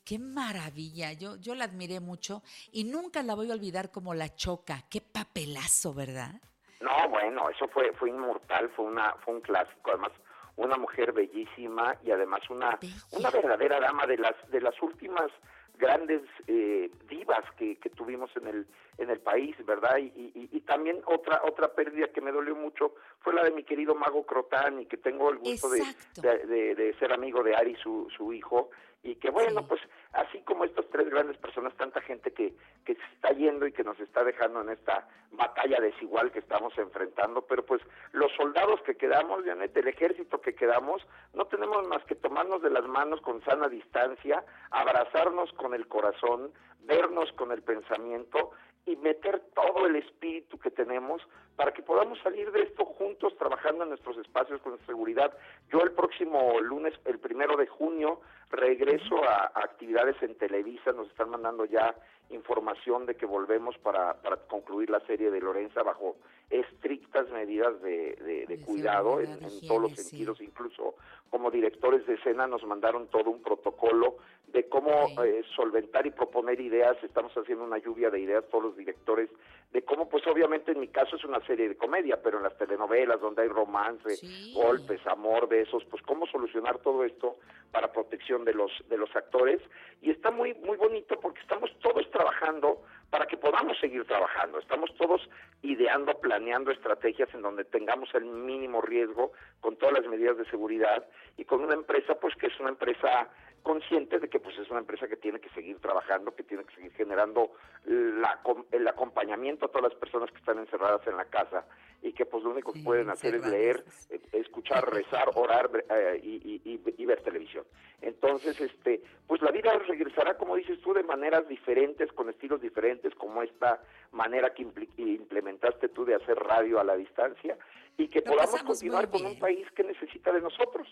qué 0.04 0.18
maravilla. 0.18 1.12
Yo, 1.12 1.36
yo 1.36 1.54
la 1.56 1.64
admiré 1.64 1.98
mucho 2.00 2.42
y 2.72 2.84
nunca 2.84 3.22
la 3.24 3.34
voy 3.34 3.50
a 3.50 3.54
olvidar 3.54 3.90
como 3.90 4.14
la 4.14 4.34
choca. 4.34 4.84
Qué 4.88 5.00
papelazo, 5.00 5.92
¿verdad? 5.92 6.40
No, 6.80 7.08
bueno, 7.10 7.50
eso 7.50 7.66
fue 7.68 7.92
fue 7.94 8.10
inmortal, 8.10 8.70
fue 8.76 8.84
una 8.84 9.12
fue 9.24 9.34
un 9.34 9.40
clásico, 9.40 9.90
además 9.90 10.12
una 10.56 10.76
mujer 10.76 11.12
bellísima 11.12 11.96
y 12.04 12.12
además 12.12 12.48
una 12.48 12.78
una 13.10 13.30
verdadera 13.30 13.80
dama 13.80 14.06
de 14.06 14.18
las 14.18 14.34
de 14.50 14.60
las 14.60 14.80
últimas 14.82 15.30
grandes 15.78 16.22
eh, 16.46 16.90
divas 17.08 17.44
que, 17.58 17.76
que 17.78 17.90
tuvimos 17.90 18.30
en 18.36 18.46
el 18.46 18.66
en 18.96 19.10
el 19.10 19.18
país, 19.18 19.56
¿verdad? 19.66 19.96
Y, 19.98 20.04
y- 20.14 20.48
y 20.52 20.60
también 20.60 21.00
otra 21.06 21.42
otra 21.44 21.74
pérdida 21.74 22.06
que 22.12 22.20
me 22.20 22.30
dolió 22.30 22.54
mucho 22.54 22.94
fue 23.20 23.34
la 23.34 23.42
de 23.42 23.50
mi 23.50 23.64
querido 23.64 23.94
Mago 23.96 24.24
Crotán 24.24 24.80
y 24.80 24.86
que 24.86 24.96
tengo 24.96 25.30
el 25.30 25.38
gusto 25.38 25.68
de, 25.68 26.46
de- 26.46 26.74
de 26.76 26.94
ser 27.00 27.12
amigo 27.12 27.42
de 27.42 27.56
Ari, 27.56 27.74
su, 27.82 28.08
su 28.16 28.32
hijo, 28.32 28.70
y 29.04 29.16
que 29.16 29.30
bueno, 29.30 29.66
pues 29.68 29.82
así 30.12 30.40
como 30.40 30.64
estas 30.64 30.86
tres 30.88 31.08
grandes 31.10 31.36
personas, 31.36 31.76
tanta 31.76 32.00
gente 32.00 32.32
que, 32.32 32.54
que 32.86 32.94
se 32.94 33.04
está 33.14 33.30
yendo 33.32 33.66
y 33.66 33.72
que 33.72 33.84
nos 33.84 34.00
está 34.00 34.24
dejando 34.24 34.62
en 34.62 34.70
esta 34.70 35.06
batalla 35.32 35.78
desigual 35.78 36.32
que 36.32 36.38
estamos 36.38 36.76
enfrentando, 36.78 37.42
pero 37.42 37.66
pues 37.66 37.82
los 38.12 38.32
soldados 38.32 38.80
que 38.82 38.96
quedamos, 38.96 39.44
Janet, 39.44 39.76
el 39.76 39.88
ejército 39.88 40.40
que 40.40 40.54
quedamos, 40.54 41.06
no 41.34 41.44
tenemos 41.46 41.86
más 41.86 42.02
que 42.04 42.14
tomarnos 42.14 42.62
de 42.62 42.70
las 42.70 42.86
manos 42.86 43.20
con 43.20 43.44
sana 43.44 43.68
distancia, 43.68 44.42
abrazarnos 44.70 45.52
con 45.52 45.74
el 45.74 45.86
corazón, 45.86 46.52
vernos 46.80 47.30
con 47.32 47.52
el 47.52 47.62
pensamiento 47.62 48.52
y 48.86 48.96
meter 48.96 49.40
todo 49.54 49.86
el 49.86 49.96
espíritu 49.96 50.58
que 50.58 50.70
tenemos 50.70 51.22
para 51.56 51.72
que 51.72 51.82
podamos 51.82 52.18
salir 52.20 52.50
de 52.52 52.62
esto 52.62 52.84
juntos 52.84 53.36
trabajando 53.38 53.84
en 53.84 53.90
nuestros 53.90 54.18
espacios 54.18 54.60
con 54.60 54.78
seguridad. 54.86 55.32
Yo 55.70 55.80
el 55.80 55.92
próximo 55.92 56.60
lunes, 56.60 56.92
el 57.04 57.18
primero 57.18 57.56
de 57.56 57.66
junio, 57.66 58.20
regreso 58.56 59.22
a, 59.24 59.50
a 59.54 59.64
actividades 59.64 60.16
en 60.22 60.34
Televisa, 60.36 60.92
nos 60.92 61.08
están 61.08 61.30
mandando 61.30 61.64
ya 61.64 61.94
información 62.30 63.04
de 63.06 63.16
que 63.16 63.26
volvemos 63.26 63.76
para, 63.78 64.14
para 64.22 64.36
concluir 64.36 64.88
la 64.90 65.00
serie 65.00 65.30
de 65.30 65.40
Lorenza 65.40 65.82
bajo 65.82 66.16
estrictas 66.50 67.28
medidas 67.30 67.80
de, 67.82 68.14
de- 68.16 68.46
de 68.46 68.60
cuidado 68.64 69.20
en, 69.20 69.38
todos 69.66 69.80
los 69.82 69.92
sí. 69.92 70.02
sentidos, 70.02 70.40
incluso 70.40 70.94
como 71.30 71.50
directores 71.50 72.06
de 72.06 72.14
escena 72.14 72.46
nos 72.46 72.64
mandaron 72.64 73.08
todo 73.08 73.30
un 73.30 73.42
protocolo 73.42 74.16
de 74.48 74.68
cómo 74.68 74.90
eh, 75.24 75.42
solventar 75.56 76.06
y 76.06 76.10
proponer 76.12 76.60
ideas, 76.60 76.96
estamos 77.02 77.32
haciendo 77.36 77.64
una 77.64 77.78
lluvia 77.78 78.08
de 78.10 78.20
ideas 78.20 78.44
todos 78.50 78.64
los 78.64 78.76
directores, 78.76 79.28
de 79.72 79.82
cómo 79.82 80.08
pues 80.08 80.24
obviamente 80.28 80.70
en 80.72 80.80
mi 80.80 80.88
caso 80.88 81.16
es 81.16 81.24
una 81.24 81.44
serie 81.44 81.68
de 81.68 81.76
comedia, 81.76 82.22
pero 82.22 82.36
en 82.36 82.44
las 82.44 82.56
telenovelas 82.56 83.20
donde 83.20 83.42
hay 83.42 83.48
romance, 83.48 84.18
golpes, 84.54 85.04
amor, 85.08 85.48
besos, 85.48 85.84
pues 85.90 86.02
cómo 86.02 86.26
solucionar 86.26 86.78
todo 86.78 87.04
esto 87.04 87.38
para 87.72 87.90
protección 87.92 88.43
de 88.44 88.54
los 88.54 88.70
de 88.88 88.96
los 88.96 89.14
actores 89.16 89.60
y 90.02 90.10
está 90.10 90.30
muy 90.30 90.54
muy 90.54 90.76
bonito 90.76 91.18
porque 91.20 91.40
estamos 91.40 91.70
todos 91.80 92.10
trabajando 92.10 92.82
para 93.10 93.26
que 93.26 93.36
podamos 93.36 93.78
seguir 93.78 94.04
trabajando. 94.06 94.58
Estamos 94.58 94.92
todos 94.96 95.20
ideando, 95.62 96.18
planeando 96.18 96.72
estrategias 96.72 97.32
en 97.32 97.42
donde 97.42 97.64
tengamos 97.64 98.12
el 98.14 98.24
mínimo 98.24 98.80
riesgo 98.80 99.32
con 99.60 99.76
todas 99.76 100.00
las 100.00 100.08
medidas 100.08 100.36
de 100.36 100.44
seguridad 100.46 101.06
y 101.36 101.44
con 101.44 101.62
una 101.62 101.74
empresa 101.74 102.18
pues 102.20 102.34
que 102.34 102.48
es 102.48 102.58
una 102.58 102.70
empresa 102.70 103.28
consciente 103.62 104.18
de 104.18 104.28
que 104.28 104.40
pues 104.40 104.58
es 104.58 104.68
una 104.68 104.80
empresa 104.80 105.08
que 105.08 105.16
tiene 105.16 105.40
que 105.40 105.48
seguir 105.50 105.78
trabajando, 105.78 106.34
que 106.34 106.42
tiene 106.42 106.64
que 106.64 106.74
seguir 106.74 106.92
generando 106.92 107.52
la 107.86 108.40
el 108.72 108.88
acompañamiento 108.88 109.66
a 109.66 109.68
todas 109.68 109.92
las 109.92 110.00
personas 110.00 110.30
que 110.32 110.38
están 110.38 110.58
encerradas 110.58 111.06
en 111.06 111.16
la 111.16 111.24
casa 111.26 111.64
y 112.04 112.12
que 112.12 112.26
pues 112.26 112.44
lo 112.44 112.50
único 112.50 112.72
que 112.72 112.80
pueden 112.80 113.08
hacer 113.08 113.34
es 113.36 113.46
leer, 113.46 113.84
eh, 114.10 114.20
escuchar, 114.32 114.92
rezar, 114.92 115.30
orar 115.34 115.70
eh, 115.88 116.20
y, 116.22 116.34
y- 116.64 116.70
y- 116.74 117.02
y 117.02 117.06
ver 117.06 117.22
televisión. 117.22 117.64
Entonces, 118.02 118.60
este, 118.60 119.02
pues 119.26 119.40
la 119.40 119.50
vida 119.50 119.72
regresará, 119.88 120.36
como 120.36 120.54
dices 120.56 120.78
tú, 120.82 120.92
de 120.92 121.02
maneras 121.02 121.48
diferentes, 121.48 122.12
con 122.12 122.28
estilos 122.28 122.60
diferentes, 122.60 123.14
como 123.14 123.42
esta 123.42 123.82
manera 124.12 124.52
que 124.52 124.66
implementaste 124.98 125.88
tú 125.88 126.04
de 126.04 126.14
hacer 126.14 126.36
radio 126.36 126.78
a 126.78 126.84
la 126.84 126.94
distancia 126.94 127.56
y 127.96 128.08
que 128.08 128.20
Lo 128.20 128.32
podamos 128.32 128.62
continuar 128.64 129.08
con 129.10 129.24
un 129.24 129.38
país 129.38 129.66
que 129.74 129.82
necesita 129.84 130.30
de 130.32 130.42
nosotros. 130.42 130.86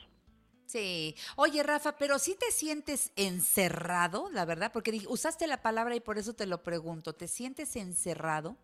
Sí. 0.64 1.14
Oye, 1.36 1.62
Rafa, 1.62 1.96
pero 1.98 2.18
si 2.18 2.34
te 2.38 2.50
sientes 2.50 3.12
encerrado, 3.16 4.30
la 4.32 4.46
verdad, 4.46 4.70
porque 4.72 4.98
usaste 5.08 5.46
la 5.46 5.60
palabra 5.60 5.94
y 5.94 6.00
por 6.00 6.16
eso 6.16 6.32
te 6.32 6.46
lo 6.46 6.62
pregunto. 6.62 7.12
¿Te 7.12 7.28
sientes 7.28 7.76
encerrado? 7.76 8.56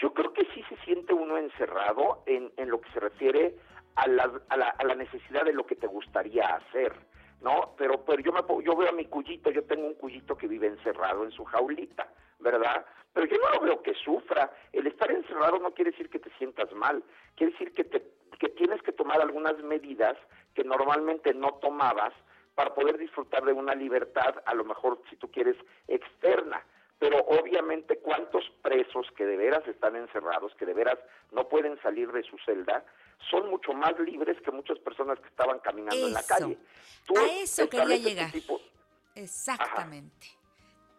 Yo 0.00 0.14
creo 0.14 0.32
que 0.32 0.46
sí 0.54 0.64
se 0.68 0.76
siente 0.84 1.12
uno 1.12 1.36
encerrado 1.36 2.22
en, 2.24 2.50
en 2.56 2.70
lo 2.70 2.80
que 2.80 2.90
se 2.92 3.00
refiere 3.00 3.54
a 3.96 4.08
la, 4.08 4.30
a, 4.48 4.56
la, 4.56 4.68
a 4.68 4.84
la 4.84 4.94
necesidad 4.94 5.44
de 5.44 5.52
lo 5.52 5.66
que 5.66 5.76
te 5.76 5.86
gustaría 5.86 6.46
hacer, 6.46 6.94
¿no? 7.42 7.74
Pero, 7.76 8.02
pero 8.04 8.22
yo, 8.22 8.32
me, 8.32 8.40
yo 8.64 8.76
veo 8.76 8.88
a 8.88 8.92
mi 8.92 9.04
cuyito, 9.06 9.50
yo 9.50 9.62
tengo 9.64 9.86
un 9.86 9.94
cuyito 9.94 10.36
que 10.36 10.48
vive 10.48 10.68
encerrado 10.68 11.24
en 11.24 11.30
su 11.32 11.44
jaulita, 11.44 12.08
¿verdad? 12.38 12.86
Pero 13.12 13.26
yo 13.26 13.36
no 13.38 13.50
lo 13.50 13.60
veo 13.60 13.82
que 13.82 13.92
sufra. 13.94 14.50
El 14.72 14.86
estar 14.86 15.10
encerrado 15.10 15.58
no 15.58 15.72
quiere 15.72 15.90
decir 15.90 16.08
que 16.08 16.18
te 16.18 16.30
sientas 16.38 16.72
mal, 16.72 17.02
quiere 17.34 17.52
decir 17.52 17.74
que, 17.74 17.84
te, 17.84 18.02
que 18.38 18.48
tienes 18.48 18.80
que 18.82 18.92
tomar 18.92 19.20
algunas 19.20 19.58
medidas 19.62 20.16
que 20.54 20.64
normalmente 20.64 21.34
no 21.34 21.54
tomabas 21.60 22.14
para 22.54 22.74
poder 22.74 22.96
disfrutar 22.96 23.44
de 23.44 23.52
una 23.52 23.74
libertad, 23.74 24.36
a 24.46 24.54
lo 24.54 24.64
mejor 24.64 25.02
si 25.10 25.16
tú 25.16 25.30
quieres, 25.30 25.56
externa 25.88 26.64
pero 27.00 27.18
obviamente 27.26 27.98
cuántos 27.98 28.44
presos 28.62 29.06
que 29.16 29.24
de 29.24 29.36
veras 29.36 29.66
están 29.66 29.96
encerrados, 29.96 30.54
que 30.56 30.66
de 30.66 30.74
veras 30.74 30.98
no 31.32 31.48
pueden 31.48 31.80
salir 31.82 32.12
de 32.12 32.22
su 32.22 32.36
celda, 32.44 32.84
son 33.30 33.48
mucho 33.50 33.72
más 33.72 33.98
libres 34.00 34.36
que 34.42 34.50
muchas 34.52 34.78
personas 34.80 35.18
que 35.18 35.26
estaban 35.28 35.58
caminando 35.60 36.06
en 36.06 36.12
la 36.12 36.22
calle. 36.22 36.58
Tú 37.06 37.16
A 37.18 37.26
eso 37.26 37.68
quería 37.68 37.96
llegar. 37.96 38.30
tipo- 38.30 38.60
Exactamente. 39.14 40.26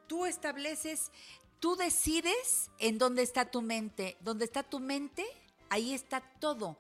Tú 0.07 0.26
estableces, 0.26 1.11
tú 1.60 1.76
decides 1.76 2.69
en 2.80 2.98
dónde 2.98 3.22
está 3.22 3.49
tu 3.49 3.61
mente. 3.61 4.18
Donde 4.22 4.45
está 4.45 4.64
tu 4.64 4.80
mente, 4.80 5.26
ahí 5.69 5.94
está 5.94 6.22
todo. 6.40 6.78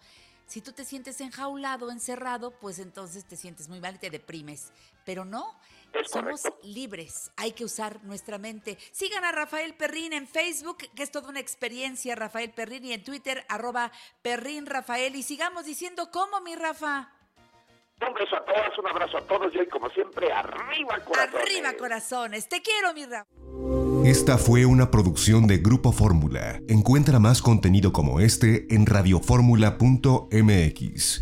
Si 0.47 0.61
tú 0.61 0.73
te 0.73 0.83
sientes 0.83 1.21
enjaulado, 1.21 1.91
encerrado, 1.91 2.51
pues 2.51 2.79
entonces 2.79 3.25
te 3.25 3.37
sientes 3.37 3.69
muy 3.69 3.79
mal 3.79 3.95
y 3.95 3.99
te 3.99 4.09
deprimes. 4.09 4.73
Pero 5.05 5.23
no, 5.25 5.55
somos 6.05 6.43
libres. 6.63 7.31
Hay 7.37 7.53
que 7.53 7.65
usar 7.65 8.03
nuestra 8.03 8.37
mente. 8.37 8.77
Sigan 8.91 9.23
a 9.23 9.31
Rafael 9.31 9.73
Perrín 9.73 10.13
en 10.13 10.27
Facebook, 10.27 10.77
que 10.95 11.03
es 11.03 11.11
toda 11.11 11.29
una 11.29 11.39
experiencia, 11.39 12.15
Rafael 12.15 12.51
Perrín, 12.51 12.85
y 12.85 12.93
en 12.93 13.03
Twitter, 13.03 13.43
arroba 13.49 13.91
Perrín 14.21 14.65
Rafael. 14.65 15.15
Y 15.15 15.23
sigamos 15.23 15.65
diciendo 15.65 16.09
cómo, 16.11 16.41
mi 16.41 16.55
Rafa. 16.55 17.11
Un 18.07 18.13
beso 18.15 18.35
a 18.35 18.45
todas, 18.45 18.77
un 18.79 18.87
abrazo 18.87 19.17
a 19.17 19.27
todos 19.27 19.53
y 19.53 19.59
hoy 19.59 19.67
como 19.67 19.87
siempre, 19.89 20.31
arriba 20.31 20.99
corazón. 21.05 21.39
Arriba, 21.39 21.73
corazones. 21.77 22.49
Te 22.49 22.61
quiero, 22.61 22.95
mi 22.95 23.05
Rafa. 23.05 23.27
Esta 24.05 24.39
fue 24.39 24.65
una 24.65 24.89
producción 24.89 25.45
de 25.45 25.59
Grupo 25.59 25.91
Fórmula. 25.91 26.59
Encuentra 26.67 27.19
más 27.19 27.43
contenido 27.43 27.93
como 27.93 28.19
este 28.19 28.73
en 28.73 28.87
radioformula.mx. 28.87 31.21